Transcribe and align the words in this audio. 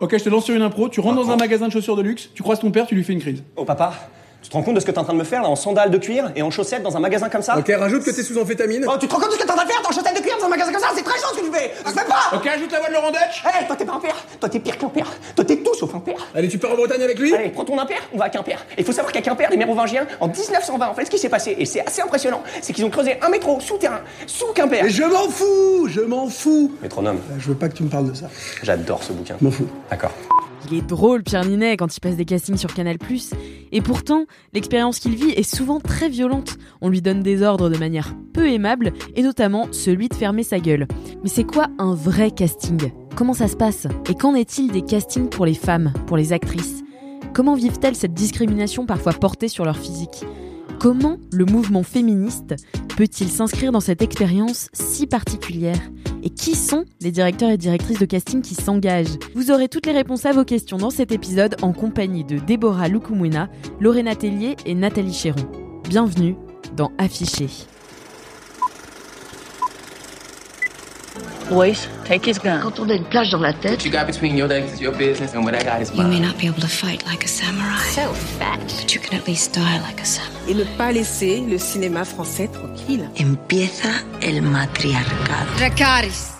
Ok, 0.00 0.16
je 0.18 0.24
te 0.24 0.28
lance 0.28 0.44
sur 0.44 0.54
une 0.54 0.62
impro. 0.62 0.88
Tu 0.88 1.00
rentres 1.00 1.16
dans 1.16 1.30
un 1.30 1.36
magasin 1.36 1.68
de 1.68 1.72
chaussures 1.72 1.96
de 1.96 2.02
luxe, 2.02 2.28
tu 2.34 2.42
croises 2.42 2.60
ton 2.60 2.70
père, 2.70 2.86
tu 2.86 2.94
lui 2.94 3.04
fais 3.04 3.14
une 3.14 3.20
crise. 3.20 3.42
Oh 3.56 3.64
papa, 3.64 3.94
tu 4.42 4.50
te 4.50 4.54
rends 4.56 4.62
compte 4.62 4.74
de 4.76 4.80
ce 4.80 4.86
que 4.86 4.92
t'es 4.92 4.98
en 4.98 5.04
train 5.04 5.12
de 5.12 5.18
me 5.18 5.24
faire 5.24 5.42
là 5.42 5.48
en 5.48 5.56
sandales 5.56 5.90
de 5.90 5.98
cuir 5.98 6.30
et 6.36 6.42
en 6.42 6.50
chaussettes 6.52 6.82
dans 6.84 6.96
un 6.96 7.00
magasin 7.00 7.28
comme 7.28 7.42
ça 7.42 7.58
Ok, 7.58 7.66
rajoute 7.76 8.04
que 8.04 8.10
t'es 8.12 8.22
sous 8.22 8.38
amphétamine. 8.38 8.84
Oh, 8.88 8.92
tu 9.00 9.08
te 9.08 9.12
rends 9.14 9.20
compte 9.20 9.30
de 9.30 9.34
ce 9.34 9.40
que 9.40 9.44
t'es 9.44 9.50
en 9.50 9.56
train 9.56 9.64
de 9.64 9.70
faire 9.70 9.82
en 9.84 9.90
chaussettes 9.92 10.16
de 10.16 10.20
cuir 10.22 10.36
dans 10.38 10.46
un 10.46 10.48
magasin 10.48 10.70
comme 10.70 10.80
ça? 10.80 10.88
C'est 10.94 11.02
très 11.02 11.18
chaud 11.18 11.26
ce 11.34 11.40
que 11.40 11.46
tu 11.46 11.52
fais 11.52 11.72
Ça 11.84 11.90
se 11.90 11.98
fait 11.98 12.06
pas 12.06 12.36
Ok, 12.36 12.46
ajoute 12.46 12.70
la 12.70 12.78
voix 12.78 12.88
de 12.88 12.94
Laurent 12.94 13.10
Dutch. 13.10 13.42
Hé, 13.44 13.66
toi 13.66 13.74
t'es 13.76 13.84
pas 13.84 13.94
un 13.94 13.98
père 14.00 14.14
Toi 14.38 14.48
t'es 14.48 14.60
pire 14.60 14.78
qu'un 14.78 14.88
père 14.88 15.12
Toi 15.34 15.44
t'es 15.44 15.56
tout 15.56 15.74
sauf 15.74 15.92
un 15.94 15.98
père 16.00 16.24
Allez, 16.34 16.48
tu 16.48 16.58
pars 16.58 16.70
en 16.70 16.76
Bretagne 16.76 17.02
avec 17.02 17.18
lui? 17.18 17.34
Allez, 17.34 17.48
prends 17.48 17.64
ton 17.64 17.76
impère, 17.78 18.02
on 18.14 18.18
va 18.18 18.26
à 18.26 18.28
Quimper. 18.30 18.64
Et 18.76 18.82
il 18.82 18.84
faut 18.84 18.92
savoir 18.92 19.12
qu'à 19.12 19.20
Quimper, 19.22 19.48
les 19.50 19.56
mérovingiens, 19.56 20.06
en 20.20 20.28
1920, 20.28 20.86
en 20.88 20.94
fait, 20.94 21.06
ce 21.06 21.10
qui 21.10 21.18
s'est 21.18 21.28
passé, 21.28 21.56
et 21.58 21.64
c'est 21.64 21.84
assez 21.84 22.02
impressionnant, 22.02 22.42
c'est 22.62 22.72
qu'ils 22.72 22.84
ont 22.84 22.90
creusé 22.90 23.18
un 23.22 23.28
métro 23.28 23.58
souterrain, 23.60 24.00
sous 24.28 24.52
Quimper. 24.54 24.82
Mais 24.84 24.90
je 24.90 25.02
m'en 25.02 25.28
fous 25.28 25.88
Je 25.88 26.02
m'en 26.02 26.28
fous 26.28 26.70
Métronome, 26.82 27.18
Je 27.38 27.48
veux 27.48 27.54
pas 27.56 27.68
que 27.68 27.74
tu 27.74 27.82
me 27.82 27.88
parles 27.88 28.08
de 28.10 28.14
ça. 28.14 28.26
j'adore 28.62 29.02
ce 29.02 29.12
bouquin. 29.12 29.36
Je 29.40 29.44
m'en 29.44 29.50
fous. 29.50 29.66
D'accord. 29.90 30.12
Il 30.68 30.78
est 30.78 30.82
drôle, 30.82 31.22
Pierre 31.22 31.44
Ninet, 31.44 31.76
quand 31.76 31.96
il 31.96 32.00
passe 32.00 32.16
des 32.16 32.24
castings 32.24 32.56
sur 32.56 32.74
Canal+. 32.74 32.98
Et 33.72 33.80
pourtant, 33.80 34.24
l'expérience 34.52 34.98
qu'il 34.98 35.14
vit 35.14 35.30
est 35.30 35.42
souvent 35.42 35.78
très 35.80 36.08
violente. 36.08 36.56
On 36.80 36.88
lui 36.88 37.02
donne 37.02 37.22
des 37.22 37.42
ordres 37.42 37.68
de 37.68 37.76
manière 37.76 38.14
peu 38.32 38.48
aimable, 38.48 38.92
et 39.14 39.22
notamment 39.22 39.68
celui 39.70 40.08
de 40.08 40.14
fermer 40.14 40.42
sa 40.42 40.58
gueule. 40.58 40.88
Mais 41.22 41.28
c'est 41.28 41.44
quoi 41.44 41.68
un 41.78 41.94
vrai 41.94 42.30
casting? 42.30 42.90
Comment 43.14 43.34
ça 43.34 43.48
se 43.48 43.56
passe? 43.56 43.86
Et 44.10 44.14
qu'en 44.14 44.34
est-il 44.34 44.72
des 44.72 44.82
castings 44.82 45.28
pour 45.28 45.46
les 45.46 45.54
femmes, 45.54 45.92
pour 46.06 46.16
les 46.16 46.32
actrices? 46.32 46.82
Comment 47.32 47.54
vivent-elles 47.54 47.96
cette 47.96 48.14
discrimination 48.14 48.86
parfois 48.86 49.12
portée 49.12 49.48
sur 49.48 49.64
leur 49.64 49.76
physique? 49.76 50.24
Comment 50.78 51.16
le 51.32 51.46
mouvement 51.46 51.82
féministe 51.82 52.54
peut-il 52.96 53.30
s'inscrire 53.30 53.72
dans 53.72 53.80
cette 53.80 54.02
expérience 54.02 54.68
si 54.72 55.06
particulière? 55.06 55.80
Et 56.22 56.30
qui 56.30 56.54
sont 56.54 56.84
les 57.00 57.12
directeurs 57.12 57.50
et 57.50 57.56
directrices 57.56 57.98
de 57.98 58.04
casting 58.04 58.42
qui 58.42 58.54
s'engagent? 58.54 59.18
Vous 59.34 59.50
aurez 59.50 59.68
toutes 59.68 59.86
les 59.86 59.92
réponses 59.92 60.26
à 60.26 60.32
vos 60.32 60.44
questions 60.44 60.76
dans 60.76 60.90
cet 60.90 61.12
épisode 61.12 61.56
en 61.62 61.72
compagnie 61.72 62.24
de 62.24 62.38
Déborah 62.38 62.88
Lukumwena, 62.88 63.48
Lorena 63.80 64.14
Tellier 64.16 64.56
et 64.66 64.74
Nathalie 64.74 65.14
Chéron. 65.14 65.46
Bienvenue 65.88 66.36
dans 66.76 66.92
Affiché. 66.98 67.48
Boys, 71.48 71.86
take 72.04 72.26
his 72.28 72.38
gun. 72.40 72.60
Quand 72.60 72.80
on 72.80 72.88
a 72.90 72.94
une 72.94 73.04
plage 73.04 73.30
dans 73.30 73.38
la 73.40 73.52
tête, 73.52 73.84
you 73.84 73.90
got 73.92 74.06
between 74.06 74.36
your 74.36 74.48
legs 74.48 74.72
is 74.74 74.80
your 74.82 74.92
business, 74.92 75.32
and 75.34 75.44
what 75.44 75.54
I 75.54 75.62
got 75.62 75.80
is 75.80 75.90
You 75.94 76.02
may 76.02 76.18
mine. 76.18 76.22
not 76.22 76.38
be 76.38 76.46
able 76.48 76.60
to 76.60 76.66
fight 76.66 77.04
like 77.06 77.24
a 77.24 77.28
samurai, 77.28 77.78
so 77.94 78.12
fat. 78.12 78.58
but 78.80 78.92
you 78.92 79.00
can 79.00 79.16
at 79.16 79.28
least 79.28 79.54
die 79.54 79.78
like 79.86 80.00
a 80.00 80.04
samurai. 80.04 80.50
et 80.50 80.54
ne 80.54 80.64
pas 80.76 80.90
laisser 80.90 81.40
le 81.48 81.56
cinéma 81.58 82.04
français 82.04 82.48
tranquille. 82.48 83.08
Empieza 83.16 83.90
el 84.22 84.42
matriarcado. 84.42 85.52
Dracarys. 85.58 86.32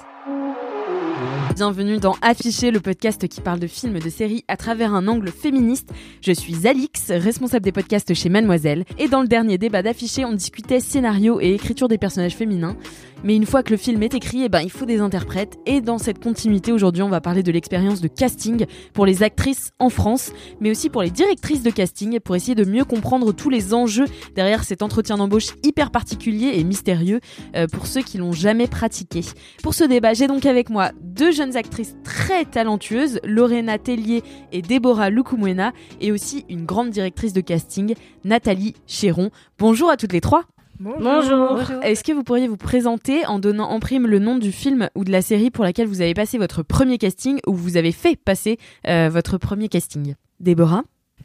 Bienvenue 1.55 1.97
dans 1.99 2.17
Affiché, 2.21 2.71
le 2.71 2.81
podcast 2.81 3.27
qui 3.29 3.41
parle 3.41 3.59
de 3.61 3.67
films, 3.67 3.99
de 3.99 4.11
séries 4.11 4.45
à 4.47 4.59
travers 4.59 4.93
un 4.93 5.09
angle 5.09 5.31
féministe. 5.31 5.89
Je 6.21 6.33
suis 6.33 6.67
Alix, 6.69 7.11
responsable 7.11 7.65
des 7.65 7.73
podcasts 7.73 8.13
chez 8.13 8.29
Mademoiselle. 8.29 8.85
Et 8.99 9.09
dans 9.09 9.23
le 9.23 9.29
dernier 9.29 9.57
débat 9.57 9.81
d'Affiché, 9.83 10.27
on 10.27 10.35
discutait 10.35 10.81
scénario 10.81 11.41
et 11.41 11.55
écriture 11.55 11.89
des 11.89 11.97
personnages 11.97 12.35
féminins. 12.37 12.77
Mais 13.25 13.35
une 13.35 13.47
fois 13.47 13.63
que 13.63 13.71
le 13.71 13.77
film 13.77 14.03
est 14.03 14.15
écrit, 14.15 14.43
eh 14.45 14.49
ben, 14.49 14.61
il 14.61 14.71
faut 14.71 14.85
des 14.85 15.01
interprètes. 15.01 15.59
Et 15.67 15.81
dans 15.81 15.99
cette 15.99 16.23
continuité, 16.23 16.73
aujourd'hui, 16.73 17.03
on 17.03 17.09
va 17.09 17.21
parler 17.21 17.43
de 17.43 17.51
l'expérience 17.53 18.01
de 18.01 18.09
casting 18.09 18.67
pour 18.93 19.07
les 19.07 19.23
actrices 19.23 19.73
en 19.79 19.91
France, 19.91 20.33
mais 20.61 20.71
aussi 20.71 20.91
pour 20.91 21.03
les 21.03 21.11
directrices 21.11 21.63
de 21.63 21.71
casting, 21.71 22.21
pour 22.21 22.37
essayer 22.37 22.55
de 22.55 22.65
mieux 22.65 22.85
comprendre 22.85 23.33
tous 23.33 23.51
les 23.51 23.75
enjeux 23.75 24.07
derrière 24.35 24.65
cet 24.65 24.83
entretien 24.83 25.17
d'embauche 25.17 25.49
hyper 25.63 25.91
particulier 25.91 26.53
et 26.55 26.65
mystérieux 26.65 27.21
euh, 27.57 27.67
pour 27.67 27.87
ceux 27.87 28.03
qui 28.03 28.19
l'ont 28.19 28.33
jamais 28.33 28.67
pratiqué. 28.69 29.23
Pour 29.63 29.75
ce 29.75 29.85
débat, 29.85 30.15
j'ai 30.15 30.27
donc 30.27 30.47
avec 30.47 30.71
moi 30.71 30.93
deux 31.03 31.33
jeunes 31.33 31.57
actrices 31.57 31.97
très 32.05 32.45
talentueuses, 32.45 33.21
Lorena 33.25 33.79
Tellier 33.79 34.23
et 34.53 34.63
Déborah 34.63 35.11
Lukumwena, 35.11 35.73
et 36.01 36.13
aussi 36.13 36.45
une 36.49 36.65
grande 36.65 36.91
directrice 36.91 37.33
de 37.33 37.41
casting, 37.41 37.95
Nathalie 38.25 38.75
Chéron. 38.87 39.31
Bonjour 39.59 39.91
à 39.91 39.97
toutes 39.97 40.13
les 40.13 40.21
trois. 40.21 40.45
Bonjour. 40.79 41.61
Est-ce 41.83 42.05
que 42.05 42.13
vous 42.13 42.23
pourriez 42.23 42.49
vous 42.49 42.57
présenter 42.57 43.25
en 43.27 43.39
donnant 43.39 43.71
en 43.71 43.81
prime 43.81 44.07
le 44.07 44.19
nom 44.19 44.37
du 44.37 44.53
film 44.53 44.89
ou 44.95 45.05
de 45.05 45.13
la 45.13 45.23
série 45.23 45.51
pour 45.51 45.65
laquelle 45.65 45.87
vous 45.87 46.03
avez 46.03 46.15
passé 46.15 46.37
votre 46.39 46.63
premier 46.63 46.99
casting 46.99 47.39
ou 47.47 47.55
vous 47.55 47.77
avez 47.77 47.93
fait 47.93 48.17
passer 48.17 48.59
euh, 48.87 49.09
votre 49.11 49.39
premier 49.39 49.69
casting? 49.69 50.15
Déborah? 50.41 50.83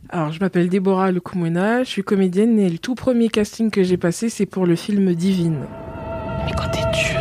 Alors, 0.10 0.32
je 0.32 0.40
m'appelle 0.40 0.70
Déborah 0.70 1.12
Lukumwena, 1.12 1.84
je 1.84 1.90
suis 1.90 2.04
comédienne 2.04 2.60
et 2.60 2.70
le 2.70 2.78
tout 2.78 2.96
premier 2.96 3.30
casting 3.30 3.70
que 3.70 3.84
j'ai 3.84 3.98
passé, 3.98 4.30
c'est 4.30 4.46
pour 4.46 4.66
le 4.66 4.76
film 4.76 5.14
Divine. 5.14 5.66
Mais 6.46 6.52
quand 6.54 6.70
t'es 6.72 6.80
Dieu, 6.94 7.18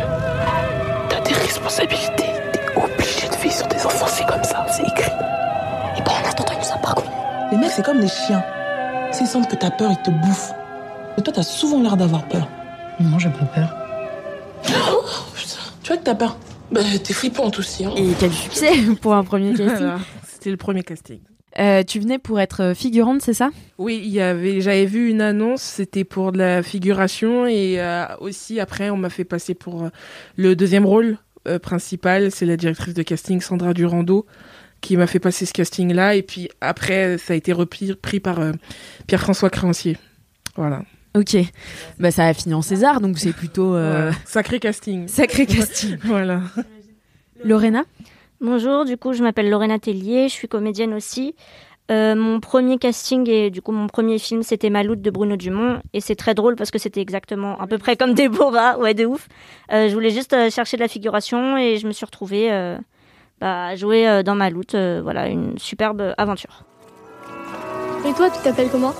t'as 1.09 1.21
des 1.21 1.33
responsabilités. 1.33 2.29
T'es 2.53 2.61
obligé 2.77 3.27
de 3.27 3.35
vivre 3.41 3.53
sur 3.53 3.67
des 3.67 3.85
enfants, 3.85 4.07
c'est 4.07 4.25
comme 4.25 4.43
ça, 4.43 4.65
c'est 4.69 4.83
écrit. 4.83 5.11
Et 5.97 6.01
pendant 6.03 6.29
attendant, 6.29 6.53
il 6.53 6.65
nous 6.65 6.73
a 6.73 6.77
parcouru. 6.81 7.09
Les 7.51 7.57
mecs, 7.57 7.71
c'est 7.71 7.85
comme 7.85 7.99
des 7.99 8.07
chiens. 8.07 8.43
S'ils 9.11 9.27
sentent 9.27 9.49
que 9.49 9.57
t'as 9.57 9.71
peur, 9.71 9.91
ils 9.91 10.01
te 10.01 10.11
bouffent. 10.11 10.53
Et 11.17 11.21
toi, 11.21 11.33
t'as 11.33 11.43
souvent 11.43 11.81
l'air 11.81 11.97
d'avoir 11.97 12.27
peur. 12.27 12.47
Non, 12.99 13.19
j'ai 13.19 13.29
pas 13.29 13.45
peur. 13.45 13.75
Oh. 14.93 15.03
Tu 15.83 15.87
vois 15.87 15.97
que 15.97 16.03
t'as 16.03 16.15
peur 16.15 16.37
Bah, 16.71 16.81
t'es 17.03 17.13
flippante 17.13 17.59
aussi, 17.59 17.85
hein. 17.85 17.91
Et 17.97 18.13
quel 18.19 18.31
succès 18.31 18.71
pour 19.01 19.13
un 19.13 19.23
premier 19.23 19.49
casting 19.53 19.77
Voilà, 19.77 19.99
C'était 20.27 20.51
le 20.51 20.57
premier 20.57 20.83
casting. 20.83 21.19
Euh, 21.59 21.83
Tu 21.83 21.99
venais 21.99 22.17
pour 22.19 22.39
être 22.39 22.73
figurante, 22.75 23.21
c'est 23.21 23.33
ça? 23.33 23.49
Oui, 23.77 24.01
il 24.03 24.11
y 24.11 24.21
avait, 24.21 24.61
j'avais 24.61 24.85
vu 24.85 25.09
une 25.09 25.21
annonce, 25.21 25.61
c'était 25.61 26.05
pour 26.05 26.31
de 26.31 26.37
la 26.37 26.63
figuration 26.63 27.45
et 27.45 27.75
euh, 27.81 28.05
aussi 28.21 28.59
après 28.61 28.89
on 28.89 28.95
m'a 28.95 29.09
fait 29.09 29.25
passer 29.25 29.53
pour 29.53 29.83
euh, 29.83 29.89
le 30.37 30.55
deuxième 30.55 30.85
rôle 30.85 31.17
euh, 31.47 31.59
principal, 31.59 32.31
c'est 32.31 32.45
la 32.45 32.55
directrice 32.55 32.93
de 32.93 33.03
casting 33.03 33.41
Sandra 33.41 33.73
Durando 33.73 34.25
qui 34.79 34.95
m'a 34.95 35.07
fait 35.07 35.19
passer 35.19 35.45
ce 35.45 35.51
casting-là 35.53 36.15
et 36.15 36.21
puis 36.21 36.47
après 36.61 37.17
ça 37.17 37.33
a 37.33 37.35
été 37.35 37.51
repris 37.51 37.93
pris 37.95 38.19
par 38.21 38.39
euh, 38.39 38.53
Pierre-François 39.07 39.49
Créancier. 39.49 39.97
Voilà. 40.55 40.83
Ok. 41.15 41.35
Bah 41.99 42.11
ça 42.11 42.25
a 42.27 42.33
fini 42.33 42.53
en 42.53 42.61
César, 42.61 43.01
donc 43.01 43.17
c'est 43.17 43.33
plutôt 43.33 43.75
euh. 43.75 44.11
Sacré 44.25 44.59
casting. 44.59 45.07
sacré 45.07 45.45
casting. 45.45 45.97
voilà. 46.03 46.41
Lorena? 47.43 47.83
Bonjour, 48.39 48.85
du 48.85 48.97
coup 48.97 49.13
je 49.13 49.21
m'appelle 49.21 49.49
Lorena 49.49 49.77
Tellier, 49.77 50.29
je 50.29 50.33
suis 50.33 50.47
comédienne 50.47 50.93
aussi. 50.93 51.35
Euh, 51.91 52.15
mon 52.15 52.39
premier 52.39 52.77
casting 52.77 53.29
et 53.29 53.49
du 53.49 53.61
coup 53.61 53.73
mon 53.73 53.87
premier 53.87 54.17
film 54.19 54.43
c'était 54.43 54.69
Maloute 54.69 55.01
de 55.01 55.09
Bruno 55.09 55.35
Dumont 55.35 55.81
et 55.93 55.99
c'est 55.99 56.15
très 56.15 56.33
drôle 56.33 56.55
parce 56.55 56.71
que 56.71 56.79
c'était 56.79 57.01
exactement 57.01 57.59
à 57.59 57.67
peu 57.67 57.77
près 57.77 57.97
comme 57.97 58.13
Déborah, 58.13 58.77
ouais 58.79 58.93
de 58.93 59.05
ouf. 59.05 59.27
Euh, 59.73 59.89
je 59.89 59.93
voulais 59.93 60.11
juste 60.11 60.31
euh, 60.33 60.49
chercher 60.49 60.77
de 60.77 60.81
la 60.81 60.87
figuration 60.87 61.57
et 61.57 61.77
je 61.77 61.87
me 61.87 61.91
suis 61.91 62.05
retrouvée 62.05 62.51
euh, 62.51 62.77
bah, 63.41 63.65
à 63.65 63.75
jouer 63.75 64.07
euh, 64.07 64.23
dans 64.23 64.35
Maloute, 64.35 64.75
euh, 64.75 65.01
voilà 65.03 65.27
une 65.27 65.57
superbe 65.57 66.13
aventure. 66.17 66.63
Et 68.07 68.13
toi, 68.13 68.29
tu 68.29 68.39
t'appelles 68.43 68.69
comment? 68.71 68.93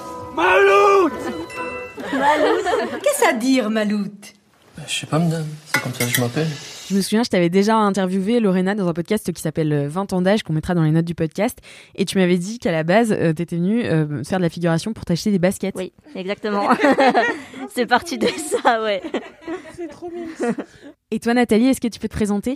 Qu'est-ce 2.12 3.28
à 3.28 3.34
dire, 3.34 3.70
Maloute? 3.70 4.34
Je 4.88 4.94
sais 4.94 5.06
pas, 5.06 5.20
madame, 5.20 5.46
c'est 5.66 5.82
comme 5.82 5.94
ça 5.94 6.06
que 6.06 6.12
je 6.12 6.22
m'appelle. 6.22 6.48
Je 6.90 6.96
me 6.96 7.02
souviens, 7.02 7.24
je 7.24 7.30
t'avais 7.30 7.50
déjà 7.50 7.76
interviewé, 7.76 8.40
Lorena, 8.40 8.76
dans 8.76 8.88
un 8.88 8.94
podcast 8.94 9.32
qui 9.32 9.42
s'appelle 9.42 9.72
euh, 9.72 9.88
20 9.88 10.14
ans 10.14 10.22
d'âge, 10.22 10.44
qu'on 10.44 10.54
mettra 10.54 10.74
dans 10.74 10.84
les 10.84 10.92
notes 10.92 11.06
du 11.06 11.16
podcast. 11.16 11.60
Et 11.96 12.06
tu 12.06 12.18
m'avais 12.18 12.38
dit 12.38 12.60
qu'à 12.60 12.72
la 12.72 12.84
base, 12.84 13.12
euh, 13.12 13.32
t'étais 13.32 13.56
venue 13.56 13.86
euh, 13.86 14.24
faire 14.24 14.40
de 14.40 14.44
la 14.44 14.50
figuration 14.50 14.92
pour 14.92 15.06
t'acheter 15.06 15.32
des 15.32 15.40
baskets. 15.40 15.76
Oui, 15.76 15.94
exactement. 16.16 16.68
c'est 17.74 17.86
parti 17.86 18.18
de 18.18 18.28
ça, 18.28 18.82
ouais. 18.82 19.02
C'est 19.76 19.88
trop 19.88 20.10
mignon. 20.10 20.56
Et 21.12 21.20
toi, 21.20 21.34
Nathalie, 21.34 21.68
est-ce 21.68 21.82
que 21.82 21.88
tu 21.88 22.00
peux 22.00 22.08
te 22.08 22.14
présenter? 22.14 22.56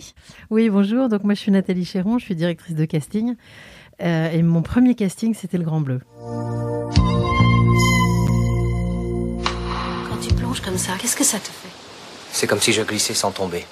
Oui, 0.50 0.68
bonjour. 0.70 1.08
Donc 1.08 1.24
moi, 1.24 1.34
je 1.34 1.40
suis 1.40 1.52
Nathalie 1.52 1.84
Chéron, 1.84 2.18
je 2.18 2.24
suis 2.24 2.34
directrice 2.34 2.74
de 2.74 2.84
casting. 2.84 3.36
Euh, 4.02 4.30
et 4.30 4.42
mon 4.42 4.62
premier 4.62 4.94
casting, 4.94 5.34
c'était 5.34 5.58
le 5.58 5.64
Grand 5.64 5.80
Bleu. 5.80 6.00
Comme 10.76 10.84
ça, 10.84 10.92
qu'est-ce 11.00 11.16
que 11.16 11.24
ça 11.24 11.38
te 11.38 11.46
fait 11.46 11.70
C'est 12.32 12.46
comme 12.46 12.60
si 12.60 12.70
je 12.70 12.82
glissais 12.82 13.14
sans 13.14 13.30
tomber. 13.30 13.64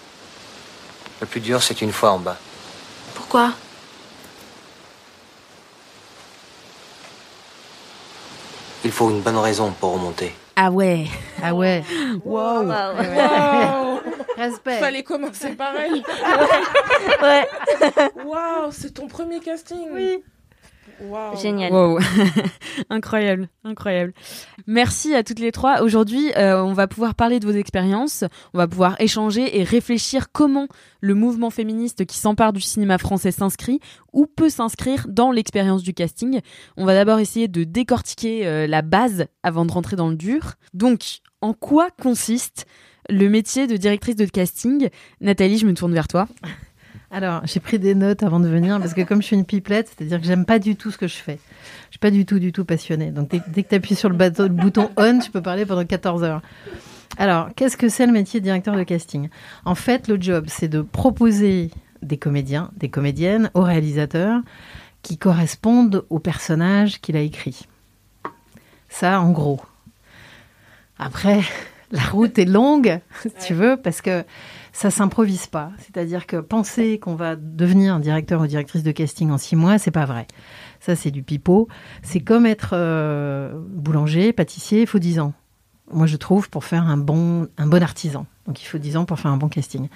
Le 1.21 1.27
plus 1.27 1.41
dur, 1.41 1.63
c'est 1.63 1.83
une 1.83 1.93
fois 1.93 2.13
en 2.13 2.19
bas. 2.19 2.39
Pourquoi 3.15 3.53
Il 8.85 8.91
faut 8.91 9.11
une 9.11 9.21
bonne 9.21 9.37
raison 9.37 9.71
pour 9.73 9.93
remonter. 9.93 10.35
Ah 10.57 10.71
ouais 10.71 11.07
Ah 11.43 11.55
ouais. 11.55 11.85
Wow 12.25 12.69
Wow. 12.69 14.01
Respect. 14.39 14.79
Fallait 14.79 15.03
commencer 15.03 15.51
pareil. 15.57 16.03
ouais. 17.23 17.49
Waouh, 18.25 18.73
c'est 18.73 18.95
ton 18.95 19.09
premier 19.09 19.41
casting. 19.41 19.89
Oui. 19.93 20.25
Wow. 21.01 21.37
Génial. 21.41 21.73
Wow. 21.73 21.99
incroyable, 22.91 23.49
incroyable. 23.65 24.13
Merci 24.67 25.15
à 25.15 25.23
toutes 25.23 25.39
les 25.39 25.53
trois. 25.53 25.83
Aujourd'hui, 25.83 26.33
euh, 26.37 26.63
on 26.63 26.73
va 26.73 26.87
pouvoir 26.87 27.15
parler 27.15 27.41
de 27.41 27.47
vos 27.47 27.53
expériences, 27.53 28.25
on 28.53 28.59
va 28.59 28.69
pouvoir 28.69 29.01
échanger 29.01 29.59
et 29.59 29.65
réfléchir 29.65 30.33
comment 30.33 30.69
le 31.01 31.15
mouvement 31.15 31.51
féministe 31.51 32.07
qui 32.07 32.19
s'empare 32.19 32.53
du 32.53 32.61
cinéma 32.61 32.99
français 32.99 33.31
s'inscrit 33.31 33.81
ou 34.13 34.27
peut 34.27 34.49
s'inscrire 34.49 35.07
dans 35.09 35.31
l'expérience 35.31 35.83
du 35.83 35.95
casting. 35.95 36.41
On 36.77 36.85
va 36.85 36.95
d'abord 36.95 37.19
essayer 37.19 37.49
de 37.49 37.65
décortiquer 37.65 38.47
euh, 38.47 38.67
la 38.67 38.83
base 38.83 39.27
avant 39.43 39.65
de 39.65 39.73
rentrer 39.73 39.97
dans 39.97 40.09
le 40.09 40.17
dur. 40.17 40.55
Donc, 40.73 41.21
en 41.41 41.53
quoi 41.53 41.89
consiste 41.91 42.67
le 43.11 43.29
métier 43.29 43.67
de 43.67 43.77
directrice 43.77 44.17
de 44.17 44.25
casting? 44.25 44.89
Nathalie, 45.21 45.59
je 45.59 45.67
me 45.67 45.75
tourne 45.75 45.93
vers 45.93 46.09
toi. 46.09 46.27
Alors, 47.15 47.43
j'ai 47.45 47.61
pris 47.61 47.79
des 47.79 47.95
notes 47.95 48.25
avant 48.25 48.41
de 48.41 48.49
venir 48.49 48.81
parce 48.81 48.93
que 48.93 49.03
comme 49.03 49.23
je 49.23 49.29
suis 49.29 49.37
une 49.37 49.45
pipelette, 49.45 49.87
c'est-à-dire 49.87 50.21
que 50.21 50.27
j'aime 50.27 50.45
pas 50.45 50.59
du 50.59 50.75
tout 50.75 50.91
ce 50.91 50.99
que 50.99 51.07
je 51.07 51.15
fais. 51.15 51.39
Je 51.87 51.93
suis 51.93 52.01
pas 52.01 52.11
du 52.11 52.27
tout, 52.27 52.41
du 52.41 52.51
tout 52.51 52.65
passionnée. 52.65 53.13
Donc, 53.13 53.31
dès, 53.31 53.63
que 53.63 53.69
tu 53.69 53.75
appuies 53.77 53.95
sur 53.95 54.09
le, 54.09 54.17
bouton 54.49 54.91
on, 54.97 55.21
tu 55.21 55.31
peux 55.31 55.41
parler 55.41 55.65
pendant 55.65 55.85
14 55.85 56.25
heures. 56.25 56.43
Alors, 57.17 57.51
qu'est-ce 57.55 57.77
que 57.77 57.89
c'est 57.89 58.07
le 58.07 58.13
métier 58.13 58.41
de 58.41 58.45
directeur 58.45 58.75
de 58.75 58.83
casting? 58.83 59.29
En 59.65 59.77
fait, 59.77 60.09
le 60.09 60.21
job, 60.21 60.47
c'est 60.49 60.67
de 60.67 60.83
proposer 60.83 61.71
des 62.03 62.17
comédiens, 62.17 62.73
des 62.77 62.89
comédiennes 62.89 63.49
au 63.55 63.63
réalisateur 63.63 64.41
qui 65.03 65.17
correspondent 65.17 66.05
au 66.11 66.19
personnage 66.19 67.01
qu'il 67.01 67.17
a 67.17 67.21
écrit. 67.21 67.69
Ça, 68.89 69.21
en 69.21 69.31
gros. 69.31 69.61
Après, 70.99 71.43
la 71.93 72.03
route 72.03 72.39
est 72.39 72.45
longue, 72.45 73.01
si 73.23 73.47
tu 73.47 73.55
veux, 73.55 73.77
parce 73.77 74.01
que 74.01 74.25
ça 74.73 74.91
s'improvise 74.91 75.47
pas. 75.47 75.71
C'est-à-dire 75.79 76.27
que 76.27 76.37
penser 76.37 76.99
qu'on 76.99 77.15
va 77.15 77.37
devenir 77.37 78.01
directeur 78.01 78.41
ou 78.41 78.47
directrice 78.47 78.83
de 78.83 78.93
casting 78.93 79.31
en 79.31 79.39
six 79.39 79.57
mois, 79.57 79.79
c'est 79.79 79.91
pas 79.91 80.05
vrai. 80.05 80.27
Ça, 80.81 80.97
c'est 80.97 81.11
du 81.11 81.23
pipeau. 81.23 81.69
C'est 82.03 82.21
comme 82.21 82.45
être 82.45 82.71
euh, 82.73 83.53
boulanger, 83.55 84.33
pâtissier, 84.33 84.83
il 84.83 84.87
faut 84.87 84.99
dix 84.99 85.21
ans. 85.21 85.33
Moi, 85.93 86.07
je 86.07 86.17
trouve, 86.17 86.51
pour 86.51 86.65
faire 86.65 86.83
un 86.83 86.97
bon, 86.97 87.47
un 87.57 87.67
bon 87.67 87.83
artisan. 87.83 88.27
Donc, 88.47 88.63
il 88.63 88.67
faut 88.67 88.79
dix 88.79 88.97
ans 88.97 89.05
pour 89.05 89.19
faire 89.21 89.31
un 89.31 89.37
bon 89.37 89.49
casting. 89.49 89.89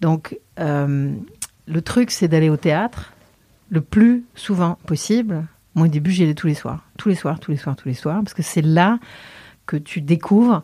Donc, 0.00 0.38
euh, 0.60 1.14
le 1.66 1.82
truc, 1.82 2.10
c'est 2.10 2.28
d'aller 2.28 2.50
au 2.50 2.56
théâtre 2.56 3.12
le 3.70 3.80
plus 3.80 4.24
souvent 4.34 4.78
possible. 4.86 5.46
Moi, 5.74 5.86
au 5.86 5.90
début, 5.90 6.10
j'y 6.10 6.24
allais 6.24 6.34
tous 6.34 6.48
les 6.48 6.54
soirs. 6.54 6.84
Tous 6.98 7.08
les 7.08 7.14
soirs, 7.14 7.40
tous 7.40 7.50
les 7.50 7.56
soirs, 7.56 7.76
tous 7.76 7.88
les 7.88 7.94
soirs. 7.94 8.20
Parce 8.22 8.34
que 8.34 8.42
c'est 8.42 8.62
là 8.62 8.98
que 9.64 9.76
tu 9.76 10.00
découvres 10.00 10.62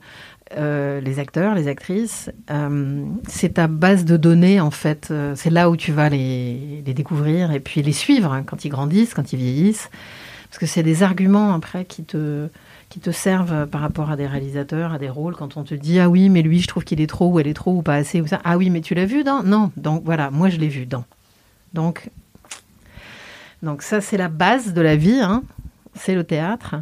euh, 0.57 1.01
les 1.01 1.19
acteurs, 1.19 1.55
les 1.55 1.69
actrices. 1.69 2.31
Euh, 2.51 3.05
c'est 3.27 3.55
ta 3.55 3.67
base 3.67 4.05
de 4.05 4.17
données, 4.17 4.61
en 4.61 4.71
fait. 4.71 5.09
Euh, 5.11 5.35
c'est 5.37 5.51
là 5.51 5.69
où 5.69 5.77
tu 5.77 5.93
vas 5.93 6.09
les, 6.09 6.83
découvrir 6.87 7.53
et 7.53 7.61
puis 7.61 7.83
les 7.83 7.93
suivre 7.93 8.33
hein, 8.33 8.43
quand 8.45 8.65
ils 8.65 8.71
grandissent, 8.71 9.13
quand 9.13 9.33
ils 9.33 9.39
vieillissent. 9.39 9.91
Parce 10.49 10.59
que 10.59 10.67
c'est 10.67 10.83
des 10.83 11.03
arguments 11.03 11.53
après 11.53 11.85
qui 11.85 12.03
te, 12.05 12.49
qui 12.89 13.01
te 13.01 13.11
servent 13.11 13.67
par 13.67 13.83
rapport 13.83 14.11
à 14.11 14.17
des 14.17 14.27
réalisateurs, 14.27 14.95
à 14.95 14.99
des 14.99 15.11
rôles. 15.11 15.35
Quand 15.35 15.59
on 15.59 15.65
te 15.65 15.75
dit 15.75 16.01
Ah 16.01 16.09
oui, 16.09 16.31
mais 16.31 16.41
lui, 16.41 16.61
je 16.61 16.67
trouve 16.67 16.85
qu'il 16.85 17.03
est 17.03 17.07
trop, 17.07 17.31
ou 17.31 17.41
elle 17.41 17.47
est 17.47 17.55
trop, 17.55 17.75
ou 17.75 17.83
pas 17.83 17.97
assez, 17.97 18.23
ou 18.23 18.27
ça. 18.27 18.41
Ah 18.45 18.57
oui, 18.57 18.71
mais 18.71 18.81
tu 18.81 18.95
l'as 18.95 19.05
vu 19.05 19.25
dans 19.25 19.43
Non. 19.43 19.71
Donc 19.77 20.03
voilà, 20.05 20.31
moi, 20.31 20.49
je 20.49 20.57
l'ai 20.57 20.69
vu 20.69 20.87
dans. 20.87 21.05
Donc, 21.75 22.09
donc 23.63 23.83
ça, 23.83 24.01
c'est 24.01 24.17
la 24.17 24.29
base 24.29 24.73
de 24.73 24.81
la 24.81 24.97
vie. 24.97 25.21
Hein. 25.21 25.43
C'est 25.95 26.15
le 26.15 26.25
théâtre. 26.25 26.77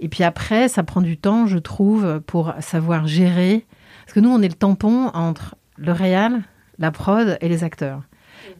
Et 0.00 0.08
puis 0.08 0.24
après, 0.24 0.68
ça 0.68 0.82
prend 0.82 1.00
du 1.00 1.16
temps, 1.16 1.46
je 1.46 1.58
trouve, 1.58 2.20
pour 2.26 2.52
savoir 2.60 3.06
gérer. 3.06 3.64
Parce 4.04 4.14
que 4.14 4.20
nous, 4.20 4.30
on 4.30 4.42
est 4.42 4.48
le 4.48 4.54
tampon 4.54 5.10
entre 5.14 5.56
le 5.76 5.92
réal, 5.92 6.42
la 6.78 6.90
prod 6.90 7.38
et 7.40 7.48
les 7.48 7.64
acteurs. 7.64 8.02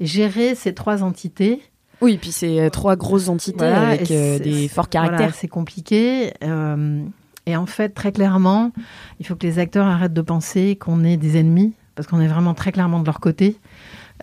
Et 0.00 0.06
gérer 0.06 0.54
ces 0.54 0.74
trois 0.74 1.02
entités. 1.02 1.62
Oui, 2.00 2.18
puis 2.20 2.32
c'est 2.32 2.60
euh, 2.60 2.70
trois 2.70 2.96
grosses 2.96 3.28
entités 3.28 3.58
voilà, 3.58 3.88
avec 3.88 4.10
euh, 4.10 4.38
des 4.38 4.68
forts 4.68 4.88
caractères. 4.88 5.18
Voilà, 5.18 5.32
c'est 5.32 5.48
compliqué. 5.48 6.32
Euh, 6.42 7.04
et 7.46 7.56
en 7.56 7.66
fait, 7.66 7.90
très 7.90 8.12
clairement, 8.12 8.72
il 9.20 9.26
faut 9.26 9.36
que 9.36 9.46
les 9.46 9.58
acteurs 9.58 9.86
arrêtent 9.86 10.14
de 10.14 10.22
penser 10.22 10.76
qu'on 10.76 11.04
est 11.04 11.16
des 11.16 11.38
ennemis, 11.38 11.74
parce 11.94 12.08
qu'on 12.08 12.20
est 12.20 12.28
vraiment 12.28 12.54
très 12.54 12.72
clairement 12.72 13.00
de 13.00 13.06
leur 13.06 13.20
côté. 13.20 13.58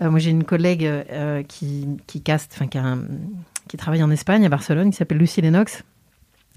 Euh, 0.02 0.10
moi, 0.10 0.20
j'ai 0.20 0.32
une 0.32 0.44
collègue 0.44 0.90
qui, 1.48 1.88
qui 2.08 2.22
caste, 2.22 2.54
enfin, 2.56 2.68
qui, 2.68 2.80
qui 3.68 3.78
travaille 3.78 4.04
en 4.04 4.12
Espagne, 4.12 4.46
à 4.46 4.50
Barcelone, 4.50 4.90
qui 4.90 4.98
s'appelle 4.98 5.20
Lucie 5.20 5.42
Lennox 5.42 5.84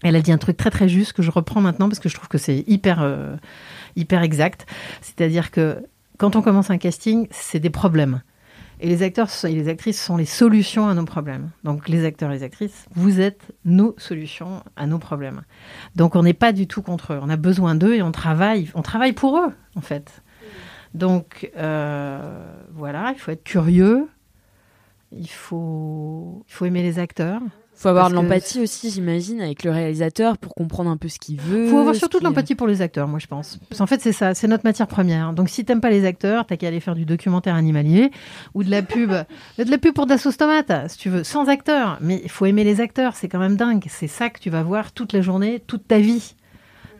elle 0.02 0.16
a 0.16 0.20
dit 0.20 0.32
un 0.32 0.38
truc 0.38 0.56
très 0.56 0.70
très 0.70 0.88
juste 0.88 1.12
que 1.12 1.22
je 1.22 1.30
reprends 1.30 1.60
maintenant 1.60 1.88
parce 1.88 1.98
que 1.98 2.08
je 2.08 2.14
trouve 2.14 2.28
que 2.28 2.38
c'est 2.38 2.64
hyper, 2.66 3.00
euh, 3.00 3.36
hyper 3.96 4.22
exact. 4.22 4.66
C'est-à-dire 5.00 5.50
que 5.50 5.84
quand 6.18 6.36
on 6.36 6.42
commence 6.42 6.70
un 6.70 6.78
casting, 6.78 7.26
c'est 7.30 7.60
des 7.60 7.70
problèmes. 7.70 8.22
Et 8.80 8.88
les 8.88 9.02
acteurs 9.02 9.28
et 9.44 9.54
les 9.54 9.68
actrices 9.68 10.02
sont 10.02 10.16
les 10.16 10.24
solutions 10.24 10.88
à 10.88 10.94
nos 10.94 11.04
problèmes. 11.04 11.50
Donc 11.62 11.88
les 11.88 12.04
acteurs 12.04 12.30
et 12.30 12.34
les 12.34 12.42
actrices, 12.42 12.86
vous 12.94 13.20
êtes 13.20 13.52
nos 13.64 13.94
solutions 13.98 14.62
à 14.76 14.86
nos 14.86 14.98
problèmes. 14.98 15.42
Donc 15.96 16.16
on 16.16 16.22
n'est 16.22 16.34
pas 16.34 16.52
du 16.52 16.66
tout 16.66 16.82
contre 16.82 17.14
eux. 17.14 17.18
On 17.22 17.30
a 17.30 17.36
besoin 17.36 17.74
d'eux 17.74 17.94
et 17.94 18.02
on 18.02 18.12
travaille, 18.12 18.70
on 18.74 18.82
travaille 18.82 19.12
pour 19.12 19.38
eux 19.38 19.52
en 19.76 19.80
fait. 19.80 20.22
Donc 20.92 21.50
euh, 21.56 22.46
voilà, 22.72 23.12
il 23.14 23.18
faut 23.18 23.30
être 23.30 23.44
curieux. 23.44 24.08
Il 25.12 25.30
faut, 25.30 26.44
il 26.48 26.52
faut 26.52 26.64
aimer 26.64 26.82
les 26.82 26.98
acteurs 26.98 27.40
faut 27.74 27.88
avoir 27.88 28.08
de 28.08 28.14
l'empathie 28.14 28.60
aussi, 28.60 28.90
j'imagine, 28.90 29.40
avec 29.40 29.64
le 29.64 29.70
réalisateur 29.70 30.38
pour 30.38 30.54
comprendre 30.54 30.90
un 30.90 30.96
peu 30.96 31.08
ce 31.08 31.18
qu'il 31.18 31.40
veut. 31.40 31.68
faut 31.68 31.78
avoir 31.78 31.94
surtout 31.94 32.18
de 32.18 32.24
l'empathie 32.24 32.54
pour 32.54 32.66
les 32.66 32.82
acteurs, 32.82 33.08
moi 33.08 33.18
je 33.18 33.26
pense. 33.26 33.58
Parce 33.68 33.78
qu'en 33.78 33.86
fait, 33.86 34.00
c'est 34.00 34.12
ça, 34.12 34.34
c'est 34.34 34.46
notre 34.48 34.64
matière 34.64 34.86
première. 34.86 35.32
Donc 35.32 35.48
si 35.48 35.64
t'aimes 35.64 35.80
pas 35.80 35.90
les 35.90 36.04
acteurs, 36.04 36.46
t'as 36.46 36.56
qu'à 36.56 36.68
aller 36.68 36.80
faire 36.80 36.94
du 36.94 37.04
documentaire 37.04 37.54
animalier 37.54 38.10
ou 38.54 38.62
de 38.62 38.70
la 38.70 38.82
pub, 38.82 39.10
de 39.58 39.70
la 39.70 39.78
pub 39.78 39.94
pour 39.94 40.06
Dassault 40.06 40.32
Tomate, 40.32 40.90
si 40.90 40.98
tu 40.98 41.10
veux, 41.10 41.24
sans 41.24 41.48
acteurs. 41.48 41.98
Mais 42.00 42.20
il 42.22 42.30
faut 42.30 42.46
aimer 42.46 42.64
les 42.64 42.80
acteurs, 42.80 43.16
c'est 43.16 43.28
quand 43.28 43.40
même 43.40 43.56
dingue. 43.56 43.84
C'est 43.88 44.08
ça 44.08 44.30
que 44.30 44.38
tu 44.38 44.50
vas 44.50 44.62
voir 44.62 44.92
toute 44.92 45.12
la 45.12 45.20
journée, 45.20 45.60
toute 45.66 45.86
ta 45.86 45.98
vie, 45.98 46.34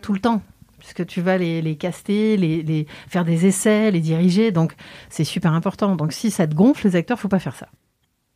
tout 0.03 0.13
le 0.13 0.21
temps 0.21 0.43
puisque 0.79 1.07
tu 1.07 1.23
vas 1.23 1.39
les, 1.39 1.63
les 1.63 1.77
caster, 1.77 2.37
les, 2.37 2.63
les, 2.63 2.87
faire 3.09 3.25
des 3.25 3.47
essais, 3.47 3.91
les 3.91 4.01
diriger. 4.01 4.51
Donc, 4.53 4.75
c'est 5.09 5.25
super 5.25 5.55
important. 5.55 5.97
Donc, 5.97 6.13
si 6.13 6.31
ça 6.31 6.47
te 6.47 6.55
gonfle, 6.55 6.87
les 6.87 6.95
acteurs, 6.95 7.19
faut 7.19 7.29
pas 7.29 7.39
faire 7.39 7.57
ça. 7.57 7.69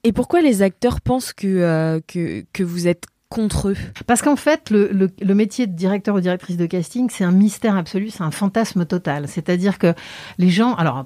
Et 0.04 0.12
pourquoi 0.12 0.40
les 0.40 0.62
acteurs 0.62 1.00
pensent 1.00 1.32
que, 1.32 1.46
euh, 1.46 2.00
que, 2.06 2.44
que 2.52 2.62
vous 2.62 2.86
êtes 2.86 3.06
contre 3.28 3.68
eux? 3.70 3.76
Parce 4.06 4.22
qu'en 4.22 4.36
fait, 4.36 4.70
le, 4.70 4.88
le, 4.92 5.10
le, 5.20 5.34
métier 5.34 5.66
de 5.66 5.72
directeur 5.72 6.14
ou 6.14 6.20
directrice 6.20 6.56
de 6.56 6.66
casting, 6.66 7.08
c'est 7.10 7.24
un 7.24 7.32
mystère 7.32 7.76
absolu, 7.76 8.10
c'est 8.10 8.22
un 8.22 8.30
fantasme 8.30 8.86
total. 8.86 9.28
C'est-à-dire 9.28 9.78
que 9.78 9.94
les 10.38 10.50
gens, 10.50 10.74
alors, 10.74 11.04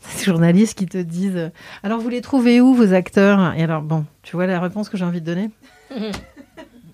ces 0.00 0.26
journalistes 0.26 0.78
qui 0.78 0.86
te 0.86 0.98
disent, 0.98 1.50
alors 1.82 2.00
vous 2.00 2.08
les 2.08 2.20
trouvez 2.20 2.60
où 2.60 2.74
vos 2.74 2.92
acteurs? 2.92 3.54
Et 3.56 3.62
alors, 3.62 3.82
bon, 3.82 4.04
tu 4.22 4.36
vois 4.36 4.46
la 4.46 4.60
réponse 4.60 4.88
que 4.88 4.96
j'ai 4.96 5.04
envie 5.04 5.20
de 5.20 5.26
donner? 5.26 5.50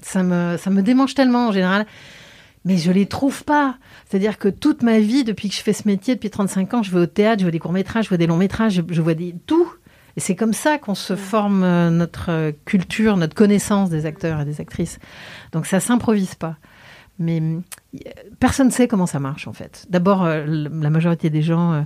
Ça, 0.03 0.23
me, 0.23 0.57
ça 0.57 0.71
me 0.71 0.83
démange 0.83 1.15
tellement 1.15 1.49
en 1.49 1.53
général. 1.53 1.85
Mais 2.65 2.77
je 2.77 2.93
les 2.93 3.07
trouve 3.07 3.43
pas. 3.43 3.77
C'est-à-dire 4.09 4.39
que 4.39 4.49
toute 4.49 4.83
ma 4.83 5.00
vie, 5.00 5.25
depuis 5.25 5.49
que 5.49 5.55
je 5.57 5.61
fais 5.61 5.73
ce 5.73 5.89
métier, 5.89 6.15
depuis 6.15 6.31
35 6.31 6.75
ans, 6.75 6.83
je 6.85 6.93
vais 6.93 7.00
au 7.00 7.07
théâtre, 7.07 7.41
je 7.41 7.45
vois 7.45 7.50
des 7.50 7.59
courts-métrages, 7.59 8.05
je 8.05 8.09
vois 8.11 8.19
des 8.19 8.29
longs-métrages, 8.29 8.75
je, 8.75 8.83
je 8.89 9.03
vois 9.03 9.15
des, 9.15 9.35
tout. 9.47 9.69
Et 10.17 10.21
c'est 10.21 10.35
comme 10.35 10.55
ça 10.55 10.79
qu'on 10.79 10.95
se 10.95 11.15
forme 11.15 11.61
notre 11.91 12.53
culture, 12.65 13.17
notre 13.17 13.35
connaissance 13.35 13.91
des 13.91 14.07
acteurs 14.07 14.41
et 14.41 14.45
des 14.45 14.61
actrices. 14.61 14.99
Donc 15.53 15.67
ça 15.67 15.79
s'improvise 15.81 16.35
pas. 16.35 16.57
Mais 17.19 17.43
personne 18.41 18.69
ne 18.69 18.73
sait 18.73 18.89
comment 18.89 19.07
ça 19.07 19.21
marche 19.21 19.49
en 19.49 19.53
fait. 19.53 19.87
D'abord, 19.91 20.27
la 20.27 20.91
majorité 20.91 21.31
des 21.31 21.43
gens 21.43 21.73
euh, 21.73 21.83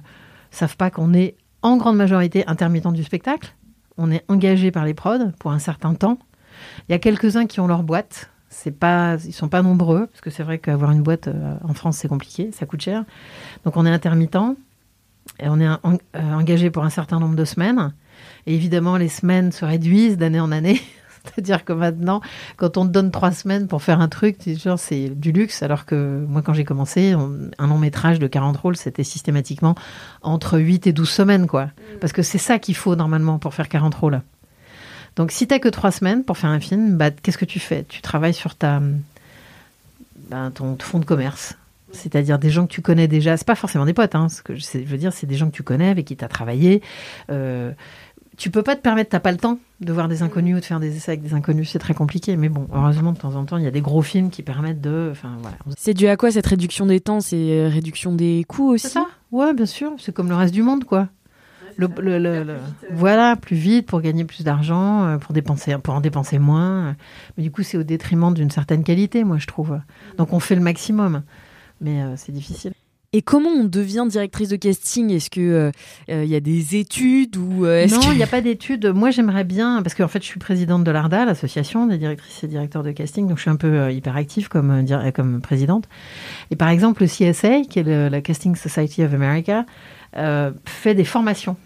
savent 0.51 0.77
pas 0.77 0.91
qu'on 0.91 1.15
est 1.15 1.37
en 1.63 1.77
grande 1.77 1.97
majorité 1.97 2.47
intermittent 2.47 2.93
du 2.93 3.05
spectacle. 3.05 3.55
On 3.97 4.11
est 4.11 4.25
engagé 4.29 4.71
par 4.71 4.85
les 4.85 4.95
prods 4.95 5.31
pour 5.39 5.53
un 5.53 5.59
certain 5.59 5.95
temps. 5.95 6.19
Il 6.89 6.93
y 6.93 6.95
a 6.95 6.99
quelques-uns 6.99 7.47
qui 7.47 7.61
ont 7.61 7.67
leur 7.67 7.83
boîte. 7.83 8.31
C'est 8.49 8.73
pas, 8.73 9.17
ils 9.25 9.33
sont 9.33 9.49
pas 9.49 9.63
nombreux 9.63 10.07
parce 10.09 10.21
que 10.21 10.31
c'est 10.31 10.43
vrai 10.43 10.59
qu'avoir 10.59 10.91
une 10.91 11.03
boîte 11.03 11.29
euh, 11.29 11.55
en 11.63 11.73
France 11.73 11.99
c'est 11.99 12.09
compliqué, 12.09 12.51
ça 12.51 12.67
coûte 12.67 12.81
cher. 12.81 13.05
Donc 13.65 13.77
on 13.77 13.87
est 13.87 13.91
intermittent 13.91 14.57
et 15.39 15.49
on 15.49 15.61
est 15.61 15.69
en, 15.69 15.79
euh, 16.17 16.33
engagé 16.33 16.71
pour 16.71 16.83
un 16.83 16.91
certain 16.91 17.21
nombre 17.21 17.37
de 17.37 17.45
semaines. 17.45 17.93
Et 18.47 18.55
évidemment, 18.55 18.97
les 18.97 19.09
semaines 19.09 19.53
se 19.53 19.65
réduisent 19.65 20.17
d'année 20.17 20.41
en 20.41 20.53
année. 20.53 20.81
C'est-à-dire 21.25 21.65
que 21.65 21.73
maintenant, 21.73 22.21
quand 22.57 22.77
on 22.77 22.87
te 22.87 22.91
donne 22.91 23.11
trois 23.11 23.33
semaines 23.33 23.67
pour 23.67 23.83
faire 23.83 24.01
un 24.01 24.09
truc, 24.09 24.37
c'est 24.77 25.09
du 25.09 25.33
luxe. 25.33 25.63
Alors 25.63 25.85
que 25.85 26.25
moi, 26.29 26.43
quand 26.43 26.55
j'ai 26.55 26.65
commencé, 26.65 27.13
un 27.13 27.67
long 27.67 27.79
métrage 27.79 28.19
de 28.19 28.27
40 28.27 28.57
rôles, 28.57 28.77
c'était 28.77 29.05
systématiquement 29.05 29.75
entre 30.23 30.59
8 30.59 30.87
et 30.87 30.93
12 30.93 31.09
semaines, 31.09 31.47
quoi. 31.47 31.69
Parce 32.01 32.13
que 32.13 32.23
c'est 32.23 32.39
ça 32.39 32.59
qu'il 32.59 32.77
faut 32.77 32.97
normalement 32.97 33.39
pour 33.39 33.55
faire 33.55 33.69
40 33.69 33.95
rôles. 33.95 34.23
Donc, 35.17 35.33
si 35.33 35.47
t'as 35.47 35.59
que 35.59 35.69
trois 35.69 35.91
semaines 35.91 36.25
pour 36.25 36.39
faire 36.39 36.51
un 36.51 36.61
film, 36.61 36.97
bah, 36.97 37.11
qu'est-ce 37.11 37.39
que 37.39 37.45
tu 37.45 37.59
fais? 37.59 37.85
Tu 37.89 38.01
travailles 38.01 38.35
sur 38.35 38.55
ta, 38.55 38.81
bah, 40.31 40.51
ton 40.55 40.77
fonds 40.79 41.01
de 41.01 41.05
commerce. 41.05 41.57
C'est-à-dire 41.93 42.39
des 42.39 42.51
gens 42.51 42.67
que 42.67 42.73
tu 42.73 42.83
connais 42.83 43.09
déjà. 43.09 43.37
C'est 43.37 43.47
pas 43.47 43.57
forcément 43.57 43.85
des 43.85 43.93
potes, 43.93 44.15
hein. 44.15 44.29
Ce 44.29 44.43
que 44.43 44.55
je, 44.55 44.79
veux 44.79 44.99
dire, 44.99 45.13
c'est 45.13 45.27
des 45.27 45.35
gens 45.35 45.51
que 45.51 45.57
tu 45.57 45.65
connais, 45.65 45.89
avec 45.89 46.07
qui 46.07 46.17
tu 46.17 46.25
as 46.25 46.29
travaillé. 46.29 46.83
Euh, 47.31 47.73
tu 48.41 48.51
peux 48.51 48.63
pas 48.63 48.75
te 48.75 48.81
permettre, 48.81 49.11
t'as 49.11 49.21
pas 49.21 49.33
le 49.33 49.37
temps 49.39 49.59
de 49.81 49.93
voir 49.93 50.09
des 50.09 50.23
inconnus 50.23 50.57
ou 50.57 50.61
de 50.61 50.65
faire 50.65 50.81
des 50.81 50.97
essais 50.97 51.13
avec 51.13 51.23
des 51.23 51.35
inconnus, 51.35 51.69
c'est 51.71 51.79
très 51.79 51.93
compliqué. 51.95 52.37
Mais 52.39 52.49
bon, 52.49 52.67
heureusement, 52.73 53.13
de 53.13 53.19
temps 53.19 53.35
en 53.35 53.45
temps, 53.45 53.59
il 53.59 53.65
y 53.65 53.67
a 53.67 53.71
des 53.71 53.83
gros 53.83 54.01
films 54.03 54.31
qui 54.31 54.43
permettent 54.43 54.81
de. 54.81 55.11
Enfin, 55.13 55.37
voilà. 55.43 55.59
C'est 55.77 55.93
dû 55.95 56.07
à 56.09 56.17
quoi 56.17 56.31
cette 56.31 56.47
réduction 56.47 56.87
des 56.87 57.01
temps? 57.01 57.21
C'est 57.21 57.37
euh, 57.37 57.69
réduction 57.69 58.15
des 58.15 58.45
coûts 58.49 58.71
aussi? 58.73 58.89
C'est 58.89 58.95
ça 58.95 59.07
Ouais, 59.31 59.53
bien 59.53 59.67
sûr. 59.67 59.93
C'est 59.99 60.13
comme 60.15 60.29
le 60.31 60.35
reste 60.37 60.55
du 60.55 60.63
monde, 60.63 60.85
quoi. 60.85 61.09
Le, 61.77 61.87
le- 62.01 62.19
le- 62.19 62.43
le- 62.45 62.57
Voilà, 62.93 63.37
plus 63.37 63.57
vite 63.57 63.87
pour 63.87 64.01
gagner 64.01 64.25
plus 64.25 64.43
d'argent, 64.43 65.05
euh, 65.05 65.19
pour 65.19 65.33
dépenser, 65.35 65.77
pour 65.79 65.95
en 65.95 66.01
dépenser 66.01 66.39
moins. 66.39 66.97
Mais 67.37 67.43
du 67.45 67.51
coup, 67.51 67.63
c'est 67.63 67.77
au 67.79 67.83
détriment 67.85 68.33
d'une 68.35 68.51
certaine 68.51 68.85
qualité, 68.85 69.23
moi, 69.23 69.37
je 69.39 69.47
trouve. 69.47 69.79
Donc, 70.19 70.33
on 70.33 70.41
fait 70.41 70.55
le 70.57 70.61
maximum, 70.63 71.23
mais 71.81 72.03
euh, 72.03 72.15
c'est 72.17 72.33
difficile. 72.33 72.73
Et 73.13 73.23
comment 73.23 73.49
on 73.51 73.65
devient 73.65 74.07
directrice 74.09 74.51
de 74.51 74.57
casting? 74.57 75.11
Est-ce 75.11 75.31
que 75.31 75.41
euh, 75.41 75.71
euh, 76.11 76.23
il 76.23 76.31
y 76.31 76.37
a 76.37 76.41
des 76.41 76.77
études 76.77 77.37
ou 77.37 77.65
euh, 77.67 77.89
Non, 77.89 77.99
il 78.03 78.09
que- 78.11 78.15
n'y 78.15 78.23
a 78.23 78.27
pas 78.29 78.41
d'études. 78.41 78.87
Moi, 78.87 79.11
j'aimerais 79.11 79.43
bien, 79.43 79.83
parce 79.83 79.97
qu'en 79.97 80.07
fait, 80.07 80.21
je 80.23 80.27
suis 80.29 80.39
présidente 80.39 80.85
de 80.85 80.91
l'ARDA, 80.93 81.25
l'association 81.25 81.87
des 81.89 81.99
directrices 81.99 82.45
et 82.45 82.47
directeurs 82.47 82.85
de 82.85 82.93
casting, 82.93 83.27
donc 83.27 83.39
je 83.39 83.43
suis 83.43 83.51
un 83.51 83.57
peu 83.57 83.67
euh, 83.67 83.91
hyperactive 83.91 84.49
comme, 84.49 84.71
euh, 84.71 85.11
comme 85.11 85.41
présidente. 85.41 85.89
Et 86.53 86.57
par 86.57 86.69
exemple, 86.69 87.03
le 87.03 87.09
CSA, 87.09 87.63
qui 87.69 87.81
est 87.81 87.83
le- 87.83 88.09
la 88.09 88.21
Casting 88.21 88.55
Society 88.55 89.03
of 89.03 89.13
America, 89.13 89.67
euh, 90.17 90.53
fait 90.65 90.95
des 90.95 91.05
formations. 91.05 91.57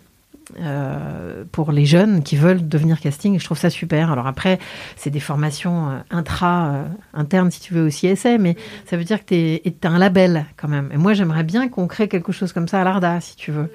Euh, 0.60 1.44
pour 1.50 1.72
les 1.72 1.86
jeunes 1.86 2.22
qui 2.22 2.36
veulent 2.36 2.68
devenir 2.68 3.00
casting 3.00 3.38
je 3.38 3.44
trouve 3.44 3.58
ça 3.58 3.70
super. 3.70 4.10
Alors 4.10 4.26
après 4.26 4.58
c'est 4.96 5.10
des 5.10 5.20
formations 5.20 5.90
euh, 5.90 5.98
intra 6.10 6.66
euh, 6.66 6.84
internes 7.14 7.50
si 7.50 7.60
tu 7.60 7.74
veux 7.74 7.86
au 7.86 7.90
CSA 7.90 8.38
mais 8.38 8.56
ça 8.86 8.96
veut 8.96 9.04
dire 9.04 9.24
que 9.24 9.56
tu 9.56 9.72
as 9.82 9.90
un 9.90 9.98
label 9.98 10.46
quand 10.56 10.68
même. 10.68 10.90
Et 10.92 10.96
moi 10.96 11.14
j'aimerais 11.14 11.44
bien 11.44 11.68
qu'on 11.68 11.86
crée 11.86 12.08
quelque 12.08 12.32
chose 12.32 12.52
comme 12.52 12.68
ça 12.68 12.80
à 12.80 12.84
l'ARDA 12.84 13.20
si 13.20 13.36
tu 13.36 13.52
veux 13.52 13.70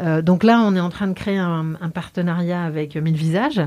euh, 0.00 0.22
donc 0.22 0.42
là, 0.42 0.60
on 0.60 0.74
est 0.74 0.80
en 0.80 0.88
train 0.88 1.06
de 1.06 1.12
créer 1.12 1.36
un, 1.38 1.74
un 1.80 1.90
partenariat 1.90 2.62
avec 2.64 2.96
Mille 2.96 3.14
Visages, 3.16 3.60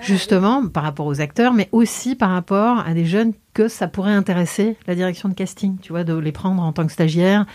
justement 0.00 0.66
par 0.68 0.82
rapport 0.82 1.06
aux 1.06 1.20
acteurs, 1.20 1.52
mais 1.52 1.68
aussi 1.72 2.14
par 2.16 2.30
rapport 2.30 2.80
à 2.86 2.92
des 2.94 3.04
jeunes 3.06 3.32
que 3.54 3.66
ça 3.68 3.88
pourrait 3.88 4.12
intéresser 4.12 4.76
la 4.86 4.94
direction 4.94 5.28
de 5.28 5.34
casting, 5.34 5.78
tu 5.80 5.92
vois, 5.92 6.04
de 6.04 6.14
les 6.16 6.32
prendre 6.32 6.62
en 6.62 6.72
tant 6.72 6.86
que 6.86 6.92
stagiaires. 6.92 7.46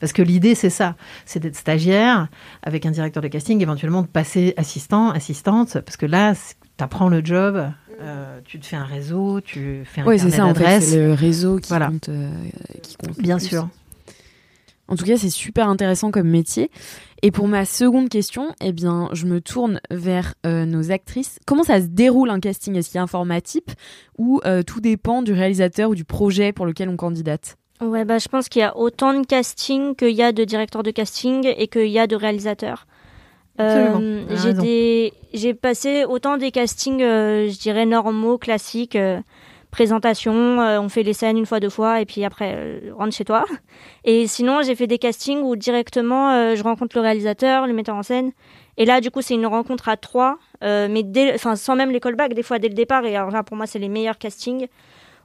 Parce 0.00 0.12
que 0.12 0.22
l'idée, 0.22 0.54
c'est 0.54 0.70
ça, 0.70 0.96
c'est 1.26 1.40
d'être 1.40 1.56
stagiaire 1.56 2.28
avec 2.62 2.86
un 2.86 2.90
directeur 2.90 3.22
de 3.22 3.28
casting, 3.28 3.60
éventuellement 3.62 4.02
de 4.02 4.06
passer 4.08 4.54
assistant, 4.56 5.10
assistante, 5.10 5.78
parce 5.80 5.96
que 5.96 6.06
là, 6.06 6.34
tu 6.76 6.82
apprends 6.82 7.08
le 7.08 7.24
job, 7.24 7.70
euh, 8.00 8.40
tu 8.44 8.58
te 8.58 8.66
fais 8.66 8.76
un 8.76 8.84
réseau, 8.84 9.40
tu 9.40 9.82
fais 9.84 10.00
un 10.00 10.06
Ouais, 10.06 10.18
c'est 10.18 10.30
ça 10.30 10.44
en 10.46 10.54
fait, 10.54 10.80
c'est 10.80 10.96
le 11.06 11.12
réseau 11.12 11.58
qui 11.58 11.68
Voilà. 11.68 11.86
compte. 11.88 12.08
euh, 12.08 12.28
qui 12.82 12.96
compte 12.96 13.18
Bien 13.20 13.38
sûr. 13.38 13.68
En 14.88 14.96
tout 14.96 15.04
cas, 15.04 15.16
c'est 15.16 15.30
super 15.30 15.68
intéressant 15.68 16.10
comme 16.10 16.28
métier. 16.28 16.70
Et 17.22 17.30
pour 17.30 17.48
ma 17.48 17.64
seconde 17.64 18.08
question, 18.10 18.54
eh 18.60 18.72
bien, 18.72 19.08
je 19.12 19.26
me 19.26 19.40
tourne 19.40 19.80
vers 19.90 20.34
euh, 20.44 20.66
nos 20.66 20.90
actrices. 20.90 21.38
Comment 21.46 21.62
ça 21.62 21.80
se 21.80 21.86
déroule 21.86 22.28
un 22.28 22.40
casting? 22.40 22.76
Est-ce 22.76 22.90
qu'il 22.90 22.96
y 22.96 23.00
a 23.00 23.02
un 23.02 23.06
format 23.06 23.40
type 23.40 23.70
ou 24.18 24.40
euh, 24.44 24.62
tout 24.62 24.80
dépend 24.80 25.22
du 25.22 25.32
réalisateur 25.32 25.90
ou 25.90 25.94
du 25.94 26.04
projet 26.04 26.52
pour 26.52 26.66
lequel 26.66 26.88
on 26.90 26.96
candidate? 26.96 27.56
Ouais, 27.80 28.04
bah, 28.04 28.18
je 28.18 28.28
pense 28.28 28.48
qu'il 28.48 28.60
y 28.60 28.64
a 28.64 28.76
autant 28.76 29.18
de 29.18 29.26
casting 29.26 29.94
qu'il 29.96 30.10
y 30.10 30.22
a 30.22 30.32
de 30.32 30.44
directeurs 30.44 30.82
de 30.82 30.90
casting 30.90 31.46
et 31.56 31.66
qu'il 31.66 31.88
y 31.88 31.98
a 31.98 32.06
de 32.06 32.16
réalisateurs. 32.16 32.86
Absolument, 33.58 34.00
Euh, 34.00 35.12
j'ai 35.32 35.50
des, 35.52 35.54
passé 35.54 36.04
autant 36.04 36.36
des 36.36 36.50
castings, 36.50 37.02
euh, 37.02 37.48
je 37.48 37.58
dirais 37.58 37.86
normaux, 37.86 38.36
classiques, 38.36 38.96
euh, 38.96 39.20
présentation, 39.74 40.60
euh, 40.60 40.78
on 40.78 40.88
fait 40.88 41.02
les 41.02 41.14
scènes 41.14 41.36
une 41.36 41.46
fois, 41.46 41.58
deux 41.58 41.68
fois, 41.68 42.00
et 42.00 42.06
puis 42.06 42.24
après, 42.24 42.54
euh, 42.56 42.92
rentre 42.96 43.12
chez 43.12 43.24
toi. 43.24 43.44
Et 44.04 44.28
sinon, 44.28 44.62
j'ai 44.62 44.76
fait 44.76 44.86
des 44.86 44.98
castings 44.98 45.40
où 45.42 45.56
directement, 45.56 46.30
euh, 46.30 46.54
je 46.54 46.62
rencontre 46.62 46.96
le 46.96 47.02
réalisateur, 47.02 47.66
le 47.66 47.72
metteur 47.72 47.96
en 47.96 48.04
scène. 48.04 48.30
Et 48.76 48.84
là, 48.84 49.00
du 49.00 49.10
coup, 49.10 49.20
c'est 49.20 49.34
une 49.34 49.46
rencontre 49.46 49.88
à 49.88 49.96
trois, 49.96 50.38
mais 50.62 51.04
sans 51.36 51.76
même 51.76 51.90
les 51.90 52.00
callbacks, 52.00 52.34
des 52.34 52.42
fois 52.42 52.58
dès 52.60 52.68
le 52.68 52.74
départ. 52.74 53.04
Et 53.04 53.16
alors 53.16 53.30
là, 53.30 53.42
pour 53.42 53.56
moi, 53.56 53.66
c'est 53.66 53.78
les 53.80 53.88
meilleurs 53.88 54.18
castings. 54.18 54.66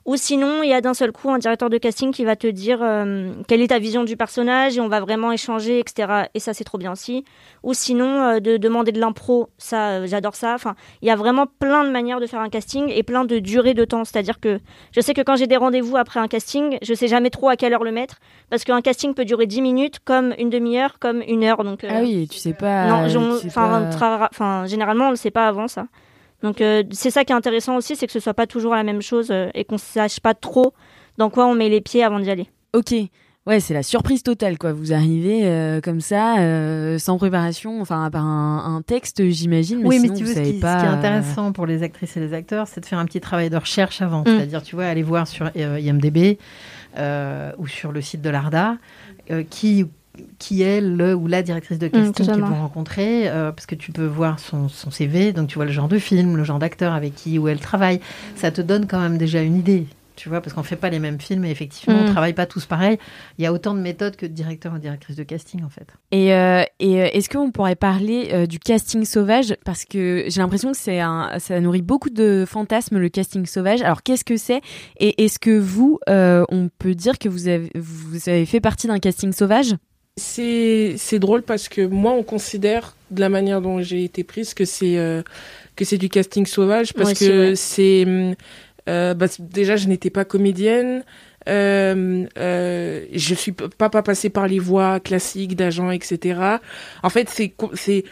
Ou 0.09 0.15
sinon, 0.17 0.63
il 0.63 0.69
y 0.71 0.73
a 0.73 0.81
d'un 0.81 0.95
seul 0.95 1.11
coup 1.11 1.29
un 1.29 1.37
directeur 1.37 1.69
de 1.69 1.77
casting 1.77 2.11
qui 2.11 2.25
va 2.25 2.35
te 2.35 2.47
dire 2.47 2.79
euh, 2.81 3.29
quelle 3.47 3.61
est 3.61 3.67
ta 3.67 3.77
vision 3.77 4.03
du 4.03 4.17
personnage 4.17 4.75
et 4.75 4.81
on 4.81 4.87
va 4.87 4.99
vraiment 5.01 5.31
échanger, 5.31 5.77
etc. 5.77 6.23
Et 6.33 6.39
ça, 6.39 6.55
c'est 6.55 6.63
trop 6.63 6.79
bien 6.79 6.91
aussi. 6.91 7.25
Ou 7.61 7.75
sinon, 7.75 8.23
euh, 8.23 8.39
de 8.39 8.57
demander 8.57 8.91
de 8.91 8.99
l'impro, 8.99 9.49
ça, 9.59 9.89
euh, 9.89 10.07
j'adore 10.07 10.33
ça. 10.33 10.55
Enfin, 10.55 10.73
il 11.03 11.07
y 11.07 11.11
a 11.11 11.15
vraiment 11.15 11.45
plein 11.45 11.83
de 11.83 11.91
manières 11.91 12.19
de 12.19 12.25
faire 12.25 12.39
un 12.39 12.49
casting 12.49 12.89
et 12.89 13.03
plein 13.03 13.23
de 13.23 13.37
durées 13.37 13.75
de 13.75 13.85
temps. 13.85 14.03
C'est-à-dire 14.03 14.39
que 14.39 14.59
je 14.95 14.99
sais 14.99 15.13
que 15.13 15.21
quand 15.21 15.35
j'ai 15.35 15.45
des 15.45 15.57
rendez-vous 15.57 15.95
après 15.95 16.19
un 16.19 16.27
casting, 16.27 16.79
je 16.81 16.95
sais 16.95 17.07
jamais 17.07 17.29
trop 17.29 17.49
à 17.49 17.55
quelle 17.55 17.75
heure 17.75 17.83
le 17.83 17.91
mettre 17.91 18.17
parce 18.49 18.63
qu'un 18.63 18.81
casting 18.81 19.13
peut 19.13 19.25
durer 19.25 19.45
10 19.45 19.61
minutes, 19.61 19.99
comme 20.03 20.33
une 20.39 20.49
demi-heure, 20.49 20.97
comme 20.97 21.21
une 21.27 21.43
heure. 21.43 21.63
Donc, 21.63 21.85
Ah 21.87 21.99
oui, 22.01 22.27
tu 22.31 22.39
sais 22.39 22.53
pas. 22.53 22.87
non, 22.87 23.37
enfin, 23.45 23.89
pas- 24.39 24.65
généralement, 24.65 25.03
on 25.03 25.09
ne 25.09 25.13
le 25.13 25.17
sait 25.17 25.29
pas 25.29 25.47
avant 25.47 25.67
ça. 25.67 25.85
Donc, 26.43 26.62
euh, 26.62 26.84
c'est 26.91 27.12
ça 27.12 27.25
qui 27.25 27.34
est 27.34 27.36
intéressant 27.36 27.75
aussi, 27.75 27.96
c'est 27.96 28.08
que 28.08 28.13
ce 28.13 28.19
soit 28.19 28.34
pas 28.34 28.48
toujours 28.48 28.75
la 28.75 28.84
même 28.84 29.01
chose 29.01 29.29
euh, 29.31 29.50
et 29.53 29.65
qu'on 29.65 29.77
sache 29.77 30.19
pas 30.19 30.34
trop 30.34 30.74
dans 31.17 31.29
quoi 31.29 31.48
on 31.48 31.55
met 31.55 31.69
les 31.69 31.81
pieds 31.81 32.03
avant 32.03 32.19
d'y 32.19 32.29
aller. 32.29 32.48
Ok. 32.74 32.93
Ouais, 33.50 33.60
c'est 33.60 33.74
la 33.74 33.84
surprise 33.84 34.22
totale, 34.22 34.60
quoi. 34.60 34.74
Vous 34.74 34.93
arrivez 34.93 35.41
euh, 35.46 35.81
comme 35.81 36.01
ça, 36.01 36.38
euh, 36.39 37.00
sans 37.00 37.17
préparation, 37.17 37.81
enfin, 37.81 38.05
à 38.05 38.12
part 38.12 38.24
un, 38.25 38.75
un 38.75 38.81
texte, 38.84 39.27
j'imagine. 39.29 39.79
Oui, 39.84 39.98
mais 40.00 40.08
sinon, 40.08 40.13
tu 40.13 40.24
vous 40.24 40.29
veux, 40.29 40.36
ce 40.36 40.50
qui, 40.50 40.58
ce 40.58 40.62
pas. 40.62 40.79
qui 40.79 40.86
est 40.86 40.89
intéressant 40.89 41.51
pour 41.51 41.65
les 41.65 41.81
actrices 41.81 42.15
et 42.15 42.19
les 42.19 42.34
acteurs, 42.34 42.67
c'est 42.67 42.81
de 42.81 42.86
faire 42.86 43.00
un 43.00 43.05
petit 43.05 43.22
travail 43.22 43.50
de 43.50 43.58
recherche 43.58 44.03
avant. 44.03 44.22
Mm. 44.22 44.25
C'est-à-dire, 44.27 44.62
tu 44.62 44.75
vois, 44.75 44.86
aller 44.86 45.01
voir 45.01 45.25
sur 45.25 45.50
euh, 45.55 45.79
IMDB 45.79 46.38
euh, 46.98 47.51
ou 47.58 47.67
sur 47.67 47.91
le 47.91 48.01
site 48.01 48.22
de 48.22 48.29
l'ARDA 48.29 48.77
euh, 49.31 49.43
qui, 49.50 49.86
qui 50.39 50.61
est 50.61 50.81
le 50.81 51.15
ou 51.15 51.27
la 51.27 51.41
directrice 51.43 51.79
de 51.79 51.88
casting 51.88 52.13
qu'ils 52.13 52.25
totalement. 52.25 52.47
vont 52.49 52.61
rencontrer, 52.61 53.29
euh, 53.29 53.51
parce 53.51 53.65
que 53.65 53.75
tu 53.75 53.91
peux 53.91 54.05
voir 54.05 54.39
son, 54.39 54.69
son 54.69 54.91
CV, 54.91 55.31
donc 55.33 55.47
tu 55.49 55.55
vois 55.55 55.65
le 55.65 55.71
genre 55.71 55.88
de 55.88 55.99
film, 55.99 56.35
le 56.38 56.43
genre 56.43 56.59
d'acteur 56.59 56.93
avec 56.93 57.15
qui 57.15 57.38
ou 57.39 57.47
elle 57.47 57.59
travaille. 57.59 57.99
Ça 58.35 58.51
te 58.51 58.61
donne 58.61 58.88
quand 58.88 58.99
même 58.99 59.17
déjà 59.17 59.41
une 59.41 59.55
idée. 59.57 59.85
Tu 60.15 60.27
vois, 60.27 60.41
parce 60.41 60.53
qu'on 60.53 60.63
fait 60.63 60.75
pas 60.75 60.89
les 60.89 60.99
mêmes 60.99 61.21
films 61.21 61.45
et 61.45 61.49
effectivement, 61.49 61.97
on 61.97 62.03
Mm. 62.03 62.11
travaille 62.11 62.33
pas 62.33 62.45
tous 62.45 62.65
pareil. 62.65 62.97
Il 63.38 63.43
y 63.45 63.47
a 63.47 63.53
autant 63.53 63.73
de 63.73 63.79
méthodes 63.79 64.17
que 64.17 64.25
de 64.25 64.33
directeurs 64.33 64.75
et 64.75 64.79
directrices 64.79 65.15
de 65.15 65.23
casting, 65.23 65.63
en 65.63 65.69
fait. 65.69 65.88
Et, 66.11 66.33
euh, 66.33 66.63
et 66.81 67.01
euh, 67.01 67.07
est-ce 67.13 67.29
qu'on 67.29 67.51
pourrait 67.51 67.77
parler 67.77 68.27
euh, 68.33 68.45
du 68.45 68.59
casting 68.59 69.05
sauvage? 69.05 69.55
Parce 69.63 69.85
que 69.85 70.25
j'ai 70.27 70.41
l'impression 70.41 70.73
que 70.73 70.77
c'est 70.77 70.99
un, 70.99 71.39
ça 71.39 71.57
nourrit 71.61 71.81
beaucoup 71.83 72.09
de 72.09 72.43
fantasmes, 72.45 72.97
le 72.97 73.07
casting 73.07 73.45
sauvage. 73.45 73.81
Alors, 73.81 74.03
qu'est-ce 74.03 74.25
que 74.25 74.35
c'est? 74.35 74.59
Et 74.99 75.23
est-ce 75.23 75.39
que 75.39 75.57
vous, 75.57 75.99
on 76.09 76.69
peut 76.79 76.95
dire 76.95 77.17
que 77.17 77.29
vous 77.29 77.47
avez, 77.47 77.71
vous 77.75 78.27
avez 78.27 78.45
fait 78.45 78.59
partie 78.59 78.88
d'un 78.88 78.99
casting 78.99 79.31
sauvage? 79.31 79.73
C'est 80.19 80.95
c'est 80.97 81.19
drôle 81.19 81.41
parce 81.41 81.67
que 81.69 81.81
moi, 81.81 82.11
on 82.11 82.23
considère 82.23 82.95
de 83.09 83.21
la 83.21 83.29
manière 83.29 83.61
dont 83.61 83.81
j'ai 83.81 84.03
été 84.03 84.23
prise 84.23 84.53
que 84.53 84.65
c'est 84.65 84.97
euh, 84.97 85.23
que 85.75 85.85
c'est 85.85 85.97
du 85.97 86.09
casting 86.09 86.45
sauvage 86.45 86.93
parce 86.93 87.13
que 87.13 87.55
c'est 87.55 88.05
euh, 88.88 89.13
bah, 89.13 89.27
déjà 89.39 89.75
je 89.75 89.88
n'étais 89.88 90.09
pas 90.09 90.25
comédienne. 90.25 91.03
Euh, 91.47 92.25
euh, 92.38 93.05
je 93.13 93.33
suis 93.33 93.53
pas 93.53 93.89
pas 93.89 94.03
passée 94.03 94.29
par 94.29 94.47
les 94.47 94.59
voies 94.59 94.99
classiques 94.99 95.55
d'agents, 95.55 95.91
etc. 95.91 96.57
En 97.03 97.09
fait, 97.09 97.29
c'est 97.29 98.03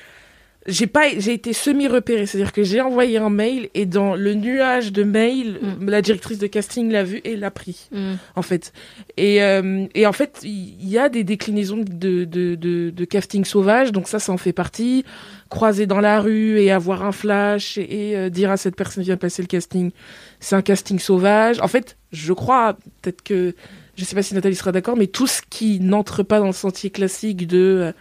j'ai 0.67 0.87
pas 0.87 1.07
j'ai 1.17 1.33
été 1.33 1.53
semi 1.53 1.87
repérée 1.87 2.25
c'est 2.25 2.37
à 2.37 2.41
dire 2.41 2.51
que 2.51 2.63
j'ai 2.63 2.81
envoyé 2.81 3.17
un 3.17 3.29
mail 3.29 3.69
et 3.73 3.85
dans 3.85 4.15
le 4.15 4.33
nuage 4.33 4.91
de 4.91 5.03
mails 5.03 5.59
la 5.81 6.01
directrice 6.01 6.39
de 6.39 6.47
casting 6.47 6.91
l'a 6.91 7.03
vu 7.03 7.21
et 7.23 7.35
l'a 7.35 7.51
pris 7.51 7.89
en 8.35 8.41
fait. 8.41 8.73
Et 9.15 9.37
et, 9.37 9.89
et 9.95 10.05
en 10.05 10.13
fait 10.13 10.39
il 10.43 10.87
y 10.87 10.97
a 10.97 11.09
des 11.09 11.23
déclinaisons 11.23 11.77
de 11.77 12.25
de, 12.25 12.55
de 12.55 12.89
de 12.89 13.05
casting 13.05 13.45
sauvage. 13.45 13.91
Donc 13.91 14.07
ça 14.07 14.19
ça 14.19 14.31
en 14.31 14.37
fait 14.37 14.53
partie. 14.53 15.03
Croiser 15.49 15.85
dans 15.85 16.01
la 16.01 16.19
rue 16.19 16.59
et 16.59 16.71
avoir 16.71 17.05
un 17.05 17.13
flash 17.13 17.77
et, 17.77 18.09
et, 18.09 18.17
euh, 18.17 18.29
dire 18.29 18.51
à 18.51 18.57
cette 18.57 18.75
personne 18.75 19.03
qui 19.03 19.09
vient 19.09 19.17
passer 19.17 19.41
le 19.41 19.47
casting. 19.47 19.91
C'est 20.39 20.55
un 20.55 20.61
casting 20.61 20.99
sauvage. 20.99 21.59
En 21.61 21.67
fait 21.67 21.97
je 22.11 22.33
crois 22.33 22.77
peut-être 23.01 23.21
que 23.23 23.55
je 23.95 24.03
sais 24.03 24.15
pas 24.15 24.23
si 24.23 24.33
Nathalie 24.33 24.55
sera 24.55 24.71
d'accord 24.71 24.95
mais 24.97 25.07
tout 25.07 25.27
ce 25.27 25.41
qui 25.49 25.79
n'entre 25.79 26.23
pas 26.23 26.39
dans 26.39 26.47
le 26.47 26.53
sentier 26.53 26.89
classique 26.89 27.47
de 27.47 27.57
euh, 27.57 27.91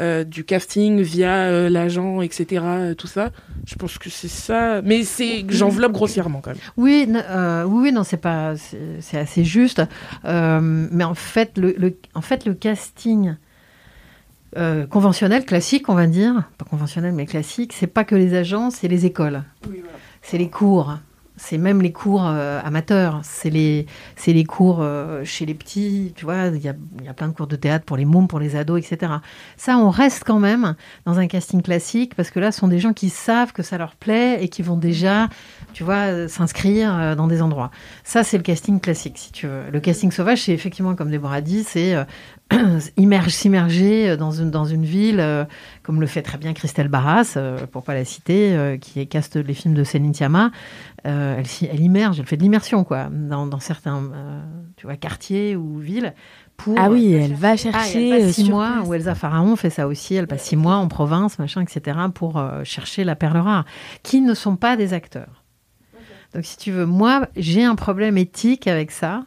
euh, 0.00 0.24
du 0.24 0.44
casting 0.44 1.00
via 1.02 1.32
euh, 1.44 1.68
l'agent, 1.68 2.20
etc. 2.22 2.64
euh, 2.64 2.94
tout 2.94 3.06
ça. 3.06 3.30
Je 3.66 3.74
pense 3.74 3.98
que 3.98 4.08
c'est 4.10 4.28
ça. 4.28 4.80
Mais 4.82 5.02
c'est 5.04 5.44
j'enveloppe 5.48 5.92
grossièrement 5.92 6.40
quand 6.40 6.50
même. 6.50 6.60
Oui, 6.76 7.06
euh, 7.14 7.64
oui, 7.64 7.92
non, 7.92 8.02
c'est 8.04 8.16
pas, 8.16 8.54
c'est 9.00 9.18
assez 9.18 9.44
juste. 9.44 9.82
Euh, 10.24 10.60
mais 10.90 11.04
en 11.04 11.14
fait, 11.14 11.58
le, 11.58 11.74
le- 11.76 11.96
en 12.14 12.22
fait, 12.22 12.44
le 12.46 12.54
casting 12.54 13.34
euh, 14.56 14.86
conventionnel, 14.86 15.44
classique, 15.44 15.88
on 15.88 15.94
va 15.94 16.06
dire, 16.06 16.44
pas 16.58 16.64
conventionnel, 16.64 17.12
mais 17.12 17.26
classique, 17.26 17.72
c'est 17.72 17.86
pas 17.86 18.04
que 18.04 18.14
les 18.14 18.34
agents, 18.34 18.70
c'est 18.70 18.88
les 18.88 19.06
écoles, 19.06 19.42
c'est 20.20 20.38
les 20.38 20.50
cours. 20.50 20.98
C'est 21.44 21.58
même 21.58 21.82
les 21.82 21.90
cours 21.90 22.24
euh, 22.24 22.60
amateurs, 22.64 23.20
c'est 23.24 23.50
les, 23.50 23.86
les 24.28 24.44
cours 24.44 24.78
euh, 24.80 25.24
chez 25.24 25.44
les 25.44 25.54
petits, 25.54 26.12
tu 26.14 26.24
vois, 26.24 26.46
il 26.46 26.62
y 26.62 26.68
a, 26.68 26.74
y 27.02 27.08
a 27.08 27.14
plein 27.14 27.26
de 27.26 27.32
cours 27.32 27.48
de 27.48 27.56
théâtre 27.56 27.84
pour 27.84 27.96
les 27.96 28.04
mômes, 28.04 28.28
pour 28.28 28.38
les 28.38 28.54
ados, 28.54 28.78
etc. 28.78 29.14
Ça, 29.56 29.76
on 29.76 29.90
reste 29.90 30.22
quand 30.24 30.38
même 30.38 30.76
dans 31.04 31.18
un 31.18 31.26
casting 31.26 31.60
classique, 31.60 32.14
parce 32.14 32.30
que 32.30 32.38
là, 32.38 32.52
ce 32.52 32.60
sont 32.60 32.68
des 32.68 32.78
gens 32.78 32.92
qui 32.92 33.10
savent 33.10 33.52
que 33.52 33.64
ça 33.64 33.76
leur 33.76 33.96
plaît 33.96 34.38
et 34.40 34.48
qui 34.48 34.62
vont 34.62 34.76
déjà, 34.76 35.28
tu 35.72 35.82
vois, 35.82 36.12
euh, 36.12 36.28
s'inscrire 36.28 37.16
dans 37.16 37.26
des 37.26 37.42
endroits. 37.42 37.72
Ça, 38.04 38.22
c'est 38.22 38.36
le 38.36 38.44
casting 38.44 38.78
classique, 38.78 39.18
si 39.18 39.32
tu 39.32 39.48
veux. 39.48 39.64
Le 39.72 39.80
casting 39.80 40.12
sauvage, 40.12 40.42
c'est 40.42 40.52
effectivement, 40.52 40.94
comme 40.94 41.10
Déborah 41.10 41.40
dit, 41.40 41.64
c'est 41.64 41.96
s'immerger 43.30 44.16
dans 44.16 44.30
une, 44.30 44.50
dans 44.50 44.64
une 44.64 44.84
ville, 44.84 45.20
euh, 45.20 45.44
comme 45.82 46.00
le 46.00 46.06
fait 46.06 46.22
très 46.22 46.38
bien 46.38 46.52
Christelle 46.52 46.88
Barras, 46.88 47.34
euh, 47.36 47.66
pour 47.66 47.82
pas 47.82 47.94
la 47.94 48.04
citer, 48.04 48.54
euh, 48.54 48.76
qui 48.76 49.06
caste 49.06 49.36
les 49.36 49.54
films 49.54 49.74
de 49.74 49.84
Céline 49.84 50.14
Sciamma. 50.14 50.50
Euh, 51.06 51.36
elle, 51.38 51.68
elle 51.70 51.80
immerge, 51.80 52.20
elle 52.20 52.26
fait 52.26 52.36
de 52.36 52.42
l'immersion, 52.42 52.84
quoi, 52.84 53.08
dans, 53.10 53.46
dans 53.46 53.60
certains 53.60 54.02
euh, 54.14 54.42
tu 54.76 54.86
vois, 54.86 54.96
quartiers 54.96 55.56
ou 55.56 55.78
villes. 55.78 56.14
Pour, 56.56 56.76
Ah 56.78 56.90
oui, 56.90 57.12
elle 57.12 57.34
va 57.34 57.50
Ah, 57.52 57.56
chercher. 57.56 58.08
elle 58.10 58.22
euh, 58.22 58.26
passe 58.26 58.34
six 58.34 58.50
mois, 58.50 58.72
place. 58.76 58.88
ou 58.88 58.94
Elsa 58.94 59.14
Pharaon 59.14 59.56
fait 59.56 59.70
ça 59.70 59.88
aussi, 59.88 60.14
elle 60.14 60.26
passe 60.28 60.42
six 60.44 60.56
mois 60.56 60.76
en 60.76 60.86
province, 60.88 61.38
machin, 61.38 61.62
etc., 61.62 61.98
pour 62.14 62.38
euh, 62.38 62.62
chercher 62.64 63.04
la 63.04 63.16
perle 63.16 63.38
rare, 63.38 63.64
qui 64.02 64.20
ne 64.20 64.34
sont 64.34 64.56
pas 64.56 64.76
des 64.76 64.92
acteurs. 64.92 65.42
Donc, 66.34 66.44
si 66.44 66.56
tu 66.56 66.70
veux, 66.70 66.86
moi, 66.86 67.26
j'ai 67.36 67.64
un 67.64 67.74
problème 67.74 68.16
éthique 68.16 68.66
avec 68.66 68.90
ça, 68.90 69.24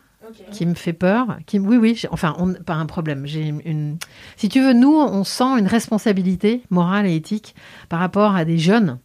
qui 0.51 0.65
me 0.65 0.73
fait 0.73 0.93
peur. 0.93 1.37
Qui, 1.45 1.59
oui, 1.59 1.77
oui, 1.77 2.01
enfin, 2.11 2.35
pas 2.65 2.75
un 2.75 2.85
problème. 2.85 3.25
Une, 3.25 3.97
Si 4.37 4.49
tu 4.49 4.61
veux, 4.61 4.73
nous, 4.73 4.95
on 4.95 5.23
sent 5.23 5.57
une 5.59 5.67
responsabilité 5.67 6.63
morale 6.69 7.05
et 7.05 7.15
éthique 7.15 7.55
par 7.89 7.99
rapport 7.99 8.35
à 8.35 8.45
des 8.45 8.57
jeunes 8.57 8.99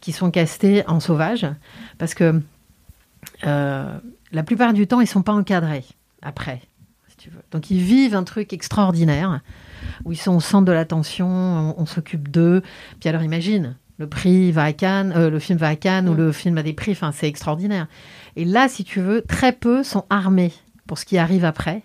qui 0.00 0.12
sont 0.12 0.30
castés 0.30 0.86
en 0.86 1.00
sauvage, 1.00 1.46
parce 1.98 2.14
que 2.14 2.40
euh, 3.44 3.98
la 4.32 4.42
plupart 4.42 4.72
du 4.72 4.86
temps, 4.86 5.00
ils 5.00 5.08
sont 5.08 5.22
pas 5.22 5.32
encadrés 5.32 5.84
après, 6.22 6.62
si. 7.08 7.30
Donc, 7.50 7.70
ils 7.70 7.80
vivent 7.80 8.14
un 8.14 8.24
truc 8.24 8.52
extraordinaire 8.52 9.40
où 10.04 10.12
ils 10.12 10.16
sont 10.16 10.36
au 10.36 10.40
centre 10.40 10.66
de 10.66 10.72
l'attention, 10.72 11.26
on, 11.28 11.74
on 11.78 11.86
s'occupe 11.86 12.28
d'eux. 12.28 12.62
Puis 13.00 13.08
alors, 13.08 13.22
imagine, 13.22 13.76
le 13.98 14.06
prix 14.06 14.52
va 14.52 14.64
à 14.64 14.72
Cannes, 14.72 15.12
euh, 15.16 15.28
le 15.28 15.38
film 15.38 15.58
va 15.58 15.68
à 15.68 15.76
Cannes 15.76 16.08
ou 16.08 16.14
le 16.14 16.32
film 16.32 16.56
a 16.58 16.62
des 16.62 16.72
prix, 16.72 16.92
enfin, 16.92 17.12
c'est 17.12 17.28
extraordinaire. 17.28 17.88
Et 18.36 18.44
là, 18.44 18.68
si 18.68 18.84
tu 18.84 19.00
veux, 19.00 19.22
très 19.22 19.52
peu 19.52 19.82
sont 19.82 20.04
armés 20.08 20.52
pour 20.86 20.98
ce 20.98 21.04
qui 21.04 21.18
arrive 21.18 21.44
après. 21.44 21.82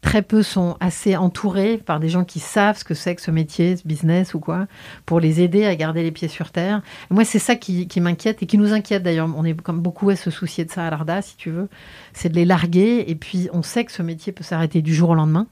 Très 0.00 0.22
peu 0.22 0.42
sont 0.42 0.76
assez 0.80 1.16
entourés 1.16 1.78
par 1.78 2.00
des 2.00 2.08
gens 2.08 2.24
qui 2.24 2.38
savent 2.38 2.78
ce 2.78 2.84
que 2.84 2.94
c'est 2.94 3.14
que 3.14 3.22
ce 3.22 3.30
métier, 3.30 3.76
ce 3.76 3.86
business 3.86 4.34
ou 4.34 4.40
quoi, 4.40 4.66
pour 5.04 5.20
les 5.20 5.40
aider 5.40 5.64
à 5.64 5.74
garder 5.74 6.02
les 6.02 6.12
pieds 6.12 6.28
sur 6.28 6.52
terre. 6.52 6.82
Et 7.10 7.14
moi, 7.14 7.24
c'est 7.24 7.38
ça 7.38 7.56
qui, 7.56 7.88
qui 7.88 8.00
m'inquiète 8.00 8.42
et 8.42 8.46
qui 8.46 8.58
nous 8.58 8.72
inquiète 8.72 9.02
d'ailleurs. 9.02 9.28
On 9.36 9.44
est 9.44 9.58
comme 9.60 9.80
beaucoup 9.80 10.10
à 10.10 10.16
se 10.16 10.30
soucier 10.30 10.64
de 10.64 10.70
ça 10.70 10.86
à 10.86 10.90
l'ARDA, 10.90 11.22
si 11.22 11.36
tu 11.36 11.50
veux. 11.50 11.68
C'est 12.12 12.28
de 12.28 12.34
les 12.34 12.44
larguer 12.44 13.04
et 13.08 13.14
puis 13.14 13.48
on 13.52 13.62
sait 13.62 13.84
que 13.84 13.92
ce 13.92 14.02
métier 14.02 14.32
peut 14.32 14.44
s'arrêter 14.44 14.80
du 14.80 14.94
jour 14.94 15.10
au 15.10 15.14
lendemain. 15.14 15.46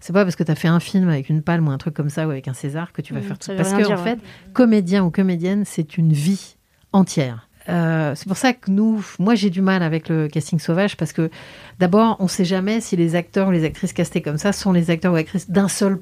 C'est 0.00 0.12
pas 0.12 0.24
parce 0.24 0.36
que 0.36 0.42
tu 0.44 0.50
as 0.50 0.54
fait 0.54 0.68
un 0.68 0.80
film 0.80 1.08
avec 1.08 1.28
une 1.28 1.42
palme 1.42 1.68
ou 1.68 1.70
un 1.70 1.78
truc 1.78 1.94
comme 1.94 2.10
ça 2.10 2.26
ou 2.26 2.30
avec 2.30 2.48
un 2.48 2.54
César 2.54 2.92
que 2.92 3.02
tu 3.02 3.12
vas 3.14 3.20
Mmh, 3.20 3.22
faire 3.22 3.36
ça 3.40 3.44
tout. 3.46 3.50
veut 3.52 3.56
Parce 3.56 3.72
que, 3.72 3.86
dire, 3.86 3.90
en 3.98 4.02
ouais. 4.04 4.10
fait, 4.16 4.18
comédien 4.52 5.04
ou 5.04 5.10
comédienne, 5.10 5.64
c'est 5.64 5.96
une 5.98 6.12
vie 6.12 6.56
entière. 6.92 7.48
Euh, 7.68 8.14
c'est 8.14 8.26
pour 8.26 8.38
ça 8.38 8.54
que 8.54 8.70
nous, 8.70 9.04
moi 9.18 9.34
j'ai 9.34 9.50
du 9.50 9.60
mal 9.60 9.82
avec 9.82 10.08
le 10.08 10.26
casting 10.28 10.58
sauvage 10.58 10.96
parce 10.96 11.12
que 11.12 11.30
d'abord 11.78 12.16
on 12.18 12.26
sait 12.26 12.46
jamais 12.46 12.80
si 12.80 12.96
les 12.96 13.14
acteurs 13.14 13.48
ou 13.48 13.50
les 13.50 13.64
actrices 13.64 13.92
castés 13.92 14.22
comme 14.22 14.38
ça 14.38 14.52
sont 14.54 14.72
les 14.72 14.88
acteurs 14.90 15.12
ou 15.12 15.16
actrices 15.16 15.50
d'un 15.50 15.68
seul 15.68 16.00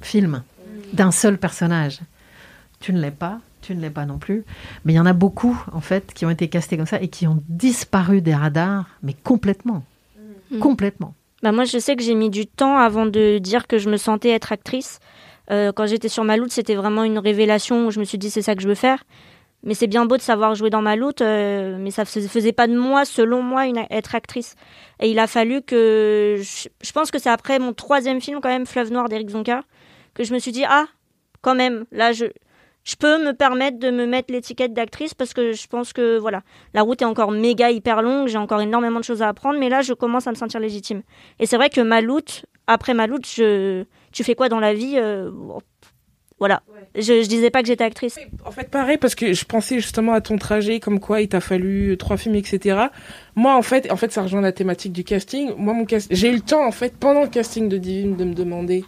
film, 0.00 0.42
d'un 0.94 1.10
seul 1.10 1.36
personnage. 1.36 2.00
Tu 2.80 2.94
ne 2.94 3.00
l'es 3.00 3.10
pas, 3.10 3.40
tu 3.60 3.74
ne 3.74 3.80
l'es 3.82 3.90
pas 3.90 4.06
non 4.06 4.16
plus, 4.16 4.44
mais 4.86 4.94
il 4.94 4.96
y 4.96 5.00
en 5.00 5.04
a 5.04 5.12
beaucoup 5.12 5.62
en 5.72 5.80
fait 5.82 6.14
qui 6.14 6.24
ont 6.24 6.30
été 6.30 6.48
castés 6.48 6.78
comme 6.78 6.86
ça 6.86 7.00
et 7.02 7.08
qui 7.08 7.26
ont 7.26 7.42
disparu 7.46 8.22
des 8.22 8.34
radars, 8.34 8.86
mais 9.02 9.12
complètement, 9.22 9.84
Mm. 10.50 10.58
complètement. 10.60 11.14
Bah 11.42 11.52
moi, 11.52 11.64
je 11.64 11.78
sais 11.78 11.96
que 11.96 12.02
j'ai 12.02 12.14
mis 12.14 12.30
du 12.30 12.46
temps 12.46 12.78
avant 12.78 13.06
de 13.06 13.38
dire 13.38 13.66
que 13.66 13.78
je 13.78 13.90
me 13.90 13.96
sentais 13.96 14.30
être 14.30 14.52
actrice. 14.52 15.00
Euh, 15.50 15.70
quand 15.72 15.86
j'étais 15.86 16.08
sur 16.08 16.24
Maloute, 16.24 16.50
c'était 16.50 16.74
vraiment 16.74 17.04
une 17.04 17.18
révélation 17.18 17.86
où 17.86 17.90
je 17.90 18.00
me 18.00 18.04
suis 18.04 18.18
dit 18.18 18.30
c'est 18.30 18.42
ça 18.42 18.54
que 18.54 18.62
je 18.62 18.68
veux 18.68 18.74
faire. 18.74 19.04
Mais 19.62 19.74
c'est 19.74 19.86
bien 19.86 20.06
beau 20.06 20.16
de 20.16 20.22
savoir 20.22 20.54
jouer 20.54 20.70
dans 20.70 20.82
Maloute, 20.82 21.22
euh, 21.22 21.76
mais 21.78 21.90
ça 21.90 22.02
ne 22.02 22.28
faisait 22.28 22.52
pas 22.52 22.68
de 22.68 22.76
moi, 22.76 23.04
selon 23.04 23.42
moi, 23.42 23.64
être 23.90 24.14
actrice. 24.14 24.54
Et 25.00 25.10
il 25.10 25.18
a 25.18 25.26
fallu 25.26 25.62
que... 25.62 26.36
Je, 26.40 26.68
je 26.82 26.92
pense 26.92 27.10
que 27.10 27.18
c'est 27.18 27.30
après 27.30 27.58
mon 27.58 27.72
troisième 27.72 28.20
film, 28.20 28.40
quand 28.40 28.48
même, 28.48 28.66
Fleuve 28.66 28.92
Noir 28.92 29.08
d'Éric 29.08 29.30
Zonka, 29.30 29.62
que 30.14 30.24
je 30.24 30.32
me 30.32 30.38
suis 30.38 30.52
dit, 30.52 30.64
ah, 30.68 30.86
quand 31.42 31.54
même, 31.54 31.84
là, 31.90 32.12
je, 32.12 32.26
je 32.86 32.94
peux 32.94 33.22
me 33.22 33.32
permettre 33.32 33.78
de 33.80 33.90
me 33.90 34.06
mettre 34.06 34.32
l'étiquette 34.32 34.72
d'actrice 34.72 35.12
parce 35.12 35.34
que 35.34 35.52
je 35.52 35.66
pense 35.66 35.92
que, 35.92 36.18
voilà, 36.18 36.42
la 36.72 36.82
route 36.82 37.02
est 37.02 37.06
encore 37.06 37.32
méga 37.32 37.72
hyper 37.72 38.00
longue, 38.00 38.28
j'ai 38.28 38.38
encore 38.38 38.60
énormément 38.60 39.00
de 39.00 39.04
choses 39.04 39.22
à 39.22 39.28
apprendre, 39.28 39.58
mais 39.58 39.68
là, 39.68 39.82
je 39.82 39.92
commence 39.92 40.28
à 40.28 40.30
me 40.30 40.36
sentir 40.36 40.60
légitime. 40.60 41.02
Et 41.40 41.46
c'est 41.46 41.56
vrai 41.56 41.68
que 41.68 41.80
Maloute, 41.80 42.46
après 42.68 42.94
Maloute, 42.94 43.26
je, 43.26 43.84
tu 44.12 44.22
fais 44.22 44.36
quoi 44.36 44.48
dans 44.48 44.60
la 44.60 44.72
vie 44.72 44.94
euh, 44.98 45.30
bon, 45.32 45.60
Voilà. 46.38 46.62
Je, 46.94 47.22
je 47.22 47.28
disais 47.28 47.50
pas 47.50 47.60
que 47.60 47.66
j'étais 47.66 47.82
actrice. 47.82 48.20
En 48.44 48.52
fait, 48.52 48.70
pareil, 48.70 48.98
parce 48.98 49.16
que 49.16 49.32
je 49.32 49.44
pensais 49.44 49.80
justement 49.80 50.12
à 50.12 50.20
ton 50.20 50.38
trajet, 50.38 50.78
comme 50.78 51.00
quoi 51.00 51.20
il 51.20 51.28
t'a 51.28 51.40
fallu 51.40 51.96
trois 51.98 52.16
films, 52.16 52.36
etc. 52.36 52.86
Moi, 53.34 53.56
en 53.56 53.62
fait, 53.62 53.90
en 53.90 53.96
fait, 53.96 54.12
ça 54.12 54.22
rejoint 54.22 54.42
la 54.42 54.52
thématique 54.52 54.92
du 54.92 55.02
casting. 55.02 55.50
Moi, 55.58 55.74
mon 55.74 55.86
cast... 55.86 56.06
j'ai 56.12 56.30
eu 56.30 56.34
le 56.34 56.40
temps, 56.40 56.64
en 56.64 56.70
fait, 56.70 56.96
pendant 56.96 57.22
le 57.22 57.28
casting 57.28 57.68
de 57.68 57.78
Divine, 57.78 58.14
de 58.14 58.22
me 58.22 58.34
demander 58.34 58.84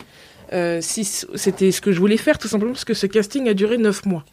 euh, 0.53 0.79
si 0.81 1.05
c'était 1.05 1.73
ce 1.73 1.81
que 1.81 1.93
je 1.93 1.99
voulais 1.99 2.17
faire, 2.17 2.39
tout 2.39 2.49
simplement 2.49 2.73
parce 2.73 2.85
que 2.85 2.95
ce 2.95 3.07
casting 3.07 3.49
a 3.49 3.55
duré 3.55 3.79
neuf 3.79 4.05
mois. 4.07 4.25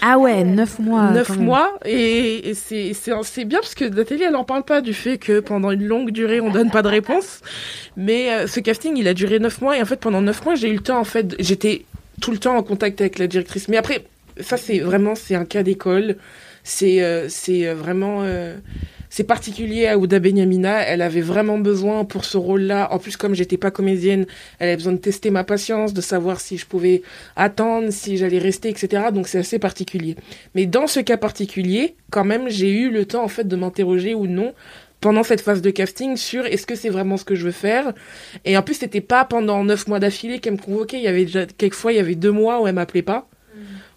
Ah 0.00 0.18
ouais, 0.18 0.44
neuf 0.44 0.78
mois. 0.78 1.10
Neuf 1.10 1.28
quand 1.28 1.36
même. 1.36 1.44
mois, 1.44 1.78
et, 1.84 2.50
et 2.50 2.54
c'est 2.54 3.44
bien 3.44 3.60
parce 3.60 3.74
que 3.74 3.84
Nathalie, 3.84 4.24
elle 4.24 4.36
en 4.36 4.44
parle 4.44 4.64
pas 4.64 4.80
du 4.80 4.94
fait 4.94 5.18
que 5.18 5.40
pendant 5.40 5.70
une 5.70 5.86
longue 5.86 6.10
durée, 6.10 6.40
on 6.40 6.50
donne 6.50 6.70
pas 6.70 6.82
de 6.82 6.88
réponse. 6.88 7.40
Mais 7.96 8.32
euh, 8.32 8.46
ce 8.46 8.60
casting, 8.60 8.96
il 8.96 9.08
a 9.08 9.14
duré 9.14 9.38
neuf 9.38 9.60
mois, 9.60 9.76
et 9.78 9.82
en 9.82 9.86
fait, 9.86 10.00
pendant 10.00 10.20
neuf 10.20 10.44
mois, 10.44 10.54
j'ai 10.54 10.68
eu 10.68 10.74
le 10.74 10.80
temps, 10.80 10.98
en 10.98 11.04
fait, 11.04 11.34
j'étais 11.38 11.84
tout 12.20 12.32
le 12.32 12.38
temps 12.38 12.56
en 12.56 12.62
contact 12.62 13.00
avec 13.00 13.18
la 13.18 13.26
directrice. 13.26 13.68
Mais 13.68 13.76
après, 13.76 14.04
ça, 14.40 14.56
c'est 14.56 14.80
vraiment, 14.80 15.14
c'est 15.14 15.34
un 15.34 15.44
cas 15.44 15.62
d'école. 15.62 16.16
C'est 16.64 17.02
euh, 17.02 17.28
c'est 17.28 17.66
euh, 17.66 17.74
vraiment. 17.74 18.24
C'est 19.14 19.24
particulier 19.24 19.88
à 19.88 19.98
Ouda 19.98 20.18
Benyamina. 20.20 20.80
Elle 20.86 21.02
avait 21.02 21.20
vraiment 21.20 21.58
besoin 21.58 22.06
pour 22.06 22.24
ce 22.24 22.38
rôle-là. 22.38 22.88
En 22.92 22.98
plus, 22.98 23.18
comme 23.18 23.34
j'étais 23.34 23.58
pas 23.58 23.70
comédienne, 23.70 24.24
elle 24.58 24.68
avait 24.68 24.76
besoin 24.78 24.94
de 24.94 24.98
tester 24.98 25.28
ma 25.28 25.44
patience, 25.44 25.92
de 25.92 26.00
savoir 26.00 26.40
si 26.40 26.56
je 26.56 26.64
pouvais 26.64 27.02
attendre, 27.36 27.90
si 27.90 28.16
j'allais 28.16 28.38
rester, 28.38 28.70
etc. 28.70 29.08
Donc 29.12 29.28
c'est 29.28 29.40
assez 29.40 29.58
particulier. 29.58 30.16
Mais 30.54 30.64
dans 30.64 30.86
ce 30.86 30.98
cas 30.98 31.18
particulier, 31.18 31.94
quand 32.10 32.24
même, 32.24 32.48
j'ai 32.48 32.70
eu 32.70 32.90
le 32.90 33.04
temps 33.04 33.22
en 33.22 33.28
fait 33.28 33.46
de 33.46 33.54
m'interroger 33.54 34.14
ou 34.14 34.26
non 34.26 34.54
pendant 35.02 35.24
cette 35.24 35.42
phase 35.42 35.60
de 35.60 35.68
casting 35.68 36.16
sur 36.16 36.46
est-ce 36.46 36.64
que 36.64 36.74
c'est 36.74 36.88
vraiment 36.88 37.18
ce 37.18 37.24
que 37.24 37.34
je 37.34 37.44
veux 37.44 37.50
faire. 37.50 37.92
Et 38.46 38.56
en 38.56 38.62
plus, 38.62 38.76
c'était 38.76 39.02
pas 39.02 39.26
pendant 39.26 39.62
neuf 39.62 39.88
mois 39.88 40.00
d'affilée 40.00 40.38
qu'elle 40.38 40.54
me 40.54 40.58
convoquait. 40.58 40.96
Il 40.96 41.02
y 41.02 41.08
avait 41.08 41.26
déjà 41.26 41.44
quelquefois, 41.44 41.92
il 41.92 41.96
y 41.96 42.00
avait 42.00 42.14
deux 42.14 42.32
mois 42.32 42.62
où 42.62 42.66
elle 42.66 42.76
m'appelait 42.76 43.02
pas 43.02 43.28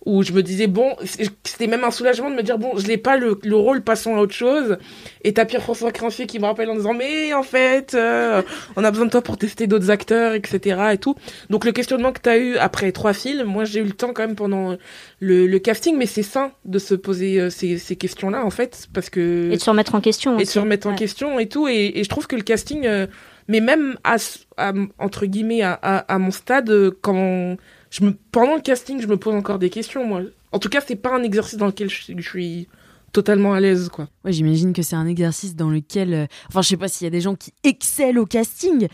où 0.06 0.22
je 0.24 0.32
me 0.34 0.44
disais 0.44 0.68
bon 0.68 0.96
c'était 1.44 1.68
même 1.68 1.84
un 1.84 1.90
soulagement 1.92 2.30
de 2.30 2.36
me 2.36 2.44
dire 2.44 2.58
bon 2.60 2.78
je 2.78 2.88
n'ai 2.88 2.98
pas 2.98 3.18
le, 3.18 3.40
le 3.44 3.56
rôle 3.56 3.82
passons 3.82 4.16
à 4.16 4.20
autre 4.20 4.34
chose. 4.34 4.78
Et 5.24 5.34
t'as 5.34 5.46
Pierre 5.46 5.64
François 5.64 5.92
Cranfier 5.92 6.28
qui 6.28 6.38
me 6.40 6.46
rappelle 6.46 6.70
en 6.70 6.76
disant 6.76 6.94
mais 6.94 7.34
en 7.34 7.42
fait 7.44 7.94
euh, 7.96 8.42
on 8.76 8.84
a 8.84 8.92
besoin 8.92 9.08
de 9.08 9.12
toi 9.12 9.22
pour 9.24 9.38
tester 9.38 9.66
d'autres 9.68 9.90
acteurs 9.90 10.34
etc 10.34 10.82
et 10.94 10.98
tout. 10.98 11.16
Donc 11.50 11.66
le 11.66 11.72
questionnement 11.72 12.12
que 12.12 12.22
t'as 12.22 12.38
eu 12.38 12.56
après 12.58 12.92
trois 12.92 13.14
films 13.14 13.48
moi 13.48 13.66
j'ai 13.66 13.80
eu 13.80 13.84
le 13.86 13.92
temps 13.94 14.14
quand 14.14 14.26
même 14.28 14.36
pendant 14.36 14.78
le, 15.20 15.48
le 15.48 15.60
casting 15.60 15.98
mais 15.98 16.06
c'est 16.06 16.24
sain 16.24 16.52
de 16.66 16.78
se 16.80 16.94
poser 16.94 17.40
euh, 17.42 17.50
ces, 17.50 17.78
ces 17.78 17.96
questions 17.96 18.30
là 18.30 18.46
en 18.46 18.52
fait 18.52 18.88
parce 18.94 19.10
que 19.10 19.50
Et 19.52 19.56
de 19.58 19.62
se 19.62 19.70
remettre 19.70 19.96
en 19.96 20.02
question. 20.02 20.38
et 20.38 20.44
de 20.44 20.48
se 20.48 20.60
remettre 20.60 20.88
en 20.88 20.96
question 20.96 21.40
et 21.40 21.48
tout. 21.48 21.68
Et, 21.68 21.94
et 22.00 22.04
je 22.04 22.10
trouve 22.10 22.28
que 22.28 22.36
le 22.36 22.44
casting 22.44 22.86
euh, 22.86 23.08
mais 23.48 23.60
même 23.60 23.98
à, 24.04 24.18
à- 24.58 24.74
entre 25.00 25.26
guillemets 25.26 25.62
à, 25.62 25.74
à, 25.82 25.98
à 26.14 26.20
mon 26.20 26.32
stade 26.32 26.70
euh, 26.70 26.92
quand 27.02 27.58
je 27.98 28.04
me 28.04 28.14
pendant 28.32 28.56
le 28.56 28.62
casting 28.62 29.00
je 29.02 29.08
me 29.08 29.18
pose 29.18 29.34
encore 29.36 29.60
des 29.60 29.70
questions 29.70 30.06
moi 30.06 30.22
en 30.52 30.60
tout 30.60 30.70
cas 30.70 30.82
c'est 30.86 30.96
pas 30.96 31.14
un 31.16 31.24
exercice 31.24 31.58
dans 31.58 31.68
lequel 31.68 31.90
je, 31.90 31.96
suis- 32.04 32.16
je 32.18 32.30
suis 32.30 32.68
totalement 33.14 33.54
à 33.54 33.62
l'aise 33.62 33.88
quoi 33.88 34.10
Ouais, 34.26 34.34
j'imagine 34.34 34.74
que 34.74 34.82
c'est 34.82 34.96
un 34.96 35.06
exercice 35.08 35.56
dans 35.56 35.70
lequel, 35.70 36.14
euh, 36.14 36.26
enfin, 36.50 36.64
je 36.64 36.68
sais 36.70 36.78
pas 36.78 36.88
s'il 36.88 37.06
y 37.06 37.08
a 37.08 37.12
des 37.12 37.22
gens 37.22 37.36
qui 37.36 37.54
excellent 37.64 38.22
au 38.22 38.26
casting, 38.26 38.88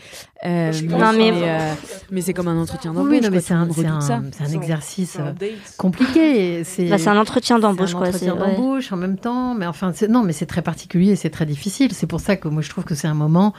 euh, 0.44 0.70
mais, 1.16 1.32
euh, 1.32 1.72
mais 2.10 2.20
c'est 2.20 2.34
comme 2.34 2.48
un 2.48 2.60
entretien 2.60 2.92
d'embauche. 2.92 3.10
Oui, 3.10 3.20
non, 3.22 3.30
mais 3.30 3.40
c'est 3.40 3.54
un, 3.54 3.66
un- 3.66 4.30
un 4.40 4.52
exercice 4.52 5.18
un 5.18 5.28
euh, 5.28 5.32
compliqué. 5.78 6.64
C'est 6.64 6.84
Bah, 6.88 6.98
c'est 6.98 7.08
un 7.08 7.16
entretien 7.18 7.56
c'est 7.56 7.62
d'embauche, 7.62 7.94
un 7.94 7.98
quoi. 7.98 8.08
entretien 8.08 8.36
c'est- 8.38 8.42
ouais. 8.46 8.56
d'embauche 8.56 8.92
en 8.92 8.96
même 8.96 9.16
temps, 9.18 9.54
mais 9.54 9.66
enfin, 9.66 9.92
c'est- 9.94 10.08
non, 10.08 10.22
mais 10.22 10.32
c'est 10.34 10.46
très 10.46 10.62
particulier, 10.62 11.16
c'est 11.16 11.30
très 11.30 11.46
difficile. 11.46 11.92
C'est 11.94 12.06
pour 12.06 12.20
ça 12.20 12.36
que 12.36 12.46
moi 12.48 12.62
je 12.62 12.68
trouve 12.68 12.84
que 12.84 12.94
c'est 12.94 13.08
un 13.08 13.14
moment. 13.14 13.54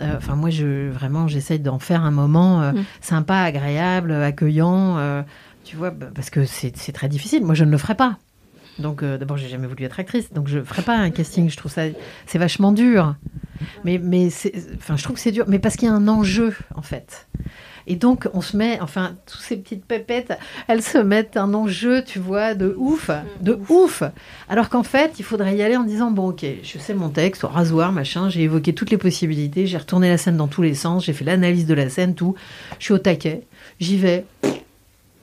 Euh, 0.00 0.16
Enfin, 0.16 0.36
moi, 0.36 0.50
je 0.50 0.88
vraiment, 0.90 1.28
j'essaye 1.28 1.58
d'en 1.60 1.78
faire 1.78 2.02
un 2.04 2.10
moment 2.10 2.62
euh, 2.62 2.72
Mm. 2.72 2.84
sympa, 3.00 3.36
agréable, 3.36 4.12
accueillant. 4.12 4.96
euh, 4.98 5.22
tu 5.64 5.76
vois, 5.76 5.90
bah, 5.90 6.06
parce 6.14 6.30
que 6.30 6.44
c'est 6.44 6.70
très 6.92 7.08
difficile. 7.08 7.44
Moi, 7.44 7.54
je 7.54 7.64
ne 7.64 7.70
le 7.70 7.78
ferai 7.78 7.94
pas. 7.94 8.18
Donc, 8.78 9.02
euh, 9.02 9.18
d'abord, 9.18 9.36
j'ai 9.36 9.48
jamais 9.48 9.66
voulu 9.66 9.84
être 9.84 10.00
actrice, 10.00 10.32
donc 10.32 10.48
je 10.48 10.60
ferai 10.62 10.82
pas 10.82 10.96
un 10.96 11.10
casting. 11.10 11.48
Je 11.50 11.56
trouve 11.56 11.70
ça, 11.70 11.82
c'est 12.26 12.38
vachement 12.38 12.72
dur. 12.72 13.14
Mais, 13.84 13.98
mais 13.98 14.28
enfin, 14.76 14.96
je 14.96 15.04
trouve 15.04 15.14
que 15.16 15.22
c'est 15.22 15.30
dur, 15.30 15.44
mais 15.46 15.58
parce 15.58 15.76
qu'il 15.76 15.86
y 15.86 15.90
a 15.90 15.94
un 15.94 16.08
enjeu 16.08 16.54
en 16.74 16.82
fait. 16.82 17.28
Et 17.86 17.96
donc, 17.96 18.28
on 18.34 18.40
se 18.40 18.56
met, 18.56 18.80
enfin, 18.80 19.16
toutes 19.26 19.40
ces 19.40 19.56
petites 19.56 19.84
pépettes, 19.84 20.32
elles 20.68 20.82
se 20.82 20.98
mettent 20.98 21.36
un 21.36 21.52
enjeu, 21.54 22.02
tu 22.04 22.18
vois, 22.18 22.54
de 22.54 22.74
ouf, 22.78 23.10
de 23.40 23.58
ouf. 23.68 24.02
Alors 24.48 24.68
qu'en 24.68 24.82
fait, 24.82 25.14
il 25.18 25.24
faudrait 25.24 25.56
y 25.56 25.62
aller 25.62 25.76
en 25.76 25.84
disant, 25.84 26.10
bon, 26.10 26.28
ok, 26.28 26.44
je 26.62 26.78
sais 26.78 26.94
mon 26.94 27.08
texte, 27.08 27.44
au 27.44 27.48
rasoir, 27.48 27.92
machin, 27.92 28.28
j'ai 28.28 28.42
évoqué 28.42 28.74
toutes 28.74 28.90
les 28.90 28.98
possibilités, 28.98 29.66
j'ai 29.66 29.78
retourné 29.78 30.08
la 30.08 30.18
scène 30.18 30.36
dans 30.36 30.48
tous 30.48 30.62
les 30.62 30.74
sens, 30.74 31.04
j'ai 31.04 31.12
fait 31.12 31.24
l'analyse 31.24 31.66
de 31.66 31.74
la 31.74 31.88
scène, 31.88 32.14
tout. 32.14 32.34
Je 32.78 32.84
suis 32.84 32.94
au 32.94 32.98
taquet, 32.98 33.42
j'y 33.80 33.96
vais, 33.96 34.24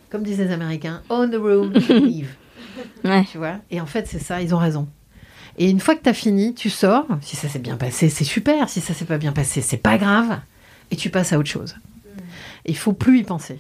comme 0.10 0.24
disent 0.24 0.40
les 0.40 0.52
Américains, 0.52 1.02
on 1.10 1.30
the 1.30 1.36
road, 1.36 1.76
leave. 1.90 2.34
Ouais. 3.04 3.26
Tu 3.32 3.38
vois 3.38 3.58
Et 3.72 3.82
en 3.82 3.86
fait, 3.86 4.08
c'est 4.08 4.20
ça, 4.20 4.42
ils 4.42 4.54
ont 4.54 4.58
raison. 4.58 4.88
Et 5.58 5.70
une 5.70 5.80
fois 5.80 5.96
que 5.96 6.04
tu 6.04 6.10
as 6.10 6.14
fini, 6.14 6.54
tu 6.54 6.70
sors. 6.70 7.06
Si 7.22 7.36
ça 7.36 7.50
s'est 7.50 7.60
bien 7.60 7.76
passé, 7.76 8.10
c'est 8.10 8.24
super. 8.24 8.70
Si 8.70 8.80
ça 8.80 8.94
s'est 8.94 9.06
pas 9.06 9.18
bien 9.18 9.34
passé, 9.34 9.62
c'est 9.62 9.78
pas 9.78 9.98
grave. 9.98 10.40
Et 10.90 10.96
tu 10.96 11.10
passes 11.10 11.34
à 11.34 11.38
autre 11.38 11.50
chose. 11.50 11.76
Il 12.66 12.78
faut 12.78 12.94
plus 12.94 13.20
y 13.20 13.24
penser. 13.24 13.60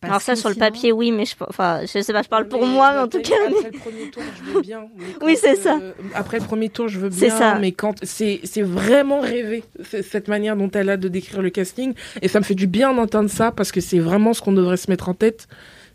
Parce 0.00 0.10
Alors 0.12 0.22
ça, 0.22 0.36
sur 0.36 0.48
le 0.48 0.54
papier, 0.54 0.92
oui, 0.92 1.10
mais 1.10 1.24
je, 1.24 1.34
enfin, 1.40 1.80
je 1.82 2.00
sais 2.00 2.12
pas, 2.12 2.22
je 2.22 2.28
parle 2.28 2.46
pour 2.46 2.64
moi, 2.64 2.92
mais 2.92 2.98
en 3.00 3.08
tout 3.08 3.20
cas. 3.20 3.34
Après 3.48 3.70
le 3.72 3.78
premier 3.80 4.10
tour, 4.10 4.22
je 4.38 4.52
veux 4.52 4.60
bien. 4.60 4.86
Oui, 5.22 5.36
c'est 5.36 5.56
ça. 5.56 5.76
euh, 5.82 5.92
après 6.14 6.38
le 6.38 6.44
premier 6.44 6.68
tour, 6.68 6.86
je 6.86 7.00
veux 7.00 7.10
C'est 7.10 7.26
bien. 7.26 7.36
ça. 7.36 7.58
Mais 7.58 7.72
quand 7.72 7.96
c'est 8.04 8.38
c'est 8.44 8.62
vraiment 8.62 9.18
rêvé 9.20 9.64
cette 10.08 10.28
manière 10.28 10.56
dont 10.56 10.70
elle 10.70 10.90
a 10.90 10.96
de 10.96 11.08
décrire 11.08 11.42
le 11.42 11.50
casting, 11.50 11.94
et 12.22 12.28
ça 12.28 12.38
me 12.38 12.44
fait 12.44 12.54
du 12.54 12.68
bien 12.68 12.94
d'entendre 12.94 13.28
ça 13.28 13.50
parce 13.50 13.72
que 13.72 13.80
c'est 13.80 13.98
vraiment 13.98 14.34
ce 14.34 14.40
qu'on 14.40 14.52
devrait 14.52 14.76
se 14.76 14.88
mettre 14.88 15.08
en 15.08 15.14
tête. 15.14 15.48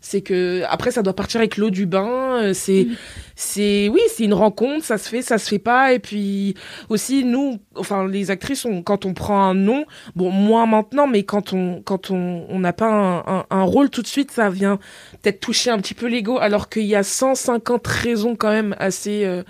C'est 0.06 0.20
que 0.20 0.62
après 0.68 0.90
ça 0.90 1.00
doit 1.02 1.16
partir 1.16 1.40
avec 1.40 1.56
l'eau 1.56 1.70
du 1.70 1.86
bain. 1.86 2.42
euh, 2.42 2.52
C'est 2.52 2.88
c'est 3.36 3.88
oui, 3.88 4.00
c'est 4.14 4.24
une 4.24 4.34
rencontre, 4.34 4.84
ça 4.84 4.98
se 4.98 5.08
fait, 5.08 5.22
ça 5.22 5.38
se 5.38 5.48
fait 5.48 5.58
pas. 5.58 5.94
Et 5.94 5.98
puis 5.98 6.54
aussi 6.90 7.24
nous, 7.24 7.58
enfin 7.74 8.06
les 8.06 8.30
actrices, 8.30 8.66
on, 8.66 8.82
quand 8.82 9.06
on 9.06 9.14
prend 9.14 9.42
un 9.42 9.54
nom, 9.54 9.86
bon 10.14 10.30
moins 10.30 10.66
maintenant, 10.66 11.06
mais 11.06 11.22
quand 11.22 11.54
on 11.54 11.80
quand 11.82 12.10
on 12.10 12.44
on 12.50 12.58
n'a 12.58 12.74
pas 12.74 12.86
un, 12.90 13.18
un, 13.38 13.46
un 13.48 13.62
rôle 13.62 13.88
tout 13.88 14.02
de 14.02 14.06
suite, 14.06 14.30
ça 14.30 14.50
vient 14.50 14.78
peut-être 15.22 15.40
toucher 15.40 15.70
un 15.70 15.78
petit 15.78 15.94
peu 15.94 16.06
l'ego, 16.06 16.38
alors 16.38 16.68
qu'il 16.68 16.84
y 16.84 16.94
a 16.94 17.02
150 17.02 17.86
raisons 17.86 18.36
quand 18.36 18.50
même 18.50 18.76
assez 18.78 19.24
euh, 19.24 19.42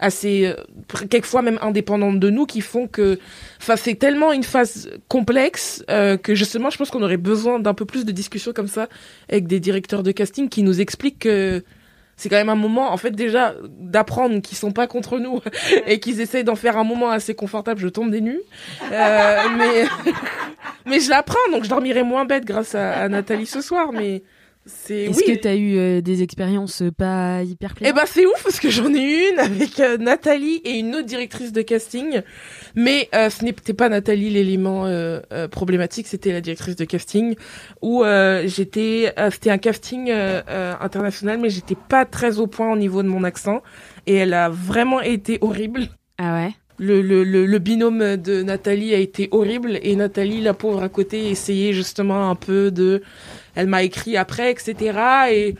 assez 0.00 0.46
euh, 0.46 0.54
quelquefois 1.08 1.42
même 1.42 1.58
indépendantes 1.62 2.18
de 2.18 2.30
nous 2.30 2.46
qui 2.46 2.60
font 2.60 2.88
que 2.88 3.18
enfin 3.60 3.76
c'est 3.76 3.94
tellement 3.94 4.32
une 4.32 4.42
phase 4.42 4.90
complexe 5.08 5.84
euh, 5.90 6.16
que 6.16 6.34
justement 6.34 6.70
je 6.70 6.78
pense 6.78 6.90
qu'on 6.90 7.02
aurait 7.02 7.16
besoin 7.16 7.58
d'un 7.58 7.74
peu 7.74 7.84
plus 7.84 8.04
de 8.04 8.12
discussions 8.12 8.52
comme 8.52 8.68
ça 8.68 8.88
avec 9.28 9.46
des 9.46 9.60
directeurs 9.60 10.02
de 10.02 10.12
casting 10.12 10.48
qui 10.48 10.62
nous 10.62 10.80
expliquent 10.80 11.20
que 11.20 11.62
c'est 12.20 12.28
quand 12.28 12.36
même 12.36 12.50
un 12.50 12.54
moment, 12.54 12.92
en 12.92 12.98
fait, 12.98 13.12
déjà, 13.12 13.54
d'apprendre 13.66 14.42
qu'ils 14.42 14.58
sont 14.58 14.72
pas 14.72 14.86
contre 14.86 15.18
nous 15.18 15.40
et 15.86 16.00
qu'ils 16.00 16.20
essayent 16.20 16.44
d'en 16.44 16.54
faire 16.54 16.76
un 16.76 16.84
moment 16.84 17.08
assez 17.08 17.34
confortable. 17.34 17.80
Je 17.80 17.88
tombe 17.88 18.10
des 18.10 18.20
nues. 18.20 18.42
Euh, 18.92 19.36
mais, 19.56 19.86
mais 20.86 21.00
je 21.00 21.08
l'apprends, 21.08 21.38
donc 21.50 21.64
je 21.64 21.70
dormirai 21.70 22.02
moins 22.02 22.26
bête 22.26 22.44
grâce 22.44 22.74
à, 22.74 22.92
à 22.92 23.08
Nathalie 23.08 23.46
ce 23.46 23.62
soir. 23.62 23.92
Mais 23.94 24.22
c'est. 24.66 25.04
Est-ce 25.04 25.18
oui. 25.18 25.34
que 25.34 25.40
tu 25.40 25.48
as 25.48 25.56
eu 25.56 25.76
euh, 25.76 26.00
des 26.00 26.22
expériences 26.22 26.82
euh, 26.82 26.90
pas 26.90 27.42
hyper 27.42 27.72
Eh 27.72 27.74
plaisantes 27.76 27.96
ben 27.96 28.02
c'est 28.06 28.26
ouf 28.26 28.42
parce 28.42 28.60
que 28.60 28.70
j'en 28.70 28.92
ai 28.94 29.02
eu 29.02 29.32
une 29.32 29.38
avec 29.38 29.80
euh, 29.80 29.96
Nathalie 29.96 30.60
et 30.64 30.78
une 30.78 30.94
autre 30.94 31.06
directrice 31.06 31.52
de 31.52 31.62
casting, 31.62 32.22
mais 32.74 33.08
euh, 33.14 33.30
ce 33.30 33.44
n'était 33.44 33.72
pas 33.72 33.88
Nathalie 33.88 34.30
l'élément 34.30 34.86
problématique, 35.50 36.06
c'était 36.06 36.32
la 36.32 36.40
directrice 36.40 36.76
de 36.76 36.84
casting 36.84 37.34
où 37.82 38.04
euh, 38.04 38.46
j'étais, 38.46 39.12
euh, 39.18 39.30
c'était 39.30 39.50
un 39.50 39.58
casting 39.58 40.10
euh, 40.10 40.42
euh, 40.48 40.74
international, 40.80 41.38
mais 41.38 41.50
j'étais 41.50 41.76
pas 41.88 42.04
très 42.04 42.38
au 42.38 42.46
point 42.46 42.72
au 42.72 42.76
niveau 42.76 43.02
de 43.02 43.08
mon 43.08 43.24
accent 43.24 43.62
et 44.06 44.14
elle 44.16 44.34
a 44.34 44.48
vraiment 44.48 45.00
été 45.00 45.38
horrible. 45.40 45.88
Ah 46.18 46.34
ouais? 46.34 46.52
Le, 46.82 47.02
le, 47.02 47.24
le, 47.24 47.58
binôme 47.58 48.16
de 48.16 48.42
Nathalie 48.42 48.94
a 48.94 48.98
été 48.98 49.28
horrible 49.32 49.78
et 49.82 49.94
Nathalie, 49.96 50.40
la 50.40 50.54
pauvre 50.54 50.82
à 50.82 50.88
côté, 50.88 51.28
essayait 51.28 51.74
justement 51.74 52.30
un 52.30 52.34
peu 52.34 52.70
de... 52.70 53.02
Elle 53.54 53.66
m'a 53.66 53.82
écrit 53.82 54.16
après, 54.16 54.50
etc. 54.50 54.98
Et, 55.30 55.56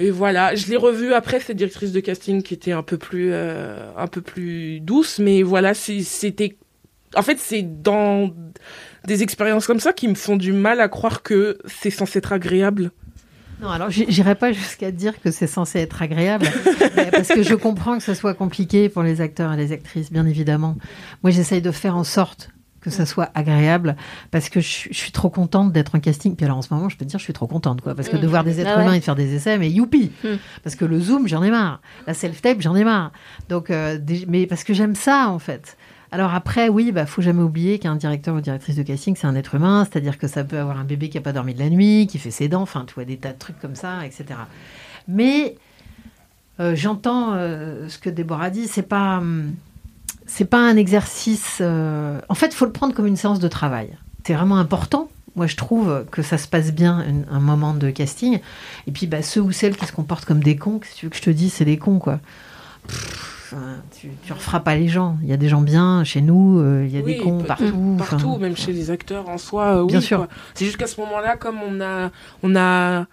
et 0.00 0.10
voilà, 0.10 0.56
je 0.56 0.66
l'ai 0.66 0.76
revue 0.76 1.12
après, 1.12 1.38
cette 1.38 1.56
directrice 1.56 1.92
de 1.92 2.00
casting 2.00 2.42
qui 2.42 2.54
était 2.54 2.72
un 2.72 2.82
peu 2.82 2.98
plus, 2.98 3.30
euh, 3.32 3.92
un 3.96 4.08
peu 4.08 4.22
plus 4.22 4.80
douce. 4.80 5.20
Mais 5.20 5.44
voilà, 5.44 5.72
c'était... 5.72 6.56
En 7.14 7.22
fait, 7.22 7.38
c'est 7.38 7.62
dans 7.62 8.34
des 9.06 9.22
expériences 9.22 9.68
comme 9.68 9.78
ça 9.78 9.92
qui 9.92 10.08
me 10.08 10.16
font 10.16 10.36
du 10.36 10.52
mal 10.52 10.80
à 10.80 10.88
croire 10.88 11.22
que 11.22 11.58
c'est 11.66 11.90
censé 11.90 12.18
être 12.18 12.32
agréable. 12.32 12.90
Non, 13.60 13.68
alors 13.68 13.90
j'irai 13.90 14.34
pas 14.34 14.52
jusqu'à 14.52 14.90
dire 14.90 15.20
que 15.20 15.30
c'est 15.30 15.46
censé 15.46 15.78
être 15.80 16.00
agréable, 16.02 16.46
parce 17.12 17.28
que 17.28 17.42
je 17.42 17.54
comprends 17.54 17.96
que 17.98 18.02
ce 18.02 18.14
soit 18.14 18.34
compliqué 18.34 18.88
pour 18.88 19.02
les 19.02 19.20
acteurs 19.20 19.52
et 19.52 19.56
les 19.56 19.72
actrices, 19.72 20.10
bien 20.10 20.26
évidemment. 20.26 20.76
Moi, 21.22 21.30
j'essaye 21.30 21.60
de 21.62 21.70
faire 21.70 21.96
en 21.96 22.04
sorte 22.04 22.50
que 22.80 22.88
ça 22.88 23.04
soit 23.04 23.28
agréable, 23.34 23.94
parce 24.30 24.48
que 24.48 24.60
je, 24.60 24.66
suis- 24.66 24.90
je 24.94 24.96
suis 24.96 25.12
trop 25.12 25.28
contente 25.28 25.70
d'être 25.70 25.94
en 25.96 26.00
casting. 26.00 26.34
Puis 26.34 26.46
alors 26.46 26.56
en 26.56 26.62
ce 26.62 26.72
moment, 26.72 26.88
je 26.88 26.96
peux 26.96 27.04
te 27.04 27.10
dire, 27.10 27.18
je 27.18 27.24
suis 27.24 27.34
trop 27.34 27.46
contente, 27.46 27.82
quoi, 27.82 27.94
parce 27.94 28.08
que 28.08 28.16
de 28.16 28.26
voir 28.26 28.42
des 28.42 28.58
êtres 28.58 28.70
Ah 28.72 28.78
ouais. 28.78 28.84
humains 28.84 28.94
et 28.94 29.00
de 29.00 29.04
faire 29.04 29.14
des 29.16 29.34
essais, 29.34 29.58
mais 29.58 29.68
youpi 29.70 30.10
Mm. 30.24 30.28
Parce 30.64 30.76
que 30.76 30.86
le 30.86 30.98
zoom, 30.98 31.28
j'en 31.28 31.42
ai 31.42 31.50
marre. 31.50 31.82
La 32.06 32.14
self-tape, 32.14 32.62
j'en 32.62 32.74
ai 32.74 32.84
marre. 32.84 33.12
Donc, 33.50 33.68
euh, 33.70 33.98
des- 33.98 34.24
mais 34.26 34.46
parce 34.46 34.64
que 34.64 34.72
j'aime 34.72 34.94
ça, 34.94 35.28
en 35.28 35.38
fait. 35.38 35.76
Alors 36.12 36.34
après, 36.34 36.68
oui, 36.68 36.90
bah, 36.90 37.06
faut 37.06 37.22
jamais 37.22 37.42
oublier 37.42 37.78
qu'un 37.78 37.94
directeur 37.94 38.34
ou 38.34 38.40
directrice 38.40 38.74
de 38.74 38.82
casting, 38.82 39.14
c'est 39.16 39.28
un 39.28 39.36
être 39.36 39.54
humain, 39.54 39.84
c'est-à-dire 39.90 40.18
que 40.18 40.26
ça 40.26 40.42
peut 40.42 40.58
avoir 40.58 40.78
un 40.78 40.84
bébé 40.84 41.08
qui 41.08 41.18
a 41.18 41.20
pas 41.20 41.32
dormi 41.32 41.54
de 41.54 41.60
la 41.60 41.70
nuit, 41.70 42.08
qui 42.10 42.18
fait 42.18 42.32
ses 42.32 42.48
dents, 42.48 42.62
enfin, 42.62 42.84
tu 42.86 42.94
vois, 42.94 43.04
des 43.04 43.16
tas 43.16 43.32
de 43.32 43.38
trucs 43.38 43.60
comme 43.60 43.76
ça, 43.76 44.04
etc. 44.04 44.24
Mais 45.06 45.56
euh, 46.58 46.74
j'entends 46.74 47.34
euh, 47.34 47.88
ce 47.88 47.98
que 47.98 48.10
Déborah 48.10 48.50
dit, 48.50 48.66
c'est 48.66 48.82
pas, 48.82 49.18
hum, 49.18 49.54
pas 50.50 50.58
un 50.58 50.76
exercice. 50.76 51.58
euh, 51.60 52.20
En 52.28 52.34
fait, 52.34 52.48
il 52.48 52.54
faut 52.54 52.66
le 52.66 52.72
prendre 52.72 52.92
comme 52.92 53.06
une 53.06 53.16
séance 53.16 53.38
de 53.38 53.48
travail. 53.48 53.96
C'est 54.26 54.34
vraiment 54.34 54.58
important. 54.58 55.08
Moi, 55.36 55.46
je 55.46 55.54
trouve 55.54 56.04
que 56.10 56.22
ça 56.22 56.38
se 56.38 56.48
passe 56.48 56.72
bien 56.72 57.04
un 57.30 57.38
moment 57.40 57.72
de 57.72 57.88
casting. 57.90 58.40
Et 58.88 58.90
puis, 58.90 59.06
bah, 59.06 59.22
ceux 59.22 59.40
ou 59.40 59.52
celles 59.52 59.76
qui 59.76 59.86
se 59.86 59.92
comportent 59.92 60.24
comme 60.24 60.42
des 60.42 60.56
cons, 60.56 60.80
si 60.82 60.96
tu 60.96 61.06
veux 61.06 61.10
que 61.10 61.16
je 61.16 61.22
te 61.22 61.30
dise, 61.30 61.52
c'est 61.52 61.64
des 61.64 61.78
cons, 61.78 62.00
quoi. 62.00 62.18
Tu, 63.98 64.10
tu 64.24 64.32
referas 64.32 64.60
pas 64.60 64.74
les 64.76 64.88
gens. 64.88 65.16
Il 65.22 65.28
y 65.28 65.32
a 65.32 65.36
des 65.36 65.48
gens 65.48 65.60
bien 65.62 66.04
chez 66.04 66.20
nous, 66.20 66.58
euh, 66.60 66.84
il 66.86 66.94
y 66.94 66.98
a 66.98 67.02
Oui, 67.02 67.14
des 67.14 67.18
cons 67.20 67.42
partout. 67.42 67.96
Partout, 67.98 68.36
même 68.38 68.56
chez 68.56 68.72
les 68.72 68.90
acteurs 68.90 69.28
en 69.28 69.38
soi. 69.38 69.76
euh, 69.76 69.80
oui, 69.82 69.88
Bien 69.92 70.00
sûr. 70.00 70.26
C'est 70.54 70.64
juste 70.64 70.76
qu'à 70.76 70.86
ce 70.86 71.00
moment-là, 71.00 71.36
comme 71.36 71.58
on 71.62 71.80
a, 71.80 72.10
on 72.42 72.54
a, 72.56 73.06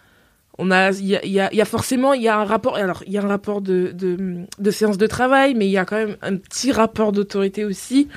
on 0.60 0.72
a, 0.72 0.92
il 0.92 1.06
y 1.06 1.16
a, 1.16 1.24
il 1.24 1.32
y 1.32 1.40
a- 1.40 1.50
il 1.54 1.58
y 1.58 1.62
a 1.62 1.66
forcément, 1.66 2.14
il 2.14 2.24
y 2.24 2.28
a 2.28 2.40
un 2.40 2.44
rapport. 2.44 2.76
Alors, 2.78 3.04
il 3.06 3.14
y 3.14 3.18
a 3.20 3.24
un 3.24 3.28
rapport 3.28 3.62
de, 3.62 3.92
de, 3.94 4.18
de 4.58 4.72
séance 4.72 4.98
de 4.98 5.06
travail, 5.06 5.54
mais 5.54 5.68
il 5.68 5.72
y 5.72 5.78
a 5.78 5.86
quand 5.86 5.98
même 5.98 6.18
un 6.24 6.36
petit 6.36 6.72
rapport 6.72 7.12
d'autorité 7.12 7.64
aussi. 7.64 8.08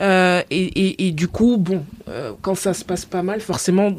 Euh, 0.00 0.40
et, 0.50 0.62
et, 0.64 1.08
et 1.08 1.12
du 1.12 1.28
coup, 1.28 1.58
bon, 1.58 1.84
euh, 2.08 2.32
quand 2.40 2.54
ça 2.54 2.72
se 2.72 2.82
passe 2.84 3.04
pas 3.04 3.22
mal, 3.22 3.40
forcément, 3.40 3.90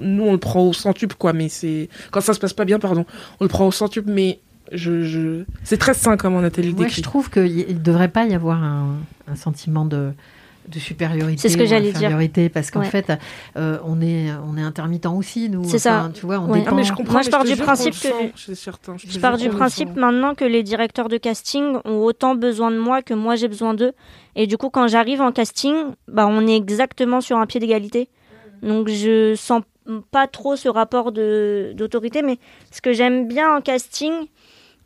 nous 0.00 0.22
on 0.24 0.32
le 0.32 0.38
prend 0.38 0.62
au 0.66 0.72
centuple, 0.72 1.14
quoi. 1.18 1.34
Mais 1.34 1.50
c'est 1.50 1.90
quand 2.10 2.22
ça 2.22 2.32
se 2.32 2.40
passe 2.40 2.54
pas 2.54 2.64
bien, 2.64 2.78
pardon, 2.78 3.04
on 3.38 3.44
le 3.44 3.48
prend 3.48 3.66
au 3.66 3.72
centuple, 3.72 4.10
mais 4.10 4.40
je, 4.72 5.02
je... 5.02 5.44
c'est 5.64 5.76
très 5.78 5.94
sain 5.94 6.16
comme 6.16 6.40
Nathalie 6.40 6.68
le 6.68 6.74
Moi, 6.74 6.84
décrit. 6.84 6.96
je 6.98 7.02
trouve 7.02 7.30
qu'il 7.30 7.66
ne 7.68 7.72
devrait 7.80 8.08
pas 8.08 8.24
y 8.26 8.34
avoir 8.34 8.62
un, 8.62 8.96
un 9.28 9.36
sentiment 9.36 9.84
de, 9.84 10.12
de 10.68 10.78
supériorité 10.78 11.40
C'est 11.40 11.48
ce 11.48 11.56
que 11.56 11.66
j'allais 11.66 11.92
dire. 11.92 12.10
parce 12.52 12.70
qu'en 12.70 12.80
Ouais. 12.80 12.86
fait, 12.86 13.12
euh, 13.56 13.78
on 13.84 14.00
est 14.00 14.28
on 14.46 14.56
est 14.56 14.62
intermittent 14.62 15.06
aussi, 15.06 15.48
nous. 15.48 15.64
C'est 15.64 15.78
ça. 15.78 16.10
Tu 16.14 16.24
vois, 16.26 16.38
on 16.40 16.48
Ouais. 16.50 16.60
dépend. 16.60 16.70
Ah, 16.72 16.74
mais 16.76 16.84
je 16.84 16.92
comprends, 16.92 17.14
Moi, 17.14 17.22
je 17.22 17.30
pars 17.30 17.44
du 17.44 17.56
principe 17.56 17.94
que- 17.94 18.08
Je 18.36 18.54
jure 18.54 18.78
pars 19.20 19.36
du 19.36 19.48
principe 19.48 19.94
maintenant 19.96 20.34
que 20.34 20.44
les 20.44 20.62
directeurs 20.62 21.08
de 21.08 21.16
casting 21.16 21.76
ont 21.84 21.98
autant 22.04 22.34
besoin 22.34 22.70
de 22.70 22.78
moi 22.78 23.02
que 23.02 23.14
moi 23.14 23.34
j'ai 23.36 23.48
besoin 23.48 23.74
d'eux. 23.74 23.92
Et 24.36 24.46
du 24.46 24.56
coup, 24.56 24.70
quand 24.70 24.86
j'arrive 24.88 25.20
en 25.20 25.32
casting, 25.32 25.74
bah, 26.08 26.26
on 26.28 26.46
est 26.46 26.56
exactement 26.56 27.20
sur 27.20 27.36
un 27.38 27.46
pied 27.46 27.60
d'égalité. 27.60 28.08
Donc 28.62 28.88
je 28.88 29.34
sens 29.34 29.62
pas 30.12 30.28
trop 30.28 30.54
ce 30.54 30.68
rapport 30.68 31.10
de 31.10 31.72
d'autorité, 31.74 32.22
mais 32.22 32.38
ce 32.70 32.80
que 32.80 32.92
j'aime 32.92 33.26
bien 33.26 33.56
en 33.56 33.60
casting, 33.60 34.12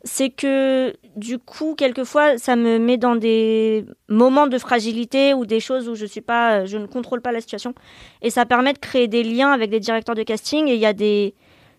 c'est 0.03 0.29
que 0.29 0.93
du 1.15 1.39
coup, 1.39 1.75
quelquefois, 1.75 2.37
ça 2.37 2.55
me 2.55 2.77
met 2.79 2.97
dans 2.97 3.15
des 3.15 3.85
moments 4.07 4.47
de 4.47 4.57
fragilité 4.57 5.33
ou 5.33 5.45
des 5.45 5.59
choses 5.59 5.89
où 5.89 5.95
je 5.95 6.05
suis 6.05 6.21
pas, 6.21 6.65
je 6.65 6.77
ne 6.77 6.85
contrôle 6.85 7.21
pas 7.21 7.31
la 7.31 7.41
situation, 7.41 7.73
et 8.21 8.29
ça 8.29 8.45
permet 8.45 8.73
de 8.73 8.79
créer 8.79 9.07
des 9.07 9.23
liens 9.23 9.51
avec 9.51 9.69
des 9.69 9.79
directeurs 9.79 10.15
de 10.15 10.23
casting. 10.23 10.67
Et 10.67 10.75
il 10.75 10.79
y 10.79 10.85
a 10.85 10.93
des, 10.93 11.33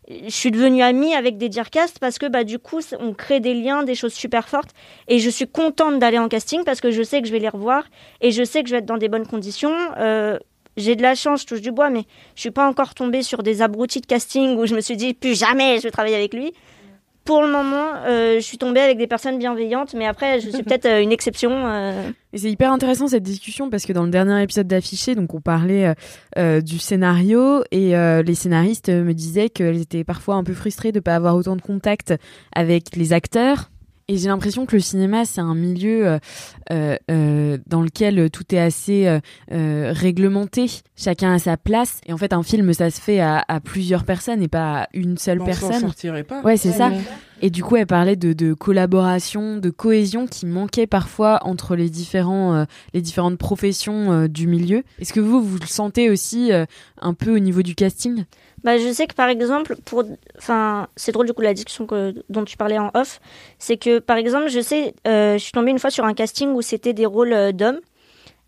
je 0.09 0.31
suis 0.31 0.51
devenue 0.51 0.83
amie 0.83 1.15
avec 1.15 1.37
des 1.37 1.49
direcastes 1.49 1.99
parce 1.99 2.19
que 2.19 2.27
bah 2.27 2.45
du 2.45 2.59
coup, 2.59 2.81
on 2.99 3.13
crée 3.13 3.41
des 3.41 3.55
liens, 3.55 3.83
des 3.83 3.95
choses 3.95 4.15
super 4.15 4.49
fortes, 4.49 4.71
et 5.07 5.19
je 5.19 5.31
suis 5.31 5.47
contente 5.47 5.99
d'aller 5.99 6.19
en 6.19 6.29
casting 6.29 6.65
parce 6.65 6.81
que 6.81 6.91
je 6.91 7.03
sais 7.03 7.21
que 7.21 7.29
je 7.29 7.33
vais 7.33 7.39
les 7.39 7.49
revoir 7.49 7.85
et 8.21 8.31
je 8.31 8.43
sais 8.43 8.63
que 8.63 8.69
je 8.69 8.75
vais 8.75 8.79
être 8.79 8.87
dans 8.87 8.99
des 8.99 9.09
bonnes 9.09 9.27
conditions. 9.27 9.75
Euh, 9.99 10.39
j'ai 10.77 10.95
de 10.95 11.03
la 11.03 11.15
chance, 11.15 11.43
je 11.43 11.47
touche 11.47 11.61
du 11.61 11.73
bois, 11.73 11.91
mais 11.91 12.05
je 12.37 12.41
suis 12.41 12.51
pas 12.51 12.67
encore 12.67 12.95
tombée 12.95 13.23
sur 13.23 13.43
des 13.43 13.63
abrutis 13.63 14.01
de 14.01 14.07
casting 14.07 14.57
où 14.57 14.65
je 14.65 14.75
me 14.75 14.81
suis 14.81 14.97
dit 14.97 15.13
plus 15.13 15.39
jamais 15.39 15.79
je 15.79 15.83
vais 15.83 15.91
travailler 15.91 16.17
avec 16.17 16.33
lui. 16.33 16.53
Pour 17.29 17.43
le 17.43 17.53
moment, 17.53 17.93
euh, 18.07 18.37
je 18.37 18.41
suis 18.41 18.57
tombée 18.57 18.81
avec 18.81 18.97
des 18.97 19.07
personnes 19.07 19.39
bienveillantes, 19.39 19.93
mais 19.93 20.07
après, 20.07 20.41
je 20.41 20.49
suis 20.49 20.63
peut-être 20.65 20.87
euh, 20.87 21.03
une 21.03 21.13
exception. 21.13 21.51
euh. 21.53 22.11
Et 22.33 22.39
c'est 22.39 22.51
hyper 22.51 22.73
intéressant 22.73 23.07
cette 23.07 23.23
discussion 23.23 23.69
parce 23.69 23.85
que 23.85 23.93
dans 23.93 24.05
le 24.05 24.09
dernier 24.09 24.43
épisode 24.43 24.67
d'affiché, 24.67 25.15
donc 25.15 25.35
on 25.35 25.43
parlait 25.43 25.93
euh, 26.39 26.63
du 26.63 26.79
scénario 26.79 27.65
et 27.71 27.93
les 28.23 28.35
scénaristes 28.35 28.89
me 28.89 29.13
disaient 29.13 29.51
qu'elles 29.51 29.83
étaient 29.83 30.05
parfois 30.05 30.37
un 30.37 30.45
peu 30.45 30.55
frustrées 30.55 30.91
de 30.91 31.01
pas 31.01 31.17
avoir 31.17 31.37
autant 31.37 31.55
de 31.55 31.61
contact 31.61 32.15
avec 32.55 32.97
les 32.97 33.13
acteurs. 33.13 33.69
Et 34.11 34.17
j'ai 34.17 34.29
l'impression 34.29 34.65
que 34.65 34.75
le 34.75 34.81
cinéma, 34.81 35.27
c'est 35.27 35.43
un 35.43 35.55
milieu 35.55 36.07
euh, 36.07 36.19
euh, 36.73 36.97
euh, 37.11 37.59
dans 37.67 37.83
lequel 37.83 38.31
tout 38.31 38.55
est 38.55 38.59
assez 38.59 39.07
euh, 39.07 39.21
euh, 39.53 39.93
réglementé. 39.95 40.67
Chacun 40.97 41.35
a 41.35 41.39
sa 41.39 41.59
place. 41.59 42.01
Et 42.07 42.15
en 42.15 42.17
fait, 42.17 42.33
un 42.33 42.43
film, 42.43 42.73
ça 42.73 42.91
se 42.91 43.01
fait 43.03 43.21
à, 43.21 43.45
à 43.49 43.61
plusieurs 43.61 44.05
personnes 44.05 44.43
et 44.43 44.49
pas 44.49 44.85
à 44.85 44.89
une 44.95 45.19
seule 45.19 45.43
On 45.43 45.45
s'en 45.45 45.47
personne. 45.47 45.81
sortirait 45.81 46.25
pas. 46.25 46.41
Ouais, 46.41 46.57
c'est 46.57 46.73
ça. 46.73 46.91
Et 47.41 47.51
du 47.51 47.63
coup, 47.63 47.77
elle 47.77 47.87
parlait 47.87 48.17
de, 48.17 48.33
de 48.33 48.53
collaboration, 48.53 49.59
de 49.59 49.71
cohésion 49.71 50.27
qui 50.27 50.47
manquait 50.47 50.87
parfois 50.87 51.39
entre 51.43 51.77
les 51.77 51.89
différents, 51.89 52.55
euh, 52.55 52.65
les 52.95 53.01
différentes 53.01 53.39
professions 53.39 54.13
euh, 54.13 54.29
du 54.29 54.47
milieu. 54.49 54.83
Est-ce 55.01 55.13
que 55.13 55.21
vous, 55.21 55.41
vous 55.41 55.59
le 55.59 55.67
sentez 55.67 56.11
aussi 56.11 56.53
euh, 56.53 56.65
un 57.01 57.15
peu 57.15 57.35
au 57.35 57.39
niveau 57.39 57.63
du 57.63 57.75
casting? 57.75 58.25
Bah, 58.65 58.77
je 58.77 58.93
sais 58.93 59.07
que 59.07 59.15
par 59.15 59.29
exemple, 59.29 59.77
pour, 59.85 60.03
enfin, 60.37 60.89
c'est 60.97 61.13
drôle 61.13 61.27
du 61.27 61.33
coup 61.33 61.43
la 61.43 61.55
discussion 61.55 61.87
que, 61.87 62.13
dont 62.29 62.45
tu 62.45 62.57
parlais 62.57 62.79
en 62.79 62.91
off, 62.95 63.21
c'est 63.59 63.77
que 63.77 64.01
par 64.01 64.17
exemple, 64.17 64.49
je 64.49 64.61
sais, 64.61 64.95
je 65.07 65.39
suis 65.39 65.53
tombée 65.53 65.71
une 65.71 65.79
fois 65.79 65.91
sur 65.91 66.05
un 66.05 66.15
casting 66.15 66.51
où 66.51 66.61
c'était 66.61 66.93
des 66.93 67.07
rôles 67.07 67.53
d'hommes, 67.53 67.79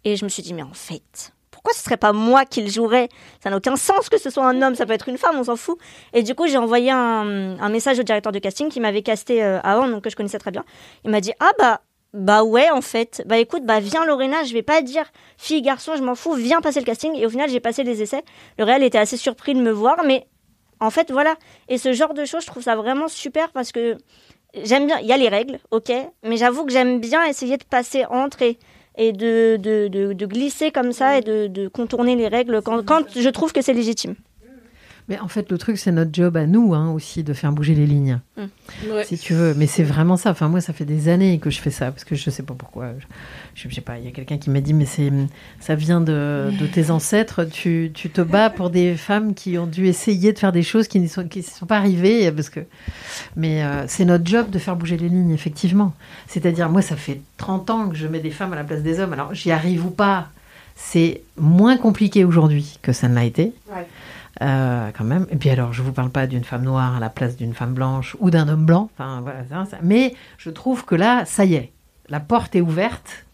et 0.05 0.17
je 0.17 0.25
me 0.25 0.29
suis 0.29 0.43
dit 0.43 0.53
mais 0.53 0.63
en 0.63 0.73
fait, 0.73 1.33
pourquoi 1.61 1.75
ce 1.75 1.83
serait 1.83 1.99
pas 1.99 2.15
moi 2.15 2.47
qui 2.47 2.63
le 2.63 2.71
jouerais? 2.71 3.11
Ça 3.43 3.51
n'a 3.51 3.59
aucun 3.59 3.77
sens 3.77 4.09
que 4.09 4.17
ce 4.17 4.31
soit 4.31 4.47
un 4.47 4.63
homme, 4.63 4.75
ça 4.75 4.87
peut 4.87 4.95
être 4.95 5.11
une 5.11 5.19
femme, 5.19 5.37
on 5.39 5.45
s'en 5.45 5.57
fout. 5.57 5.77
Et 6.15 6.23
du 6.23 6.35
coup, 6.35 6.47
j'ai 6.47 6.57
envoyé 6.57 6.91
un, 6.91 7.69
message 7.69 7.99
au 7.99 8.03
directeur 8.03 8.33
de 8.33 8.39
casting 8.39 8.71
qui 8.71 8.81
m'avait 8.81 9.03
casté 9.03 9.45
euh, 9.45 9.61
avant, 9.63 9.87
donc 9.87 10.03
que 10.03 10.09
je 10.09 10.17
connaissais 10.17 10.39
très 10.39 10.53
bien. 10.53 10.65
Il 11.05 11.11
m'a 11.11 11.21
dit 11.21 11.33
ah 11.39 11.51
bah 11.59 11.83
bah 12.15 12.45
ouais 12.45 12.71
en 12.71 12.81
fait. 12.81 13.23
Bah 13.27 13.37
écoute 13.37 13.67
bah 13.67 13.79
viens 13.79 14.07
Lorena 14.07 14.43
je 14.45 14.55
vais 14.55 14.63
pas 14.63 14.81
dire. 14.81 15.05
Fille 15.37 15.61
garçon 15.61 15.97
je 15.97 16.03
m'en 16.03 16.15
fous 16.15 16.33
viens 16.33 16.63
passer 16.63 16.81
le 16.81 16.87
casting. 16.87 17.15
Et 17.15 17.27
au 17.27 17.31
final 17.31 17.51
j'ai 17.51 17.61
passé 17.61 17.85
les 17.85 18.01
essais. 18.01 18.25
Le 18.59 18.65
réel 18.65 18.83
était 18.83 18.99
assez 18.99 19.19
surpris 19.19 19.53
de 19.53 19.61
me 19.61 19.71
voir 19.71 20.03
mais 20.07 20.27
en 20.81 20.89
fait 20.89 21.13
voilà. 21.13 21.37
Et 21.69 21.77
ce 21.77 21.93
genre 21.93 22.15
de 22.15 22.25
choses 22.25 22.43
je 22.43 22.47
trouve 22.47 22.63
ça 22.63 22.75
vraiment 22.75 23.09
super 23.09 23.53
parce 23.53 23.71
que 23.71 23.99
j'aime 24.65 24.87
bien 24.87 24.99
il 25.01 25.07
y 25.07 25.13
a 25.13 25.17
les 25.19 25.29
règles 25.29 25.61
ok 25.71 25.93
mais 26.25 26.37
j'avoue 26.37 26.65
que 26.65 26.73
j'aime 26.73 26.99
bien 26.99 27.25
essayer 27.25 27.57
de 27.57 27.65
passer 27.65 28.05
entre 28.07 28.43
et 28.43 28.59
et 29.01 29.13
de, 29.13 29.57
de, 29.57 29.89
de, 29.89 30.13
de 30.13 30.27
glisser 30.27 30.71
comme 30.71 30.93
ça 30.93 31.19
et 31.19 31.23
de, 31.23 31.47
de 31.47 31.69
contourner 31.69 32.15
les 32.17 32.29
règles 32.29 32.61
quand, 32.63 32.85
quand 32.85 33.05
je 33.19 33.29
trouve 33.31 33.53
que 33.53 33.63
c'est 33.63 33.73
légitime 33.73 34.15
Mais 35.11 35.19
en 35.19 35.27
fait, 35.27 35.51
le 35.51 35.59
truc, 35.59 35.77
c'est 35.77 35.91
notre 35.91 36.13
job 36.13 36.37
à 36.37 36.47
nous 36.47 36.73
hein, 36.73 36.93
aussi 36.93 37.25
de 37.25 37.33
faire 37.33 37.51
bouger 37.51 37.75
les 37.75 37.85
lignes. 37.85 38.21
Ouais. 38.39 39.03
Si 39.05 39.19
tu 39.19 39.35
veux. 39.35 39.55
Mais 39.55 39.67
c'est 39.67 39.83
vraiment 39.83 40.17
ça. 40.17 40.31
Enfin, 40.31 40.49
moi, 40.49 40.61
ça 40.61 40.73
fait 40.73 40.85
des 40.85 41.09
années 41.09 41.41
que 41.41 41.51
je 41.51 41.61
fais 41.61 41.73
ça 41.73 41.91
parce 41.91 42.05
que 42.05 42.15
je 42.15 42.31
sais 42.31 42.45
pas 42.45 42.55
pourquoi. 42.55 42.93
Je, 43.57 43.69
je 43.69 43.75
sais 43.75 43.81
pas. 43.81 43.99
Il 43.99 44.05
y 44.05 44.09
a 44.09 44.13
quelqu'un 44.13 44.39
qui 44.39 44.51
m'a 44.51 44.61
dit, 44.61 44.73
mais 44.73 44.87
c'est, 44.87 45.11
ça 45.59 45.75
vient 45.75 46.01
de, 46.01 46.53
de 46.57 46.65
tes 46.65 46.91
ancêtres. 46.93 47.43
Tu, 47.43 47.91
tu 47.93 48.09
te 48.09 48.21
bats 48.21 48.51
pour 48.51 48.71
des 48.71 48.95
femmes 48.95 49.35
qui 49.35 49.59
ont 49.59 49.67
dû 49.67 49.89
essayer 49.89 50.33
de 50.33 50.39
faire 50.39 50.53
des 50.53 50.63
choses 50.63 50.87
qui 50.87 51.01
ne 51.01 51.09
sont, 51.09 51.27
qui 51.27 51.43
sont 51.43 51.67
pas 51.67 51.79
arrivées 51.79 52.31
parce 52.31 52.49
que. 52.49 52.61
Mais 53.35 53.65
euh, 53.65 53.87
c'est 53.89 54.05
notre 54.05 54.25
job 54.25 54.49
de 54.49 54.61
faire 54.61 54.77
bouger 54.77 54.97
les 54.97 55.09
lignes, 55.09 55.33
effectivement. 55.33 55.93
C'est-à-dire, 56.29 56.69
moi, 56.69 56.83
ça 56.83 56.95
fait 56.95 57.21
30 57.37 57.71
ans 57.71 57.89
que 57.89 57.97
je 57.97 58.07
mets 58.07 58.21
des 58.21 58.31
femmes 58.31 58.53
à 58.53 58.57
la 58.57 58.63
place 58.63 58.85
des 58.85 59.01
hommes. 59.01 59.13
Alors, 59.13 59.35
j'y 59.35 59.51
arrive 59.51 59.87
ou 59.87 59.91
pas. 59.91 60.29
C'est 60.77 61.23
moins 61.37 61.77
compliqué 61.77 62.25
aujourd'hui 62.25 62.79
que 62.81 62.93
ça 62.93 63.09
ne 63.09 63.17
l'a 63.17 63.25
été. 63.25 63.53
Ouais. 63.75 63.89
Euh, 64.43 64.91
quand 64.97 65.05
même. 65.05 65.27
Et 65.31 65.37
puis 65.37 65.51
alors, 65.51 65.73
je 65.75 65.83
vous 65.83 65.93
parle 65.93 66.11
pas 66.11 66.27
d'une 66.27 66.45
femme 66.45 66.63
noire 66.63 66.97
à 66.97 67.01
la 67.01 67.11
place 67.11 67.37
d'une 67.37 67.53
femme 67.55 67.75
blanche 67.75 68.17
ou 68.21 68.31
d'un 68.31 68.49
homme 68.49 68.65
blanc. 68.65 68.89
Enfin, 68.95 69.21
voilà, 69.21 69.41
ça, 69.49 69.67
ça. 69.71 69.77
Mais 69.83 70.15
je 70.39 70.49
trouve 70.51 70.85
que 70.87 70.95
là, 70.95 71.25
ça 71.27 71.45
y 71.45 71.55
est, 71.55 71.73
la 72.09 72.21
porte 72.21 72.57
est 72.57 72.61
ouverte. 72.63 73.27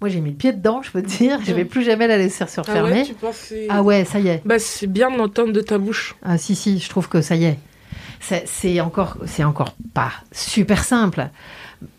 Moi, 0.00 0.08
j'ai 0.08 0.20
mis 0.20 0.30
le 0.30 0.36
pied 0.36 0.52
dedans, 0.52 0.80
je 0.82 0.90
peux 0.90 1.02
te 1.02 1.06
dire. 1.08 1.38
Je 1.44 1.52
vais 1.52 1.64
plus 1.66 1.84
jamais 1.84 2.06
la 2.08 2.16
laisser 2.16 2.46
se 2.46 2.60
Ah 2.60 2.62
refermer. 2.62 2.92
ouais, 2.92 3.04
tu 3.04 3.14
penses 3.14 3.38
que 3.38 3.46
c'est- 3.48 3.66
Ah 3.68 3.82
ouais, 3.82 4.04
ça 4.04 4.18
y 4.18 4.28
est. 4.28 4.42
Bah, 4.46 4.58
c'est 4.58 4.86
bien 4.86 5.10
de 5.10 5.16
l'entendre 5.18 5.52
de 5.52 5.60
ta 5.60 5.78
bouche. 5.78 6.16
Ah 6.24 6.38
si, 6.38 6.54
si, 6.56 6.78
je 6.78 6.88
trouve 6.88 7.08
que 7.08 7.20
ça 7.20 7.36
y 7.36 7.44
est. 7.44 7.58
C'est- 8.20 8.80
encore, 8.80 9.16
c'est 9.26 9.44
encore 9.44 9.74
pas 9.94 10.10
super 10.32 10.82
simple. 10.84 11.28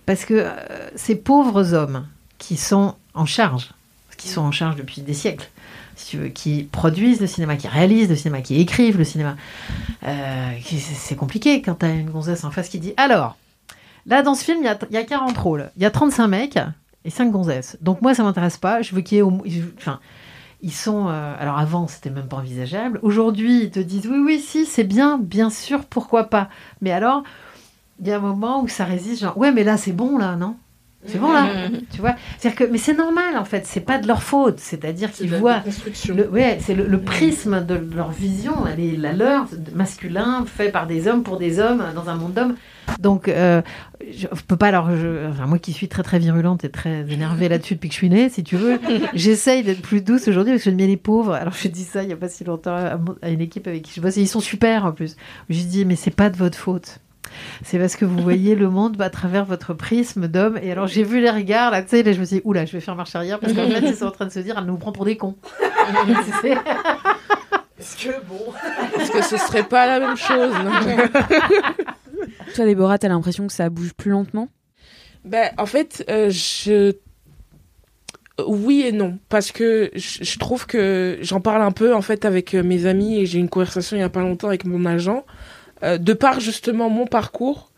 Parce 0.05 0.25
que 0.25 0.33
euh, 0.33 0.51
ces 0.95 1.15
pauvres 1.15 1.73
hommes 1.73 2.07
qui 2.39 2.57
sont 2.57 2.95
en 3.13 3.25
charge, 3.25 3.69
qui 4.17 4.27
sont 4.27 4.41
en 4.41 4.51
charge 4.51 4.75
depuis 4.75 5.01
des 5.01 5.13
siècles, 5.13 5.47
si 5.47 5.60
qui 6.33 6.63
produisent 6.63 7.21
le 7.21 7.27
cinéma, 7.27 7.55
qui 7.55 7.67
réalisent 7.67 8.09
le 8.09 8.15
cinéma, 8.15 8.41
qui 8.41 8.59
écrivent 8.59 8.97
le 8.97 9.03
cinéma, 9.03 9.35
euh, 10.03 10.51
c'est 10.63 11.15
compliqué 11.15 11.61
quand 11.61 11.75
tu 11.75 11.85
as 11.85 11.89
une 11.89 12.09
gonzesse 12.09 12.43
en 12.43 12.51
face 12.51 12.69
qui 12.69 12.79
dit 12.79 12.93
Alors, 12.97 13.37
là 14.05 14.21
dans 14.23 14.35
ce 14.35 14.43
film, 14.43 14.59
il 14.61 14.87
y 14.91 14.93
y 14.93 14.97
a 14.97 15.03
40 15.03 15.37
rôles, 15.37 15.71
il 15.77 15.83
y 15.83 15.85
a 15.85 15.91
35 15.91 16.27
mecs 16.27 16.59
et 17.05 17.09
5 17.09 17.31
gonzesses. 17.31 17.77
Donc 17.81 18.01
moi, 18.01 18.13
ça 18.13 18.23
m'intéresse 18.23 18.57
pas, 18.57 18.81
je 18.81 18.95
veux 18.95 19.01
qu'il 19.01 19.17
y 19.17 19.19
ait 19.19 19.23
au 19.23 19.41
Enfin. 19.77 19.99
Ils 20.63 20.71
sont. 20.71 21.07
euh, 21.09 21.33
alors 21.39 21.57
avant, 21.57 21.87
c'était 21.87 22.11
même 22.11 22.27
pas 22.27 22.37
envisageable. 22.37 22.99
Aujourd'hui, 23.01 23.63
ils 23.63 23.71
te 23.71 23.79
disent 23.79 24.05
oui, 24.05 24.19
oui, 24.23 24.39
si, 24.39 24.65
c'est 24.65 24.83
bien, 24.83 25.17
bien 25.17 25.49
sûr, 25.49 25.85
pourquoi 25.85 26.25
pas. 26.25 26.49
Mais 26.81 26.91
alors, 26.91 27.23
il 27.99 28.07
y 28.07 28.11
a 28.11 28.17
un 28.17 28.19
moment 28.19 28.61
où 28.61 28.67
ça 28.67 28.85
résiste, 28.85 29.21
genre 29.21 29.37
ouais, 29.37 29.51
mais 29.51 29.63
là, 29.63 29.77
c'est 29.77 29.91
bon, 29.91 30.17
là, 30.17 30.35
non? 30.35 30.55
C'est 31.05 31.17
bon, 31.17 31.31
là 31.31 31.47
Tu 31.91 31.99
vois 31.99 32.15
C'est-à-dire 32.37 32.57
que. 32.67 32.71
Mais 32.71 32.77
c'est 32.77 32.93
normal, 32.93 33.37
en 33.37 33.45
fait, 33.45 33.65
c'est 33.65 33.79
pas 33.81 33.97
de 33.97 34.07
leur 34.07 34.21
faute. 34.21 34.59
C'est-à-dire 34.59 35.11
qu'ils 35.11 35.33
voient. 35.33 35.63
Le, 36.09 36.29
ouais, 36.29 36.59
c'est 36.61 36.75
le, 36.75 36.85
le 36.85 37.01
prisme 37.01 37.65
de 37.65 37.75
leur 37.95 38.11
vision, 38.11 38.53
elle 38.67 38.79
est 38.79 38.95
la 38.97 39.13
leur, 39.13 39.45
masculin, 39.73 40.45
fait 40.45 40.69
par 40.69 40.87
des 40.87 41.07
hommes 41.07 41.23
pour 41.23 41.37
des 41.37 41.59
hommes, 41.59 41.83
dans 41.95 42.09
un 42.09 42.15
monde 42.15 42.33
d'hommes. 42.33 42.55
Donc, 42.99 43.27
euh, 43.27 43.61
je 44.11 44.27
je 44.31 44.41
peux 44.47 44.57
pas 44.57 44.67
alors, 44.67 44.95
je- 44.95 45.27
enfin, 45.29 45.45
moi 45.45 45.59
qui 45.59 45.71
suis 45.73 45.87
très 45.87 46.03
très 46.03 46.19
virulente 46.19 46.63
et 46.63 46.69
très 46.69 47.01
énervée 47.11 47.47
là-dessus 47.49 47.75
depuis 47.75 47.89
que 47.89 47.93
je 47.93 47.99
suis 47.99 48.09
née, 48.09 48.29
si 48.29 48.43
tu 48.43 48.55
veux, 48.57 48.79
j'essaye 49.13 49.63
d'être 49.63 49.81
plus 49.81 50.01
douce 50.01 50.27
aujourd'hui 50.27 50.53
parce 50.53 50.63
que 50.63 50.69
j'aime 50.69 50.77
bien 50.77 50.87
les 50.87 50.97
pauvres. 50.97 51.33
Alors, 51.33 51.53
je 51.53 51.67
dis 51.67 51.83
ça 51.83 52.03
il 52.03 52.09
y 52.09 52.13
a 52.13 52.17
pas 52.17 52.29
si 52.29 52.43
longtemps 52.43 52.75
à, 52.75 53.29
une 53.29 53.41
équipe 53.41 53.67
avec 53.67 53.83
qui 53.83 53.93
je 53.95 54.01
bosse 54.01 54.17
et 54.17 54.21
ils 54.21 54.27
sont 54.27 54.39
super 54.39 54.85
en 54.85 54.91
plus. 54.91 55.15
Je 55.49 55.63
dis, 55.63 55.85
mais 55.85 55.95
c'est 55.95 56.11
pas 56.15 56.29
de 56.29 56.37
votre 56.37 56.57
faute. 56.57 56.99
C'est 57.63 57.77
parce 57.79 57.95
que 57.95 58.05
vous 58.05 58.21
voyez 58.21 58.55
le 58.55 58.69
monde 58.69 58.99
à 59.01 59.09
travers 59.09 59.45
votre 59.45 59.73
prisme 59.73 60.27
d'homme. 60.27 60.59
Et 60.61 60.71
alors, 60.71 60.87
j'ai 60.87 61.03
vu 61.03 61.21
les 61.21 61.29
regards, 61.29 61.71
là, 61.71 61.81
tu 61.81 61.89
sais, 61.89 62.03
là, 62.03 62.13
je 62.13 62.19
me 62.19 62.25
suis 62.25 62.37
dit, 62.37 62.41
oula, 62.43 62.65
je 62.65 62.73
vais 62.73 62.79
faire 62.81 62.95
marche 62.95 63.15
arrière 63.15 63.39
parce 63.39 63.53
qu'en 63.53 63.67
fait, 63.69 63.81
ils 63.81 63.95
sont 63.95 64.05
en 64.05 64.11
train 64.11 64.25
de 64.25 64.31
se 64.31 64.39
dire, 64.39 64.55
elle 64.57 64.65
nous 64.65 64.77
prend 64.77 64.91
pour 64.91 65.05
des 65.05 65.17
cons. 65.17 65.35
C'est- 66.41 66.57
Est-ce 67.79 67.97
que 68.07 68.25
bon 68.27 68.53
Est-ce 68.99 69.11
que 69.11 69.23
ce 69.23 69.37
serait 69.37 69.63
pas 69.63 69.85
la 69.87 69.99
même 69.99 70.17
chose 70.17 70.53
non? 70.53 70.71
Toi, 72.55 72.65
Déborah, 72.65 72.97
t'as 72.97 73.07
l'impression 73.07 73.47
que 73.47 73.53
ça 73.53 73.69
bouge 73.69 73.93
plus 73.93 74.11
lentement? 74.11 74.49
Ben, 75.25 75.51
en 75.57 75.65
fait, 75.65 76.03
euh, 76.09 76.29
je. 76.29 76.93
Oui 78.47 78.81
et 78.81 78.91
non, 78.91 79.19
parce 79.29 79.51
que 79.51 79.91
je, 79.93 80.39
trouve 80.39 80.65
que 80.65 81.19
j'en 81.21 81.41
parle 81.41 81.61
un 81.61 81.71
peu 81.71 81.93
en 81.93 82.01
fait 82.01 82.25
avec 82.25 82.55
euh, 82.55 82.63
mes 82.63 82.87
amis 82.87 83.19
et 83.19 83.25
j'ai 83.27 83.37
eu 83.37 83.41
une 83.41 83.49
conversation 83.49 83.97
il 83.97 83.99
y 83.99 84.03
a 84.03 84.09
pas 84.09 84.21
longtemps 84.21 84.47
avec 84.47 84.65
mon 84.65 84.83
agent, 84.85 85.25
euh, 85.83 85.97
de 85.97 86.13
par 86.13 86.39
justement 86.39 86.89
mon 86.89 87.05
parcours, 87.05 87.71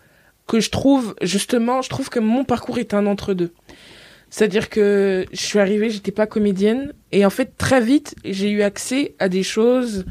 que 0.48 0.60
je 0.60 0.70
trouve 0.70 1.16
justement, 1.22 1.82
je 1.82 1.90
trouve 1.90 2.10
que 2.10 2.20
mon 2.20 2.44
parcours 2.44 2.78
est 2.78 2.94
un 2.94 3.06
entre-deux. 3.06 3.54
C'est-à-dire 4.30 4.70
que 4.70 5.26
je 5.32 5.42
suis 5.42 5.60
arrivée, 5.60 5.90
j'étais 5.90 6.12
pas 6.12 6.26
comédienne 6.26 6.94
et 7.12 7.26
en 7.26 7.30
fait 7.30 7.56
très 7.58 7.82
vite 7.82 8.16
j'ai 8.26 8.50
eu 8.50 8.64
accès 8.64 9.16
à 9.20 9.30
des 9.30 9.44
choses 9.44 10.06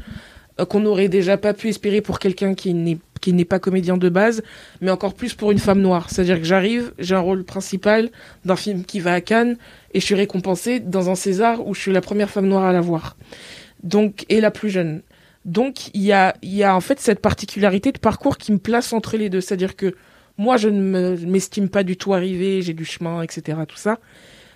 euh, 0.59 0.65
qu'on 0.65 0.79
n'aurait 0.79 1.09
déjà 1.09 1.37
pas 1.37 1.53
pu 1.53 1.69
espérer 1.69 2.01
pour 2.01 2.19
quelqu'un 2.19 2.53
qui 2.53 2.73
n'est 2.73 2.99
qui 3.19 3.31
n'est 3.31 3.45
pas 3.45 3.59
comédien 3.59 3.95
de 3.95 4.09
base, 4.09 4.43
mais 4.81 4.91
encore 4.91 5.13
plus 5.13 5.33
pour 5.33 5.51
une 5.51 5.57
femme 5.57 5.79
noire. 5.79 6.09
C'est-à-dire 6.09 6.39
que 6.39 6.43
j'arrive, 6.43 6.91
j'ai 6.99 7.15
un 7.15 7.21
rôle 7.21 7.45
principal 7.45 8.09
d'un 8.43 8.57
film 8.57 8.83
qui 8.83 8.99
va 8.99 9.13
à 9.13 9.21
Cannes 9.21 9.55
et 9.93 10.01
je 10.01 10.05
suis 10.05 10.15
récompensée 10.15 10.81
dans 10.81 11.09
un 11.09 11.15
César 11.15 11.65
où 11.65 11.73
je 11.73 11.79
suis 11.79 11.93
la 11.93 12.01
première 12.01 12.29
femme 12.29 12.47
noire 12.47 12.65
à 12.65 12.73
l'avoir. 12.73 13.15
Donc 13.81 14.25
et 14.27 14.41
la 14.41 14.51
plus 14.51 14.69
jeune. 14.69 15.03
Donc 15.45 15.89
il 15.93 16.01
y 16.01 16.11
a 16.11 16.35
il 16.41 16.53
y 16.53 16.63
a 16.63 16.75
en 16.75 16.81
fait 16.81 16.99
cette 16.99 17.19
particularité 17.19 17.91
de 17.91 17.99
parcours 17.99 18.37
qui 18.37 18.51
me 18.51 18.59
place 18.59 18.93
entre 18.93 19.17
les 19.17 19.29
deux, 19.29 19.41
c'est-à-dire 19.41 19.75
que 19.75 19.95
moi 20.37 20.57
je 20.57 20.69
ne 20.69 21.15
m'estime 21.25 21.69
pas 21.69 21.83
du 21.83 21.97
tout 21.97 22.13
arrivée, 22.13 22.61
j'ai 22.61 22.73
du 22.73 22.85
chemin, 22.85 23.21
etc. 23.21 23.59
tout 23.67 23.77
ça. 23.77 23.99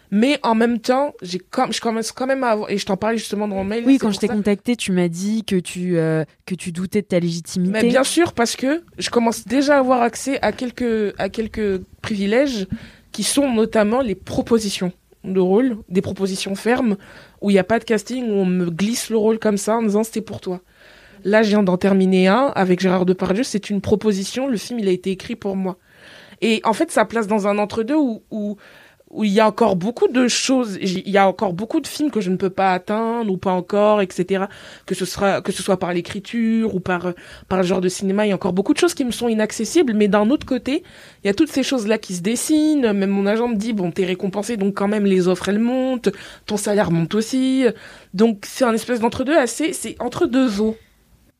Mais 0.10 0.39
en 0.43 0.56
même 0.56 0.80
temps, 0.80 1.13
j'ai 1.21 1.38
comme 1.38 1.73
je 1.73 1.82
commence 1.82 2.12
quand 2.12 2.28
même 2.28 2.43
à 2.43 2.52
avoir 2.52 2.69
et 2.69 2.78
je 2.78 2.86
t'en 2.86 2.95
parlais 2.95 3.17
justement 3.17 3.47
dans 3.47 3.56
mon 3.56 3.63
mail. 3.65 3.84
Oui, 3.86 3.97
quand 3.97 4.12
je 4.12 4.19
t'ai 4.19 4.30
contacté, 4.30 4.76
tu 4.76 4.91
m'as 4.93 5.10
dit 5.10 5.43
que 5.43 5.58
tu, 5.58 5.97
euh, 5.97 6.23
que 6.45 6.56
tu 6.56 6.71
doutais 6.71 7.02
de 7.02 7.08
ta 7.08 7.19
légitimité. 7.19 7.73
mais 7.73 7.89
bien 7.89 8.06
sûr, 8.06 8.32
parce 8.32 8.56
que 8.56 8.84
je 8.97 9.10
commence 9.10 9.45
déjà 9.45 9.76
à 9.76 9.80
avoir 9.80 10.02
accès 10.02 10.39
à 10.41 10.54
quelques, 10.54 11.13
à 11.17 11.28
quelques 11.30 11.82
privilèges 12.02 12.67
qui 13.12 13.23
sont 13.23 13.52
notamment 13.52 14.02
les 14.02 14.15
propositions 14.15 14.93
de 15.26 15.39
rôle, 15.41 15.78
des 15.89 16.02
propositions 16.02 16.56
fermes, 16.56 16.95
où 17.41 17.50
il 17.50 17.54
n'y 17.54 17.60
a 17.60 17.65
pas 17.65 17.80
de 17.80 17.84
casting, 17.84 18.30
où 18.30 18.34
on 18.34 18.45
me 18.45 18.69
glisse 18.69 19.10
le 19.10 19.17
rôle 19.17 19.39
comme 19.39 19.58
ça 19.58 19.76
en 19.78 19.84
disant 19.84 20.04
c'était 20.04 20.21
pour 20.21 20.39
toi. 20.39 20.62
Là, 21.23 21.43
je 21.43 21.49
viens 21.49 21.63
d'en 21.63 21.77
terminer 21.77 22.27
un 22.27 22.51
avec 22.56 22.80
Gérard 22.80 23.06
Depardieu, 23.06 23.43
c'est 23.43 23.69
une 23.69 23.82
proposition, 23.82 24.47
le 24.47 24.58
film 24.58 24.80
il 24.80 24.88
a 24.88 24.91
été 24.91 25.12
écrit 25.12 25.36
pour 25.36 25.56
moi. 25.56 25.77
Et 26.41 26.62
en 26.63 26.73
fait, 26.73 26.91
ça 26.91 27.06
place 27.06 27.27
dans 27.27 27.47
un 27.47 27.58
entre-deux 27.58 27.95
où, 27.95 28.21
où, 28.30 28.58
où 29.10 29.23
il 29.23 29.32
y 29.32 29.39
a 29.39 29.47
encore 29.47 29.75
beaucoup 29.75 30.08
de 30.08 30.27
choses, 30.27 30.77
il 30.82 31.10
y 31.10 31.17
a 31.17 31.27
encore 31.27 31.53
beaucoup 31.53 31.80
de 31.80 31.88
films 31.88 32.12
que 32.12 32.19
je 32.21 32.30
ne 32.30 32.36
peux 32.36 32.49
pas 32.49 32.73
atteindre 32.73 33.32
ou 33.32 33.38
pas 33.38 33.51
encore, 33.51 34.01
etc. 34.01 34.45
Que 34.86 34.93
ce 34.95 35.06
sera, 35.06 35.41
que 35.41 35.51
ce 35.51 35.63
soit 35.63 35.77
par 35.77 35.93
l'écriture 35.93 36.75
ou 36.75 36.80
par, 36.80 37.13
par 37.47 37.60
le 37.60 37.65
genre 37.65 37.82
de 37.82 37.89
cinéma, 37.89 38.25
il 38.25 38.30
y 38.30 38.32
a 38.34 38.36
encore 38.36 38.53
beaucoup 38.53 38.73
de 38.73 38.77
choses 38.77 38.93
qui 38.93 39.06
me 39.06 39.12
sont 39.12 39.30
inaccessibles, 39.30 39.93
mais 39.93 40.08
d'un 40.08 40.30
autre 40.30 40.45
côté, 40.45 40.84
il 41.23 41.27
y 41.27 41.30
a 41.30 41.34
toutes 41.34 41.51
ces 41.51 41.63
choses-là 41.63 41.97
qui 41.97 42.15
se 42.15 42.21
dessinent, 42.21 42.91
même 42.91 43.10
mon 43.10 43.25
agent 43.25 43.47
me 43.47 43.56
dit, 43.56 43.73
bon, 43.73 43.91
t'es 43.91 44.06
récompensé, 44.06 44.58
donc 44.58 44.75
quand 44.75 44.88
même 44.88 45.06
les 45.06 45.27
offres, 45.27 45.49
elles 45.49 45.60
montent, 45.60 46.10
ton 46.45 46.58
salaire 46.58 46.91
monte 46.91 47.15
aussi, 47.15 47.65
donc 48.13 48.45
c'est 48.45 48.65
un 48.65 48.73
espèce 48.73 48.99
d'entre-deux 48.99 49.38
assez, 49.38 49.73
c'est 49.73 49.95
entre 49.99 50.27
deux 50.27 50.62
eaux. 50.62 50.75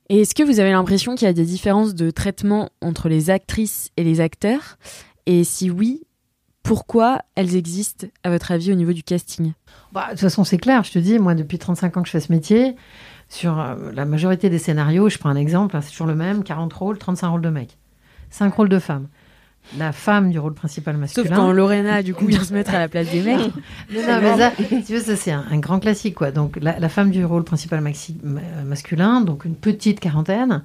Et 0.10 0.22
est-ce 0.22 0.34
que 0.34 0.44
vous 0.44 0.60
avez 0.60 0.72
l'impression 0.72 1.16
qu'il 1.16 1.26
y 1.26 1.30
a 1.30 1.34
des 1.34 1.46
différences 1.46 1.94
de 1.94 2.12
traitement 2.12 2.70
entre 2.82 3.10
les 3.10 3.30
actrices 3.30 3.92
et 3.98 4.04
les 4.04 4.22
acteurs? 4.22 4.78
Et 5.26 5.44
si 5.44 5.70
oui, 5.70 6.04
pourquoi 6.64 7.20
elles 7.36 7.56
existent, 7.56 8.08
à 8.24 8.30
votre 8.30 8.52
avis, 8.52 8.72
au 8.72 8.76
niveau 8.76 8.94
du 8.94 9.04
casting? 9.04 9.54
Bah, 9.92 10.06
de 10.06 10.12
toute 10.12 10.22
façon, 10.22 10.44
c'est 10.44 10.58
clair. 10.58 10.84
Je 10.84 10.92
te 10.92 11.00
dis, 11.00 11.20
moi, 11.20 11.36
depuis 11.36 11.58
35 11.58 11.98
ans 11.98 12.02
que 12.02 12.08
je 12.08 12.12
fais 12.12 12.22
ce 12.22 12.32
métier, 12.32 12.76
sur 13.30 13.60
euh, 13.60 13.92
la 13.94 14.06
majorité 14.06 14.50
des 14.50 14.60
scénarios, 14.60 15.10
je 15.10 15.18
prends 15.18 15.30
un 15.30 15.36
exemple, 15.36 15.76
hein, 15.76 15.82
c'est 15.82 15.92
toujours 15.92 16.08
le 16.08 16.16
même 16.16 16.44
40 16.44 16.72
rôles, 16.72 16.98
35 16.98 17.30
rôles 17.30 17.42
de 17.42 17.50
mecs, 17.50 17.78
5 18.30 18.54
rôles 18.54 18.70
de 18.70 18.80
femmes. 18.80 19.08
La 19.78 19.92
femme 19.92 20.30
du 20.30 20.40
rôle 20.40 20.54
principal 20.54 20.96
masculin. 20.98 21.28
Sauf 21.28 21.36
quand 21.36 21.52
Lorena, 21.52 22.02
du 22.04 22.14
coup, 22.14 22.26
vient 22.26 22.44
se 22.44 22.54
mettre 22.54 22.74
à 22.74 22.80
la 22.80 22.88
place 22.88 23.10
des 23.12 23.22
mecs. 23.22 23.40
Non, 23.94 24.02
non, 24.08 24.22
mais 24.22 24.38
ça, 24.38 24.52
tu 24.86 24.94
veux, 24.94 25.00
ça 25.02 25.16
c'est 25.18 25.32
un, 25.32 25.44
un 25.52 25.60
grand 25.60 25.80
classique, 25.80 26.16
quoi. 26.16 26.32
Donc, 26.32 26.58
la, 26.62 26.80
la 26.80 26.90
femme 26.90 27.12
du 27.12 27.26
rôle 27.26 27.44
principal 27.44 27.82
maxi- 27.82 28.16
ma- 28.24 28.42
masculin, 28.66 29.22
donc 29.22 29.44
une 29.46 29.56
petite 29.56 30.00
quarantaine. 30.00 30.62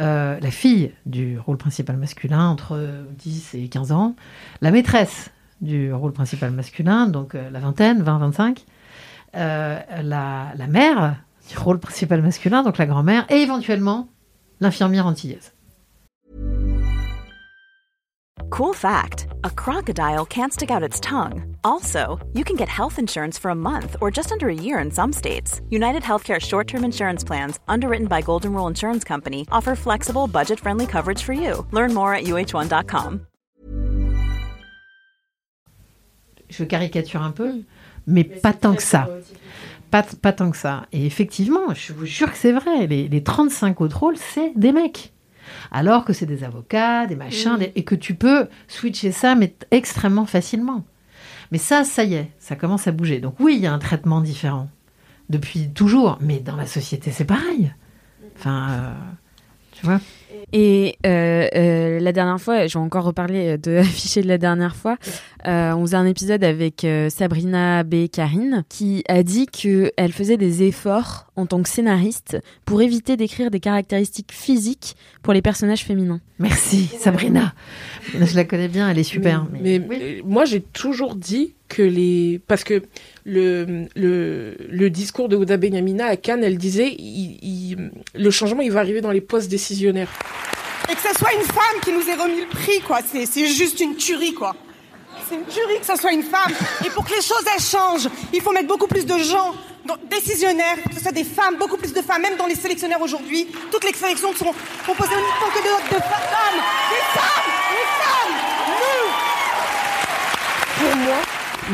Euh, 0.00 0.38
la 0.40 0.50
fille 0.50 0.92
du 1.06 1.38
rôle 1.38 1.56
principal 1.56 1.96
masculin, 1.96 2.48
entre 2.48 2.78
10 3.18 3.54
et 3.54 3.68
15 3.68 3.92
ans. 3.92 4.14
La 4.60 4.70
maîtresse 4.70 5.30
du 5.62 5.92
rôle 5.92 6.12
principal 6.12 6.50
masculin, 6.52 7.06
donc 7.08 7.34
euh, 7.34 7.48
la 7.50 7.58
vingtaine, 7.60 8.02
20-25. 8.02 8.58
euh, 9.36 9.78
la, 10.02 10.52
la 10.56 10.66
mère 10.66 11.16
du 11.50 11.58
rôle 11.58 11.78
principal 11.78 12.22
masculin, 12.22 12.62
donc 12.62 12.78
la 12.78 12.86
grand-mère, 12.86 13.24
et 13.30 13.36
éventuellement 13.36 14.08
l'infirmière 14.60 15.06
antillaise. 15.06 15.52
Cool 18.50 18.74
fact 18.74 19.26
a 19.44 19.50
crocodile 19.50 20.24
can't 20.24 20.52
stick 20.52 20.70
out 20.70 20.82
its 20.82 21.00
tongue. 21.00 21.56
Also, 21.64 22.18
you 22.32 22.44
can 22.44 22.56
get 22.56 22.68
health 22.68 22.98
insurance 22.98 23.38
for 23.38 23.50
a 23.50 23.54
month 23.54 23.96
or 24.00 24.10
just 24.10 24.32
under 24.32 24.48
a 24.48 24.54
year 24.54 24.78
in 24.78 24.90
some 24.90 25.12
states. 25.12 25.60
United 25.70 26.02
Healthcare 26.02 26.40
short 26.40 26.66
term 26.66 26.84
insurance 26.84 27.24
plans, 27.24 27.58
underwritten 27.68 28.06
by 28.06 28.22
Golden 28.22 28.52
Rule 28.52 28.68
Insurance 28.68 29.04
Company, 29.04 29.46
offer 29.50 29.74
flexible, 29.74 30.26
budget 30.26 30.60
friendly 30.60 30.86
coverage 30.86 31.22
for 31.22 31.32
you. 31.32 31.66
Learn 31.72 31.92
more 31.92 32.14
at 32.14 32.24
uh1.com. 32.24 33.20
Je 36.48 36.64
caricature 36.64 37.22
un 37.22 37.32
peu, 37.32 37.64
mais, 38.06 38.22
pas 38.22 38.52
tant 38.52 38.76
que 38.76 38.82
ça. 38.82 39.08
Pas, 39.90 40.04
pas 40.22 40.32
tant 40.32 40.52
que 40.52 40.56
ça. 40.56 40.86
Et 40.92 41.04
effectivement, 41.04 41.74
je 41.74 41.92
vous 41.92 42.06
jure 42.06 42.30
que 42.30 42.38
c'est 42.38 42.52
vrai, 42.52 42.86
les, 42.86 43.08
les 43.08 43.22
35 43.22 43.80
autres 43.80 43.98
rôles, 43.98 44.16
c'est 44.16 44.52
des 44.54 44.70
mecs. 44.70 45.12
Alors 45.72 46.04
que 46.04 46.12
c'est 46.12 46.26
des 46.26 46.44
avocats, 46.44 47.06
des 47.06 47.16
machins, 47.16 47.54
Mm. 47.54 47.58
des- 47.58 47.72
et 47.76 47.84
que 47.84 47.94
tu 47.94 48.14
peux 48.14 48.48
switcher 48.68 49.12
ça, 49.12 49.34
mais 49.34 49.54
extrêmement 49.70 50.26
facilement. 50.26 50.84
Mais 51.52 51.58
ça, 51.58 51.84
ça 51.84 52.04
y 52.04 52.14
est, 52.14 52.30
ça 52.38 52.56
commence 52.56 52.86
à 52.88 52.92
bouger. 52.92 53.20
Donc 53.20 53.36
oui, 53.40 53.54
il 53.56 53.62
y 53.62 53.66
a 53.66 53.72
un 53.72 53.78
traitement 53.78 54.20
différent 54.20 54.68
depuis 55.30 55.68
toujours, 55.68 56.18
mais 56.20 56.38
dans 56.40 56.56
la 56.56 56.66
société, 56.66 57.10
c'est 57.10 57.24
pareil. 57.24 57.72
Enfin, 58.36 58.68
euh, 58.70 58.92
tu 59.72 59.86
vois. 59.86 60.00
Et 60.52 60.96
euh, 61.06 61.46
euh, 61.54 61.98
la 62.00 62.12
dernière 62.12 62.40
fois, 62.40 62.66
je 62.66 62.78
vais 62.78 62.84
encore 62.84 63.04
reparler 63.04 63.58
de 63.58 63.70
l'affiché 63.82 64.22
de 64.22 64.28
la 64.28 64.38
dernière 64.38 64.76
fois, 64.76 64.96
euh, 65.46 65.72
on 65.74 65.82
faisait 65.82 65.96
un 65.96 66.06
épisode 66.06 66.42
avec 66.44 66.84
euh, 66.84 67.08
Sabrina 67.10 67.82
B. 67.84 68.08
Karine 68.10 68.64
qui 68.68 69.04
a 69.08 69.22
dit 69.22 69.46
qu'elle 69.46 70.12
faisait 70.12 70.36
des 70.36 70.62
efforts 70.64 71.26
en 71.36 71.46
tant 71.46 71.62
que 71.62 71.68
scénariste 71.68 72.38
pour 72.64 72.82
éviter 72.82 73.16
d'écrire 73.16 73.50
des 73.50 73.60
caractéristiques 73.60 74.32
physiques 74.32 74.96
pour 75.22 75.32
les 75.32 75.42
personnages 75.42 75.84
féminins. 75.84 76.20
Merci, 76.38 76.88
Sabrina. 76.98 77.54
Je 78.14 78.34
la 78.36 78.44
connais 78.44 78.68
bien, 78.68 78.90
elle 78.90 78.98
est 78.98 79.02
super. 79.04 79.46
Mais, 79.62 79.78
euh, 79.80 80.20
moi, 80.24 80.44
j'ai 80.44 80.60
toujours 80.60 81.14
dit 81.14 81.54
que 81.68 81.82
les. 81.82 82.40
Parce 82.46 82.64
que 82.64 82.82
le, 83.24 83.86
le, 83.96 84.56
le 84.68 84.90
discours 84.90 85.28
de 85.28 85.36
Ouda 85.36 85.56
Benyamina 85.56 86.06
à 86.06 86.16
Cannes, 86.16 86.44
elle 86.44 86.58
disait 86.58 86.94
il- 86.98 87.38
il- 87.42 87.90
le 88.14 88.30
changement, 88.30 88.62
il 88.62 88.72
va 88.72 88.80
arriver 88.80 89.00
dans 89.00 89.10
les 89.12 89.20
postes 89.20 89.50
décisionnaires. 89.50 90.10
Et 90.90 90.94
que 90.94 91.00
ce 91.00 91.18
soit 91.18 91.32
une 91.32 91.42
femme 91.46 91.80
qui 91.84 91.92
nous 91.92 92.00
ait 92.08 92.14
remis 92.22 92.40
le 92.42 92.48
prix, 92.48 92.80
quoi. 92.86 93.00
C'est, 93.04 93.26
c'est 93.26 93.46
juste 93.48 93.80
une 93.80 93.96
tuerie, 93.96 94.34
quoi. 94.34 94.54
C'est 95.28 95.34
une 95.34 95.44
tuerie 95.44 95.80
que 95.80 95.86
ce 95.86 95.96
soit 95.96 96.12
une 96.12 96.22
femme. 96.22 96.52
Et 96.84 96.90
pour 96.90 97.04
que 97.04 97.10
les 97.10 97.22
choses, 97.22 97.44
changent, 97.58 98.08
il 98.32 98.40
faut 98.40 98.52
mettre 98.52 98.68
beaucoup 98.68 98.86
plus 98.86 99.04
de 99.04 99.18
gens 99.18 99.54
décisionnaires, 100.08 100.76
que 100.88 100.94
ce 100.94 101.00
soit 101.00 101.12
des 101.12 101.24
femmes, 101.24 101.56
beaucoup 101.58 101.76
plus 101.76 101.92
de 101.92 102.00
femmes, 102.00 102.22
même 102.22 102.36
dans 102.36 102.46
les 102.46 102.54
sélectionnaires 102.54 103.00
aujourd'hui. 103.00 103.48
Toutes 103.72 103.84
les 103.84 103.92
sélections 103.92 104.32
seront 104.34 104.54
composées 104.86 105.14
uniquement 105.14 105.48
que 105.52 105.58
de, 105.58 105.96
de 105.96 106.00
femmes. 106.00 106.60
Des 106.90 107.04
femmes 107.18 107.50
Des 107.72 107.86
femmes 108.02 108.36
Nous 110.78 110.86
Pour 110.86 110.96
moi, 110.96 111.16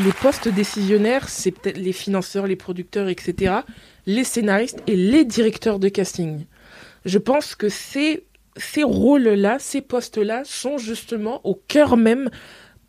les 0.03 0.13
postes 0.13 0.47
décisionnaires, 0.47 1.29
c'est 1.29 1.51
peut-être 1.51 1.77
les 1.77 1.93
financeurs, 1.93 2.47
les 2.47 2.55
producteurs, 2.55 3.09
etc., 3.09 3.53
les 4.07 4.23
scénaristes 4.23 4.81
et 4.87 4.95
les 4.95 5.25
directeurs 5.25 5.77
de 5.77 5.89
casting. 5.89 6.45
Je 7.05 7.19
pense 7.19 7.53
que 7.53 7.69
ces, 7.69 8.25
ces 8.57 8.83
rôles-là, 8.83 9.57
ces 9.59 9.81
postes-là 9.81 10.41
sont 10.43 10.79
justement 10.79 11.41
au 11.43 11.53
cœur 11.53 11.97
même 11.97 12.31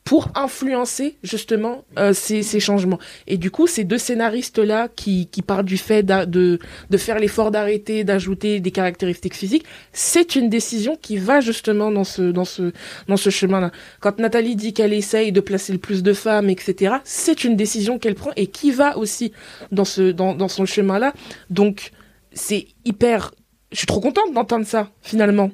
pour 0.04 0.28
influencer 0.34 1.16
justement 1.22 1.84
euh, 1.98 2.12
ces, 2.12 2.42
ces 2.42 2.60
changements. 2.60 2.98
Et 3.26 3.38
du 3.38 3.50
coup, 3.50 3.66
ces 3.66 3.84
deux 3.84 3.96
scénaristes-là 3.96 4.88
qui, 4.94 5.28
qui 5.28 5.40
parlent 5.40 5.64
du 5.64 5.78
fait 5.78 6.02
de, 6.02 6.58
de 6.90 6.96
faire 6.98 7.18
l'effort 7.18 7.50
d'arrêter, 7.50 8.04
d'ajouter 8.04 8.60
des 8.60 8.70
caractéristiques 8.70 9.34
physiques, 9.34 9.64
c'est 9.94 10.36
une 10.36 10.50
décision 10.50 10.96
qui 11.00 11.16
va 11.16 11.40
justement 11.40 11.90
dans 11.90 12.04
ce, 12.04 12.20
dans 12.20 12.44
ce, 12.44 12.72
dans 13.08 13.16
ce 13.16 13.30
chemin-là. 13.30 13.70
Quand 14.00 14.18
Nathalie 14.18 14.56
dit 14.56 14.74
qu'elle 14.74 14.92
essaye 14.92 15.32
de 15.32 15.40
placer 15.40 15.72
le 15.72 15.78
plus 15.78 16.02
de 16.02 16.12
femmes, 16.12 16.50
etc., 16.50 16.96
c'est 17.04 17.44
une 17.44 17.56
décision 17.56 17.98
qu'elle 17.98 18.14
prend 18.14 18.32
et 18.36 18.46
qui 18.48 18.72
va 18.72 18.98
aussi 18.98 19.32
dans, 19.72 19.86
ce, 19.86 20.12
dans, 20.12 20.34
dans 20.34 20.48
son 20.48 20.66
chemin-là. 20.66 21.14
Donc, 21.48 21.92
c'est 22.32 22.66
hyper... 22.84 23.32
Je 23.72 23.78
suis 23.78 23.86
trop 23.86 24.00
contente 24.00 24.34
d'entendre 24.34 24.66
ça, 24.66 24.90
finalement. 25.02 25.50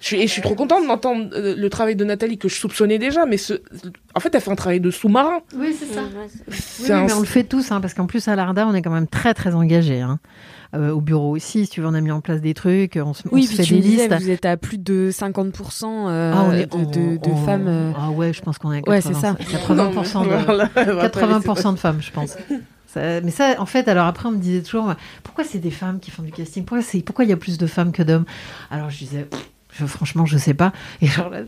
Je 0.00 0.06
suis, 0.06 0.16
et 0.20 0.26
je 0.28 0.32
suis 0.32 0.42
trop 0.42 0.54
contente 0.54 0.86
d'entendre 0.86 1.28
euh, 1.34 1.56
le 1.56 1.70
travail 1.70 1.96
de 1.96 2.04
Nathalie 2.04 2.38
que 2.38 2.48
je 2.48 2.54
soupçonnais 2.54 2.98
déjà, 2.98 3.26
mais 3.26 3.36
ce, 3.36 3.54
en 4.14 4.20
fait, 4.20 4.32
elle 4.32 4.40
fait 4.40 4.50
un 4.52 4.54
travail 4.54 4.78
de 4.80 4.92
sous-marin. 4.92 5.40
Oui, 5.56 5.74
c'est 5.76 5.92
ça. 5.92 6.02
Oui, 6.02 6.54
C'est 6.56 6.92
un- 6.92 7.04
mais 7.06 7.12
on 7.14 7.18
le 7.18 7.26
fait 7.26 7.42
tous, 7.42 7.72
hein, 7.72 7.80
parce 7.80 7.94
qu'en 7.94 8.06
plus 8.06 8.28
à 8.28 8.36
l'ARDA, 8.36 8.66
on 8.68 8.74
est 8.74 8.82
quand 8.82 8.92
même 8.92 9.08
très 9.08 9.34
très 9.34 9.54
engagés. 9.56 10.00
hein. 10.00 10.20
Euh, 10.76 10.90
au 10.90 11.00
bureau 11.00 11.34
aussi, 11.34 11.64
si 11.64 11.72
tu 11.72 11.80
veux, 11.80 11.86
on 11.88 11.94
a 11.94 12.00
mis 12.00 12.10
en 12.12 12.20
place 12.20 12.40
des 12.42 12.52
trucs, 12.54 12.96
on 13.02 13.12
se, 13.14 13.22
on 13.26 13.34
Oui, 13.34 13.42
se 13.44 13.48
puis 13.48 13.56
fait 13.56 13.62
tu 13.64 13.74
des 13.74 13.80
disais, 13.80 14.06
listes. 14.08 14.22
vous 14.22 14.30
êtes 14.30 14.44
à 14.44 14.56
plus 14.58 14.78
de 14.78 15.10
50% 15.10 16.08
euh, 16.08 16.32
Ah, 16.36 16.44
on 16.46 16.52
est- 16.52 16.66
de, 16.72 16.84
de- 16.84 17.16
de 17.16 17.30
on- 17.30 17.44
femmes. 17.46 17.66
euh, 17.68 17.90
Ah 17.98 18.10
ouais, 18.10 18.32
je 18.34 18.40
pense 18.42 18.58
qu'on 18.58 18.72
est 18.72 18.86
à 18.86 18.88
Ouais, 18.88 19.00
c'est 19.00 19.14
80, 19.14 19.36
ça. 19.40 19.58
80%, 19.58 20.22
de, 20.24 20.44
Voilà, 20.44 20.66
80% 21.08 21.72
de 21.72 21.78
femmes, 21.78 21.98
je 22.02 22.10
pense. 22.12 22.36
Ça- 22.86 23.20
mais 23.22 23.30
ça, 23.30 23.56
en 23.58 23.66
fait, 23.66 23.88
alors 23.88 24.06
après, 24.06 24.28
on 24.28 24.32
me 24.32 24.38
disait 24.38 24.62
toujours, 24.62 24.94
pourquoi 25.24 25.42
c'est 25.44 25.58
des 25.58 25.70
femmes 25.70 25.98
qui 26.00 26.10
font 26.10 26.22
du 26.22 26.30
casting? 26.32 26.64
Pourquoi 26.64 26.82
c'est- 26.84 27.00
pourquoi 27.02 27.24
il 27.24 27.30
y 27.30 27.34
a 27.34 27.36
plus 27.36 27.58
de 27.58 27.66
femmes 27.66 27.90
que 27.90 28.02
d'hommes? 28.02 28.24
Alors 28.70 28.90
je 28.90 28.98
disais, 28.98 29.22
pff, 29.22 29.50
je- 29.78 29.86
franchement, 29.86 30.26
je 30.26 30.36
sais 30.38 30.54
pas. 30.54 30.72
Et 31.00 31.06
genre 31.06 31.30
là, 31.30 31.40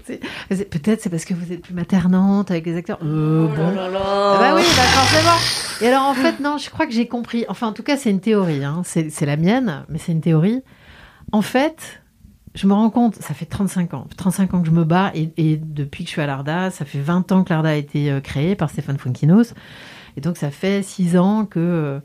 peut-être 0.48 1.02
c'est 1.02 1.10
parce 1.10 1.24
que 1.24 1.34
vous 1.34 1.52
êtes 1.52 1.62
plus 1.62 1.74
maternante 1.74 2.50
avec 2.50 2.66
les 2.66 2.76
acteurs. 2.76 2.98
Euh, 3.04 3.46
bon. 3.48 3.72
Ah 3.76 4.36
bah 4.38 4.52
oui, 4.56 4.62
bah 4.76 4.82
forcément. 4.82 5.36
Et 5.82 5.88
alors 5.88 6.04
en 6.06 6.14
fait, 6.14 6.40
non, 6.40 6.58
je 6.58 6.70
crois 6.70 6.86
que 6.86 6.92
j'ai 6.92 7.06
compris. 7.08 7.44
Enfin, 7.48 7.66
en 7.68 7.72
tout 7.72 7.82
cas, 7.82 7.96
c'est 7.96 8.10
une 8.10 8.20
théorie. 8.20 8.64
hein. 8.64 8.82
C'est 8.84 9.10
c'est 9.10 9.26
la 9.26 9.36
mienne, 9.36 9.84
mais 9.88 9.98
c'est 9.98 10.12
une 10.12 10.20
théorie. 10.20 10.62
En 11.32 11.42
fait, 11.42 12.02
je 12.54 12.66
me 12.66 12.72
rends 12.72 12.90
compte, 12.90 13.14
ça 13.16 13.34
fait 13.34 13.46
35 13.46 13.94
ans, 13.94 14.06
35 14.16 14.54
ans 14.54 14.60
que 14.62 14.66
je 14.66 14.72
me 14.72 14.84
bats, 14.84 15.12
et, 15.14 15.30
et 15.36 15.56
depuis 15.56 16.02
que 16.04 16.08
je 16.08 16.14
suis 16.14 16.20
à 16.22 16.26
l'ARDA, 16.26 16.70
ça 16.70 16.84
fait 16.84 16.98
20 16.98 17.30
ans 17.30 17.44
que 17.44 17.52
l'ARDA 17.52 17.68
a 17.70 17.74
été 17.74 18.10
euh, 18.10 18.20
créé 18.20 18.56
par 18.56 18.68
Stéphane 18.70 18.98
Funkinos, 18.98 19.54
et 20.16 20.20
donc 20.20 20.36
ça 20.36 20.50
fait 20.50 20.82
6 20.82 21.16
ans 21.16 21.44
que 21.46 21.60
euh, 21.60 22.00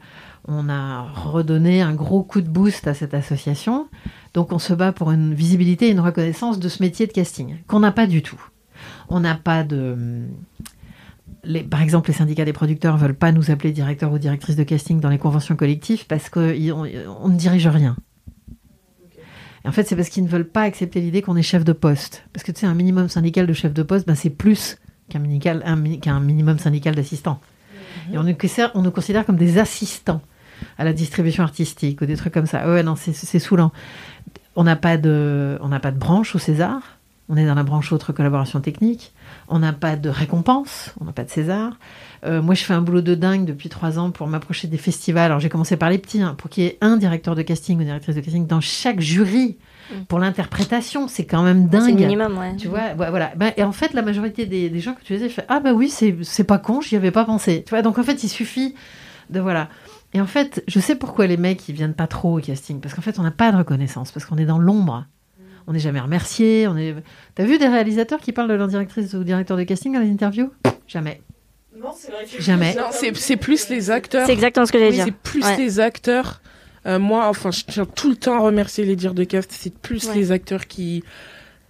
on 0.47 0.69
a 0.69 1.01
redonné 1.01 1.81
un 1.81 1.93
gros 1.95 2.21
coup 2.21 2.41
de 2.41 2.47
boost 2.47 2.87
à 2.87 2.93
cette 2.93 3.15
association. 3.15 3.87
Donc 4.35 4.51
on 4.51 4.59
se 4.59 4.73
bat 4.73 4.91
pour 4.91 5.11
une 5.11 5.33
visibilité 5.33 5.87
et 5.87 5.91
une 5.91 6.01
reconnaissance 6.01 6.59
de 6.59 6.67
ce 6.67 6.83
métier 6.83 7.07
de 7.07 7.13
casting, 7.13 7.55
qu'on 7.67 7.79
n'a 7.79 7.93
pas 7.93 8.05
du 8.05 8.21
tout. 8.21 8.39
On 9.07 9.21
n'a 9.21 9.33
pas 9.33 9.63
de... 9.63 10.25
Les, 11.45 11.63
par 11.63 11.81
exemple, 11.81 12.09
les 12.09 12.15
syndicats 12.15 12.43
des 12.43 12.51
producteurs 12.51 12.97
veulent 12.97 13.15
pas 13.15 13.31
nous 13.31 13.49
appeler 13.49 13.71
directeur 13.71 14.11
ou 14.11 14.19
directrice 14.19 14.57
de 14.57 14.63
casting 14.63 14.99
dans 14.99 15.09
les 15.09 15.17
conventions 15.17 15.55
collectives 15.55 16.05
parce 16.05 16.29
qu'on 16.29 16.41
on 16.41 17.29
ne 17.29 17.37
dirige 17.37 17.67
rien. 17.67 17.95
Et 19.63 19.69
en 19.69 19.71
fait, 19.71 19.83
c'est 19.83 19.95
parce 19.95 20.09
qu'ils 20.09 20.25
ne 20.25 20.29
veulent 20.29 20.49
pas 20.49 20.63
accepter 20.63 20.99
l'idée 20.99 21.21
qu'on 21.21 21.37
est 21.37 21.41
chef 21.41 21.63
de 21.63 21.71
poste. 21.71 22.25
Parce 22.33 22.43
que 22.43 22.51
tu 22.51 22.59
sais, 22.59 22.65
un 22.65 22.73
minimum 22.73 23.07
syndical 23.07 23.47
de 23.47 23.53
chef 23.53 23.73
de 23.73 23.83
poste, 23.83 24.05
ben, 24.05 24.15
c'est 24.15 24.29
plus 24.29 24.77
qu'un 25.07 25.19
minimum 25.19 26.59
syndical 26.59 26.93
d'assistant. 26.93 27.39
Et 28.11 28.17
on 28.17 28.23
nous, 28.23 28.35
on 28.73 28.81
nous 28.81 28.91
considère 28.91 29.25
comme 29.25 29.37
des 29.37 29.59
assistants 29.59 30.21
à 30.77 30.83
la 30.83 30.93
distribution 30.93 31.43
artistique 31.43 32.01
ou 32.01 32.05
des 32.05 32.15
trucs 32.15 32.33
comme 32.33 32.45
ça. 32.45 32.67
Ouais, 32.67 32.83
non, 32.83 32.95
c'est- 32.95 33.39
saoulant. 33.39 33.71
On 34.55 34.63
n'a 34.63 34.75
pas 34.75 34.97
de, 34.97 35.57
on 35.61 35.69
pas 35.79 35.91
de 35.91 35.97
branche 35.99 36.35
au 36.35 36.39
César. 36.39 36.81
On 37.27 37.37
est 37.37 37.45
dans 37.45 37.55
la 37.55 37.63
branche 37.63 37.91
autre 37.91 38.13
collaboration 38.13 38.61
technique. 38.61 39.11
On 39.47 39.59
n'a 39.59 39.73
pas 39.73 39.95
de 39.95 40.09
récompense. 40.09 40.93
On 41.01 41.05
n'a 41.05 41.11
pas 41.11 41.23
de 41.23 41.29
César. 41.29 41.73
Euh, 42.23 42.41
moi, 42.41 42.53
je 42.55 42.63
fais 42.63 42.73
un 42.73 42.81
boulot 42.81 43.01
de 43.01 43.15
dingue 43.15 43.45
depuis 43.45 43.67
trois 43.67 43.97
ans 43.99 44.11
pour 44.11 44.27
m'approcher 44.27 44.67
des 44.67 44.77
festivals. 44.77 45.25
Alors, 45.25 45.39
j'ai 45.39 45.49
commencé 45.49 45.75
par 45.75 45.89
les 45.89 45.97
petits, 45.97 46.21
hein, 46.21 46.35
pour 46.37 46.49
qu'il 46.49 46.63
y 46.63 46.67
ait 46.67 46.77
un 46.81 46.97
directeur 46.97 47.35
de 47.35 47.41
casting 47.41 47.79
ou 47.79 47.83
directrice 47.83 48.15
de 48.15 48.21
casting 48.21 48.45
dans 48.47 48.61
chaque 48.61 48.99
jury 48.99 49.57
pour 50.07 50.19
l'interprétation. 50.19 51.07
C'est 51.07 51.25
quand 51.25 51.43
même 51.43 51.67
dingue. 51.67 51.83
C'est 51.97 52.05
minimum, 52.05 52.37
ouais. 52.37 52.55
Tu 52.57 52.67
vois, 52.67 52.93
voilà. 52.95 53.31
Ben, 53.35 53.53
et 53.57 53.63
en 53.63 53.71
fait, 53.71 53.93
la 53.93 54.01
majorité 54.03 54.45
des, 54.45 54.69
des 54.69 54.79
gens 54.79 54.93
que 54.93 55.01
tu 55.03 55.13
disais, 55.13 55.29
fait 55.29 55.45
ah 55.49 55.59
bah 55.59 55.73
oui, 55.73 55.89
c'est 55.89 56.15
c'est 56.21 56.43
pas 56.43 56.59
con, 56.59 56.79
j'y 56.81 56.95
avais 56.95 57.11
pas 57.11 57.25
pensé. 57.25 57.63
Tu 57.65 57.71
vois, 57.71 57.81
donc 57.81 57.97
en 57.97 58.03
fait, 58.03 58.23
il 58.23 58.29
suffit 58.29 58.75
de 59.29 59.39
voilà. 59.39 59.69
Et 60.15 60.21
en 60.21 60.25
fait, 60.27 60.63
je 60.67 60.79
sais 60.79 60.95
pourquoi 60.95 61.27
les 61.27 61.35
mecs 61.35 61.67
ils 61.67 61.75
viennent 61.75 61.93
pas 61.93 62.07
trop 62.07 62.37
au 62.39 62.41
casting, 62.41 62.79
parce 62.79 62.95
qu'en 62.95 63.01
fait, 63.01 63.19
on 63.19 63.23
n'a 63.23 63.31
pas 63.31 63.51
de 63.51 63.57
reconnaissance, 63.57 64.11
parce 64.13 64.25
qu'on 64.25 64.37
est 64.37 64.45
dans 64.45 64.57
l'ombre. 64.59 65.05
On 65.67 65.73
n'est 65.73 65.79
jamais 65.79 65.99
remercié. 65.99 66.67
On 66.69 66.77
est. 66.77 66.95
T'as 67.35 67.43
vu 67.43 67.57
des 67.57 67.67
réalisateurs 67.67 68.19
qui 68.21 68.31
parlent 68.31 68.47
de 68.47 68.53
leur 68.53 68.67
directrice 68.69 69.13
ou 69.13 69.23
directeur 69.25 69.57
de 69.57 69.63
casting 69.63 69.93
dans 69.93 69.99
les 69.99 70.09
interviews 70.09 70.51
Jamais. 70.87 71.21
Non, 71.77 71.89
c'est 71.93 72.11
vrai 72.11 72.23
que- 72.25 72.41
Jamais. 72.41 72.73
Non, 72.77 72.85
c'est 72.91 73.15
c'est 73.17 73.35
plus 73.35 73.67
les 73.69 73.91
acteurs. 73.91 74.25
C'est 74.25 74.31
exactement 74.33 74.65
ce 74.65 74.71
que 74.71 74.77
j'allais 74.77 74.91
Oui, 74.91 74.95
dire. 74.95 75.05
C'est 75.05 75.31
plus 75.31 75.43
Ouais. 75.43 75.57
les 75.57 75.79
acteurs. 75.81 76.41
Euh, 76.85 76.97
moi, 76.99 77.27
enfin, 77.27 77.49
je 77.51 77.63
tiens 77.67 77.85
tout 77.85 78.09
le 78.09 78.15
temps 78.15 78.35
à 78.35 78.39
remercier 78.39 78.85
les 78.85 78.95
dires 78.95 79.15
de 79.15 79.23
cast. 79.25 79.51
C'est 79.51 79.75
plus 79.77 80.07
Ouais. 80.07 80.15
les 80.15 80.31
acteurs 80.31 80.67
qui. 80.67 81.03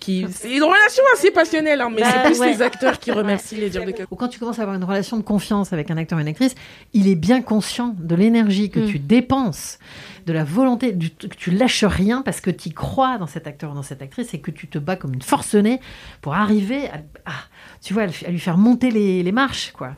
Qui... 0.06 0.26
C'est 0.32 0.51
une 0.56 0.64
relation 0.64 1.03
assez 1.14 1.32
passionnelle, 1.32 1.82
hein, 1.82 1.89
mais 1.93 2.01
Bah, 2.01 2.08
c'est 2.14 2.30
plus 2.30 2.39
ouais. 2.39 2.53
les 2.53 2.62
acteurs 2.62 2.99
qui 2.99 3.12
remercient 3.12 3.56
les 3.56 3.70
dires 3.70 3.86
de. 3.86 3.93
Ou 4.12 4.16
quand 4.16 4.28
tu 4.28 4.39
commences 4.39 4.60
à 4.60 4.62
avoir 4.62 4.78
une 4.78 4.84
relation 4.84 5.18
de 5.18 5.24
confiance 5.24 5.74
avec 5.74 5.89
un 5.91 5.97
acteur 5.97 6.18
ou 6.18 6.22
une 6.22 6.28
actrice, 6.28 6.53
il 6.93 7.08
est 7.08 7.16
bien 7.16 7.41
conscient 7.41 7.95
de 7.97 8.16
l'énergie 8.16 8.70
que 8.70 8.80
Mm. 8.80 8.88
tu 8.88 8.99
dépenses, 8.99 9.80
de 10.26 10.34
la 10.34 10.43
volonté, 10.43 10.91
du, 10.91 11.10
que 11.12 11.28
tu 11.28 11.51
lâches 11.51 11.84
rien 11.84 12.22
parce 12.22 12.41
que 12.41 12.49
tu 12.51 12.70
crois 12.72 13.18
dans 13.18 13.28
cet 13.28 13.47
acteur 13.47 13.72
ou 13.72 13.76
dans 13.76 13.84
cette 13.84 14.01
actrice 14.01 14.34
et 14.34 14.39
que 14.39 14.51
tu 14.51 14.68
te 14.68 14.78
bats 14.78 14.95
comme 14.95 15.14
une 15.14 15.22
forcenée 15.22 15.80
pour 16.22 16.34
arriver 16.36 16.88
à, 16.89 16.95
à- 17.30 17.34
tu 17.84 17.93
vois, 17.93 18.03
à 18.03 18.30
lui 18.30 18.39
faire 18.39 18.58
monter 18.58 18.91
les, 18.91 19.24
les 19.24 19.32
marches, 19.32 19.72
quoi. 19.72 19.91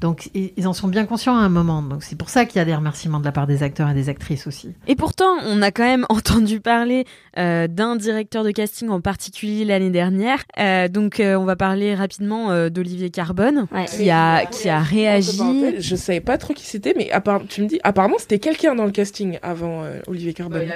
Donc 0.00 0.30
ils 0.34 0.66
en 0.66 0.72
sont 0.72 0.88
bien 0.88 1.04
conscients 1.04 1.36
à 1.36 1.40
un 1.40 1.48
moment. 1.48 1.82
Donc 1.82 2.02
c'est 2.02 2.16
pour 2.16 2.28
ça 2.30 2.44
qu'il 2.46 2.58
y 2.58 2.62
a 2.62 2.64
des 2.64 2.74
remerciements 2.74 3.20
de 3.20 3.24
la 3.24 3.32
part 3.32 3.46
des 3.46 3.62
acteurs 3.62 3.88
et 3.90 3.94
des 3.94 4.08
actrices 4.08 4.46
aussi. 4.46 4.72
Et 4.86 4.96
pourtant, 4.96 5.36
on 5.46 5.60
a 5.62 5.70
quand 5.70 5.84
même 5.84 6.06
entendu 6.08 6.60
parler 6.60 7.04
euh, 7.38 7.66
d'un 7.68 7.96
directeur 7.96 8.42
de 8.44 8.50
casting 8.50 8.88
en 8.88 9.00
particulier 9.00 9.64
l'année 9.64 9.90
dernière. 9.90 10.38
Euh, 10.58 10.88
donc, 10.88 11.20
euh, 11.20 11.34
on 11.36 11.44
va 11.44 11.56
parler 11.56 11.94
rapidement 11.94 12.50
euh, 12.50 12.68
d'Olivier 12.70 13.10
Carbone, 13.10 13.66
qui 13.94 14.10
a 14.10 14.46
qui 14.46 14.68
a 14.68 14.80
réagi. 14.80 15.38
Je 15.78 15.96
savais 15.96 16.20
pas 16.20 16.38
trop 16.38 16.54
qui 16.54 16.64
c'était, 16.66 16.94
mais 16.96 17.10
tu 17.48 17.62
me 17.62 17.66
dis, 17.66 17.78
apparemment 17.84 18.16
c'était 18.18 18.38
quelqu'un 18.38 18.74
dans 18.74 18.84
le 18.86 18.90
casting 18.92 19.38
avant 19.42 19.82
euh, 19.84 20.00
Olivier 20.06 20.32
Carbone. 20.32 20.66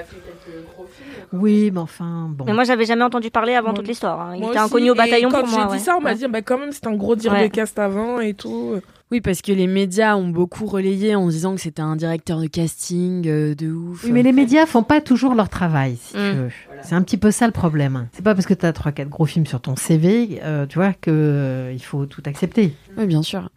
Oui, 1.33 1.71
mais 1.73 1.81
enfin 1.81 2.27
bon. 2.31 2.45
Mais 2.45 2.53
moi, 2.53 2.65
j'avais 2.65 2.85
jamais 2.85 3.03
entendu 3.05 3.31
parler 3.31 3.55
avant 3.55 3.73
toute 3.73 3.89
l'histoire. 3.89 4.21
hein. 4.21 4.33
Il 4.35 4.41
Moi 4.41 4.51
était 4.51 4.59
aussi, 4.61 4.67
inconnu 4.69 4.91
au 4.91 4.95
et 4.95 4.99
bataillon 4.99 5.31
quand 5.31 5.41
pour 5.41 5.49
moi. 5.49 5.61
j'ai 5.67 5.71
ouais. 5.73 5.79
dit 5.79 5.83
ça, 5.85 5.97
on 5.97 6.01
m'a 6.01 6.15
dit, 6.15 6.27
bah, 6.29 6.43
quand 6.43 6.59
même, 6.59 6.71
c'est 6.73 6.87
un 6.87 6.95
gros 6.95 7.17
dire 7.17 7.33
Ouais. 7.33 7.49
de 7.49 7.53
cast 7.53 7.79
avant 7.79 8.21
et 8.21 8.35
tout. 8.35 8.77
Oui, 9.11 9.21
parce 9.21 9.43
que 9.43 9.53
les 9.53 9.67
médias 9.67 10.17
ont 10.17 10.29
beaucoup 10.29 10.67
relayé 10.67 11.15
en 11.15 11.29
disant 11.29 11.55
que 11.55 11.61
c'était 11.61 11.83
un 11.83 11.95
directeur 11.95 12.41
de 12.41 12.47
casting 12.47 13.29
euh, 13.29 13.55
de 13.55 13.71
ouf. 13.71 14.03
Oui, 14.05 14.13
mais 14.13 14.23
les 14.23 14.33
médias 14.33 14.67
font 14.67 14.83
pas 14.83 15.01
toujours 15.01 15.35
leur 15.35 15.49
travail, 15.49 15.97
si 16.01 16.17
Mm. 16.17 16.21
tu 16.31 16.37
veux. 16.37 16.49
C'est 16.83 16.95
un 16.95 17.03
petit 17.03 17.19
peu 17.19 17.31
ça 17.31 17.47
le 17.47 17.53
problème. 17.53 18.09
C'est 18.13 18.25
pas 18.25 18.35
parce 18.35 18.47
que 18.47 18.55
tu 18.55 18.67
as 18.67 18.73
3-4 18.73 19.09
gros 19.09 19.27
films 19.27 19.47
sur 19.47 19.61
ton 19.61 19.77
CV, 19.77 20.41
euh, 20.43 20.67
tu 20.67 20.79
vois, 20.79 20.93
que 20.95 21.11
euh, 21.11 21.73
il 21.73 21.83
faut 21.83 22.07
tout 22.07 22.23
accepter. 22.27 22.75
Oui, 22.97 23.07
bien 23.07 23.23
sûr. 23.23 23.51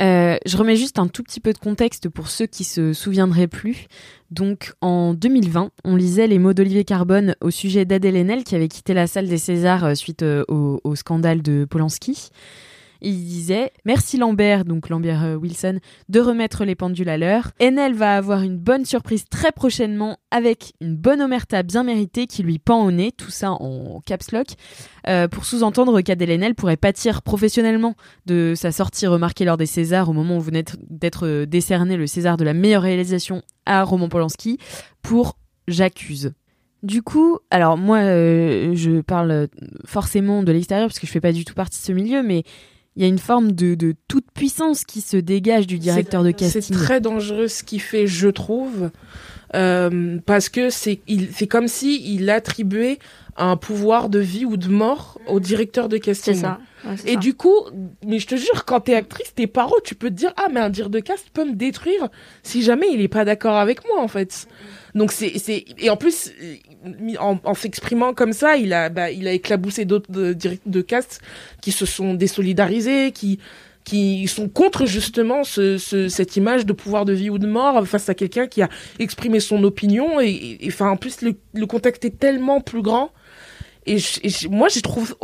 Euh, 0.00 0.36
je 0.46 0.56
remets 0.56 0.76
juste 0.76 0.98
un 1.00 1.08
tout 1.08 1.22
petit 1.24 1.40
peu 1.40 1.52
de 1.52 1.58
contexte 1.58 2.08
pour 2.08 2.28
ceux 2.28 2.46
qui 2.46 2.62
se 2.64 2.92
souviendraient 2.92 3.48
plus. 3.48 3.86
Donc, 4.30 4.72
en 4.80 5.12
2020, 5.12 5.70
on 5.84 5.96
lisait 5.96 6.28
les 6.28 6.38
mots 6.38 6.52
d'Olivier 6.54 6.84
Carbone 6.84 7.34
au 7.40 7.50
sujet 7.50 7.84
d'Adèle 7.84 8.16
Haenel 8.16 8.44
qui 8.44 8.54
avait 8.54 8.68
quitté 8.68 8.94
la 8.94 9.06
salle 9.08 9.26
des 9.28 9.38
Césars 9.38 9.96
suite 9.96 10.22
euh, 10.22 10.44
au, 10.48 10.80
au 10.84 10.94
scandale 10.94 11.42
de 11.42 11.66
Polanski. 11.68 12.30
Il 13.00 13.24
disait 13.24 13.72
Merci 13.84 14.18
Lambert, 14.18 14.64
donc 14.64 14.88
Lambert 14.88 15.24
euh, 15.24 15.34
Wilson, 15.36 15.78
de 16.08 16.20
remettre 16.20 16.64
les 16.64 16.74
pendules 16.74 17.08
à 17.08 17.16
l'heure. 17.16 17.52
Enel 17.60 17.94
va 17.94 18.16
avoir 18.16 18.42
une 18.42 18.58
bonne 18.58 18.84
surprise 18.84 19.24
très 19.30 19.52
prochainement 19.52 20.18
avec 20.30 20.72
une 20.80 20.96
bonne 20.96 21.20
omerta 21.20 21.62
bien 21.62 21.84
méritée 21.84 22.26
qui 22.26 22.42
lui 22.42 22.58
pend 22.58 22.84
au 22.84 22.90
nez, 22.90 23.12
tout 23.12 23.30
ça 23.30 23.52
en 23.52 24.00
caps 24.04 24.32
lock, 24.32 24.48
euh, 25.06 25.28
pour 25.28 25.44
sous-entendre 25.44 26.00
qu'Adèle 26.00 26.30
Haenel 26.30 26.54
pourrait 26.54 26.76
pâtir 26.76 27.22
professionnellement 27.22 27.94
de 28.26 28.54
sa 28.56 28.72
sortie 28.72 29.06
remarquée 29.06 29.44
lors 29.44 29.56
des 29.56 29.66
Césars 29.66 30.08
au 30.08 30.12
moment 30.12 30.36
où 30.36 30.40
venait 30.40 30.64
d'être 30.88 31.44
décerné 31.44 31.96
le 31.96 32.06
César 32.06 32.36
de 32.36 32.44
la 32.44 32.54
meilleure 32.54 32.82
réalisation 32.82 33.42
à 33.66 33.82
Roman 33.84 34.08
Polanski 34.08 34.58
pour 35.02 35.36
J'accuse. 35.68 36.32
Du 36.82 37.02
coup, 37.02 37.38
alors 37.50 37.76
moi, 37.76 37.98
euh, 37.98 38.74
je 38.74 39.00
parle 39.00 39.48
forcément 39.84 40.42
de 40.42 40.52
l'extérieur 40.52 40.88
parce 40.88 40.98
que 40.98 41.06
je 41.06 41.12
fais 41.12 41.20
pas 41.20 41.32
du 41.32 41.44
tout 41.44 41.54
partie 41.54 41.80
de 41.80 41.84
ce 41.84 41.92
milieu, 41.92 42.22
mais 42.22 42.44
il 42.98 43.02
y 43.02 43.04
a 43.04 43.08
une 43.08 43.20
forme 43.20 43.52
de, 43.52 43.76
de 43.76 43.94
toute 44.08 44.26
puissance 44.34 44.84
qui 44.84 45.00
se 45.02 45.16
dégage 45.16 45.68
du 45.68 45.78
directeur 45.78 46.24
de 46.24 46.32
casting. 46.32 46.60
C'est 46.60 46.74
très 46.74 47.00
dangereux 47.00 47.46
ce 47.46 47.62
qu'il 47.62 47.80
fait, 47.80 48.08
je 48.08 48.26
trouve, 48.28 48.90
euh, 49.54 50.18
parce 50.26 50.48
que 50.48 50.68
c'est 50.68 50.98
il 51.06 51.28
c'est 51.32 51.46
comme 51.46 51.68
si 51.68 52.12
il 52.12 52.28
attribuait 52.28 52.98
un 53.36 53.56
pouvoir 53.56 54.08
de 54.08 54.18
vie 54.18 54.44
ou 54.44 54.56
de 54.56 54.66
mort 54.66 55.20
au 55.28 55.38
directeur 55.38 55.88
de 55.88 55.96
casting. 55.96 56.34
C'est 56.34 56.40
ça. 56.40 56.58
Ouais, 56.84 56.94
Et 57.06 57.12
ça. 57.14 57.20
du 57.20 57.34
coup, 57.34 57.54
mais 58.04 58.18
je 58.18 58.26
te 58.26 58.34
jure, 58.34 58.64
quand 58.64 58.80
t'es 58.80 58.94
actrice, 58.96 59.32
tes 59.32 59.46
parents, 59.46 59.76
tu 59.84 59.94
peux 59.94 60.08
te 60.10 60.14
dire 60.14 60.32
ah 60.36 60.48
mais 60.52 60.58
un 60.58 60.68
dire 60.70 60.90
de 60.90 60.98
cast 60.98 61.30
peut 61.32 61.44
me 61.44 61.54
détruire 61.54 62.08
si 62.42 62.62
jamais 62.62 62.86
il 62.92 63.00
est 63.00 63.06
pas 63.06 63.24
d'accord 63.24 63.54
avec 63.58 63.86
moi 63.86 64.02
en 64.02 64.08
fait. 64.08 64.48
Donc 64.94 65.12
c'est 65.12 65.38
c'est 65.38 65.64
et 65.78 65.90
en 65.90 65.96
plus 65.96 66.32
euh, 66.42 67.14
en, 67.18 67.54
s'exprimant 67.54 68.14
comme 68.14 68.32
ça, 68.32 68.56
il 68.56 68.72
a 68.72 68.88
bah, 68.88 69.10
il 69.10 69.26
a 69.28 69.32
éclaboussé 69.32 69.84
d'autres 69.84 70.10
de, 70.10 70.32
direct- 70.32 70.62
de 70.66 70.80
cast 70.80 71.20
qui 71.60 71.72
se 71.72 71.86
sont 71.86 72.14
désolidarisés, 72.14 73.12
qui 73.12 73.38
qui 73.84 74.28
sont 74.28 74.48
contre 74.50 74.84
justement 74.84 75.44
ce, 75.44 75.78
ce- 75.78 76.08
cette 76.08 76.36
image 76.36 76.66
de 76.66 76.72
pouvoir 76.74 77.04
de 77.06 77.12
vie 77.14 77.30
ou 77.30 77.38
de 77.38 77.46
mort 77.46 77.86
face 77.86 78.08
à 78.10 78.14
quelqu'un 78.14 78.46
qui 78.46 78.60
a 78.60 78.68
exprimé 78.98 79.40
son 79.40 79.64
opinion 79.64 80.20
et, 80.20 80.58
enfin 80.66 80.90
en 80.90 80.96
plus 80.96 81.22
le, 81.22 81.34
le 81.54 81.66
contexte 81.66 82.04
est 82.04 82.18
tellement 82.18 82.60
plus 82.60 82.82
grand 82.82 83.10
et, 83.86 83.96
moi 84.50 84.68
je 84.68 84.80
trouve 84.80 85.16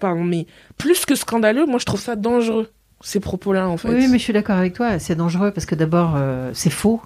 pardon 0.00 0.24
mais 0.24 0.46
plus 0.76 1.06
que 1.06 1.14
scandaleux 1.14 1.64
moi 1.66 1.78
je 1.78 1.84
trouve 1.86 2.00
ça 2.00 2.16
dangereux 2.16 2.70
ces 3.02 3.20
propos 3.20 3.52
là 3.52 3.68
en 3.68 3.76
fait 3.76 3.88
Oui, 3.88 4.08
mais 4.08 4.18
je 4.18 4.24
suis 4.24 4.32
d'accord 4.32 4.56
avec 4.56 4.72
toi. 4.72 4.98
C'est 4.98 5.14
dangereux 5.14 5.50
parce 5.52 5.66
que 5.66 5.74
d'abord, 5.74 6.14
euh, 6.16 6.50
c'est 6.54 6.70
faux. 6.70 7.00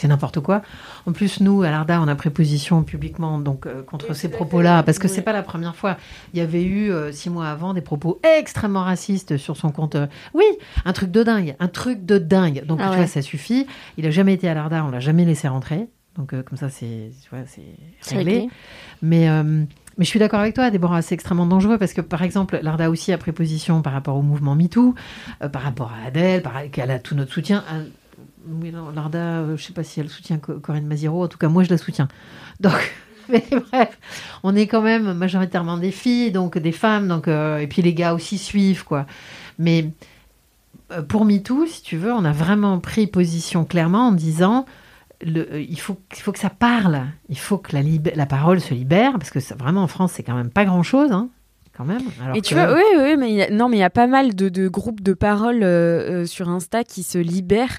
C'est 0.00 0.08
n'importe 0.08 0.40
quoi. 0.40 0.62
En 1.04 1.12
plus, 1.12 1.40
nous, 1.40 1.62
à 1.62 1.70
l'ARDA, 1.70 2.00
on 2.00 2.08
a 2.08 2.14
pris 2.14 2.30
position 2.30 2.82
publiquement 2.84 3.38
donc, 3.38 3.66
euh, 3.66 3.82
contre 3.82 4.14
ces 4.14 4.30
propos-là, 4.30 4.82
parce 4.82 4.98
que 4.98 5.08
c'est 5.08 5.20
pas 5.20 5.34
la 5.34 5.42
première 5.42 5.76
fois. 5.76 5.98
Il 6.32 6.38
y 6.38 6.42
avait 6.42 6.62
eu, 6.64 6.90
euh, 6.90 7.12
six 7.12 7.28
mois 7.28 7.48
avant, 7.48 7.74
des 7.74 7.82
propos 7.82 8.18
extrêmement 8.38 8.82
racistes 8.82 9.36
sur 9.36 9.58
son 9.58 9.72
compte. 9.72 9.96
euh, 9.96 10.06
Oui, 10.32 10.44
un 10.86 10.94
truc 10.94 11.10
de 11.10 11.22
dingue, 11.22 11.54
un 11.60 11.68
truc 11.68 12.06
de 12.06 12.16
dingue. 12.16 12.64
Donc, 12.64 12.78
Ah 12.80 12.84
tu 12.84 12.90
ouais. 12.92 12.96
vois, 12.96 13.06
ça 13.08 13.20
suffit. 13.20 13.66
Il 13.98 14.06
a 14.06 14.10
jamais 14.10 14.32
été 14.32 14.48
à 14.48 14.54
l'ARDA, 14.54 14.84
on 14.86 14.90
l'a 14.90 15.00
jamais 15.00 15.26
laissé 15.26 15.48
rentrer. 15.48 15.86
Donc, 16.16 16.30
comme 16.44 16.56
ça, 16.58 16.70
c'est 16.70 17.10
réglé. 17.30 18.16
réglé. 18.16 18.48
Mais, 19.02 19.28
mais 19.98 20.04
je 20.04 20.10
suis 20.10 20.18
d'accord 20.18 20.40
avec 20.40 20.54
toi, 20.54 20.70
Déborah, 20.70 21.02
c'est 21.02 21.14
extrêmement 21.14 21.46
dangereux 21.46 21.76
parce 21.76 21.92
que, 21.92 22.00
par 22.00 22.22
exemple, 22.22 22.58
l'ARDA 22.62 22.88
aussi 22.90 23.12
a 23.12 23.18
pris 23.18 23.32
position 23.32 23.82
par 23.82 23.92
rapport 23.92 24.16
au 24.16 24.22
mouvement 24.22 24.54
MeToo, 24.54 24.94
euh, 25.42 25.48
par 25.50 25.60
rapport 25.62 25.92
à 25.92 26.06
Adèle, 26.06 26.42
par, 26.42 26.54
qu'elle 26.72 26.90
a 26.90 26.98
tout 26.98 27.14
notre 27.14 27.32
soutien. 27.32 27.62
Oui, 28.48 28.72
l'ARDA, 28.94 29.18
euh, 29.18 29.56
je 29.56 29.62
sais 29.62 29.72
pas 29.72 29.84
si 29.84 30.00
elle 30.00 30.08
soutient 30.08 30.38
Co- 30.38 30.58
Corinne 30.60 30.86
Maziro, 30.86 31.24
en 31.24 31.28
tout 31.28 31.38
cas, 31.38 31.48
moi, 31.48 31.62
je 31.62 31.70
la 31.70 31.78
soutiens. 31.78 32.08
Donc, 32.60 32.94
mais 33.28 33.44
bref, 33.70 33.98
on 34.42 34.56
est 34.56 34.66
quand 34.66 34.82
même 34.82 35.12
majoritairement 35.12 35.76
des 35.76 35.92
filles, 35.92 36.32
donc 36.32 36.58
des 36.58 36.72
femmes, 36.72 37.06
donc, 37.06 37.28
euh, 37.28 37.58
et 37.58 37.66
puis 37.68 37.80
les 37.80 37.94
gars 37.94 38.12
aussi 38.14 38.38
suivent, 38.38 38.84
quoi. 38.84 39.06
Mais 39.58 39.90
euh, 40.90 41.02
pour 41.02 41.24
MeToo, 41.24 41.66
si 41.66 41.82
tu 41.82 41.96
veux, 41.96 42.12
on 42.12 42.24
a 42.24 42.32
vraiment 42.32 42.78
pris 42.80 43.06
position 43.06 43.64
clairement 43.64 44.08
en 44.08 44.12
disant 44.12 44.66
le, 45.24 45.60
il, 45.60 45.78
faut, 45.78 45.98
il 46.16 46.20
faut 46.20 46.32
que 46.32 46.38
ça 46.40 46.50
parle, 46.50 47.02
il 47.28 47.38
faut 47.38 47.58
que 47.58 47.76
la, 47.76 47.82
la 48.16 48.26
parole 48.26 48.60
se 48.60 48.74
libère, 48.74 49.12
parce 49.12 49.30
que 49.30 49.38
ça, 49.40 49.54
vraiment 49.54 49.82
en 49.82 49.86
France, 49.86 50.12
c'est 50.16 50.22
quand 50.22 50.34
même 50.34 50.50
pas 50.50 50.64
grand-chose, 50.64 51.12
hein, 51.12 51.28
quand 51.76 51.84
même. 51.84 52.02
Alors 52.24 52.36
et 52.36 52.40
tu 52.42 52.54
vois, 52.54 52.74
oui, 52.74 52.82
oui, 52.98 53.16
mais 53.16 53.30
il 53.30 53.36
y 53.36 53.42
a- 53.42 53.50
non, 53.50 53.68
mais 53.68 53.76
il 53.76 53.80
y 53.80 53.84
a 53.84 53.90
pas 53.90 54.06
mal 54.08 54.34
de, 54.34 54.48
de 54.48 54.66
groupes 54.66 55.02
de 55.02 55.12
parole 55.12 55.62
euh, 55.62 56.22
euh, 56.22 56.26
sur 56.26 56.48
Insta 56.48 56.82
qui 56.84 57.02
se 57.04 57.18
libèrent. 57.18 57.78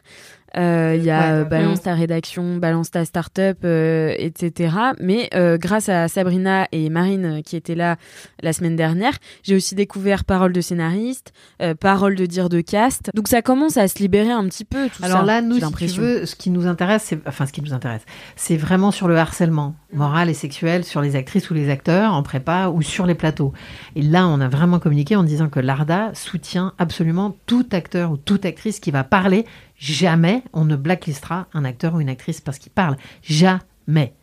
Euh, 0.58 0.96
Il 0.98 1.04
y 1.06 1.10
a 1.10 1.20
Ouais. 1.22 1.32
euh, 1.42 1.46
Balance 1.46 1.80
Mm. 1.80 1.84
ta 1.84 1.94
rédaction, 1.96 2.58
Balance 2.58 2.92
ta 2.92 3.06
startup, 3.06 3.58
euh, 3.64 4.14
etc. 4.18 4.76
Mais 5.00 5.30
euh, 5.34 5.58
grâce 5.58 5.88
à 5.90 6.08
Sabrina 6.10 6.68
et 6.72 6.90
Marine 6.90 7.42
qui 7.44 7.56
étaient 7.56 7.76
là 7.76 7.96
la 8.44 8.52
semaine 8.54 8.76
dernière, 8.76 9.14
j'ai 9.44 9.56
aussi 9.56 9.76
découvert 9.76 10.26
Parole 10.26 10.52
de 10.54 10.62
scénariste, 10.62 11.32
Parole 11.80 12.16
de 12.16 12.26
dire 12.26 12.50
de 12.50 12.60
cast. 12.62 13.12
Donc 13.14 13.28
ça 13.28 13.42
commence 13.42 13.78
à 13.78 13.88
se 13.88 14.00
libérer 14.00 14.32
un 14.32 14.46
petit 14.46 14.66
peu. 14.66 14.90
Tout 14.90 15.04
Alors 15.04 15.20
ça, 15.20 15.26
là, 15.26 15.42
nous, 15.42 15.60
si 15.60 15.72
tu 15.94 16.00
veux, 16.00 16.26
ce 16.26 16.36
qui 16.36 16.50
nous 16.50 16.68
intéresse, 16.68 17.04
c'est 17.06 17.20
enfin 17.28 17.46
ce 17.46 17.54
qui 17.54 17.62
nous 17.62 17.74
intéresse, 17.74 18.02
c'est 18.36 18.58
vraiment 18.58 18.92
sur 18.92 19.08
le 19.08 19.18
harcèlement 19.18 19.76
moral 19.94 20.30
et 20.30 20.34
sexuel 20.34 20.84
sur 20.84 21.02
les 21.02 21.16
actrices 21.16 21.50
ou 21.50 21.54
les 21.54 21.70
acteurs 21.70 22.14
en 22.14 22.24
prépa 22.24 22.68
ou 22.70 22.82
sur 22.82 23.06
les 23.06 23.16
plateaux. 23.16 23.54
Et 23.96 24.02
là, 24.02 24.28
on 24.28 24.40
a 24.42 24.48
vraiment 24.48 24.80
communiqué 24.80 25.16
en 25.16 25.24
disant 25.24 25.50
que 25.50 25.60
l'ARDA 25.60 26.12
soutient 26.14 26.74
absolument 26.78 27.36
tout 27.46 27.66
acteur 27.72 28.12
ou 28.12 28.18
toute 28.18 28.46
actrice 28.46 28.80
qui 28.80 28.92
va 28.92 29.04
parler. 29.04 29.46
Jamais 29.82 30.44
on 30.54 30.64
ne 30.64 30.76
blacklistera 30.76 31.48
un 31.56 31.66
acteur 31.66 31.96
ou 31.96 32.02
une 32.02 32.10
actrice 32.10 32.40
parce 32.40 32.60
qu'il 32.60 32.72
parle. 32.72 32.98
Jamais. 33.24 34.14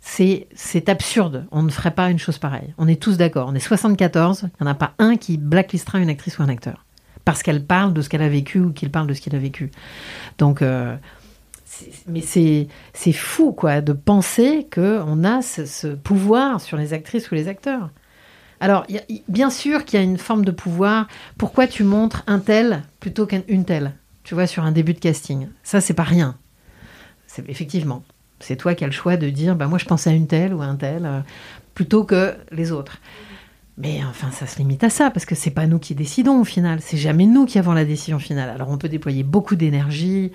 C'est, 0.00 0.88
absurde. 0.88 1.46
On 1.52 1.62
ne 1.62 1.70
ferait 1.70 1.92
pas 1.92 2.10
une 2.10 2.18
chose 2.18 2.38
pareille. 2.38 2.74
On 2.76 2.88
est 2.88 3.00
tous 3.00 3.16
d'accord. 3.16 3.48
On 3.48 3.54
est 3.54 3.60
74. 3.60 4.42
Il 4.42 4.64
n'y 4.64 4.68
en 4.68 4.70
a 4.70 4.74
pas 4.74 4.94
un 4.98 5.16
qui 5.16 5.36
blacklistera 5.38 6.00
une 6.00 6.08
actrice 6.08 6.40
ou 6.40 6.42
un 6.42 6.48
acteur. 6.48 6.84
Parce 7.24 7.44
qu'elle 7.44 7.64
parle 7.64 7.92
de 7.92 8.02
ce 8.02 8.08
qu'elle 8.08 8.22
a 8.22 8.28
vécu 8.28 8.58
ou 8.58 8.72
qu'il 8.72 8.90
parle 8.90 9.06
de 9.06 9.14
ce 9.14 9.20
qu'il 9.20 9.36
a 9.36 9.38
vécu. 9.38 9.70
Donc, 10.38 10.62
euh, 10.62 10.96
mais 12.08 12.22
c'est, 12.22 13.12
fou, 13.12 13.52
quoi, 13.52 13.80
de 13.80 13.92
penser 13.92 14.66
qu'on 14.74 15.22
a 15.22 15.42
ce, 15.42 15.94
pouvoir 15.94 16.60
sur 16.60 16.76
les 16.76 16.92
actrices 16.92 17.30
ou 17.30 17.36
les 17.36 17.46
acteurs. 17.46 17.90
Alors, 18.58 18.84
bien 19.28 19.50
sûr 19.50 19.84
qu'il 19.84 20.00
y 20.00 20.02
a 20.02 20.04
une 20.04 20.18
forme 20.18 20.44
de 20.44 20.50
pouvoir. 20.50 21.06
Pourquoi 21.38 21.68
tu 21.68 21.84
montres 21.84 22.24
un 22.26 22.40
tel 22.40 22.82
plutôt 22.98 23.26
qu'une 23.26 23.64
telle? 23.64 23.94
Tu 24.26 24.34
vois, 24.34 24.48
sur 24.48 24.64
un 24.64 24.72
début 24.72 24.92
de 24.92 24.98
casting. 24.98 25.46
Ça, 25.62 25.80
c'est 25.80 25.94
pas 25.94 26.02
rien. 26.02 26.36
C'est 27.28 27.48
effectivement. 27.48 28.02
C'est 28.40 28.56
toi 28.56 28.74
qui 28.74 28.82
as 28.82 28.88
le 28.88 28.92
choix 28.92 29.16
de 29.16 29.30
dire, 29.30 29.54
bah 29.54 29.68
moi 29.68 29.78
je 29.78 29.84
pense 29.84 30.08
à 30.08 30.10
une 30.10 30.26
telle 30.26 30.52
ou 30.52 30.62
à 30.62 30.64
un 30.64 30.74
tel, 30.74 31.06
euh, 31.06 31.20
plutôt 31.74 32.02
que 32.02 32.34
les 32.50 32.72
autres. 32.72 32.98
Mais 33.78 34.00
enfin, 34.04 34.32
ça 34.32 34.48
se 34.48 34.58
limite 34.58 34.82
à 34.82 34.90
ça, 34.90 35.12
parce 35.12 35.26
que 35.26 35.36
c'est 35.36 35.52
pas 35.52 35.68
nous 35.68 35.78
qui 35.78 35.94
décidons 35.94 36.40
au 36.40 36.44
final. 36.44 36.80
C'est 36.80 36.96
jamais 36.96 37.26
nous 37.26 37.46
qui 37.46 37.60
avons 37.60 37.72
la 37.72 37.84
décision 37.84 38.18
finale. 38.18 38.50
Alors 38.50 38.68
on 38.68 38.78
peut 38.78 38.88
déployer 38.88 39.22
beaucoup 39.22 39.54
d'énergie, 39.54 40.32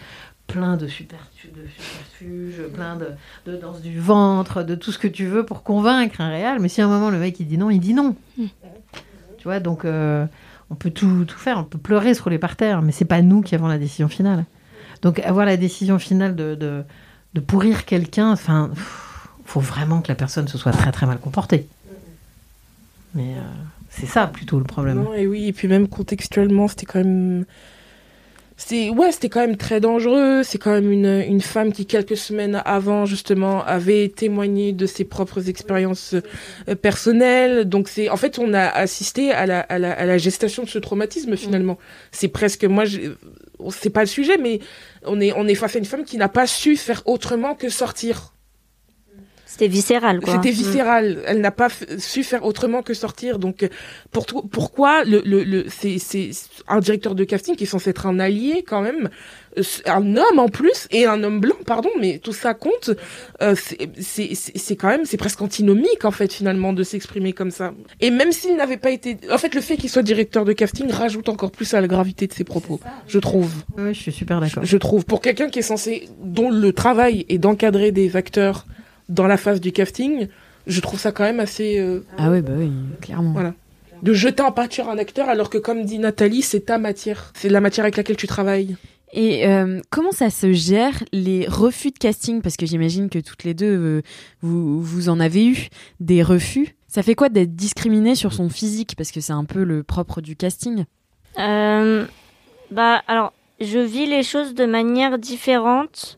plein 0.47 0.77
de, 0.77 0.87
superfuges, 0.87 2.61
plein 2.73 2.95
de, 2.95 3.09
de 3.45 3.57
danse 3.57 3.81
du 3.81 3.99
ventre, 3.99 4.63
de 4.63 4.75
tout 4.75 4.93
ce 4.93 4.99
que 4.99 5.09
tu 5.09 5.25
veux 5.25 5.45
pour 5.45 5.63
convaincre 5.63 6.21
un 6.21 6.29
réel. 6.29 6.59
Mais 6.61 6.69
si 6.69 6.81
à 6.81 6.85
un 6.85 6.87
moment 6.87 7.09
le 7.09 7.19
mec 7.19 7.37
il 7.41 7.47
dit 7.47 7.57
non, 7.57 7.69
il 7.69 7.81
dit 7.81 7.93
non. 7.93 8.15
Tu 8.37 9.43
vois, 9.43 9.59
donc 9.59 9.83
euh, 9.83 10.25
on 10.71 10.75
peut 10.75 10.89
tout, 10.89 11.25
faire, 11.27 11.57
on 11.59 11.63
peut 11.65 11.77
pleurer, 11.77 12.13
se 12.13 12.23
rouler 12.23 12.39
par 12.39 12.55
terre, 12.55 12.81
mais 12.81 12.93
c'est 12.93 13.05
pas 13.05 13.21
nous 13.21 13.41
qui 13.41 13.53
avons 13.55 13.67
la 13.67 13.77
décision 13.77 14.07
finale. 14.07 14.45
Donc 15.01 15.19
avoir 15.19 15.45
la 15.45 15.57
décision 15.57 15.99
finale 15.99 16.35
de, 16.35 16.85
pourrir 17.45 17.85
quelqu'un, 17.85 18.31
enfin, 18.31 18.71
faut 19.45 19.59
vraiment 19.59 20.01
que 20.01 20.07
la 20.07 20.15
personne 20.15 20.47
se 20.47 20.57
soit 20.57 20.71
très 20.71 20.91
très 20.91 21.05
mal 21.05 21.19
comportée. 21.19 21.67
Mais 23.13 23.33
euh, 23.35 23.41
c'est 23.89 24.05
ça 24.05 24.27
plutôt 24.27 24.59
le 24.59 24.63
problème. 24.63 25.05
Et 25.17 25.27
oui, 25.27 25.47
et 25.47 25.53
puis 25.53 25.67
même 25.67 25.89
contextuellement, 25.89 26.69
c'était 26.69 26.85
quand 26.85 26.99
même. 26.99 27.45
C'est 28.63 28.89
ouais, 28.91 29.11
c'était 29.11 29.27
quand 29.27 29.39
même 29.41 29.57
très 29.57 29.79
dangereux. 29.79 30.43
C'est 30.43 30.59
quand 30.59 30.71
même 30.71 30.91
une, 30.91 31.05
une 31.27 31.41
femme 31.41 31.73
qui 31.73 31.85
quelques 31.87 32.15
semaines 32.15 32.61
avant 32.63 33.05
justement 33.05 33.63
avait 33.65 34.07
témoigné 34.09 34.71
de 34.71 34.85
ses 34.85 35.03
propres 35.03 35.49
expériences 35.49 36.13
euh, 36.69 36.75
personnelles. 36.75 37.65
Donc 37.65 37.89
c'est 37.89 38.07
en 38.09 38.17
fait 38.17 38.37
on 38.39 38.53
a 38.53 38.65
assisté 38.67 39.31
à 39.31 39.45
la, 39.47 39.61
à 39.61 39.79
la, 39.79 39.91
à 39.93 40.05
la 40.05 40.17
gestation 40.19 40.63
de 40.63 40.69
ce 40.69 40.77
traumatisme 40.79 41.35
finalement. 41.35 41.79
C'est 42.11 42.27
presque 42.27 42.63
moi 42.63 42.85
je- 42.85 43.13
c'est 43.71 43.89
pas 43.89 44.01
le 44.01 44.07
sujet, 44.07 44.37
mais 44.37 44.59
on 45.05 45.19
est 45.19 45.33
on 45.35 45.47
est 45.47 45.55
face 45.55 45.75
à 45.75 45.79
une 45.79 45.85
femme 45.85 46.03
qui 46.05 46.17
n'a 46.17 46.29
pas 46.29 46.45
su 46.47 46.77
faire 46.77 47.01
autrement 47.05 47.55
que 47.55 47.67
sortir. 47.69 48.30
C'était 49.51 49.67
viscéral, 49.67 50.21
quoi. 50.21 50.33
C'était 50.35 50.49
Mm. 50.51 50.63
viscéral. 50.63 51.23
Elle 51.27 51.41
n'a 51.41 51.51
pas 51.51 51.67
su 51.97 52.23
faire 52.23 52.45
autrement 52.45 52.81
que 52.83 52.93
sortir. 52.93 53.37
Donc, 53.37 53.63
euh, 53.63 53.67
pour 54.11 54.25
to- 54.25 54.43
pourquoi 54.43 55.03
le, 55.03 55.21
le, 55.25 55.43
le, 55.43 55.65
c'est, 55.67 55.99
c'est 55.99 56.31
un 56.69 56.79
directeur 56.79 57.15
de 57.15 57.23
casting 57.25 57.55
qui 57.57 57.65
est 57.65 57.67
censé 57.67 57.89
être 57.89 58.05
un 58.05 58.17
allié 58.19 58.63
quand 58.65 58.81
même, 58.81 59.09
euh, 59.57 59.61
un 59.85 60.15
homme 60.15 60.39
en 60.39 60.47
plus 60.47 60.87
et 60.91 61.05
un 61.05 61.21
homme 61.23 61.41
blanc, 61.41 61.57
pardon, 61.65 61.89
mais 61.99 62.19
tout 62.19 62.31
ça 62.31 62.53
compte. 62.53 62.91
Euh, 63.41 63.53
c'est, 63.61 63.89
c'est, 63.99 64.33
c'est 64.35 64.57
c'est 64.57 64.75
quand 64.77 64.87
même, 64.87 65.03
c'est 65.05 65.17
presque 65.17 65.41
antinomique 65.41 66.05
en 66.05 66.11
fait 66.11 66.31
finalement 66.31 66.71
de 66.71 66.83
s'exprimer 66.83 67.33
comme 67.33 67.51
ça. 67.51 67.73
Et 67.99 68.09
même 68.09 68.31
s'il 68.31 68.55
n'avait 68.55 68.77
pas 68.77 68.91
été, 68.91 69.17
en 69.29 69.37
fait, 69.37 69.53
le 69.53 69.59
fait 69.61 69.75
qu'il 69.75 69.89
soit 69.89 70.01
directeur 70.03 70.45
de 70.45 70.53
casting 70.53 70.89
rajoute 70.89 71.27
encore 71.27 71.51
plus 71.51 71.73
à 71.73 71.81
la 71.81 71.87
gravité 71.87 72.25
de 72.27 72.33
ses 72.33 72.45
propos, 72.45 72.79
je 73.07 73.19
trouve. 73.19 73.51
Oui, 73.77 73.93
je 73.93 73.99
suis 73.99 74.11
super 74.13 74.39
d'accord. 74.39 74.63
Je 74.63 74.77
trouve 74.77 75.03
pour 75.05 75.19
quelqu'un 75.19 75.49
qui 75.49 75.59
est 75.59 75.63
censé, 75.73 76.07
dont 76.23 76.49
le 76.49 76.71
travail 76.71 77.25
est 77.27 77.37
d'encadrer 77.37 77.91
des 77.91 78.15
acteurs 78.15 78.65
dans 79.11 79.27
la 79.27 79.37
phase 79.37 79.61
du 79.61 79.71
casting, 79.71 80.27
je 80.67 80.81
trouve 80.81 80.99
ça 80.99 81.11
quand 81.11 81.23
même 81.23 81.39
assez. 81.39 81.79
euh, 81.79 82.03
Ah 82.17 82.31
ouais, 82.31 82.41
bah 82.41 82.53
oui, 82.57 82.71
clairement. 83.01 83.33
Voilà. 83.33 83.53
De 84.01 84.13
jeter 84.13 84.41
en 84.41 84.51
pâture 84.51 84.89
un 84.89 84.97
acteur 84.97 85.29
alors 85.29 85.49
que, 85.51 85.59
comme 85.59 85.85
dit 85.85 85.99
Nathalie, 85.99 86.41
c'est 86.41 86.61
ta 86.61 86.79
matière. 86.79 87.31
C'est 87.35 87.49
la 87.49 87.61
matière 87.61 87.83
avec 87.85 87.97
laquelle 87.97 88.15
tu 88.17 88.25
travailles. 88.25 88.75
Et 89.13 89.45
euh, 89.45 89.81
comment 89.89 90.11
ça 90.13 90.29
se 90.29 90.53
gère 90.53 91.03
les 91.11 91.45
refus 91.47 91.91
de 91.91 91.97
casting? 91.99 92.41
Parce 92.41 92.55
que 92.57 92.65
j'imagine 92.65 93.09
que 93.09 93.19
toutes 93.19 93.43
les 93.43 93.53
deux, 93.53 93.67
euh, 93.77 94.01
vous, 94.41 94.81
vous 94.81 95.09
en 95.09 95.19
avez 95.19 95.45
eu 95.45 95.67
des 95.99 96.23
refus. 96.23 96.75
Ça 96.87 97.03
fait 97.03 97.13
quoi 97.15 97.29
d'être 97.29 97.55
discriminé 97.55 98.15
sur 98.15 98.33
son 98.33 98.49
physique? 98.49 98.95
Parce 98.97 99.11
que 99.11 99.19
c'est 99.21 99.33
un 99.33 99.45
peu 99.45 99.63
le 99.63 99.83
propre 99.83 100.21
du 100.21 100.35
casting. 100.35 100.85
Euh, 101.37 102.05
bah, 102.71 103.03
alors, 103.07 103.33
je 103.59 103.79
vis 103.79 104.07
les 104.07 104.23
choses 104.23 104.55
de 104.55 104.65
manière 104.65 105.19
différente. 105.19 106.17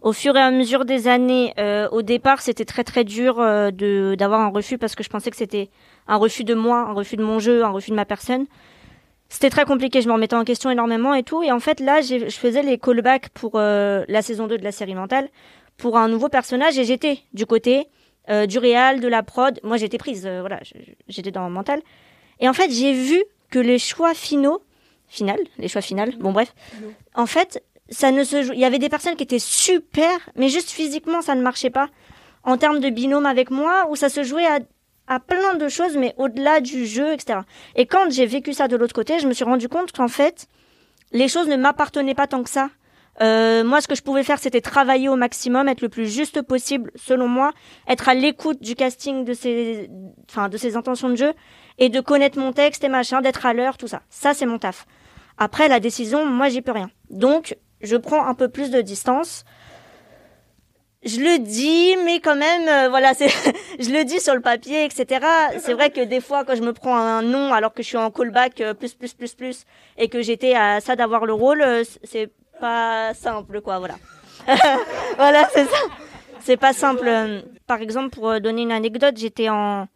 Au 0.00 0.12
fur 0.12 0.36
et 0.36 0.40
à 0.40 0.50
mesure 0.50 0.84
des 0.84 1.08
années, 1.08 1.54
euh, 1.58 1.88
au 1.90 2.02
départ, 2.02 2.40
c'était 2.40 2.64
très 2.64 2.84
très 2.84 3.04
dur 3.04 3.40
euh, 3.40 3.70
de 3.70 4.14
d'avoir 4.16 4.40
un 4.40 4.48
refus 4.48 4.78
parce 4.78 4.94
que 4.94 5.02
je 5.02 5.08
pensais 5.08 5.30
que 5.30 5.36
c'était 5.36 5.70
un 6.06 6.16
refus 6.16 6.44
de 6.44 6.54
moi, 6.54 6.78
un 6.80 6.92
refus 6.92 7.16
de 7.16 7.24
mon 7.24 7.38
jeu, 7.38 7.64
un 7.64 7.70
refus 7.70 7.90
de 7.90 7.96
ma 7.96 8.04
personne. 8.04 8.46
C'était 9.28 9.50
très 9.50 9.66
compliqué, 9.66 10.00
je 10.00 10.08
me 10.08 10.14
remettais 10.14 10.36
en 10.36 10.44
question 10.44 10.70
énormément 10.70 11.12
et 11.12 11.22
tout. 11.22 11.42
Et 11.42 11.52
en 11.52 11.60
fait, 11.60 11.80
là, 11.80 12.00
je 12.00 12.30
faisais 12.30 12.62
les 12.62 12.78
callbacks 12.78 13.28
pour 13.30 13.52
euh, 13.56 14.04
la 14.08 14.22
saison 14.22 14.46
2 14.46 14.56
de 14.56 14.64
la 14.64 14.72
série 14.72 14.94
mentale 14.94 15.28
pour 15.76 15.98
un 15.98 16.08
nouveau 16.08 16.28
personnage 16.28 16.78
et 16.78 16.84
j'étais 16.84 17.20
du 17.34 17.44
côté 17.44 17.88
euh, 18.30 18.46
du 18.46 18.58
réal, 18.58 19.00
de 19.00 19.08
la 19.08 19.22
prod. 19.22 19.60
Moi, 19.62 19.76
j'étais 19.76 19.98
prise, 19.98 20.26
euh, 20.26 20.40
voilà, 20.40 20.60
j'étais 21.08 21.30
dans 21.30 21.48
mental. 21.50 21.82
Et 22.40 22.48
en 22.48 22.54
fait, 22.54 22.70
j'ai 22.70 22.94
vu 22.94 23.22
que 23.50 23.58
les 23.58 23.78
choix 23.78 24.14
finaux, 24.14 24.62
final, 25.08 25.38
les 25.58 25.68
choix 25.68 25.82
finales, 25.82 26.14
bon 26.18 26.32
bref, 26.32 26.54
en 27.14 27.26
fait, 27.26 27.62
ça 27.90 28.10
ne 28.10 28.24
se. 28.24 28.52
Il 28.52 28.58
y 28.58 28.64
avait 28.64 28.78
des 28.78 28.88
personnes 28.88 29.16
qui 29.16 29.24
étaient 29.24 29.38
super, 29.38 30.18
mais 30.36 30.48
juste 30.48 30.70
physiquement, 30.70 31.22
ça 31.22 31.34
ne 31.34 31.42
marchait 31.42 31.70
pas. 31.70 31.88
En 32.44 32.56
termes 32.56 32.80
de 32.80 32.90
binôme 32.90 33.26
avec 33.26 33.50
moi, 33.50 33.86
où 33.90 33.96
ça 33.96 34.08
se 34.08 34.22
jouait 34.22 34.46
à, 34.46 34.58
à 35.06 35.20
plein 35.20 35.54
de 35.54 35.68
choses, 35.68 35.96
mais 35.96 36.14
au-delà 36.16 36.60
du 36.60 36.86
jeu, 36.86 37.12
etc. 37.12 37.40
Et 37.74 37.86
quand 37.86 38.10
j'ai 38.10 38.26
vécu 38.26 38.52
ça 38.52 38.68
de 38.68 38.76
l'autre 38.76 38.94
côté, 38.94 39.18
je 39.18 39.26
me 39.26 39.32
suis 39.32 39.44
rendu 39.44 39.68
compte 39.68 39.92
qu'en 39.92 40.08
fait, 40.08 40.46
les 41.12 41.28
choses 41.28 41.48
ne 41.48 41.56
m'appartenaient 41.56 42.14
pas 42.14 42.26
tant 42.26 42.42
que 42.42 42.50
ça. 42.50 42.70
Euh, 43.20 43.64
moi, 43.64 43.80
ce 43.80 43.88
que 43.88 43.94
je 43.94 44.02
pouvais 44.02 44.22
faire, 44.22 44.38
c'était 44.38 44.60
travailler 44.60 45.08
au 45.08 45.16
maximum, 45.16 45.68
être 45.68 45.80
le 45.80 45.88
plus 45.88 46.06
juste 46.06 46.42
possible, 46.42 46.92
selon 46.94 47.26
moi, 47.26 47.52
être 47.88 48.08
à 48.08 48.14
l'écoute 48.14 48.62
du 48.62 48.74
casting 48.74 49.24
de 49.24 49.32
ses, 49.32 49.90
enfin, 50.30 50.48
de 50.48 50.56
ses 50.56 50.76
intentions 50.76 51.08
de 51.08 51.16
jeu, 51.16 51.32
et 51.78 51.88
de 51.88 52.00
connaître 52.00 52.38
mon 52.38 52.52
texte 52.52 52.84
et 52.84 52.88
machin, 52.88 53.20
d'être 53.20 53.44
à 53.44 53.52
l'heure, 53.52 53.76
tout 53.76 53.88
ça. 53.88 54.02
Ça, 54.08 54.34
c'est 54.34 54.46
mon 54.46 54.58
taf. 54.58 54.86
Après, 55.36 55.68
la 55.68 55.80
décision, 55.80 56.26
moi, 56.26 56.48
j'y 56.48 56.62
peux 56.62 56.72
rien. 56.72 56.90
Donc, 57.10 57.56
je 57.80 57.96
prends 57.96 58.26
un 58.26 58.34
peu 58.34 58.48
plus 58.48 58.70
de 58.70 58.80
distance. 58.80 59.44
Je 61.04 61.20
le 61.20 61.38
dis, 61.38 61.96
mais 62.04 62.18
quand 62.18 62.34
même, 62.34 62.68
euh, 62.68 62.88
voilà, 62.88 63.12
je 63.78 63.90
le 63.90 64.04
dis 64.04 64.18
sur 64.18 64.34
le 64.34 64.40
papier, 64.40 64.84
etc. 64.84 65.24
C'est 65.60 65.72
vrai 65.72 65.90
que 65.90 66.00
des 66.00 66.20
fois, 66.20 66.44
quand 66.44 66.56
je 66.56 66.62
me 66.62 66.72
prends 66.72 66.96
un 66.96 67.22
nom 67.22 67.52
alors 67.52 67.72
que 67.72 67.84
je 67.84 67.88
suis 67.88 67.96
en 67.96 68.10
callback 68.10 68.60
euh, 68.60 68.74
plus, 68.74 68.94
plus, 68.94 69.14
plus, 69.14 69.34
plus, 69.34 69.64
et 69.96 70.08
que 70.08 70.22
j'étais 70.22 70.54
à 70.54 70.80
ça 70.80 70.96
d'avoir 70.96 71.24
le 71.24 71.34
rôle, 71.34 71.62
euh, 71.62 71.84
c'est 72.02 72.32
pas 72.60 73.14
simple, 73.14 73.60
quoi, 73.60 73.78
voilà. 73.78 73.94
voilà, 75.16 75.48
c'est 75.52 75.66
ça. 75.66 75.78
C'est 76.40 76.56
pas 76.56 76.72
simple. 76.72 77.08
Par 77.66 77.80
exemple, 77.80 78.10
pour 78.10 78.40
donner 78.40 78.62
une 78.62 78.72
anecdote, 78.72 79.16
j'étais 79.16 79.50
en 79.50 79.86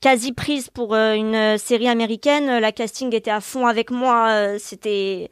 quasi 0.00 0.32
prise 0.32 0.68
pour 0.68 0.94
une 0.94 1.56
série 1.56 1.88
américaine. 1.88 2.58
La 2.58 2.70
casting 2.70 3.14
était 3.14 3.30
à 3.30 3.40
fond 3.40 3.66
avec 3.66 3.90
moi. 3.90 4.58
C'était 4.58 5.30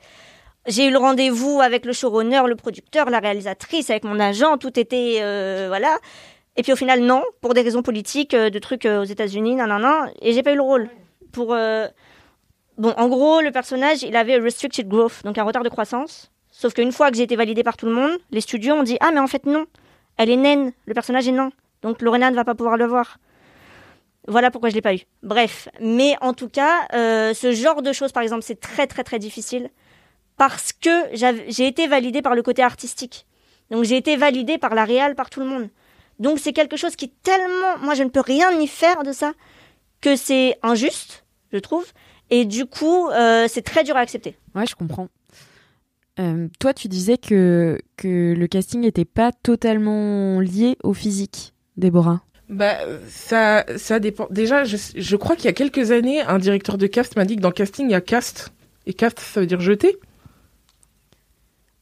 j'ai 0.66 0.86
eu 0.86 0.90
le 0.90 0.98
rendez-vous 0.98 1.60
avec 1.60 1.84
le 1.84 1.92
showrunner, 1.92 2.42
le 2.46 2.56
producteur, 2.56 3.10
la 3.10 3.18
réalisatrice, 3.18 3.90
avec 3.90 4.04
mon 4.04 4.18
agent, 4.18 4.56
tout 4.58 4.78
était 4.78 5.18
euh, 5.20 5.66
voilà. 5.68 5.98
Et 6.56 6.62
puis 6.62 6.72
au 6.72 6.76
final 6.76 7.00
non, 7.00 7.22
pour 7.40 7.52
des 7.52 7.62
raisons 7.62 7.82
politiques, 7.82 8.34
euh, 8.34 8.48
de 8.48 8.58
trucs 8.58 8.86
euh, 8.86 9.02
aux 9.02 9.04
États-Unis, 9.04 9.56
non 9.56 9.66
non 9.66 9.78
non, 9.78 10.06
et 10.22 10.32
j'ai 10.32 10.42
pas 10.42 10.52
eu 10.52 10.56
le 10.56 10.62
rôle. 10.62 10.88
Pour 11.32 11.48
bon, 11.48 12.94
en 12.96 13.08
gros, 13.08 13.40
le 13.40 13.50
personnage, 13.50 14.04
il 14.04 14.14
avait 14.16 14.38
restricted 14.38 14.88
growth, 14.88 15.22
donc 15.24 15.36
un 15.36 15.42
retard 15.42 15.64
de 15.64 15.68
croissance. 15.68 16.30
Sauf 16.50 16.72
qu'une 16.72 16.92
fois 16.92 17.10
que 17.10 17.16
j'ai 17.16 17.24
été 17.24 17.34
validée 17.34 17.64
par 17.64 17.76
tout 17.76 17.86
le 17.86 17.92
monde, 17.92 18.12
les 18.30 18.40
studios 18.40 18.74
ont 18.74 18.84
dit 18.84 18.96
ah 19.00 19.10
mais 19.12 19.20
en 19.20 19.26
fait 19.26 19.44
non, 19.46 19.66
elle 20.16 20.30
est 20.30 20.36
naine, 20.36 20.72
le 20.86 20.94
personnage 20.94 21.26
est 21.26 21.32
nain, 21.32 21.50
donc 21.82 22.00
Lorena 22.00 22.30
ne 22.30 22.36
va 22.36 22.44
pas 22.44 22.54
pouvoir 22.54 22.76
le 22.76 22.86
voir. 22.86 23.18
Voilà 24.28 24.50
pourquoi 24.50 24.70
je 24.70 24.74
l'ai 24.74 24.80
pas 24.80 24.94
eu. 24.94 25.00
Bref, 25.22 25.68
mais 25.80 26.14
en 26.22 26.32
tout 26.32 26.48
cas, 26.48 26.86
ce 26.92 27.52
genre 27.52 27.82
de 27.82 27.92
choses, 27.92 28.12
par 28.12 28.22
exemple, 28.22 28.42
c'est 28.42 28.58
très 28.58 28.86
très 28.86 29.02
très 29.04 29.18
difficile 29.18 29.68
parce 30.36 30.72
que 30.72 30.90
j'ai 31.48 31.66
été 31.66 31.86
validée 31.86 32.22
par 32.22 32.34
le 32.34 32.42
côté 32.42 32.62
artistique. 32.62 33.26
Donc 33.70 33.84
j'ai 33.84 33.96
été 33.96 34.16
validée 34.16 34.58
par 34.58 34.74
la 34.74 34.84
réal, 34.84 35.14
par 35.14 35.30
tout 35.30 35.40
le 35.40 35.46
monde. 35.46 35.68
Donc 36.18 36.38
c'est 36.38 36.52
quelque 36.52 36.76
chose 36.76 36.96
qui 36.96 37.08
tellement, 37.08 37.78
moi 37.82 37.94
je 37.94 38.02
ne 38.02 38.08
peux 38.08 38.20
rien 38.20 38.50
y 38.60 38.66
faire 38.66 39.02
de 39.02 39.12
ça, 39.12 39.32
que 40.00 40.16
c'est 40.16 40.58
injuste, 40.62 41.24
je 41.52 41.58
trouve. 41.58 41.86
Et 42.30 42.44
du 42.44 42.66
coup, 42.66 43.08
euh, 43.10 43.46
c'est 43.48 43.62
très 43.62 43.84
dur 43.84 43.96
à 43.96 44.00
accepter. 44.00 44.36
Ouais, 44.54 44.66
je 44.66 44.74
comprends. 44.74 45.08
Euh, 46.20 46.48
toi, 46.60 46.72
tu 46.72 46.88
disais 46.88 47.18
que, 47.18 47.78
que 47.96 48.34
le 48.36 48.46
casting 48.46 48.80
n'était 48.80 49.04
pas 49.04 49.32
totalement 49.32 50.40
lié 50.40 50.76
au 50.82 50.94
physique, 50.94 51.54
Déborah. 51.76 52.22
Bah, 52.48 52.76
ça, 53.08 53.64
ça 53.76 53.98
dépend. 53.98 54.28
Déjà, 54.30 54.64
je, 54.64 54.76
je 54.94 55.16
crois 55.16 55.34
qu'il 55.34 55.46
y 55.46 55.48
a 55.48 55.52
quelques 55.52 55.90
années, 55.90 56.20
un 56.20 56.38
directeur 56.38 56.78
de 56.78 56.86
cast 56.86 57.16
m'a 57.16 57.24
dit 57.24 57.36
que 57.36 57.40
dans 57.40 57.50
casting, 57.50 57.86
il 57.86 57.92
y 57.92 57.96
a 57.96 58.00
cast. 58.00 58.52
Et 58.86 58.94
cast, 58.94 59.18
ça 59.18 59.40
veut 59.40 59.46
dire 59.46 59.60
jeter. 59.60 59.98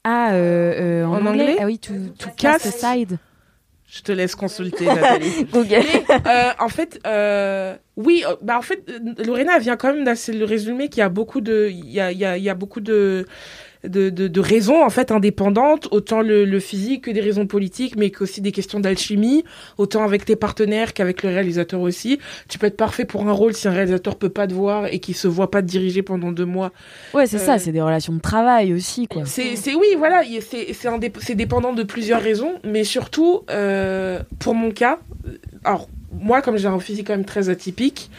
Ah, 0.04 0.32
euh, 0.32 1.02
euh, 1.02 1.04
en, 1.04 1.12
En 1.12 1.26
anglais, 1.26 1.28
anglais 1.42 1.56
Ah 1.60 1.66
oui, 1.66 1.78
to, 1.78 1.92
to 2.18 2.28
Cast. 2.36 2.66
aside. 2.66 3.18
Je 3.86 4.00
te 4.00 4.10
laisse 4.10 4.34
consulter, 4.34 4.86
Nathalie. 4.86 5.44
Google. 5.52 5.82
Mais, 6.08 6.16
euh, 6.26 6.50
en 6.58 6.68
fait, 6.70 6.98
euh, 7.06 7.76
oui, 7.96 8.24
euh, 8.26 8.36
bah 8.40 8.56
en 8.56 8.62
fait, 8.62 8.82
euh, 8.88 9.22
Lorena 9.24 9.58
vient 9.58 9.76
quand 9.76 9.92
même 9.92 10.04
d'assez 10.04 10.32
le 10.32 10.46
résumé 10.46 10.88
qu'il 10.88 11.00
y 11.00 11.02
a 11.02 11.10
beaucoup 11.10 11.42
de, 11.42 11.68
il 11.70 11.90
y 11.90 12.00
a, 12.00 12.10
il 12.10 12.18
y 12.18 12.24
a, 12.24 12.38
il 12.38 12.42
y 12.42 12.48
a 12.48 12.54
beaucoup 12.54 12.80
de, 12.80 13.26
de, 13.84 14.10
de, 14.10 14.28
de 14.28 14.40
raisons 14.40 14.84
en 14.84 14.90
fait 14.90 15.10
indépendantes, 15.10 15.88
autant 15.90 16.20
le, 16.22 16.44
le 16.44 16.60
physique 16.60 17.04
que 17.04 17.10
des 17.10 17.20
raisons 17.20 17.46
politiques, 17.46 17.96
mais 17.96 18.10
qu'aussi 18.10 18.40
des 18.40 18.52
questions 18.52 18.78
d'alchimie, 18.80 19.44
autant 19.78 20.04
avec 20.04 20.24
tes 20.24 20.36
partenaires 20.36 20.92
qu'avec 20.94 21.22
le 21.22 21.30
réalisateur 21.30 21.80
aussi. 21.80 22.18
Tu 22.48 22.58
peux 22.58 22.66
être 22.66 22.76
parfait 22.76 23.04
pour 23.04 23.26
un 23.28 23.32
rôle 23.32 23.54
si 23.54 23.66
un 23.68 23.72
réalisateur 23.72 24.16
peut 24.16 24.28
pas 24.28 24.46
te 24.46 24.54
voir 24.54 24.86
et 24.86 24.98
qui 25.00 25.14
se 25.14 25.26
voit 25.28 25.50
pas 25.50 25.62
te 25.62 25.66
diriger 25.66 26.02
pendant 26.02 26.30
deux 26.32 26.44
mois. 26.44 26.70
Ouais, 27.14 27.26
c'est 27.26 27.36
Euh, 27.36 27.46
ça, 27.46 27.58
c'est 27.58 27.72
des 27.72 27.80
relations 27.82 28.12
de 28.12 28.20
travail 28.20 28.72
aussi, 28.72 29.06
quoi. 29.08 29.22
C'est, 29.26 29.56
c'est 29.56 29.74
oui, 29.74 29.88
voilà, 29.98 30.22
il- 30.24 30.42
c'est, 30.42 30.72
c'est, 30.74 30.88
indép- 30.88 31.18
c'est 31.20 31.34
dépendant 31.34 31.72
de 31.72 31.82
plusieurs 31.82 32.20
raisons, 32.22 32.54
mais 32.64 32.84
surtout, 32.84 33.42
euh, 33.50 34.20
pour 34.38 34.54
mon 34.54 34.70
cas, 34.70 34.98
euh, 35.26 35.38
alors, 35.64 35.88
moi, 36.12 36.42
comme 36.42 36.56
j'ai 36.58 36.68
un 36.68 36.78
physique 36.78 37.06
quand 37.08 37.14
même 37.16 37.24
très 37.24 37.48
atypique, 37.48 38.10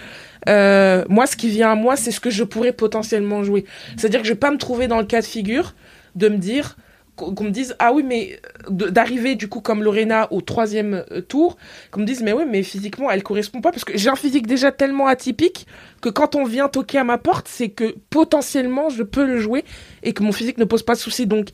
euh, 0.47 1.03
moi, 1.09 1.25
ce 1.27 1.35
qui 1.35 1.49
vient 1.49 1.71
à 1.71 1.75
moi, 1.75 1.95
c'est 1.95 2.11
ce 2.11 2.19
que 2.19 2.29
je 2.29 2.43
pourrais 2.43 2.73
potentiellement 2.73 3.43
jouer. 3.43 3.65
C'est-à-dire 3.97 4.21
que 4.21 4.27
je 4.27 4.33
vais 4.33 4.39
pas 4.39 4.51
me 4.51 4.57
trouver 4.57 4.87
dans 4.87 4.99
le 4.99 5.05
cas 5.05 5.21
de 5.21 5.25
figure 5.25 5.75
de 6.15 6.29
me 6.29 6.37
dire, 6.37 6.77
qu'on 7.15 7.43
me 7.43 7.51
dise, 7.51 7.75
ah 7.79 7.93
oui, 7.93 8.03
mais 8.03 8.39
de- 8.69 8.89
d'arriver 8.89 9.35
du 9.35 9.47
coup 9.47 9.61
comme 9.61 9.83
Lorena 9.83 10.27
au 10.31 10.41
troisième 10.41 11.03
euh, 11.11 11.21
tour, 11.21 11.57
qu'on 11.91 12.01
me 12.01 12.05
dise, 12.05 12.23
mais 12.23 12.33
oui, 12.33 12.43
mais 12.49 12.63
physiquement, 12.63 13.11
elle 13.11 13.21
correspond 13.23 13.61
pas, 13.61 13.71
parce 13.71 13.85
que 13.85 13.95
j'ai 13.97 14.09
un 14.09 14.15
physique 14.15 14.47
déjà 14.47 14.71
tellement 14.71 15.07
atypique 15.07 15.67
que 16.01 16.09
quand 16.09 16.35
on 16.35 16.43
vient 16.43 16.69
toquer 16.69 16.97
à 16.97 17.03
ma 17.03 17.17
porte, 17.17 17.47
c'est 17.47 17.69
que 17.69 17.95
potentiellement, 18.09 18.89
je 18.89 19.03
peux 19.03 19.25
le 19.25 19.37
jouer 19.37 19.63
et 20.01 20.13
que 20.13 20.23
mon 20.23 20.31
physique 20.31 20.57
ne 20.57 20.65
pose 20.65 20.83
pas 20.83 20.93
de 20.93 20.99
soucis. 20.99 21.27
Donc, 21.27 21.49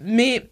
mais 0.00 0.48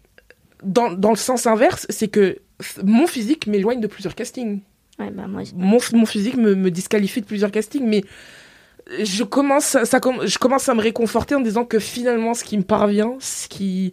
dans, 0.61 0.91
dans 0.91 1.11
le 1.11 1.15
sens 1.17 1.47
inverse, 1.47 1.85
c'est 1.89 2.09
que 2.09 2.37
mon 2.83 3.07
physique 3.07 3.47
m'éloigne 3.47 3.79
de 3.79 3.87
plusieurs 3.87 4.15
castings. 4.15 4.61
Bah, 4.99 5.27
mon, 5.55 5.79
mon 5.93 6.05
physique 6.05 6.37
me, 6.37 6.55
me 6.55 6.69
disqualifie 6.69 7.21
de 7.21 7.25
plusieurs 7.25 7.51
castings, 7.51 7.85
mais 7.85 8.03
je 9.01 9.23
commence, 9.23 9.75
comm- 9.75 10.27
je 10.27 10.37
commence 10.37 10.69
à 10.69 10.75
me 10.75 10.81
réconforter 10.81 11.35
en 11.35 11.39
disant 11.39 11.65
que 11.65 11.79
finalement, 11.79 12.33
ce 12.33 12.43
qui 12.43 12.57
me 12.57 12.63
parvient, 12.63 13.15
ce 13.19 13.47
qui, 13.47 13.91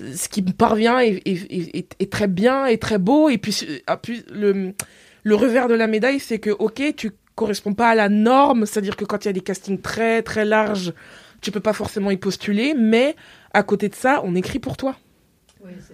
ce 0.00 0.28
qui 0.28 0.42
me 0.42 0.52
parvient 0.52 0.98
est, 1.00 1.22
est- 1.26 1.86
est- 2.00 2.10
très 2.10 2.26
bien, 2.28 2.66
est 2.66 2.80
très 2.80 2.98
beau. 2.98 3.28
Et 3.28 3.40
ah, 3.86 3.96
puis 3.96 4.24
le, 4.32 4.72
le 5.22 5.34
revers 5.34 5.68
de 5.68 5.74
la 5.74 5.86
médaille, 5.86 6.18
c'est 6.18 6.38
que, 6.38 6.50
ok, 6.50 6.82
tu 6.96 7.12
corresponds 7.34 7.74
pas 7.74 7.88
à 7.90 7.94
la 7.94 8.08
norme, 8.08 8.66
c'est-à-dire 8.66 8.96
que 8.96 9.04
quand 9.04 9.24
il 9.24 9.28
y 9.28 9.30
a 9.30 9.32
des 9.34 9.40
castings 9.40 9.80
très, 9.80 10.22
très 10.22 10.44
larges, 10.44 10.92
tu 11.40 11.50
peux 11.50 11.60
pas 11.60 11.72
forcément 11.72 12.10
y 12.10 12.16
postuler, 12.16 12.74
mais 12.76 13.16
à 13.52 13.62
côté 13.62 13.88
de 13.88 13.94
ça, 13.94 14.20
on 14.24 14.34
écrit 14.34 14.58
pour 14.58 14.76
toi. 14.76 14.96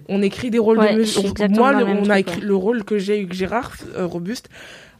On 0.08 0.22
écrit 0.22 0.50
des 0.50 0.58
rôles 0.58 0.78
Ouais, 0.78 0.94
de 0.94 1.00
exactement 1.02 1.56
Moi, 1.56 1.72
le- 1.72 1.86
on 1.86 2.10
a 2.10 2.18
écrit 2.18 2.40
ouais. 2.40 2.46
le 2.46 2.54
rôle 2.54 2.84
que 2.84 2.98
j'ai 2.98 3.16
eu 3.16 3.20
avec 3.20 3.32
Gérard 3.32 3.72
euh, 3.96 4.06
Robuste. 4.06 4.48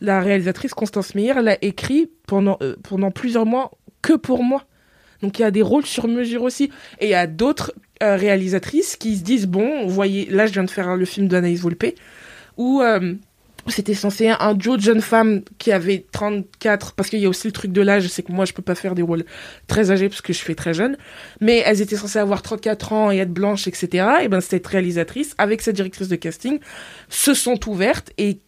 La 0.01 0.21
réalisatrice 0.21 0.75
Constance 0.75 1.15
Meyer 1.15 1.35
l'a 1.43 1.57
écrit 1.63 2.11
pendant, 2.27 2.57
euh, 2.63 2.77
pendant 2.83 3.11
plusieurs 3.11 3.47
mois 3.47 3.71
que 4.03 4.13
pour 4.15 4.45
moi. 4.45 4.65
Donc 5.23 5.39
il 5.39 5.43
y 5.43 5.45
a 5.45 5.51
des 5.51 5.63
rôles 5.63 5.87
sur 5.87 6.07
mesure 6.07 6.43
aussi. 6.43 6.71
Et 7.01 7.07
il 7.07 7.11
y 7.11 7.15
a 7.15 7.27
d'autres 7.27 7.73
euh, 8.03 8.15
réalisatrices 8.17 8.97
qui 8.97 9.17
se 9.17 9.25
disent 9.25 9.47
bon, 9.49 9.85
vous 9.87 9.93
voyez, 9.95 10.27
là 10.27 10.47
je 10.47 10.53
viens 10.53 10.65
de 10.65 10.71
faire 10.71 10.95
le 10.97 11.05
film 11.05 11.27
d'Anaïs 11.29 11.61
Volpe 11.61 11.87
où 12.57 12.81
euh, 12.83 13.15
c'était 13.73 13.95
censé 13.95 14.29
un 14.29 14.55
duo 14.55 14.77
de 14.77 14.83
jeunes 14.83 15.01
femmes 15.01 15.43
qui 15.59 15.73
avaient 15.73 16.07
34 16.13 16.93
parce 16.95 17.11
qu'il 17.11 17.21
y 17.21 17.27
a 17.27 17.29
aussi 17.29 17.47
le 17.47 17.53
truc 17.53 17.73
de 17.73 17.81
l'âge, 17.81 18.09
c'est 18.09 18.23
que 18.23 18.33
moi 18.33 18.45
je 18.45 18.53
peux 18.53 18.63
pas 18.63 18.75
faire 18.75 18.95
des 18.95 19.03
rôles 19.03 19.25
très 19.67 19.91
âgés 19.91 20.09
parce 20.09 20.21
que 20.21 20.33
je 20.33 20.41
fais 20.41 20.55
très 20.55 20.75
jeune, 20.75 20.97
mais 21.41 21.63
elles 21.65 21.81
étaient 21.81 21.97
censées 21.97 22.19
avoir 22.19 22.43
34 22.43 22.93
ans 22.93 23.11
et 23.11 23.19
être 23.19 23.33
blanches, 23.33 23.67
etc. 23.67 24.07
Et 24.23 24.29
ben 24.29 24.41
cette 24.41 24.67
réalisatrice 24.67 25.35
avec 25.39 25.63
cette 25.63 25.77
directrice 25.77 26.09
de 26.09 26.17
casting 26.17 26.59
se 27.09 27.35
sont 27.35 27.69
ouvertes 27.69 28.11
et 28.19 28.41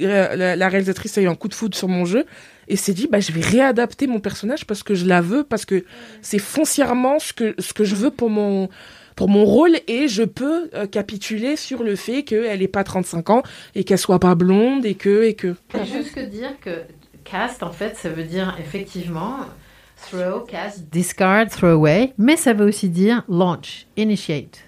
euh, 0.00 0.36
la, 0.36 0.56
la 0.56 0.68
réalisatrice 0.68 1.18
a 1.18 1.22
eu 1.22 1.28
un 1.28 1.34
coup 1.34 1.48
de 1.48 1.54
foudre 1.54 1.76
sur 1.76 1.88
mon 1.88 2.04
jeu 2.04 2.24
et 2.68 2.76
s'est 2.76 2.94
dit 2.94 3.08
bah 3.10 3.20
je 3.20 3.32
vais 3.32 3.42
réadapter 3.42 4.06
mon 4.06 4.20
personnage 4.20 4.66
parce 4.66 4.82
que 4.82 4.94
je 4.94 5.06
la 5.06 5.20
veux 5.20 5.44
parce 5.44 5.64
que 5.64 5.84
c'est 6.22 6.38
foncièrement 6.38 7.18
ce 7.18 7.32
que 7.32 7.54
ce 7.58 7.72
que 7.74 7.84
je 7.84 7.94
veux 7.94 8.10
pour 8.10 8.30
mon 8.30 8.68
pour 9.22 9.28
mon 9.28 9.44
rôle 9.44 9.76
et 9.86 10.08
je 10.08 10.24
peux 10.24 10.68
euh, 10.74 10.88
capituler 10.88 11.54
sur 11.54 11.84
le 11.84 11.94
fait 11.94 12.24
qu'elle 12.24 12.60
ait 12.60 12.66
pas 12.66 12.82
35 12.82 13.30
ans 13.30 13.42
et 13.76 13.84
qu'elle 13.84 13.96
soit 13.96 14.18
pas 14.18 14.34
blonde 14.34 14.84
et 14.84 14.96
que 14.96 15.22
et 15.22 15.34
que 15.34 15.54
juste 15.84 16.12
que 16.12 16.18
dire 16.22 16.58
que 16.60 16.82
cast, 17.22 17.62
en 17.62 17.70
fait, 17.70 17.94
ça 17.96 18.08
veut 18.08 18.24
dire 18.24 18.56
effectivement 18.58 19.36
throw, 20.10 20.40
cast, 20.40 20.90
discard, 20.90 21.46
throw 21.50 21.68
away, 21.68 22.12
mais 22.18 22.34
ça 22.34 22.52
veut 22.52 22.66
aussi 22.66 22.88
dire 22.88 23.22
launch, 23.28 23.86
initiate. 23.96 24.58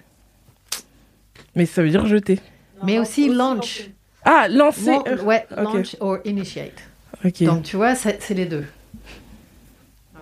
mais 1.53 1.65
ça 1.65 1.83
veut 1.83 1.89
dire 1.89 2.07
jeter 2.07 2.39
Mais 2.81 2.97
aussi 2.97 3.27
launch. 3.27 3.89
ah 4.23 4.47
lancer 4.49 4.95
euh, 5.05 5.21
ouais, 5.23 5.45
ok. 5.51 5.63
launch 5.63 5.97
or 5.99 6.19
initiate. 6.23 6.81
Donc 7.41 7.63
tu 7.63 7.75
vois, 7.75 7.93
c'est 7.93 8.29
les 8.33 8.45
deux. 8.45 8.63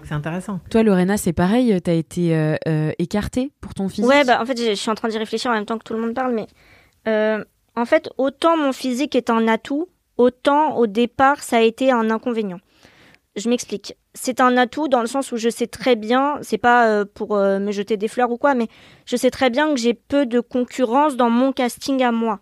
C'est 0.04 0.14
intéressant. 0.14 0.60
Toi, 0.70 0.84
Lorena, 0.84 1.18
c'est 1.18 1.34
pareil, 1.34 1.80
t'as 1.82 1.94
été 1.94 2.36
euh, 2.36 2.56
euh, 2.68 2.92
écartée 3.00 3.52
pour 3.62 3.74
ton 3.74 3.90
physique? 3.90 4.10
Ouais, 4.10 4.24
bah 4.26 4.42
en 4.42 4.46
fait, 4.46 4.58
je 4.58 4.74
suis 4.74 4.90
en 4.90 4.96
train 4.96 5.08
d'y 5.08 5.18
réfléchir 5.18 5.52
en 5.52 5.54
même 5.54 5.66
temps 5.66 5.78
que 5.78 5.84
tout 5.84 5.94
le 5.94 6.02
monde 6.02 6.14
parle, 6.14 6.34
mais 6.34 6.48
euh, 7.08 7.44
en 7.76 7.86
fait, 7.86 8.10
autant 8.18 8.58
mon 8.58 8.72
physique 8.72 9.16
est 9.16 9.30
un 9.30 9.48
atout, 9.48 9.88
autant 10.18 10.76
au 10.78 10.88
départ, 10.88 11.42
ça 11.42 11.58
a 11.58 11.62
été 11.62 11.92
un 11.92 12.10
inconvénient. 12.12 12.60
Je 13.36 13.50
m'explique. 13.50 13.96
C'est 14.14 14.42
un 14.42 14.58
atout 14.58 14.88
dans 14.88 15.02
le 15.02 15.08
sens 15.08 15.32
où 15.32 15.38
je 15.38 15.50
sais 15.50 15.66
très 15.66 15.96
bien, 15.96 16.38
c'est 16.42 16.60
pas 16.60 16.88
euh, 16.88 17.06
pour 17.06 17.36
euh, 17.36 17.58
me 17.58 17.72
jeter 17.72 17.98
des 17.98 18.08
fleurs 18.08 18.30
ou 18.30 18.38
quoi, 18.38 18.54
mais 18.54 18.68
je 19.06 19.16
sais 19.16 19.32
très 19.32 19.50
bien 19.50 19.74
que 19.74 19.80
j'ai 19.80 19.96
peu 19.96 20.28
de 20.28 20.40
concurrence 20.40 21.16
dans 21.16 21.32
mon 21.32 21.52
casting 21.52 22.04
à 22.04 22.12
moi. 22.12 22.40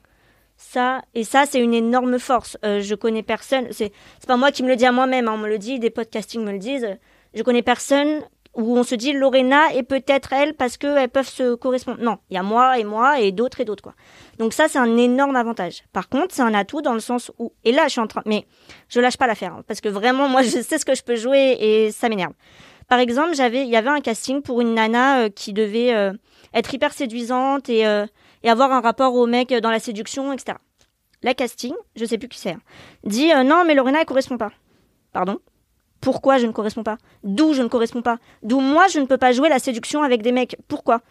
Ça, 0.57 1.01
et 1.15 1.23
ça, 1.23 1.45
c'est 1.47 1.61
une 1.61 1.73
énorme 1.73 2.19
force. 2.19 2.57
Euh, 2.65 2.81
je 2.81 2.93
connais 2.93 3.23
personne, 3.23 3.67
c'est 3.71 3.93
c'est 4.19 4.27
pas 4.27 4.37
moi 4.37 4.51
qui 4.51 4.63
me 4.63 4.67
le 4.67 4.75
dis 4.75 4.85
à 4.85 4.91
moi-même, 4.91 5.27
hein, 5.29 5.33
on 5.35 5.37
me 5.37 5.47
le 5.47 5.57
dit, 5.57 5.79
des 5.79 5.89
podcastings 5.89 6.43
me 6.43 6.51
le 6.51 6.59
disent. 6.59 6.87
Je 7.33 7.43
connais 7.43 7.61
personne 7.61 8.21
où 8.53 8.77
on 8.77 8.83
se 8.83 8.95
dit 8.95 9.13
Lorena 9.13 9.73
et 9.73 9.83
peut-être 9.83 10.33
elle 10.33 10.53
parce 10.53 10.77
qu'elles 10.77 11.09
peuvent 11.09 11.27
se 11.27 11.55
correspondre. 11.55 12.01
Non, 12.01 12.17
il 12.29 12.35
y 12.35 12.37
a 12.37 12.43
moi 12.43 12.77
et 12.77 12.83
moi 12.83 13.19
et 13.19 13.31
d'autres 13.31 13.61
et 13.61 13.65
d'autres 13.65 13.83
quoi. 13.83 13.93
Donc 14.39 14.53
ça 14.53 14.67
c'est 14.67 14.79
un 14.79 14.97
énorme 14.97 15.35
avantage. 15.35 15.83
Par 15.93 16.09
contre 16.09 16.35
c'est 16.35 16.41
un 16.41 16.53
atout 16.53 16.81
dans 16.81 16.93
le 16.93 16.99
sens 16.99 17.31
où 17.39 17.53
et 17.63 17.71
là 17.71 17.83
je 17.85 17.91
suis 17.91 18.01
en 18.01 18.07
train 18.07 18.21
mais 18.25 18.45
je 18.89 18.99
lâche 18.99 19.17
pas 19.17 19.27
l'affaire 19.27 19.53
hein, 19.53 19.63
parce 19.67 19.79
que 19.79 19.89
vraiment 19.89 20.27
moi 20.27 20.41
je 20.41 20.49
sais 20.61 20.77
ce 20.77 20.85
que 20.85 20.95
je 20.95 21.03
peux 21.03 21.15
jouer 21.15 21.57
et 21.59 21.91
ça 21.91 22.09
m'énerve. 22.09 22.33
Par 22.89 22.99
exemple 22.99 23.35
j'avais 23.35 23.63
il 23.63 23.69
y 23.69 23.77
avait 23.77 23.89
un 23.89 24.01
casting 24.01 24.41
pour 24.41 24.59
une 24.59 24.73
nana 24.73 25.21
euh, 25.21 25.29
qui 25.29 25.53
devait 25.53 25.93
euh, 25.93 26.11
être 26.53 26.73
hyper 26.73 26.91
séduisante 26.91 27.69
et 27.69 27.87
euh, 27.87 28.05
et 28.43 28.49
avoir 28.49 28.71
un 28.71 28.81
rapport 28.81 29.13
au 29.15 29.27
mec 29.27 29.53
dans 29.53 29.71
la 29.71 29.79
séduction 29.79 30.33
etc. 30.33 30.57
La 31.23 31.33
casting 31.33 31.73
je 31.95 32.03
sais 32.03 32.17
plus 32.17 32.27
qui 32.27 32.39
c'est 32.39 32.51
hein, 32.51 32.61
dit 33.05 33.29
non 33.45 33.63
mais 33.65 33.75
Lorena 33.75 33.99
elle 34.01 34.05
correspond 34.05 34.37
pas. 34.37 34.51
Pardon 35.13 35.39
pourquoi 36.01 36.37
je 36.39 36.47
ne 36.47 36.51
corresponds 36.51 36.83
pas? 36.83 36.97
D'où 37.23 37.53
je 37.53 37.61
ne 37.61 37.67
corresponds 37.67 38.01
pas? 38.01 38.17
D'où 38.43 38.59
moi 38.59 38.87
je 38.87 38.99
ne 38.99 39.05
peux 39.05 39.17
pas 39.17 39.31
jouer 39.31 39.49
la 39.49 39.59
séduction 39.59 40.01
avec 40.01 40.21
des 40.21 40.31
mecs? 40.31 40.57
Pourquoi? 40.67 41.01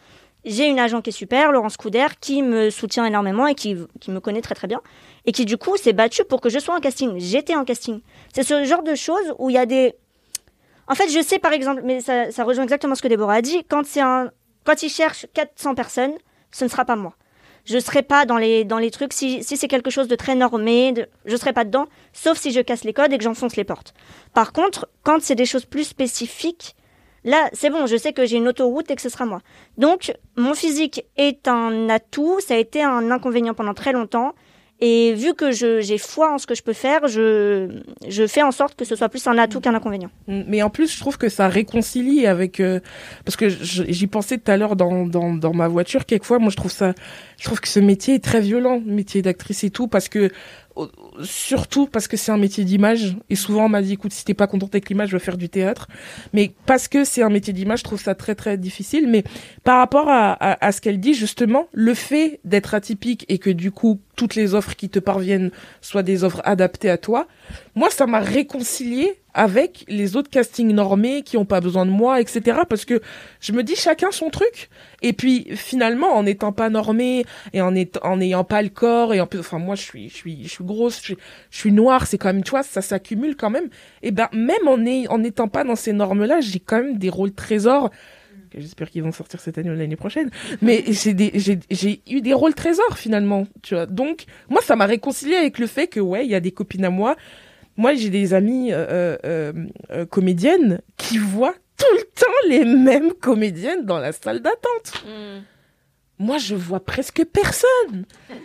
J'ai 0.44 0.66
une 0.66 0.78
agent 0.78 1.02
qui 1.02 1.10
est 1.10 1.12
super, 1.12 1.52
Laurence 1.52 1.76
Couder, 1.76 2.06
qui 2.20 2.42
me 2.42 2.70
soutient 2.70 3.04
énormément 3.04 3.46
et 3.46 3.54
qui, 3.54 3.76
qui 4.00 4.10
me 4.10 4.20
connaît 4.20 4.40
très 4.40 4.54
très 4.54 4.66
bien 4.66 4.80
et 5.26 5.32
qui 5.32 5.44
du 5.44 5.58
coup 5.58 5.76
s'est 5.76 5.92
battue 5.92 6.24
pour 6.24 6.40
que 6.40 6.48
je 6.48 6.58
sois 6.58 6.74
en 6.74 6.80
casting. 6.80 7.18
J'étais 7.18 7.54
en 7.54 7.64
casting. 7.64 8.00
C'est 8.32 8.42
ce 8.42 8.64
genre 8.64 8.82
de 8.82 8.94
choses 8.94 9.34
où 9.38 9.50
il 9.50 9.54
y 9.54 9.58
a 9.58 9.66
des... 9.66 9.94
En 10.88 10.94
fait, 10.94 11.08
je 11.08 11.22
sais 11.22 11.38
par 11.38 11.52
exemple, 11.52 11.82
mais 11.84 12.00
ça, 12.00 12.30
ça 12.32 12.44
rejoint 12.44 12.64
exactement 12.64 12.94
ce 12.94 13.02
que 13.02 13.08
Déborah 13.08 13.34
a 13.34 13.42
dit, 13.42 13.64
quand, 13.68 13.84
un... 13.98 14.30
quand 14.64 14.82
ils 14.82 14.88
cherchent 14.88 15.26
400 15.34 15.74
personnes, 15.74 16.14
ce 16.50 16.64
ne 16.64 16.70
sera 16.70 16.84
pas 16.84 16.96
moi. 16.96 17.14
Je 17.64 17.76
ne 17.76 17.80
serai 17.80 18.02
pas 18.02 18.24
dans 18.24 18.36
les, 18.36 18.64
dans 18.64 18.78
les 18.78 18.90
trucs. 18.90 19.12
Si, 19.12 19.42
si 19.44 19.56
c'est 19.56 19.68
quelque 19.68 19.90
chose 19.90 20.08
de 20.08 20.16
très 20.16 20.34
normé, 20.34 20.92
de... 20.92 21.06
je 21.24 21.32
ne 21.32 21.36
serai 21.36 21.52
pas 21.52 21.64
dedans, 21.64 21.86
sauf 22.12 22.38
si 22.38 22.52
je 22.52 22.60
casse 22.60 22.84
les 22.84 22.92
codes 22.92 23.12
et 23.12 23.18
que 23.18 23.24
j'enfonce 23.24 23.56
les 23.56 23.64
portes. 23.64 23.94
Par 24.34 24.52
contre, 24.52 24.88
quand 25.02 25.20
c'est 25.22 25.34
des 25.34 25.46
choses 25.46 25.64
plus 25.64 25.84
spécifiques, 25.84 26.74
là, 27.24 27.48
c'est 27.52 27.70
bon, 27.70 27.86
je 27.86 27.96
sais 27.96 28.12
que 28.12 28.26
j'ai 28.26 28.36
une 28.36 28.48
autoroute 28.48 28.90
et 28.90 28.96
que 28.96 29.02
ce 29.02 29.08
sera 29.08 29.26
moi. 29.26 29.40
Donc, 29.78 30.12
mon 30.36 30.54
physique 30.54 31.04
est 31.16 31.48
un 31.48 31.88
atout, 31.88 32.40
ça 32.40 32.54
a 32.54 32.58
été 32.58 32.82
un 32.82 33.10
inconvénient 33.10 33.54
pendant 33.54 33.74
très 33.74 33.92
longtemps. 33.92 34.34
Et 34.82 35.12
vu 35.12 35.34
que 35.34 35.50
j'ai 35.52 35.98
foi 35.98 36.32
en 36.32 36.38
ce 36.38 36.46
que 36.46 36.54
je 36.54 36.62
peux 36.62 36.72
faire, 36.72 37.06
je, 37.06 37.68
je 38.08 38.26
fais 38.26 38.42
en 38.42 38.50
sorte 38.50 38.74
que 38.76 38.86
ce 38.86 38.96
soit 38.96 39.10
plus 39.10 39.26
un 39.26 39.36
atout 39.36 39.60
qu'un 39.60 39.74
inconvénient. 39.74 40.10
Mm, 40.26 40.42
Mais 40.46 40.62
en 40.62 40.70
plus, 40.70 40.94
je 40.94 40.98
trouve 41.00 41.18
que 41.18 41.28
ça 41.28 41.48
réconcilie 41.48 42.26
avec 42.26 42.60
euh, 42.60 42.80
parce 43.24 43.36
que 43.36 43.48
j'y 43.48 44.06
pensais 44.06 44.38
tout 44.38 44.50
à 44.50 44.56
l'heure 44.56 44.76
dans, 44.76 45.06
dans 45.06 45.34
dans 45.34 45.52
ma 45.52 45.68
voiture. 45.68 46.06
Quelquefois, 46.06 46.38
moi, 46.38 46.50
je 46.50 46.56
trouve 46.56 46.72
ça, 46.72 46.94
je 47.38 47.44
trouve 47.44 47.60
que 47.60 47.68
ce 47.68 47.80
métier 47.80 48.14
est 48.14 48.24
très 48.24 48.40
violent, 48.40 48.80
le 48.84 48.92
métier 48.92 49.20
d'actrice 49.20 49.64
et 49.64 49.70
tout, 49.70 49.86
parce 49.86 50.08
que 50.08 50.30
surtout 51.24 51.86
parce 51.86 52.08
que 52.08 52.16
c'est 52.16 52.32
un 52.32 52.38
métier 52.38 52.64
d'image. 52.64 53.16
Et 53.28 53.36
souvent, 53.36 53.66
on 53.66 53.68
m'a 53.68 53.82
dit, 53.82 53.94
écoute, 53.94 54.12
si 54.12 54.24
t'es 54.24 54.34
pas 54.34 54.46
contente 54.46 54.74
avec 54.74 54.88
l'image, 54.88 55.10
je 55.10 55.14
veux 55.14 55.20
faire 55.20 55.36
du 55.36 55.48
théâtre. 55.48 55.88
Mais 56.32 56.52
parce 56.66 56.88
que 56.88 57.04
c'est 57.04 57.22
un 57.22 57.30
métier 57.30 57.52
d'image, 57.52 57.80
je 57.80 57.84
trouve 57.84 58.00
ça 58.00 58.14
très 58.14 58.34
très 58.34 58.56
difficile. 58.56 59.08
Mais 59.08 59.24
par 59.64 59.78
rapport 59.78 60.08
à, 60.08 60.32
à, 60.32 60.66
à 60.66 60.72
ce 60.72 60.80
qu'elle 60.80 61.00
dit 61.00 61.14
justement, 61.14 61.68
le 61.72 61.94
fait 61.94 62.40
d'être 62.44 62.74
atypique 62.74 63.24
et 63.28 63.38
que 63.38 63.50
du 63.50 63.70
coup 63.70 64.00
toutes 64.16 64.34
les 64.34 64.54
offres 64.54 64.76
qui 64.76 64.90
te 64.90 64.98
parviennent 64.98 65.50
soient 65.80 66.02
des 66.02 66.24
offres 66.24 66.42
adaptées 66.44 66.90
à 66.90 66.98
toi, 66.98 67.26
moi 67.74 67.88
ça 67.90 68.06
m'a 68.06 68.20
réconcilié 68.20 69.16
avec 69.34 69.84
les 69.88 70.16
autres 70.16 70.30
castings 70.30 70.72
normés 70.72 71.22
qui 71.22 71.36
ont 71.36 71.44
pas 71.44 71.60
besoin 71.60 71.86
de 71.86 71.90
moi, 71.90 72.20
etc. 72.20 72.60
Parce 72.68 72.84
que 72.84 73.00
je 73.40 73.52
me 73.52 73.62
dis 73.62 73.76
chacun 73.76 74.10
son 74.10 74.30
truc. 74.30 74.68
Et 75.02 75.12
puis 75.12 75.46
finalement, 75.54 76.14
en 76.14 76.24
n'étant 76.24 76.52
pas 76.52 76.68
normé 76.68 77.24
et 77.52 77.60
en 77.60 77.70
n'ayant 77.70 78.44
pas 78.44 78.62
le 78.62 78.68
corps 78.68 79.14
et 79.14 79.20
en 79.20 79.26
plus, 79.26 79.40
enfin 79.40 79.58
moi 79.58 79.74
je 79.74 79.82
suis, 79.82 80.08
je 80.08 80.14
suis, 80.14 80.42
je 80.44 80.48
suis 80.48 80.64
grosse, 80.64 81.00
je 81.50 81.58
suis 81.58 81.72
noire, 81.72 82.06
c'est 82.06 82.18
quand 82.18 82.32
même, 82.32 82.42
tu 82.42 82.50
vois, 82.50 82.62
ça 82.62 82.82
s'accumule 82.82 83.36
quand 83.36 83.50
même. 83.50 83.68
Et 84.02 84.10
ben 84.10 84.28
même 84.32 84.68
en 84.68 85.18
n'étant 85.18 85.48
pas 85.48 85.64
dans 85.64 85.76
ces 85.76 85.92
normes-là, 85.92 86.40
j'ai 86.40 86.60
quand 86.60 86.82
même 86.82 86.98
des 86.98 87.10
rôles 87.10 87.32
trésors. 87.32 87.90
J'espère 88.56 88.90
qu'ils 88.90 89.04
vont 89.04 89.12
sortir 89.12 89.40
cette 89.40 89.58
année 89.58 89.70
ou 89.70 89.74
l'année 89.74 89.96
prochaine. 89.96 90.30
Mais 90.60 90.84
j'ai 90.88 92.02
eu 92.10 92.20
des 92.20 92.34
rôles 92.34 92.54
trésors 92.54 92.98
finalement, 92.98 93.46
tu 93.62 93.74
vois. 93.74 93.86
Donc 93.86 94.24
moi 94.48 94.60
ça 94.62 94.74
m'a 94.74 94.86
réconcilié 94.86 95.36
avec 95.36 95.58
le 95.58 95.66
fait 95.66 95.86
que 95.86 96.00
ouais, 96.00 96.24
il 96.24 96.30
y 96.30 96.34
a 96.34 96.40
des 96.40 96.50
copines 96.50 96.84
à 96.84 96.90
moi 96.90 97.16
moi, 97.80 97.94
j'ai 97.94 98.10
des 98.10 98.34
amies 98.34 98.74
euh, 98.74 99.16
euh, 99.24 99.52
euh, 99.90 100.04
comédiennes 100.04 100.82
qui 100.98 101.16
voient 101.16 101.54
tout 101.78 101.96
le 101.96 102.02
temps 102.02 102.48
les 102.48 102.66
mêmes 102.66 103.14
comédiennes 103.14 103.86
dans 103.86 103.98
la 103.98 104.12
salle 104.12 104.40
d'attente. 104.40 105.02
Moi, 106.22 106.36
je 106.36 106.54
vois 106.54 106.80
presque 106.80 107.24
personne. 107.24 108.04
mais 108.28 108.36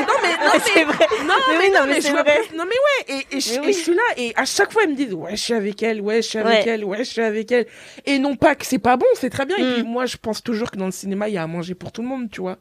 non, 0.00 0.06
mais, 0.22 0.36
non, 0.36 0.52
C'est 0.74 0.84
vrai. 0.84 1.06
Non, 1.26 1.34
Mais 1.48 1.58
mais, 1.58 1.64
oui, 1.64 1.70
non, 1.72 1.80
non, 1.80 1.86
mais 1.86 1.94
mais 1.94 2.00
je 2.02 2.08
vois 2.10 2.22
Non, 2.54 2.64
mais 2.66 3.14
ouais, 3.14 3.24
et, 3.30 3.36
et, 3.36 3.40
je, 3.40 3.68
et 3.68 3.72
suis 3.72 3.94
là, 3.94 4.02
et 4.18 4.34
à 4.36 4.44
chaque 4.44 4.70
fois, 4.70 4.82
elles 4.84 4.90
me 4.90 4.94
disent, 4.94 5.14
ouais, 5.14 5.30
je 5.34 5.40
suis 5.42 5.54
avec 5.54 5.82
elle, 5.82 6.02
ouais, 6.02 6.16
je 6.20 6.28
suis 6.28 6.38
avec 6.38 6.66
Ouais. 6.66 6.68
elle, 6.68 6.84
ouais, 6.84 6.98
je 6.98 7.02
suis 7.10 7.22
avec 7.22 7.50
elle. 7.50 7.66
Et 8.04 8.18
non 8.18 8.36
pas 8.36 8.54
que 8.54 8.66
c'est 8.66 8.78
pas 8.78 8.98
bon, 8.98 9.06
c'est 9.14 9.30
très 9.30 9.46
bien. 9.46 9.56
Et 9.56 9.62
Mm. 9.64 9.72
puis, 9.74 9.82
moi, 9.84 10.04
je 10.04 10.18
pense 10.18 10.42
toujours 10.42 10.70
que 10.70 10.76
dans 10.76 10.84
le 10.86 10.92
cinéma, 10.92 11.28
il 11.28 11.34
y 11.34 11.38
a 11.38 11.42
à 11.42 11.46
manger 11.46 11.74
pour 11.74 11.90
tout 11.90 12.02
le 12.02 12.08
monde, 12.08 12.28
tu 12.30 12.42
vois. 12.42 12.58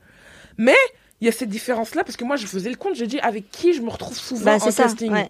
Mais, 0.58 0.78
il 1.20 1.26
y 1.26 1.28
a 1.28 1.34
cette 1.34 1.50
différence-là, 1.50 2.06
parce 2.06 2.16
que 2.16 2.24
moi, 2.24 2.38
je 2.38 2.48
faisais 2.48 2.70
le 2.70 2.78
compte, 2.78 2.96
je 2.96 3.04
dis, 3.06 3.20
avec 3.20 3.52
qui 3.52 3.74
je 3.74 3.82
me 3.82 3.90
retrouve 3.90 4.18
souvent 4.18 4.46
Bah, 4.46 4.56
en 4.66 4.72
ça, 4.72 4.84
casting 4.84 5.12
ouais. 5.12 5.30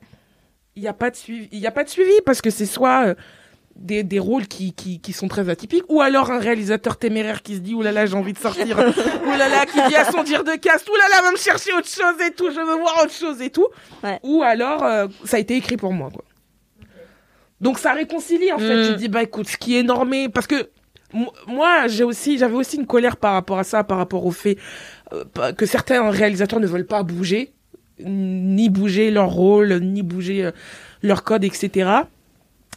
il 0.75 0.83
n'y 0.83 0.87
a 0.87 0.93
pas 0.93 1.09
de 1.09 1.15
suivi 1.15 1.49
il 1.51 1.59
y 1.59 1.67
a 1.67 1.71
pas 1.71 1.83
de 1.83 1.89
suivi 1.89 2.13
parce 2.25 2.41
que 2.41 2.49
c'est 2.51 2.65
soit 2.67 3.07
euh, 3.07 3.15
des, 3.81 4.03
des 4.03 4.19
rôles 4.19 4.47
qui, 4.47 4.73
qui, 4.73 4.99
qui 4.99 5.13
sont 5.13 5.27
très 5.27 5.49
atypiques, 5.49 5.83
ou 5.89 6.01
alors 6.01 6.31
un 6.31 6.39
réalisateur 6.39 6.97
téméraire 6.97 7.41
qui 7.41 7.55
se 7.55 7.59
dit, 7.59 7.73
oulala, 7.73 8.05
j'ai 8.05 8.15
envie 8.15 8.33
de 8.33 8.37
sortir, 8.37 8.77
oulala, 9.25 9.65
qui 9.65 9.79
dit 9.89 9.95
à 9.95 10.11
son 10.11 10.23
dire 10.23 10.43
de 10.43 10.55
caste, 10.55 10.87
oulala, 10.89 11.21
va 11.23 11.31
me 11.31 11.37
chercher 11.37 11.73
autre 11.73 11.89
chose 11.89 12.15
et 12.27 12.31
tout, 12.31 12.49
je 12.51 12.59
veux 12.59 12.77
voir 12.79 13.01
autre 13.03 13.13
chose 13.13 13.41
et 13.41 13.49
tout. 13.49 13.67
Ou 14.23 14.41
alors, 14.43 14.83
euh, 14.83 15.07
ça 15.25 15.37
a 15.37 15.39
été 15.39 15.55
écrit 15.55 15.77
pour 15.77 15.91
moi, 15.93 16.09
quoi. 16.13 16.23
Donc 17.59 17.77
ça 17.77 17.93
réconcilie 17.93 18.51
en 18.51 18.57
fait. 18.57 18.75
Mm. 18.75 18.87
Tu 18.87 18.93
te 18.93 18.97
dis 18.97 19.07
bah 19.07 19.21
écoute, 19.21 19.47
ce 19.47 19.55
qui 19.57 19.77
est 19.77 19.83
normé 19.83 20.29
parce 20.29 20.47
que 20.47 20.69
mo- 21.13 21.31
moi 21.45 21.87
j'ai 21.87 22.03
aussi 22.03 22.39
j'avais 22.39 22.55
aussi 22.55 22.77
une 22.77 22.87
colère 22.87 23.17
par 23.17 23.33
rapport 23.33 23.59
à 23.59 23.63
ça, 23.63 23.83
par 23.83 23.99
rapport 23.99 24.25
au 24.25 24.31
fait 24.31 24.57
euh, 25.13 25.51
que 25.53 25.67
certains 25.67 26.09
réalisateurs 26.09 26.59
ne 26.59 26.65
veulent 26.65 26.87
pas 26.87 27.03
bouger, 27.03 27.53
ni 27.99 28.67
bouger 28.69 29.11
leur 29.11 29.29
rôle, 29.29 29.75
ni 29.79 30.01
bouger 30.01 30.45
euh, 30.45 30.51
leur 31.03 31.23
code, 31.23 31.43
etc. 31.43 31.87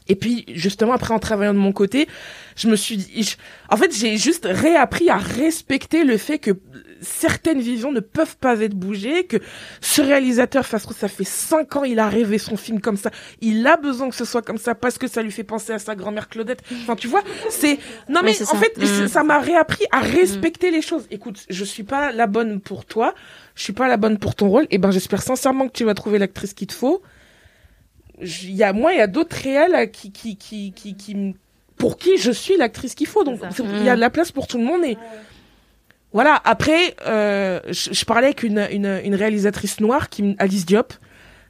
Et 0.08 0.16
puis 0.16 0.44
justement 0.52 0.92
après 0.92 1.14
en 1.14 1.18
travaillant 1.18 1.54
de 1.54 1.58
mon 1.58 1.72
côté, 1.72 2.08
je 2.56 2.68
me 2.68 2.76
suis 2.76 2.98
dit, 2.98 3.22
je- 3.22 3.36
en 3.70 3.76
fait 3.76 3.94
j'ai 3.96 4.16
juste 4.18 4.46
réappris 4.50 5.08
à 5.08 5.16
respecter 5.16 6.04
le 6.04 6.18
fait 6.18 6.38
que 6.38 6.50
certaines 7.00 7.60
visions 7.60 7.90
ne 7.90 8.00
peuvent 8.00 8.36
pas 8.36 8.60
être 8.60 8.74
bougées, 8.74 9.24
que 9.24 9.38
ce 9.80 10.02
réalisateur, 10.02 10.66
ça 10.66 10.78
se 10.78 10.84
trouve, 10.84 10.96
ça 10.96 11.08
fait 11.08 11.24
cinq 11.24 11.76
ans, 11.76 11.84
il 11.84 11.98
a 11.98 12.08
rêvé 12.08 12.36
son 12.38 12.56
film 12.56 12.80
comme 12.80 12.96
ça, 12.96 13.10
il 13.40 13.66
a 13.66 13.76
besoin 13.76 14.08
que 14.10 14.14
ce 14.14 14.24
soit 14.24 14.42
comme 14.42 14.58
ça 14.58 14.74
parce 14.74 14.98
que 14.98 15.08
ça 15.08 15.22
lui 15.22 15.30
fait 15.32 15.44
penser 15.44 15.72
à 15.72 15.78
sa 15.78 15.94
grand-mère 15.94 16.28
Claudette. 16.28 16.62
Enfin, 16.82 16.96
tu 16.96 17.08
vois, 17.08 17.22
c'est 17.50 17.78
non 18.08 18.20
mais 18.22 18.32
en 18.42 18.46
ça. 18.46 18.56
fait 18.58 18.76
Mhm. 18.78 19.08
ça 19.08 19.22
m'a 19.24 19.38
réappris 19.38 19.84
à 19.90 20.00
respecter 20.00 20.70
les 20.70 20.82
choses. 20.82 21.06
Écoute, 21.10 21.44
je 21.48 21.64
suis 21.64 21.82
pas 21.82 22.12
la 22.12 22.26
bonne 22.26 22.60
pour 22.60 22.84
toi, 22.84 23.14
je 23.54 23.62
suis 23.62 23.72
pas 23.72 23.88
la 23.88 23.96
bonne 23.96 24.18
pour 24.18 24.34
ton 24.34 24.48
rôle. 24.48 24.66
Et 24.70 24.78
ben 24.78 24.90
j'espère 24.90 25.22
sincèrement 25.22 25.66
que 25.68 25.72
tu 25.72 25.84
vas 25.84 25.94
trouver 25.94 26.18
l'actrice 26.18 26.52
qu'il 26.54 26.66
te 26.66 26.74
faut. 26.74 27.02
Il 28.20 28.52
y 28.54 28.62
a 28.62 28.72
moi, 28.72 28.92
il 28.92 28.98
y 28.98 29.02
a 29.02 29.06
d'autres 29.06 29.36
réels 29.36 29.90
qui 29.90 30.12
qui 30.12 30.36
qui 30.36 30.72
qui, 30.72 30.94
qui 30.96 31.34
pour 31.76 31.98
qui 31.98 32.16
je 32.18 32.30
suis 32.30 32.56
l'actrice 32.56 32.94
qu'il 32.94 33.06
faut. 33.08 33.24
Donc 33.24 33.40
c'est- 33.50 33.62
il 33.80 33.84
y 33.84 33.88
a 33.88 33.96
de 33.96 34.00
la 34.00 34.10
place 34.10 34.30
pour 34.32 34.46
tout 34.46 34.58
le 34.58 34.64
monde 34.64 34.84
et 34.84 34.96
voilà. 36.12 36.40
Après, 36.44 36.94
euh, 37.06 37.58
je, 37.68 37.92
je 37.92 38.04
parlais 38.04 38.26
avec 38.28 38.42
une, 38.44 38.66
une, 38.70 39.00
une 39.04 39.14
réalisatrice 39.16 39.80
noire, 39.80 40.08
qui, 40.10 40.36
Alice 40.38 40.64
Diop, 40.64 40.92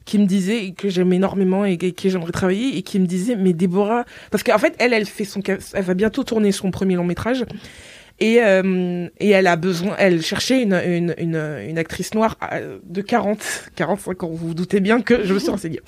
qui 0.06 0.18
me 0.18 0.24
disait 0.26 0.72
que 0.76 0.88
j'aime 0.88 1.12
énormément 1.12 1.64
et 1.66 1.76
que, 1.76 1.90
que 1.90 2.08
j'aimerais 2.08 2.32
travailler 2.32 2.76
et 2.78 2.82
qui 2.82 2.98
me 2.98 3.06
disait 3.06 3.36
mais 3.36 3.52
Déborah 3.54 4.04
parce 4.30 4.42
qu'en 4.42 4.58
fait 4.58 4.74
elle 4.78 4.92
elle 4.92 5.06
fait 5.06 5.24
son 5.24 5.40
elle 5.46 5.82
va 5.82 5.94
bientôt 5.94 6.24
tourner 6.24 6.52
son 6.52 6.70
premier 6.70 6.94
long 6.94 7.04
métrage 7.04 7.44
et 8.28 8.36
euh, 8.42 9.08
et 9.20 9.30
elle 9.30 9.46
a 9.46 9.56
besoin 9.56 9.94
elle 9.98 10.22
cherchait 10.22 10.62
une 10.62 10.74
une 10.74 11.14
une, 11.18 11.36
une 11.68 11.78
actrice 11.78 12.14
noire 12.14 12.36
euh, 12.52 12.78
de 12.84 13.00
40 13.02 13.38
45 13.76 14.22
ans 14.24 14.28
vous 14.28 14.48
vous 14.48 14.54
doutez 14.54 14.80
bien 14.80 15.00
que 15.02 15.24
je 15.26 15.34
me 15.34 15.38
suis 15.38 15.50
renseignée 15.50 15.80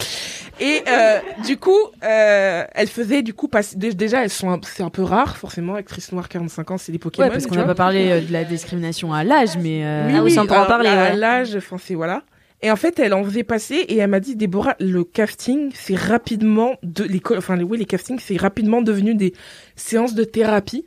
et 0.61 0.81
euh, 0.89 1.19
du 1.47 1.57
coup 1.57 1.79
euh, 2.05 2.65
elle 2.75 2.89
faisait 2.89 3.23
du 3.23 3.33
coup 3.33 3.49
dé- 3.77 3.95
déjà 3.95 4.23
elles 4.25 4.31
sont 4.31 4.61
c'est 4.67 4.83
un 4.83 4.91
peu 4.91 5.03
rare 5.03 5.37
forcément 5.37 5.75
actrice 5.77 6.13
noire 6.13 6.29
45 6.29 6.71
ans 6.73 6.79
c'est 6.79 6.93
des 6.93 6.99
Pokémon 6.99 7.27
Ouais, 7.29 7.33
parce 7.33 7.47
qu'on 7.47 7.55
n'a 7.55 7.63
pas 7.65 7.75
parlé 7.75 8.11
euh, 8.11 8.21
de 8.21 8.33
la 8.33 8.45
discrimination 8.45 9.13
à 9.13 9.23
l'âge, 9.25 9.57
mais. 9.63 9.85
euh, 9.85 10.07
Oui, 10.07 10.13
oui, 10.25 10.35
alors, 10.57 10.67
à 10.89 11.13
l'âge, 11.15 11.57
enfin, 11.57 11.77
c'est 11.83 11.95
voilà. 11.95 12.23
Et 12.63 12.71
en 12.71 12.77
fait, 12.77 12.99
elle 12.99 13.13
en 13.15 13.23
faisait 13.25 13.45
passer 13.45 13.75
et 13.75 13.99
elle 13.99 14.09
m'a 14.11 14.21
dit, 14.21 14.35
Déborah, 14.35 14.77
le 14.81 15.05
casting, 15.05 15.71
c'est 15.75 15.95
rapidement 15.95 16.77
de 16.83 17.05
les, 17.05 17.21
enfin, 17.37 17.59
oui, 17.61 17.79
les 17.79 17.85
castings, 17.85 18.19
c'est 18.19 18.37
rapidement 18.41 18.81
devenu 18.83 19.15
des 19.15 19.33
séances 19.77 20.15
de 20.15 20.25
thérapie 20.25 20.87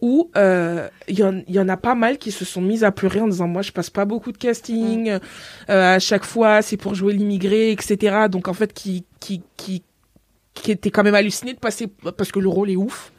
où 0.00 0.30
euh, 0.36 0.88
il 1.08 1.18
y, 1.18 1.22
en, 1.22 1.42
il 1.46 1.54
y 1.54 1.58
en 1.58 1.68
a 1.68 1.76
pas 1.76 1.94
mal 1.94 2.18
qui 2.18 2.30
se 2.30 2.44
sont 2.44 2.62
mises 2.62 2.84
à 2.84 2.92
pleurer 2.92 3.20
en 3.20 3.28
disant 3.28 3.48
moi 3.48 3.62
je 3.62 3.72
passe 3.72 3.90
pas 3.90 4.04
beaucoup 4.04 4.32
de 4.32 4.38
casting 4.38 5.10
euh, 5.10 5.96
à 5.96 5.98
chaque 5.98 6.24
fois 6.24 6.62
c'est 6.62 6.76
pour 6.76 6.94
jouer 6.94 7.12
l'immigré 7.12 7.70
etc 7.70 8.26
donc 8.30 8.48
en 8.48 8.54
fait 8.54 8.72
qui 8.72 9.04
qui 9.20 9.42
qui 9.56 9.82
qui 10.54 10.70
était 10.70 10.90
quand 10.90 11.02
même 11.02 11.14
halluciné 11.14 11.52
de 11.54 11.58
passer 11.58 11.88
parce 12.16 12.32
que 12.32 12.38
le 12.38 12.48
rôle 12.48 12.70
est 12.70 12.76
ouf. 12.76 13.12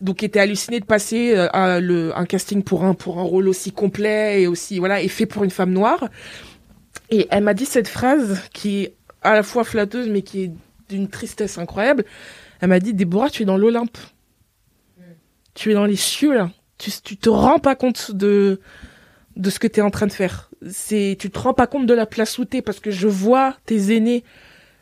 Donc 0.00 0.18
qui 0.18 0.24
était 0.24 0.38
halluciné 0.38 0.78
de 0.78 0.84
passer 0.84 1.36
euh, 1.36 1.48
à 1.52 1.80
le, 1.80 2.16
un 2.16 2.24
casting 2.24 2.62
pour 2.62 2.84
un 2.84 2.94
pour 2.94 3.18
un 3.18 3.22
rôle 3.22 3.48
aussi 3.48 3.72
complet 3.72 4.42
et 4.42 4.46
aussi 4.46 4.78
voilà 4.78 5.02
et 5.02 5.08
fait 5.08 5.26
pour 5.26 5.42
une 5.42 5.50
femme 5.50 5.72
noire. 5.72 6.08
Et 7.10 7.26
elle 7.30 7.42
m'a 7.42 7.54
dit 7.54 7.64
cette 7.64 7.88
phrase 7.88 8.40
qui 8.52 8.84
est 8.84 8.94
à 9.22 9.34
la 9.34 9.42
fois 9.42 9.64
flatteuse 9.64 10.08
mais 10.08 10.22
qui 10.22 10.44
est 10.44 10.52
d'une 10.88 11.08
tristesse 11.08 11.58
incroyable. 11.58 12.04
Elle 12.60 12.68
m'a 12.68 12.78
dit 12.80 12.94
Déborah 12.94 13.30
tu 13.30 13.42
es 13.42 13.46
dans 13.46 13.56
l'Olympe 13.56 13.98
tu 15.58 15.72
es 15.72 15.74
dans 15.74 15.86
les 15.86 15.96
cieux 15.96 16.34
là 16.34 16.50
tu, 16.78 17.16
te 17.16 17.28
rends 17.28 17.58
pas 17.58 17.74
compte 17.74 18.12
de 18.12 18.60
de 19.34 19.50
ce 19.50 19.58
que 19.58 19.66
tu 19.66 19.80
es 19.80 19.82
en 19.82 19.90
train 19.90 20.06
de 20.06 20.12
faire 20.12 20.50
c'est 20.70 21.16
tu 21.18 21.30
te 21.30 21.38
rends 21.38 21.54
pas 21.54 21.66
compte 21.66 21.86
de 21.86 21.94
la 21.94 22.06
place 22.06 22.38
où 22.38 22.44
t'es 22.44 22.62
parce 22.62 22.78
que 22.78 22.92
je 22.92 23.08
vois 23.08 23.56
tes 23.66 23.96
aînés 23.96 24.22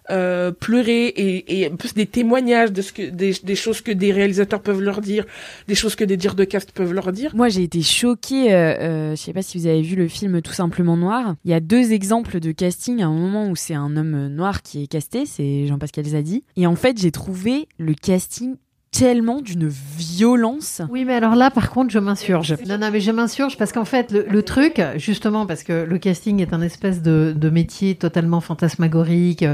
euh, 0.08 0.52
pleurer 0.52 1.06
et, 1.06 1.62
et 1.62 1.70
plus 1.70 1.94
des 1.94 2.06
témoignages 2.06 2.70
de 2.70 2.80
ce 2.80 2.92
que 2.92 3.10
des, 3.10 3.34
des 3.42 3.56
choses 3.56 3.80
que 3.80 3.90
des 3.90 4.12
réalisateurs 4.12 4.62
peuvent 4.62 4.80
leur 4.80 5.00
dire, 5.00 5.24
des 5.66 5.74
choses 5.74 5.96
que 5.96 6.04
des 6.04 6.16
dires 6.16 6.36
de 6.36 6.44
cast 6.44 6.70
peuvent 6.70 6.92
leur 6.92 7.10
dire. 7.10 7.34
Moi, 7.34 7.48
j'ai 7.48 7.64
été 7.64 7.82
choquée. 7.82 8.54
Euh, 8.54 8.76
euh, 8.78 9.10
je 9.16 9.16
sais 9.16 9.32
pas 9.32 9.42
si 9.42 9.58
vous 9.58 9.66
avez 9.66 9.82
vu 9.82 9.96
le 9.96 10.06
film 10.06 10.42
Tout 10.42 10.52
simplement 10.52 10.96
noir. 10.96 11.34
Il 11.44 11.50
y 11.50 11.54
a 11.54 11.60
deux 11.60 11.92
exemples 11.92 12.38
de 12.38 12.52
casting. 12.52 13.02
À 13.02 13.06
un 13.06 13.12
moment 13.12 13.48
où 13.48 13.56
c'est 13.56 13.74
un 13.74 13.96
homme 13.96 14.28
noir 14.28 14.62
qui 14.62 14.84
est 14.84 14.86
casté, 14.86 15.26
c'est 15.26 15.66
Jean-Pascal 15.66 16.04
Zadi. 16.04 16.44
Et 16.54 16.68
en 16.68 16.76
fait, 16.76 17.00
j'ai 17.00 17.10
trouvé 17.10 17.66
le 17.78 17.94
casting 17.94 18.54
tellement 18.98 19.40
d'une 19.40 19.68
violence. 19.68 20.80
Oui, 20.88 21.04
mais 21.04 21.14
alors 21.14 21.34
là, 21.34 21.50
par 21.50 21.70
contre, 21.70 21.90
je 21.90 21.98
m'insurge. 21.98 22.56
Non, 22.66 22.78
non, 22.78 22.90
mais 22.90 23.00
je 23.00 23.10
m'insurge 23.10 23.58
parce 23.58 23.72
qu'en 23.72 23.84
fait, 23.84 24.10
le, 24.12 24.42
truc, 24.42 24.80
justement, 24.96 25.46
parce 25.46 25.62
que 25.62 25.84
le 25.84 25.98
casting 25.98 26.40
est 26.40 26.52
un 26.54 26.62
espèce 26.62 27.02
de, 27.02 27.50
métier 27.50 27.94
totalement 27.94 28.40
fantasmagorique, 28.40 29.44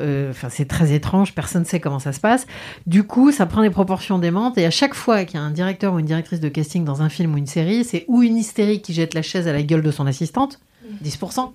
euh, 0.00 0.30
enfin, 0.30 0.48
c'est 0.50 0.66
très 0.66 0.92
étrange, 0.92 1.34
personne 1.34 1.62
ne 1.62 1.66
sait 1.66 1.80
comment 1.80 1.98
ça 1.98 2.12
se 2.12 2.20
passe. 2.20 2.46
Du 2.86 3.04
coup, 3.04 3.30
ça 3.30 3.46
prend 3.46 3.62
des 3.62 3.70
proportions 3.70 4.18
démentes 4.18 4.58
et 4.58 4.66
à 4.66 4.70
chaque 4.70 4.94
fois 4.94 5.24
qu'il 5.24 5.38
y 5.38 5.42
a 5.42 5.46
un 5.46 5.50
directeur 5.50 5.94
ou 5.94 5.98
une 5.98 6.06
directrice 6.06 6.40
de 6.40 6.48
casting 6.48 6.84
dans 6.84 7.02
un 7.02 7.08
film 7.08 7.34
ou 7.34 7.38
une 7.38 7.46
série, 7.46 7.84
c'est 7.84 8.04
ou 8.08 8.22
une 8.22 8.36
hystérique 8.36 8.82
qui 8.82 8.92
jette 8.92 9.14
la 9.14 9.22
chaise 9.22 9.46
à 9.48 9.52
la 9.52 9.62
gueule 9.62 9.82
de 9.82 9.90
son 9.90 10.06
assistante, 10.06 10.60
10%. 11.04 11.52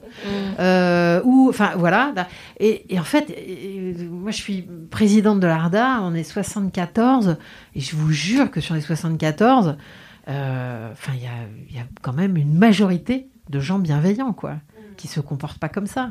Euh, 0.60 1.22
ou, 1.26 1.48
enfin, 1.50 1.72
voilà. 1.78 2.14
Et, 2.60 2.94
et 2.94 3.00
en 3.00 3.04
fait, 3.04 3.30
et- 3.30 3.90
et 3.90 3.94
moi, 4.06 4.32
je 4.32 4.38
suis 4.38 4.68
présidente 4.92 5.40
de 5.40 5.48
l'ARDA, 5.48 6.00
on 6.02 6.14
est 6.14 6.24
74, 6.24 7.38
et 7.76 7.80
je 7.80 7.96
vous 7.96 8.12
jure 8.12 8.52
que 8.52 8.62
sur 8.62 8.76
les 8.76 8.82
74, 8.82 9.76
euh, 10.30 10.92
enfin, 10.92 11.14
il 11.16 11.22
y 11.22 11.76
y 11.76 11.80
a 11.80 11.86
quand 12.02 12.14
même 12.14 12.38
une 12.38 12.54
majorité 12.58 13.28
de 13.50 13.60
gens 13.60 13.80
bienveillants, 13.80 14.34
quoi, 14.34 14.56
qui 14.98 15.08
se 15.08 15.20
comportent 15.20 15.60
pas 15.60 15.70
comme 15.70 15.88
ça. 15.88 16.10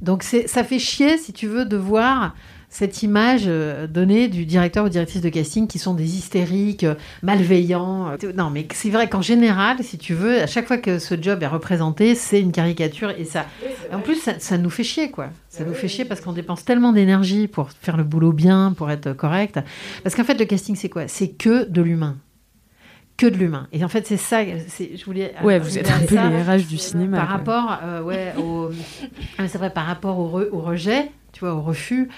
Donc, 0.00 0.24
ça 0.24 0.64
fait 0.64 0.80
chier, 0.80 1.16
si 1.18 1.32
tu 1.32 1.46
veux, 1.46 1.64
de 1.64 1.76
voir 1.76 2.34
cette 2.74 3.02
image 3.02 3.42
euh, 3.46 3.86
donnée 3.86 4.28
du 4.28 4.46
directeur 4.46 4.86
ou 4.86 4.88
directrice 4.88 5.20
de 5.20 5.28
casting 5.28 5.66
qui 5.66 5.78
sont 5.78 5.92
des 5.92 6.16
hystériques, 6.16 6.84
euh, 6.84 6.94
malveillants. 7.22 8.08
euh. 8.12 8.32
Non, 8.34 8.48
mais 8.48 8.66
c'est 8.72 8.88
vrai 8.88 9.10
qu'en 9.10 9.20
général, 9.20 9.76
si 9.82 9.98
tu 9.98 10.14
veux, 10.14 10.40
à 10.40 10.46
chaque 10.46 10.66
fois 10.66 10.78
que 10.78 10.98
ce 10.98 11.14
job 11.20 11.42
est 11.42 11.46
représenté, 11.46 12.14
c'est 12.14 12.40
une 12.40 12.50
caricature 12.50 13.10
et 13.10 13.26
ça. 13.26 13.44
En 13.92 13.98
plus, 14.00 14.16
ça, 14.16 14.38
ça 14.38 14.56
nous 14.56 14.70
fait 14.70 14.84
chier, 14.84 15.10
quoi. 15.10 15.28
Ça 15.50 15.64
nous 15.64 15.74
fait 15.74 15.86
chier 15.88 16.06
parce 16.06 16.22
qu'on 16.22 16.32
dépense 16.32 16.64
tellement 16.64 16.92
d'énergie 16.94 17.46
pour 17.46 17.70
faire 17.70 17.98
le 17.98 18.04
boulot 18.04 18.32
bien, 18.32 18.72
pour 18.74 18.90
être 18.90 19.12
correct. 19.12 19.60
Parce 20.02 20.14
qu'en 20.14 20.24
fait, 20.24 20.38
le 20.38 20.46
casting, 20.46 20.74
c'est 20.74 20.88
quoi? 20.88 21.08
C'est 21.08 21.28
que 21.28 21.68
de 21.68 21.82
l'humain. 21.82 22.16
Que 23.18 23.26
de 23.26 23.36
l'humain. 23.36 23.68
Et 23.72 23.84
en 23.84 23.88
fait, 23.88 24.06
c'est 24.06 24.16
ça. 24.16 24.42
Je 24.44 25.04
voulais. 25.04 25.34
Ouais, 25.44 25.58
vous 25.58 25.76
êtes 25.76 25.90
un 25.90 25.98
peu 26.06 26.14
les 26.14 26.42
RH 26.42 26.66
du 26.66 26.78
cinéma. 26.78 27.18
par 27.18 27.26
quoi. 27.26 27.36
rapport, 27.60 27.78
euh, 27.84 28.02
ouais, 28.02 28.32
au, 28.38 28.70
Ah, 29.36 29.46
c'est 29.46 29.58
vrai, 29.58 29.68
par 29.68 29.84
rapport 29.84 30.18
au, 30.18 30.40
re- 30.40 30.48
au 30.50 30.60
rejet, 30.60 31.10
tu 31.32 31.40
vois, 31.40 31.52
au 31.54 31.60
refus. 31.60 32.08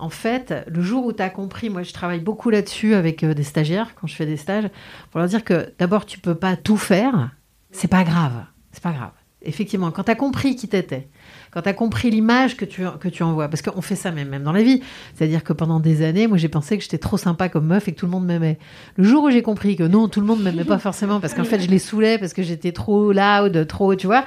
En 0.00 0.08
fait, 0.08 0.54
le 0.66 0.80
jour 0.80 1.04
où 1.04 1.12
tu 1.12 1.22
as 1.22 1.28
compris, 1.28 1.68
moi 1.68 1.82
je 1.82 1.92
travaille 1.92 2.20
beaucoup 2.20 2.48
là-dessus 2.48 2.94
avec 2.94 3.22
euh, 3.22 3.34
des 3.34 3.42
stagiaires 3.42 3.94
quand 3.94 4.06
je 4.06 4.14
fais 4.14 4.26
des 4.26 4.38
stages, 4.38 4.68
pour 5.10 5.20
leur 5.20 5.28
dire 5.28 5.44
que 5.44 5.72
d'abord 5.78 6.06
tu 6.06 6.18
peux 6.18 6.34
pas 6.34 6.56
tout 6.56 6.78
faire, 6.78 7.30
c'est 7.70 7.88
pas 7.88 8.02
grave, 8.02 8.32
c'est 8.72 8.82
pas 8.82 8.92
grave. 8.92 9.10
Effectivement, 9.42 9.90
quand 9.90 10.04
tu 10.04 10.10
as 10.10 10.16
compris 10.16 10.56
qui 10.56 10.68
t'étais, 10.68 11.08
quand 11.50 11.62
tu 11.62 11.68
as 11.68 11.74
compris 11.74 12.10
l'image 12.10 12.56
que 12.56 12.64
tu, 12.64 12.82
que 12.98 13.08
tu 13.08 13.22
envoies, 13.22 13.48
parce 13.48 13.62
qu'on 13.62 13.80
fait 13.82 13.94
ça 13.94 14.10
même, 14.10 14.28
même 14.28 14.42
dans 14.42 14.52
la 14.52 14.62
vie, 14.62 14.82
c'est-à-dire 15.14 15.44
que 15.44 15.52
pendant 15.52 15.80
des 15.80 16.02
années, 16.02 16.26
moi 16.26 16.38
j'ai 16.38 16.48
pensé 16.48 16.76
que 16.76 16.82
j'étais 16.82 16.98
trop 16.98 17.18
sympa 17.18 17.50
comme 17.50 17.66
meuf 17.66 17.86
et 17.86 17.92
que 17.92 17.98
tout 17.98 18.06
le 18.06 18.12
monde 18.12 18.26
m'aimait. 18.26 18.58
Le 18.96 19.04
jour 19.04 19.24
où 19.24 19.30
j'ai 19.30 19.42
compris 19.42 19.76
que 19.76 19.84
non, 19.84 20.08
tout 20.08 20.20
le 20.20 20.26
monde 20.26 20.42
m'aimait 20.42 20.64
pas 20.64 20.78
forcément 20.78 21.20
parce 21.20 21.34
qu'en 21.34 21.44
fait 21.44 21.60
je 21.60 21.68
les 21.68 21.78
saoulais, 21.78 22.18
parce 22.18 22.32
que 22.32 22.42
j'étais 22.42 22.72
trop 22.72 23.12
loud, 23.12 23.66
trop, 23.66 23.94
tu 23.94 24.06
vois, 24.06 24.24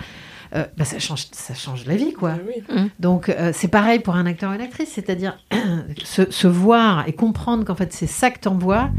euh, 0.55 0.65
bah, 0.77 0.85
ça, 0.85 0.99
change, 0.99 1.27
ça 1.31 1.53
change 1.53 1.85
la 1.85 1.95
vie, 1.95 2.13
quoi. 2.13 2.35
Donc 2.99 3.29
euh, 3.29 3.51
c'est 3.53 3.67
pareil 3.67 3.99
pour 3.99 4.15
un 4.15 4.25
acteur 4.25 4.51
ou 4.51 4.53
une 4.53 4.61
actrice, 4.61 4.89
c'est-à-dire 4.89 5.37
se, 6.03 6.29
se 6.29 6.47
voir 6.47 7.07
et 7.07 7.13
comprendre 7.13 7.65
qu'en 7.65 7.75
fait 7.75 7.91
c'est 7.93 8.07
ça 8.07 8.29
que 8.29 8.39
t'envoies, 8.39 8.89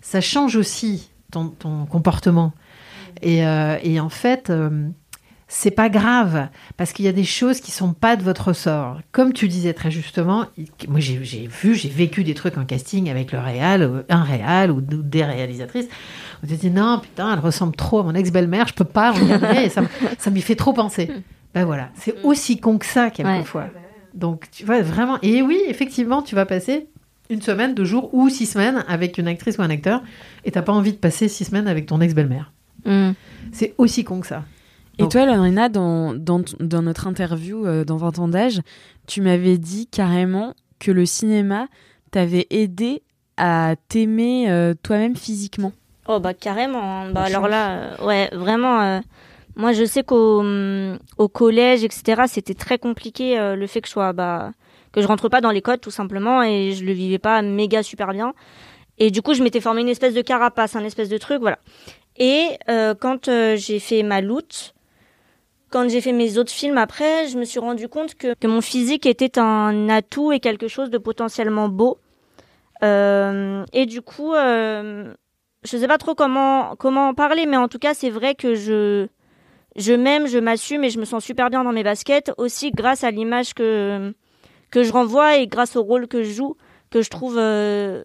ça 0.00 0.20
change 0.20 0.56
aussi 0.56 1.10
ton, 1.30 1.48
ton 1.48 1.86
comportement. 1.86 2.52
Et, 3.22 3.46
euh, 3.46 3.78
et 3.82 3.98
en 4.00 4.08
fait, 4.08 4.50
euh, 4.50 4.88
c'est 5.48 5.70
pas 5.70 5.88
grave 5.88 6.48
parce 6.76 6.92
qu'il 6.92 7.04
y 7.04 7.08
a 7.08 7.12
des 7.12 7.24
choses 7.24 7.60
qui 7.60 7.70
sont 7.70 7.92
pas 7.92 8.16
de 8.16 8.22
votre 8.22 8.52
sort. 8.52 9.00
Comme 9.12 9.32
tu 9.32 9.46
disais 9.46 9.74
très 9.74 9.92
justement, 9.92 10.46
moi 10.88 10.98
j'ai 10.98 11.22
j'ai 11.24 11.46
vu, 11.46 11.76
j'ai 11.76 11.88
vécu 11.88 12.24
des 12.24 12.34
trucs 12.34 12.58
en 12.58 12.64
casting 12.64 13.08
avec 13.08 13.30
le 13.30 13.38
réal, 13.38 14.04
un 14.08 14.22
réal 14.24 14.72
ou 14.72 14.80
des 14.80 15.24
réalisatrices. 15.24 15.86
On 16.42 16.48
se 16.48 16.54
dit 16.54 16.70
non 16.70 16.98
putain, 16.98 17.32
elle 17.32 17.38
ressemble 17.38 17.76
trop 17.76 18.00
à 18.00 18.02
mon 18.02 18.14
ex-belle-mère, 18.14 18.66
je 18.66 18.74
peux 18.74 18.84
pas 18.84 19.12
regarder, 19.12 19.62
et 19.62 19.68
ça, 19.68 19.82
m'y 20.30 20.40
fait 20.40 20.56
trop 20.56 20.72
penser. 20.72 21.10
Ben 21.54 21.64
voilà, 21.64 21.90
c'est 21.94 22.16
aussi 22.24 22.58
con 22.58 22.78
que 22.78 22.86
ça 22.86 23.10
quelquefois. 23.10 23.68
Donc 24.14 24.50
tu 24.50 24.64
vois 24.64 24.82
vraiment, 24.82 25.18
et 25.22 25.42
oui 25.42 25.60
effectivement 25.68 26.22
tu 26.22 26.34
vas 26.34 26.46
passer 26.46 26.88
une 27.30 27.42
semaine, 27.42 27.74
deux 27.74 27.84
jours 27.84 28.12
ou 28.12 28.28
six 28.30 28.46
semaines 28.46 28.84
avec 28.88 29.16
une 29.18 29.28
actrice 29.28 29.58
ou 29.58 29.62
un 29.62 29.70
acteur 29.70 30.02
et 30.44 30.50
t'as 30.50 30.62
pas 30.62 30.72
envie 30.72 30.92
de 30.92 30.98
passer 30.98 31.28
six 31.28 31.44
semaines 31.44 31.68
avec 31.68 31.86
ton 31.86 32.00
ex-belle-mère. 32.00 32.52
Mm. 32.84 33.12
C'est 33.52 33.74
aussi 33.78 34.04
con 34.04 34.20
que 34.20 34.26
ça. 34.26 34.44
Et 34.98 35.08
toi, 35.08 35.26
Lorena, 35.26 35.68
dans, 35.68 36.14
dans, 36.14 36.40
dans 36.60 36.82
notre 36.82 37.06
interview 37.06 37.66
euh, 37.66 37.84
dans 37.84 37.96
20 37.96 38.18
ans 38.18 38.28
d'âge, 38.28 38.60
tu 39.06 39.20
m'avais 39.20 39.58
dit 39.58 39.86
carrément 39.86 40.54
que 40.78 40.90
le 40.90 41.04
cinéma 41.06 41.68
t'avait 42.10 42.46
aidé 42.50 43.02
à 43.36 43.74
t'aimer 43.88 44.50
euh, 44.50 44.74
toi-même 44.82 45.16
physiquement. 45.16 45.72
Oh 46.08 46.18
bah 46.20 46.32
carrément. 46.34 46.82
hein. 46.82 47.10
Bah 47.12 47.22
alors 47.24 47.48
là, 47.48 47.70
euh, 48.00 48.06
ouais, 48.06 48.30
vraiment. 48.32 48.80
euh, 48.80 49.00
moi, 49.56 49.72
je 49.72 49.84
sais 49.84 50.02
qu'au 50.02 50.40
hum, 50.40 50.98
au 51.18 51.28
collège, 51.28 51.84
etc., 51.84 52.22
c'était 52.26 52.54
très 52.54 52.78
compliqué 52.78 53.38
euh, 53.38 53.56
le 53.56 53.66
fait 53.66 53.80
que 53.80 53.88
je 53.88 53.92
sois, 53.92 54.12
bah, 54.12 54.52
que 54.92 55.02
je 55.02 55.06
rentre 55.06 55.28
pas 55.28 55.40
dans 55.42 55.50
les 55.50 55.62
codes 55.62 55.80
tout 55.80 55.90
simplement 55.90 56.42
et 56.42 56.72
je 56.72 56.84
le 56.84 56.92
vivais 56.92 57.18
pas 57.18 57.42
méga 57.42 57.82
super 57.82 58.12
bien. 58.12 58.32
Et 58.98 59.10
du 59.10 59.20
coup, 59.20 59.34
je 59.34 59.42
m'étais 59.42 59.60
formé 59.60 59.82
une 59.82 59.88
espèce 59.88 60.14
de 60.14 60.22
carapace, 60.22 60.74
un 60.76 60.84
espèce 60.84 61.10
de 61.10 61.18
truc, 61.18 61.40
voilà. 61.40 61.58
Et 62.16 62.46
euh, 62.70 62.94
quand 62.98 63.28
euh, 63.28 63.56
j'ai 63.56 63.78
fait 63.78 64.02
ma 64.02 64.22
loot, 64.22 64.74
quand 65.76 65.90
j'ai 65.90 66.00
fait 66.00 66.12
mes 66.12 66.38
autres 66.38 66.52
films 66.52 66.78
après, 66.78 67.28
je 67.28 67.36
me 67.36 67.44
suis 67.44 67.58
rendu 67.58 67.86
compte 67.86 68.14
que, 68.14 68.32
que 68.32 68.46
mon 68.46 68.62
physique 68.62 69.04
était 69.04 69.38
un 69.38 69.90
atout 69.90 70.32
et 70.32 70.40
quelque 70.40 70.68
chose 70.68 70.88
de 70.88 70.96
potentiellement 70.96 71.68
beau. 71.68 71.98
Euh, 72.82 73.62
et 73.74 73.84
du 73.84 74.00
coup, 74.00 74.32
euh, 74.32 75.12
je 75.64 75.76
sais 75.76 75.86
pas 75.86 75.98
trop 75.98 76.14
comment 76.14 76.76
comment 76.76 77.08
en 77.08 77.14
parler, 77.14 77.44
mais 77.44 77.58
en 77.58 77.68
tout 77.68 77.78
cas, 77.78 77.92
c'est 77.92 78.08
vrai 78.08 78.34
que 78.34 78.54
je 78.54 79.06
je 79.76 79.92
m'aime, 79.92 80.26
je 80.26 80.38
m'assume 80.38 80.82
et 80.82 80.88
je 80.88 80.98
me 80.98 81.04
sens 81.04 81.22
super 81.22 81.50
bien 81.50 81.62
dans 81.62 81.72
mes 81.72 81.82
baskets 81.82 82.32
aussi 82.38 82.70
grâce 82.70 83.04
à 83.04 83.10
l'image 83.10 83.52
que 83.52 84.14
que 84.70 84.82
je 84.82 84.90
renvoie 84.90 85.36
et 85.36 85.46
grâce 85.46 85.76
au 85.76 85.82
rôle 85.82 86.08
que 86.08 86.22
je 86.22 86.30
joue 86.30 86.56
que 86.88 87.02
je 87.02 87.10
trouve 87.10 87.36
euh, 87.36 88.02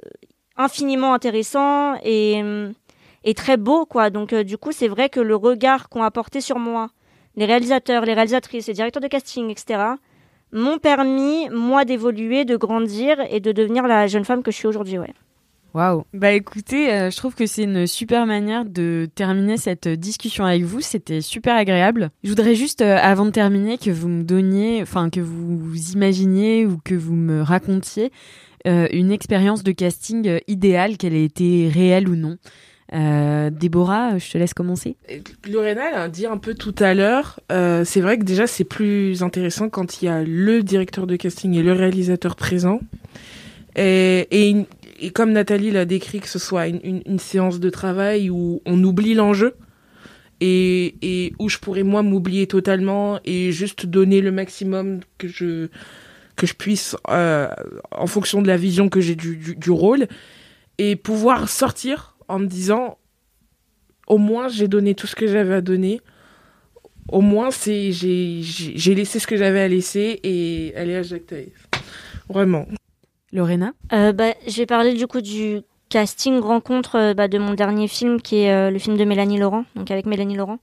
infiniment 0.57 1.13
intéressant 1.13 1.95
et 2.03 2.43
très 3.33 3.55
beau 3.55 3.85
quoi. 3.85 4.09
Donc 4.09 4.33
euh, 4.33 4.43
du 4.43 4.57
coup, 4.57 4.73
c'est 4.73 4.89
vrai 4.89 5.07
que 5.07 5.21
le 5.21 5.37
regard 5.37 5.87
qu'ont 5.87 6.03
apporté 6.03 6.41
sur 6.41 6.59
moi 6.59 6.89
les 7.35 7.45
réalisateurs, 7.45 8.05
les 8.05 8.13
réalisatrices, 8.13 8.67
les 8.67 8.73
directeurs 8.73 9.01
de 9.01 9.07
casting, 9.07 9.49
etc. 9.49 9.81
m'ont 10.51 10.79
permis 10.79 11.49
moi 11.49 11.85
d'évoluer, 11.85 12.45
de 12.45 12.57
grandir 12.57 13.17
et 13.29 13.39
de 13.39 13.51
devenir 13.51 13.87
la 13.87 14.07
jeune 14.07 14.25
femme 14.25 14.43
que 14.43 14.51
je 14.51 14.57
suis 14.57 14.67
aujourd'hui, 14.67 14.99
ouais. 14.99 15.13
Waouh. 15.73 16.03
Bah 16.13 16.33
écoutez, 16.33 16.91
euh, 16.91 17.09
je 17.09 17.15
trouve 17.15 17.33
que 17.33 17.45
c'est 17.45 17.63
une 17.63 17.87
super 17.87 18.25
manière 18.25 18.65
de 18.65 19.07
terminer 19.15 19.55
cette 19.55 19.87
discussion 19.87 20.43
avec 20.43 20.63
vous. 20.63 20.81
C'était 20.81 21.21
super 21.21 21.55
agréable. 21.55 22.09
Je 22.25 22.29
voudrais 22.29 22.55
juste, 22.55 22.81
euh, 22.81 22.97
avant 23.01 23.25
de 23.25 23.31
terminer, 23.31 23.77
que 23.77 23.89
vous 23.89 24.09
me 24.09 24.23
donniez, 24.23 24.81
enfin 24.81 25.09
que 25.09 25.21
vous, 25.21 25.91
imaginiez 25.93 26.65
ou 26.65 26.77
que 26.83 26.93
vous 26.93 27.15
me 27.15 27.41
racontiez 27.41 28.11
euh, 28.67 28.87
une 28.91 29.11
expérience 29.11 29.63
de 29.63 29.71
casting 29.71 30.27
euh, 30.27 30.39
idéale, 30.47 30.97
qu'elle 30.97 31.15
ait 31.15 31.23
été 31.23 31.69
réelle 31.69 32.07
ou 32.09 32.15
non. 32.15 32.37
Euh, 32.93 33.49
Déborah, 33.49 34.17
je 34.17 34.31
te 34.31 34.37
laisse 34.37 34.53
commencer. 34.53 34.97
Lorena 35.49 36.01
a 36.01 36.09
dit 36.09 36.25
un 36.25 36.37
peu 36.37 36.53
tout 36.53 36.75
à 36.79 36.93
l'heure, 36.93 37.39
euh, 37.51 37.85
c'est 37.85 38.01
vrai 38.01 38.17
que 38.17 38.23
déjà 38.23 38.47
c'est 38.47 38.65
plus 38.65 39.23
intéressant 39.23 39.69
quand 39.69 40.01
il 40.01 40.05
y 40.05 40.07
a 40.09 40.23
le 40.23 40.61
directeur 40.61 41.07
de 41.07 41.15
casting 41.15 41.53
et 41.53 41.63
le 41.63 41.71
réalisateur 41.71 42.35
présent. 42.35 42.81
Et, 43.77 44.27
et, 44.31 44.65
et 44.99 45.11
comme 45.11 45.31
Nathalie 45.31 45.71
l'a 45.71 45.85
décrit, 45.85 46.19
que 46.19 46.27
ce 46.27 46.39
soit 46.39 46.67
une, 46.67 46.81
une, 46.83 47.01
une 47.05 47.19
séance 47.19 47.61
de 47.61 47.69
travail 47.69 48.29
où 48.29 48.61
on 48.65 48.83
oublie 48.83 49.13
l'enjeu 49.13 49.55
et, 50.41 50.95
et 51.01 51.33
où 51.39 51.47
je 51.47 51.59
pourrais 51.59 51.83
moi 51.83 52.01
m'oublier 52.01 52.47
totalement 52.47 53.19
et 53.23 53.53
juste 53.53 53.85
donner 53.85 54.19
le 54.19 54.31
maximum 54.31 54.99
que 55.17 55.27
je 55.27 55.69
que 56.35 56.47
je 56.47 56.55
puisse 56.55 56.95
euh, 57.09 57.47
en 57.91 58.07
fonction 58.07 58.41
de 58.41 58.47
la 58.47 58.57
vision 58.57 58.89
que 58.89 58.99
j'ai 58.99 59.15
du, 59.15 59.37
du, 59.37 59.55
du 59.55 59.69
rôle 59.69 60.07
et 60.79 60.95
pouvoir 60.95 61.47
sortir 61.49 62.10
en 62.31 62.39
me 62.39 62.47
disant 62.47 62.97
au 64.07 64.17
moins 64.17 64.47
j'ai 64.47 64.67
donné 64.67 64.95
tout 64.95 65.07
ce 65.07 65.15
que 65.15 65.27
j'avais 65.27 65.53
à 65.53 65.61
donner 65.61 66.01
au 67.09 67.21
moins 67.21 67.51
c'est 67.51 67.91
j'ai 67.91 68.95
laissé 68.95 69.19
ce 69.19 69.27
que 69.27 69.35
j'avais 69.37 69.61
à 69.61 69.67
laisser 69.67 70.19
et 70.23 70.73
aller 70.75 70.95
à 70.95 71.03
Jacques 71.03 71.27
Taïf. 71.27 71.67
vraiment 72.29 72.65
Lorena? 73.33 73.73
Euh, 73.93 74.11
bah, 74.11 74.33
je 74.47 74.57
vais 74.57 74.65
parler 74.65 74.93
du 74.93 75.07
coup 75.07 75.21
du 75.21 75.61
casting 75.89 76.39
rencontre 76.39 76.95
euh, 76.97 77.13
bah, 77.13 77.27
de 77.27 77.37
mon 77.37 77.53
dernier 77.53 77.87
film 77.87 78.21
qui 78.21 78.37
est 78.37 78.51
euh, 78.51 78.71
le 78.71 78.79
film 78.79 78.97
de 78.97 79.05
Mélanie 79.05 79.37
Laurent, 79.37 79.65
donc 79.75 79.91
avec 79.91 80.05
Mélanie 80.05 80.35
Laurent. 80.35 80.59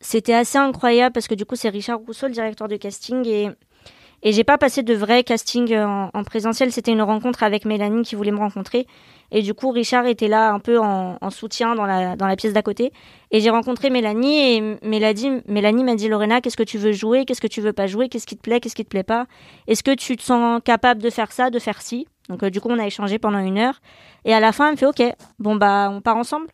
C'était 0.00 0.34
assez 0.34 0.58
incroyable 0.58 1.12
parce 1.12 1.26
que 1.26 1.34
du 1.34 1.44
coup 1.44 1.56
c'est 1.56 1.68
Richard 1.68 2.00
Rousseau 2.00 2.26
le 2.26 2.32
directeur 2.32 2.68
de 2.68 2.76
casting 2.76 3.26
et 3.26 3.48
et 4.22 4.32
j'ai 4.32 4.44
pas 4.44 4.58
passé 4.58 4.82
de 4.82 4.94
vrai 4.94 5.22
casting 5.24 5.72
euh, 5.72 5.86
en, 5.86 6.10
en 6.12 6.24
présentiel, 6.24 6.72
c'était 6.72 6.92
une 6.92 7.02
rencontre 7.02 7.42
avec 7.42 7.64
Mélanie 7.64 8.02
qui 8.02 8.14
voulait 8.14 8.32
me 8.32 8.38
rencontrer. 8.38 8.86
Et 9.32 9.42
du 9.42 9.54
coup 9.54 9.70
Richard 9.70 10.06
était 10.06 10.28
là 10.28 10.52
un 10.52 10.60
peu 10.60 10.78
en, 10.78 11.18
en 11.20 11.30
soutien 11.30 11.74
dans 11.74 11.84
la 11.84 12.14
dans 12.14 12.26
la 12.26 12.36
pièce 12.36 12.52
d'à 12.52 12.62
côté. 12.62 12.92
Et 13.32 13.40
j'ai 13.40 13.50
rencontré 13.50 13.90
Mélanie 13.90 14.56
et 14.56 14.78
Mélanie 14.82 15.42
Mélanie 15.46 15.84
m'a 15.84 15.96
dit 15.96 16.08
Lorena 16.08 16.40
qu'est-ce 16.40 16.56
que 16.56 16.62
tu 16.62 16.78
veux 16.78 16.92
jouer, 16.92 17.24
qu'est-ce 17.24 17.40
que 17.40 17.46
tu 17.48 17.60
veux 17.60 17.72
pas 17.72 17.86
jouer, 17.86 18.08
qu'est-ce 18.08 18.26
qui 18.26 18.36
te 18.36 18.42
plaît, 18.42 18.60
qu'est-ce 18.60 18.76
qui 18.76 18.84
te 18.84 18.88
plaît 18.88 19.02
pas, 19.02 19.26
est-ce 19.66 19.82
que 19.82 19.94
tu 19.94 20.16
te 20.16 20.22
sens 20.22 20.60
capable 20.64 21.02
de 21.02 21.10
faire 21.10 21.32
ça, 21.32 21.50
de 21.50 21.58
faire 21.58 21.82
ci? 21.82 22.06
Donc 22.28 22.42
euh, 22.42 22.50
du 22.50 22.60
coup, 22.60 22.68
on 22.70 22.78
a 22.78 22.86
échangé 22.86 23.18
pendant 23.18 23.38
une 23.38 23.58
heure. 23.58 23.80
Et 24.24 24.32
à 24.32 24.40
la 24.40 24.52
fin, 24.52 24.66
elle 24.66 24.72
me 24.72 24.76
fait 24.76 24.86
OK, 24.86 25.02
bon 25.38 25.56
bah 25.56 25.88
on 25.90 26.00
part 26.00 26.16
ensemble. 26.16 26.46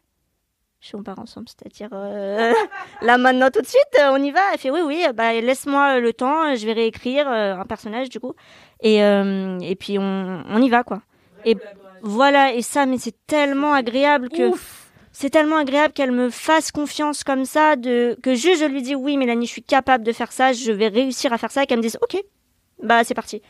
Je 0.82 0.96
on 0.96 1.04
part 1.04 1.20
ensemble, 1.20 1.46
c'est-à-dire 1.48 1.90
euh, 1.92 2.52
là 3.02 3.16
maintenant 3.16 3.50
tout 3.50 3.60
de 3.60 3.66
suite, 3.66 4.00
euh, 4.00 4.10
on 4.10 4.16
y 4.20 4.32
va. 4.32 4.40
Elle 4.52 4.58
fait 4.58 4.70
oui 4.70 4.80
oui, 4.84 5.06
bah 5.14 5.32
laisse-moi 5.32 6.00
le 6.00 6.12
temps, 6.12 6.56
je 6.56 6.66
vais 6.66 6.72
réécrire 6.72 7.30
euh, 7.30 7.54
un 7.54 7.64
personnage 7.64 8.08
du 8.08 8.18
coup. 8.18 8.34
Et 8.80 9.04
euh, 9.04 9.60
et 9.60 9.76
puis 9.76 9.96
on, 10.00 10.42
on 10.44 10.60
y 10.60 10.68
va 10.68 10.82
quoi. 10.82 11.02
Et 11.44 11.56
voilà 12.02 12.52
et 12.52 12.62
ça, 12.62 12.84
mais 12.84 12.98
c'est 12.98 13.14
tellement 13.28 13.72
agréable 13.72 14.28
que 14.28 14.50
c'est 15.12 15.30
tellement 15.30 15.58
agréable 15.58 15.94
qu'elle 15.94 16.10
me 16.10 16.30
fasse 16.30 16.72
confiance 16.72 17.22
comme 17.22 17.44
ça, 17.44 17.76
de 17.76 18.18
que 18.20 18.34
juste 18.34 18.62
je 18.62 18.66
lui 18.66 18.82
dis 18.82 18.96
oui 18.96 19.16
Mélanie, 19.16 19.46
je 19.46 19.52
suis 19.52 19.62
capable 19.62 20.02
de 20.02 20.10
faire 20.10 20.32
ça, 20.32 20.52
je 20.52 20.72
vais 20.72 20.88
réussir 20.88 21.32
à 21.32 21.38
faire 21.38 21.52
ça, 21.52 21.62
et 21.62 21.66
qu'elle 21.66 21.78
me 21.78 21.82
dise 21.82 21.98
OK, 22.02 22.20
bah 22.82 23.04
c'est 23.04 23.14
parti 23.14 23.40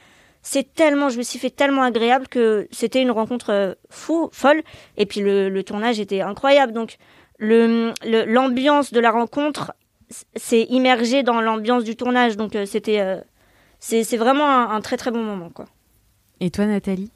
c'est 0.42 0.74
tellement, 0.74 1.08
je 1.08 1.18
me 1.18 1.22
suis 1.22 1.38
fait 1.38 1.50
tellement 1.50 1.82
agréable 1.82 2.26
que 2.26 2.66
c'était 2.72 3.00
une 3.00 3.12
rencontre 3.12 3.50
euh, 3.52 3.74
fou, 3.90 4.28
folle. 4.32 4.62
Et 4.96 5.06
puis 5.06 5.20
le, 5.20 5.48
le 5.48 5.62
tournage 5.62 6.00
était 6.00 6.20
incroyable. 6.20 6.72
Donc 6.72 6.96
le 7.42 7.92
le- 8.04 8.24
l'ambiance 8.32 8.92
de 8.92 9.00
la 9.00 9.10
rencontre 9.10 9.72
s'est 10.36 10.66
immergée 10.70 11.22
dans 11.22 11.40
l'ambiance 11.40 11.84
du 11.84 11.96
tournage. 11.96 12.36
Donc 12.36 12.54
euh, 12.54 12.66
c'était, 12.66 13.00
euh, 13.00 13.16
c'est 13.80 14.04
c'est 14.04 14.16
vraiment 14.16 14.48
un, 14.48 14.70
un 14.76 14.80
très 14.80 14.96
très 14.96 15.10
bon 15.10 15.22
moment 15.22 15.50
quoi. 15.50 15.66
Et 16.40 16.50
toi, 16.50 16.66
Nathalie? 16.66 17.10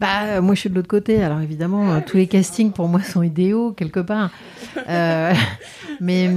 Bah, 0.00 0.22
euh, 0.24 0.42
moi, 0.42 0.54
je 0.56 0.60
suis 0.60 0.70
de 0.70 0.74
l'autre 0.74 0.88
côté. 0.88 1.22
Alors, 1.22 1.40
évidemment, 1.40 2.00
tous 2.00 2.16
les 2.16 2.26
castings 2.26 2.72
pour 2.72 2.88
moi 2.88 3.00
sont 3.02 3.22
idéaux, 3.22 3.70
quelque 3.72 4.00
part. 4.00 4.30
Euh, 4.88 5.32
mais. 6.00 6.28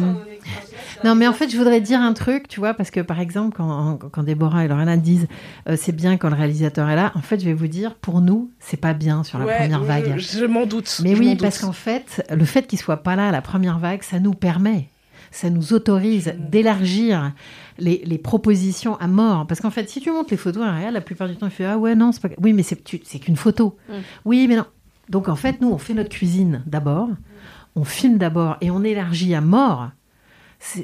Non, 1.04 1.14
mais 1.16 1.28
en 1.28 1.34
fait, 1.34 1.50
je 1.50 1.58
voudrais 1.58 1.82
dire 1.82 2.00
un 2.02 2.14
truc, 2.14 2.48
tu 2.48 2.60
vois, 2.60 2.74
parce 2.74 2.90
que 2.92 3.00
par 3.02 3.20
exemple, 3.20 3.56
quand, 3.58 4.00
quand 4.12 4.24
Déborah 4.24 4.66
et 4.66 4.68
Lorena 4.68 4.98
disent 4.98 5.28
euh, 5.70 5.76
c'est 5.78 5.92
bien 5.92 6.18
quand 6.18 6.30
le 6.30 6.36
réalisateur 6.36 6.90
est 6.90 6.96
là, 6.96 7.12
en 7.16 7.22
fait, 7.22 7.40
je 7.40 7.46
vais 7.46 7.54
vous 7.54 7.68
dire, 7.68 7.96
pour 7.96 8.22
nous, 8.22 8.50
c'est 8.60 8.78
pas 8.80 8.94
bien 8.94 9.24
sur 9.24 9.38
la 9.40 9.46
Ouais, 9.46 9.58
première 9.58 9.84
vague. 9.84 10.18
je 10.18 10.46
m'en 10.46 10.66
doute, 10.66 11.00
Mais 11.04 11.14
oui, 11.16 11.36
parce 11.36 11.60
qu'en 11.60 11.74
fait, 11.74 12.26
le 12.34 12.46
fait 12.46 12.66
qu'il 12.68 12.80
soit 12.80 12.98
pas 12.98 13.16
là 13.16 13.30
à 13.30 13.32
la 13.32 13.42
première 13.42 13.78
vague, 13.80 14.04
ça 14.04 14.20
nous 14.20 14.34
permet, 14.34 14.88
ça 15.32 15.50
nous 15.50 15.74
autorise 15.74 16.34
d'élargir 16.40 17.34
les, 17.78 18.02
les 18.06 18.18
propositions 18.18 18.96
à 19.00 19.08
mort. 19.08 19.46
Parce 19.48 19.60
qu'en 19.60 19.72
fait, 19.72 19.90
si 19.90 20.00
tu 20.00 20.12
montres 20.12 20.30
les 20.32 20.38
photos 20.38 20.64
à 20.64 20.68
un 20.68 20.76
réel, 20.78 20.94
la 20.94 21.02
plupart 21.02 21.28
du 21.28 21.36
temps, 21.36 21.48
il 21.48 21.52
fait 21.52 21.66
ah 21.66 21.78
ouais 21.78 21.94
non, 21.96 22.12
c'est 22.14 22.22
pas. 22.22 22.30
Oui, 22.42 22.54
mais 22.54 22.64
c'est 22.64 22.82
tu- 22.84 23.02
c'est 23.04 23.20
qu'une 23.20 23.36
photo. 23.36 23.78
Mm. 23.90 23.94
Oui, 24.26 24.46
mais 24.48 24.56
non. 24.56 24.66
Donc 25.10 25.28
en 25.28 25.36
fait, 25.36 25.60
nous, 25.62 25.70
on 25.70 25.78
fait 25.78 25.94
notre 25.94 26.10
cuisine 26.10 26.64
d'abord, 26.66 27.10
on 27.76 27.84
filme 27.84 28.18
d'abord 28.18 28.56
et 28.62 28.72
on 28.72 28.84
élargit 28.84 29.36
à 29.36 29.42
mort. 29.42 29.90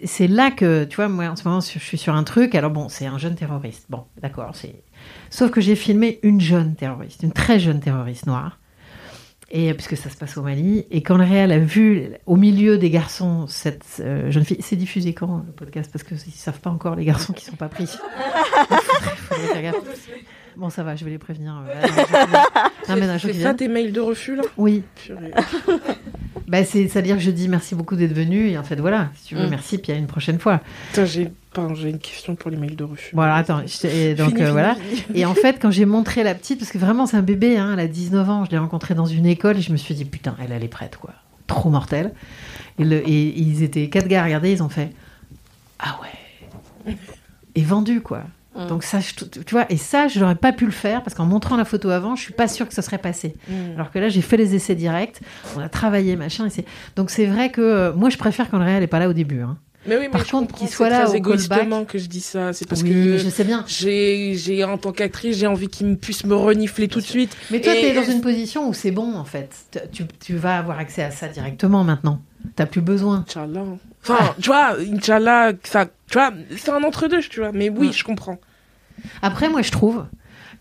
C'est 0.05 0.27
là 0.27 0.51
que, 0.51 0.83
tu 0.83 0.95
vois, 0.97 1.09
moi 1.09 1.25
en 1.27 1.35
ce 1.35 1.47
moment, 1.47 1.59
je 1.59 1.79
suis 1.79 1.97
sur 1.97 2.13
un 2.13 2.23
truc. 2.23 2.53
Alors 2.55 2.69
bon, 2.71 2.87
c'est 2.87 3.07
un 3.07 3.17
jeune 3.17 3.35
terroriste. 3.35 3.85
Bon, 3.89 4.03
d'accord. 4.21 4.51
c'est 4.53 4.75
Sauf 5.29 5.49
que 5.51 5.59
j'ai 5.59 5.75
filmé 5.75 6.19
une 6.23 6.39
jeune 6.39 6.75
terroriste, 6.75 7.23
une 7.23 7.31
très 7.31 7.59
jeune 7.59 7.79
terroriste 7.79 8.27
noire. 8.27 8.59
Et 9.53 9.73
puisque 9.73 9.97
ça 9.97 10.09
se 10.09 10.15
passe 10.15 10.37
au 10.37 10.43
Mali, 10.43 10.85
et 10.91 11.01
quand 11.03 11.17
le 11.17 11.25
réel 11.25 11.51
a 11.51 11.59
vu 11.59 12.03
au 12.25 12.37
milieu 12.37 12.77
des 12.77 12.89
garçons 12.89 13.47
cette 13.47 13.83
euh, 13.99 14.31
jeune 14.31 14.45
fille, 14.45 14.61
c'est 14.61 14.77
diffusé 14.77 15.13
quand 15.13 15.43
le 15.45 15.51
podcast? 15.51 15.91
Parce 15.91 16.03
qu'ils 16.05 16.15
ne 16.15 16.31
savent 16.33 16.61
pas 16.61 16.69
encore 16.69 16.95
les 16.95 17.03
garçons 17.03 17.33
qui 17.33 17.43
sont 17.43 17.57
pas 17.57 17.67
pris. 17.67 17.87
Faudrait- 17.87 19.71
faudrait. 19.73 19.73
Bon, 20.55 20.69
ça 20.69 20.83
va, 20.83 20.95
je 20.95 21.03
vais 21.03 21.11
les 21.11 21.17
prévenir. 21.17 21.61
euh, 21.67 21.81
là, 21.81 21.87
non, 21.87 21.97
je- 22.87 22.91
non, 22.93 22.95
mais 22.99 23.07
non, 23.07 23.17
je 23.17 23.31
ça 23.33 23.53
tes 23.53 23.67
mails 23.67 23.91
de 23.91 23.99
refus 23.99 24.35
là? 24.37 24.43
Oui. 24.57 24.83
Bah, 26.47 26.63
c'est, 26.63 26.87
c'est-à-dire 26.87 27.17
que 27.17 27.21
je 27.21 27.31
dis 27.31 27.47
merci 27.49 27.75
beaucoup 27.75 27.95
d'être 27.95 28.13
venu, 28.13 28.49
et 28.49 28.57
en 28.57 28.63
fait, 28.63 28.77
voilà, 28.79 29.09
si 29.15 29.27
tu 29.27 29.35
veux, 29.35 29.47
Mm. 29.47 29.49
merci, 29.49 29.77
puis 29.77 29.91
à 29.91 29.95
une 29.95 30.07
prochaine 30.07 30.39
fois. 30.39 30.61
J'ai 30.95 31.89
une 31.89 31.99
question 31.99 32.35
pour 32.35 32.49
les 32.49 32.55
mails 32.55 32.77
de 32.77 32.85
refus 32.85 33.13
Bon, 33.13 33.21
alors 33.23 33.35
attends, 33.35 33.61
je 33.67 33.87
et 33.87 34.15
donc 34.15 34.29
Fini, 34.29 34.43
euh, 34.43 34.51
voilà. 34.53 34.75
fini. 34.75 35.03
Et 35.19 35.25
en 35.25 35.33
fait, 35.33 35.59
quand 35.61 35.71
j'ai 35.71 35.83
montré 35.85 36.23
la 36.23 36.33
petite, 36.33 36.59
parce 36.59 36.71
que 36.71 36.77
vraiment 36.77 37.05
c'est 37.05 37.17
un 37.17 37.21
bébé, 37.21 37.57
hein, 37.57 37.71
elle 37.73 37.79
a 37.81 37.87
19 37.87 38.29
ans, 38.29 38.45
je 38.45 38.51
l'ai 38.51 38.57
rencontrée 38.57 38.95
dans 38.95 39.05
une 39.05 39.25
école 39.25 39.57
et 39.57 39.61
je 39.61 39.73
me 39.73 39.77
suis 39.77 39.93
dit 39.93 40.05
putain, 40.05 40.35
elle, 40.41 40.53
elle 40.53 40.63
est 40.63 40.69
prête 40.69 40.95
quoi. 40.95 41.11
Trop 41.47 41.69
mortelle. 41.69 42.13
Et, 42.79 42.85
le- 42.85 43.05
et 43.05 43.37
ils 43.37 43.63
étaient 43.63 43.89
quatre 43.89 44.07
gars 44.07 44.21
à 44.21 44.23
regarder, 44.25 44.53
ils 44.53 44.63
ont 44.63 44.69
fait 44.69 44.91
ah 45.79 45.99
ouais. 46.87 46.95
Et 47.55 47.63
vendu 47.63 47.99
quoi. 47.99 48.23
Mm. 48.55 48.67
Donc 48.67 48.83
ça, 48.83 48.99
je, 48.99 49.13
tu 49.13 49.51
vois, 49.51 49.65
et 49.71 49.77
ça, 49.77 50.07
je 50.07 50.19
n'aurais 50.19 50.35
pas 50.35 50.51
pu 50.51 50.65
le 50.65 50.71
faire 50.71 51.03
parce 51.03 51.13
qu'en 51.15 51.25
montrant 51.25 51.55
la 51.57 51.65
photo 51.65 51.89
avant, 51.89 52.15
je 52.15 52.21
suis 52.23 52.33
pas 52.33 52.47
sûre 52.47 52.67
que 52.67 52.73
ça 52.73 52.81
serait 52.81 52.97
passé. 52.97 53.35
Mm. 53.47 53.53
Alors 53.75 53.91
que 53.91 53.99
là, 53.99 54.09
j'ai 54.09 54.21
fait 54.21 54.37
les 54.37 54.55
essais 54.55 54.75
directs, 54.75 55.19
on 55.55 55.59
a 55.61 55.69
travaillé, 55.69 56.15
machin. 56.15 56.45
Et 56.47 56.49
c'est- 56.49 56.65
donc 56.95 57.09
c'est 57.11 57.25
vrai 57.25 57.49
que 57.51 57.61
euh, 57.61 57.93
moi, 57.93 58.09
je 58.09 58.17
préfère 58.17 58.49
quand 58.49 58.57
le 58.59 58.65
réel 58.65 58.83
est 58.83 58.87
pas 58.87 58.99
là 58.99 59.07
au 59.09 59.13
début. 59.13 59.41
hein. 59.41 59.57
Mais 59.87 59.95
oui, 59.95 60.01
mais 60.03 60.09
Par 60.09 60.23
je 60.25 60.29
contre, 60.29 60.53
qu'il 60.53 60.69
soit 60.69 60.89
là 60.89 61.05
très 61.05 61.11
au 61.13 61.15
égoïstement 61.15 61.55
callback. 61.57 61.87
que 61.87 61.97
je 61.97 62.05
dis 62.07 62.19
ça. 62.19 62.53
C'est 62.53 62.67
parce 62.69 62.83
Oui, 62.83 62.89
que 62.89 63.17
je 63.17 63.29
sais 63.29 63.43
bien. 63.43 63.63
J'ai, 63.67 64.35
j'ai 64.35 64.63
en 64.63 64.77
tant 64.77 64.91
qu'actrice, 64.91 65.37
j'ai 65.37 65.47
envie 65.47 65.69
qu'il 65.69 65.87
me 65.87 65.95
puisse 65.95 66.23
me 66.23 66.35
renifler 66.35 66.87
tout 66.87 66.99
de 66.99 67.05
suite. 67.05 67.35
Mais 67.49 67.61
toi, 67.61 67.73
tu 67.73 67.79
es 67.87 67.93
dans 67.95 68.03
une 68.03 68.21
position 68.21 68.69
où 68.69 68.73
c'est 68.75 68.91
bon, 68.91 69.15
en 69.15 69.25
fait. 69.25 69.49
Tu, 69.91 70.03
tu 70.23 70.35
vas 70.35 70.59
avoir 70.59 70.77
accès 70.77 71.01
à 71.01 71.09
ça 71.09 71.27
directement 71.29 71.83
maintenant. 71.83 72.21
T'as 72.55 72.67
plus 72.67 72.81
besoin. 72.81 73.25
Inch'Allah. 73.27 73.63
Enfin, 74.03 74.33
tu 74.41 74.47
vois, 74.49 74.75
Inch'Allah, 74.79 75.53
ça, 75.63 75.85
tu 75.85 76.13
vois, 76.13 76.31
c'est 76.57 76.69
un 76.71 76.83
entre-deux, 76.83 77.21
tu 77.21 77.39
vois. 77.39 77.51
Mais 77.51 77.69
oui, 77.69 77.87
Ouais. 77.87 77.93
je 77.93 78.03
comprends. 78.03 78.39
Après, 79.21 79.49
moi, 79.49 79.61
je 79.61 79.71
trouve 79.71 80.05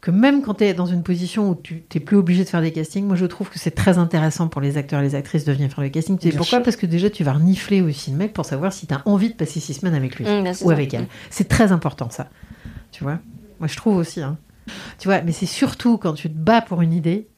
que 0.01 0.11
même 0.11 0.43
quand 0.43 0.55
tu 0.55 0.65
es 0.65 0.75
dans 0.75 0.87
une 0.87 1.03
position 1.03 1.51
où 1.51 1.55
tu 1.55 1.83
n'es 1.95 2.01
plus 2.01 2.17
obligé 2.17 2.45
de 2.45 2.49
faire 2.49 2.63
des 2.63 2.73
castings, 2.73 3.07
moi, 3.07 3.17
je 3.17 3.27
trouve 3.27 3.49
que 3.51 3.59
c'est 3.59 3.71
très 3.71 3.99
intéressant 3.99 4.49
pour 4.49 4.61
les 4.61 4.77
acteurs 4.77 5.01
et 5.01 5.03
les 5.03 5.15
actrices 5.15 5.45
de 5.45 5.53
venir 5.53 5.71
faire 5.71 5.85
le 5.85 5.91
casting. 5.91 6.17
Tu 6.19 6.25
sais 6.25 6.29
Bien 6.31 6.39
pourquoi? 6.39 6.59
sûr. 6.59 6.65
Parce 6.65 6.77
que 6.77 6.87
déjà, 6.87 7.11
tu 7.11 7.25
vas 7.25 7.33
renifler 7.35 7.81
aussi 7.83 8.11
le 8.11 8.17
mec 8.17 8.33
pour 8.33 8.45
savoir 8.47 8.73
si 8.73 8.87
tu 8.87 8.95
as 8.95 9.03
envie 9.07 9.31
de 9.31 9.35
passer 9.35 9.61
six 9.61 9.75
semaines 9.75 9.95
avec 9.95 10.17
lui 10.17 10.25
Mm, 10.27 10.47
ou 10.49 10.53
ça. 10.55 10.73
avec 10.73 10.95
elle. 10.95 11.07
C'est 11.31 11.49
très 11.49 11.73
important, 11.73 12.09
ça. 12.11 12.29
Tu 12.93 13.03
vois? 13.05 13.19
Moi, 13.59 13.69
je 13.69 13.77
trouve 13.77 13.97
aussi. 13.97 14.21
hein. 14.23 14.39
Tu 14.99 15.09
vois, 15.09 15.21
mais 15.23 15.33
c'est 15.33 15.47
surtout 15.47 15.97
quand 15.99 16.13
tu 16.15 16.29
te 16.31 16.37
bats 16.37 16.61
pour 16.63 16.81
une 16.83 16.93
idée 16.93 17.29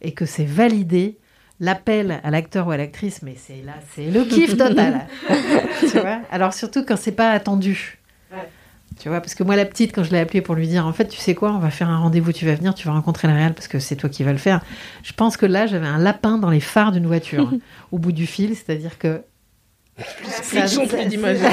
et 0.00 0.12
que 0.12 0.26
c'est 0.26 0.44
validé. 0.46 1.18
L'appel 1.62 2.20
à 2.24 2.30
l'acteur 2.30 2.66
ou 2.66 2.72
à 2.72 2.76
l'actrice, 2.76 3.22
mais 3.22 3.36
c'est 3.38 3.62
là, 3.64 3.74
c'est 3.94 4.10
le 4.10 4.24
kiff 4.24 4.56
total. 4.58 5.06
tu 5.80 5.86
vois? 6.00 6.18
Alors 6.30 6.52
surtout 6.52 6.84
quand 6.84 6.96
c'est 6.96 7.12
pas 7.12 7.30
attendu. 7.30 7.98
Tu 9.00 9.08
vois, 9.08 9.20
parce 9.20 9.34
que 9.34 9.42
moi, 9.42 9.56
la 9.56 9.64
petite, 9.64 9.94
quand 9.94 10.04
je 10.04 10.10
l'ai 10.10 10.18
appelée 10.18 10.42
pour 10.42 10.54
lui 10.54 10.68
dire, 10.68 10.86
en 10.86 10.92
fait, 10.92 11.06
tu 11.08 11.18
sais 11.18 11.34
quoi, 11.34 11.50
on 11.52 11.58
va 11.58 11.70
faire 11.70 11.88
un 11.88 11.96
rendez-vous, 11.98 12.30
tu 12.32 12.44
vas 12.44 12.54
venir, 12.54 12.74
tu 12.74 12.86
vas 12.86 12.92
rencontrer 12.92 13.26
le 13.26 13.32
réel 13.34 13.54
parce 13.54 13.66
que 13.66 13.78
c'est 13.78 13.96
toi 13.96 14.10
qui 14.10 14.22
vas 14.22 14.32
le 14.32 14.38
faire. 14.38 14.60
Je 15.02 15.12
pense 15.14 15.36
que 15.38 15.46
là, 15.46 15.66
j'avais 15.66 15.86
un 15.86 15.98
lapin 15.98 16.36
dans 16.36 16.50
les 16.50 16.60
phares 16.60 16.92
d'une 16.92 17.06
voiture 17.06 17.50
au 17.92 17.98
bout 17.98 18.12
du 18.12 18.26
fil, 18.26 18.54
c'est-à-dire 18.54 18.98
que. 18.98 19.22
Son, 20.66 20.86
plus 20.86 21.06
d'image. 21.06 21.38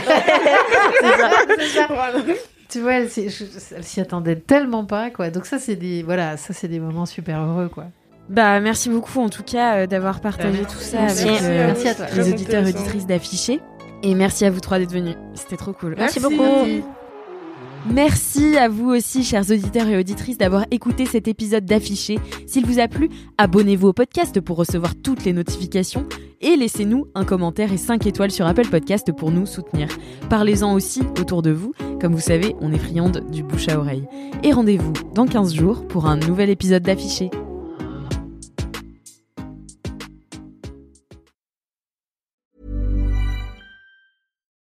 Tu 2.70 2.82
vois, 2.82 2.93
elle, 2.95 3.10
s'y- 3.10 3.30
je- 3.30 3.45
elle 3.76 3.84
s'y 3.84 3.99
attendait 3.99 4.36
tellement 4.36 4.86
pas, 4.86 5.10
quoi. 5.10 5.30
Donc 5.32 5.45
ça, 5.45 5.57
c'est 5.60 5.76
des, 5.76 6.03
voilà, 6.03 6.38
ça, 6.38 6.53
c'est 6.53 6.68
des 6.68 6.80
moments 6.80 7.05
super 7.07 7.39
heureux, 7.41 7.68
quoi. 7.70 7.86
Bah, 8.30 8.59
merci 8.59 8.89
beaucoup 8.89 9.19
en 9.19 9.30
tout 9.30 9.43
cas 9.43 9.77
euh, 9.77 9.88
d'avoir 9.88 10.19
partagé 10.21 10.61
Bah, 10.61 10.67
tout 10.71 10.77
ça 10.80 11.01
merci. 11.01 11.27
avec 11.27 11.41
euh, 11.41 11.67
Merci 11.67 11.88
à 11.88 11.95
toi. 11.95 12.05
les 12.15 12.30
auditeurs 12.32 12.65
et 12.67 12.69
auditrices 12.69 13.07
d'afficher. 13.07 13.59
Et 14.03 14.13
merci 14.15 14.45
à 14.45 14.51
vous 14.51 14.59
trois 14.59 14.77
d'être 14.80 14.91
venus. 14.93 15.15
C'était 15.34 15.57
trop 15.57 15.73
cool. 15.73 15.95
Merci 15.97 16.19
Merci. 16.19 16.36
beaucoup. 16.38 16.67
Merci 17.91 18.57
à 18.57 18.67
vous 18.67 18.89
aussi, 18.89 19.23
chers 19.23 19.49
auditeurs 19.49 19.88
et 19.88 19.97
auditrices, 19.97 20.38
d'avoir 20.38 20.65
écouté 20.69 21.05
cet 21.05 21.27
épisode 21.30 21.63
d'Affiché. 21.65 22.19
S'il 22.45 22.65
vous 22.65 22.77
a 22.80 22.88
plu, 22.89 23.09
abonnez-vous 23.38 23.88
au 23.88 23.93
podcast 23.93 24.39
pour 24.41 24.57
recevoir 24.57 24.95
toutes 25.01 25.23
les 25.23 25.32
notifications 25.32 26.05
et 26.41 26.55
laissez-nous 26.57 27.07
un 27.15 27.23
commentaire 27.23 27.71
et 27.71 27.77
5 27.77 28.05
étoiles 28.05 28.32
sur 28.32 28.45
Apple 28.45 28.67
Podcast 28.67 29.11
pour 29.13 29.32
nous 29.32 29.45
soutenir. 29.45 29.88
Parlez-en 30.30 30.73
aussi 30.73 31.01
autour 31.19 31.41
de 31.41 31.51
vous. 31.51 31.71
Comme 32.01 32.13
vous 32.13 32.19
savez, 32.19 32.53
on 32.59 32.73
est 32.73 32.77
friande 32.77 33.23
du 33.32 33.43
bouche 33.43 33.69
à 33.69 33.80
oreille. 33.80 34.03
Et 34.43 34.51
rendez-vous 34.51 34.93
dans 35.15 35.25
15 35.25 35.53
jours 35.53 35.88
pour 35.88 36.05
un 36.05 36.17
nouvel 36.17 36.49
épisode 36.49 36.84
d'Affiché. 36.84 37.30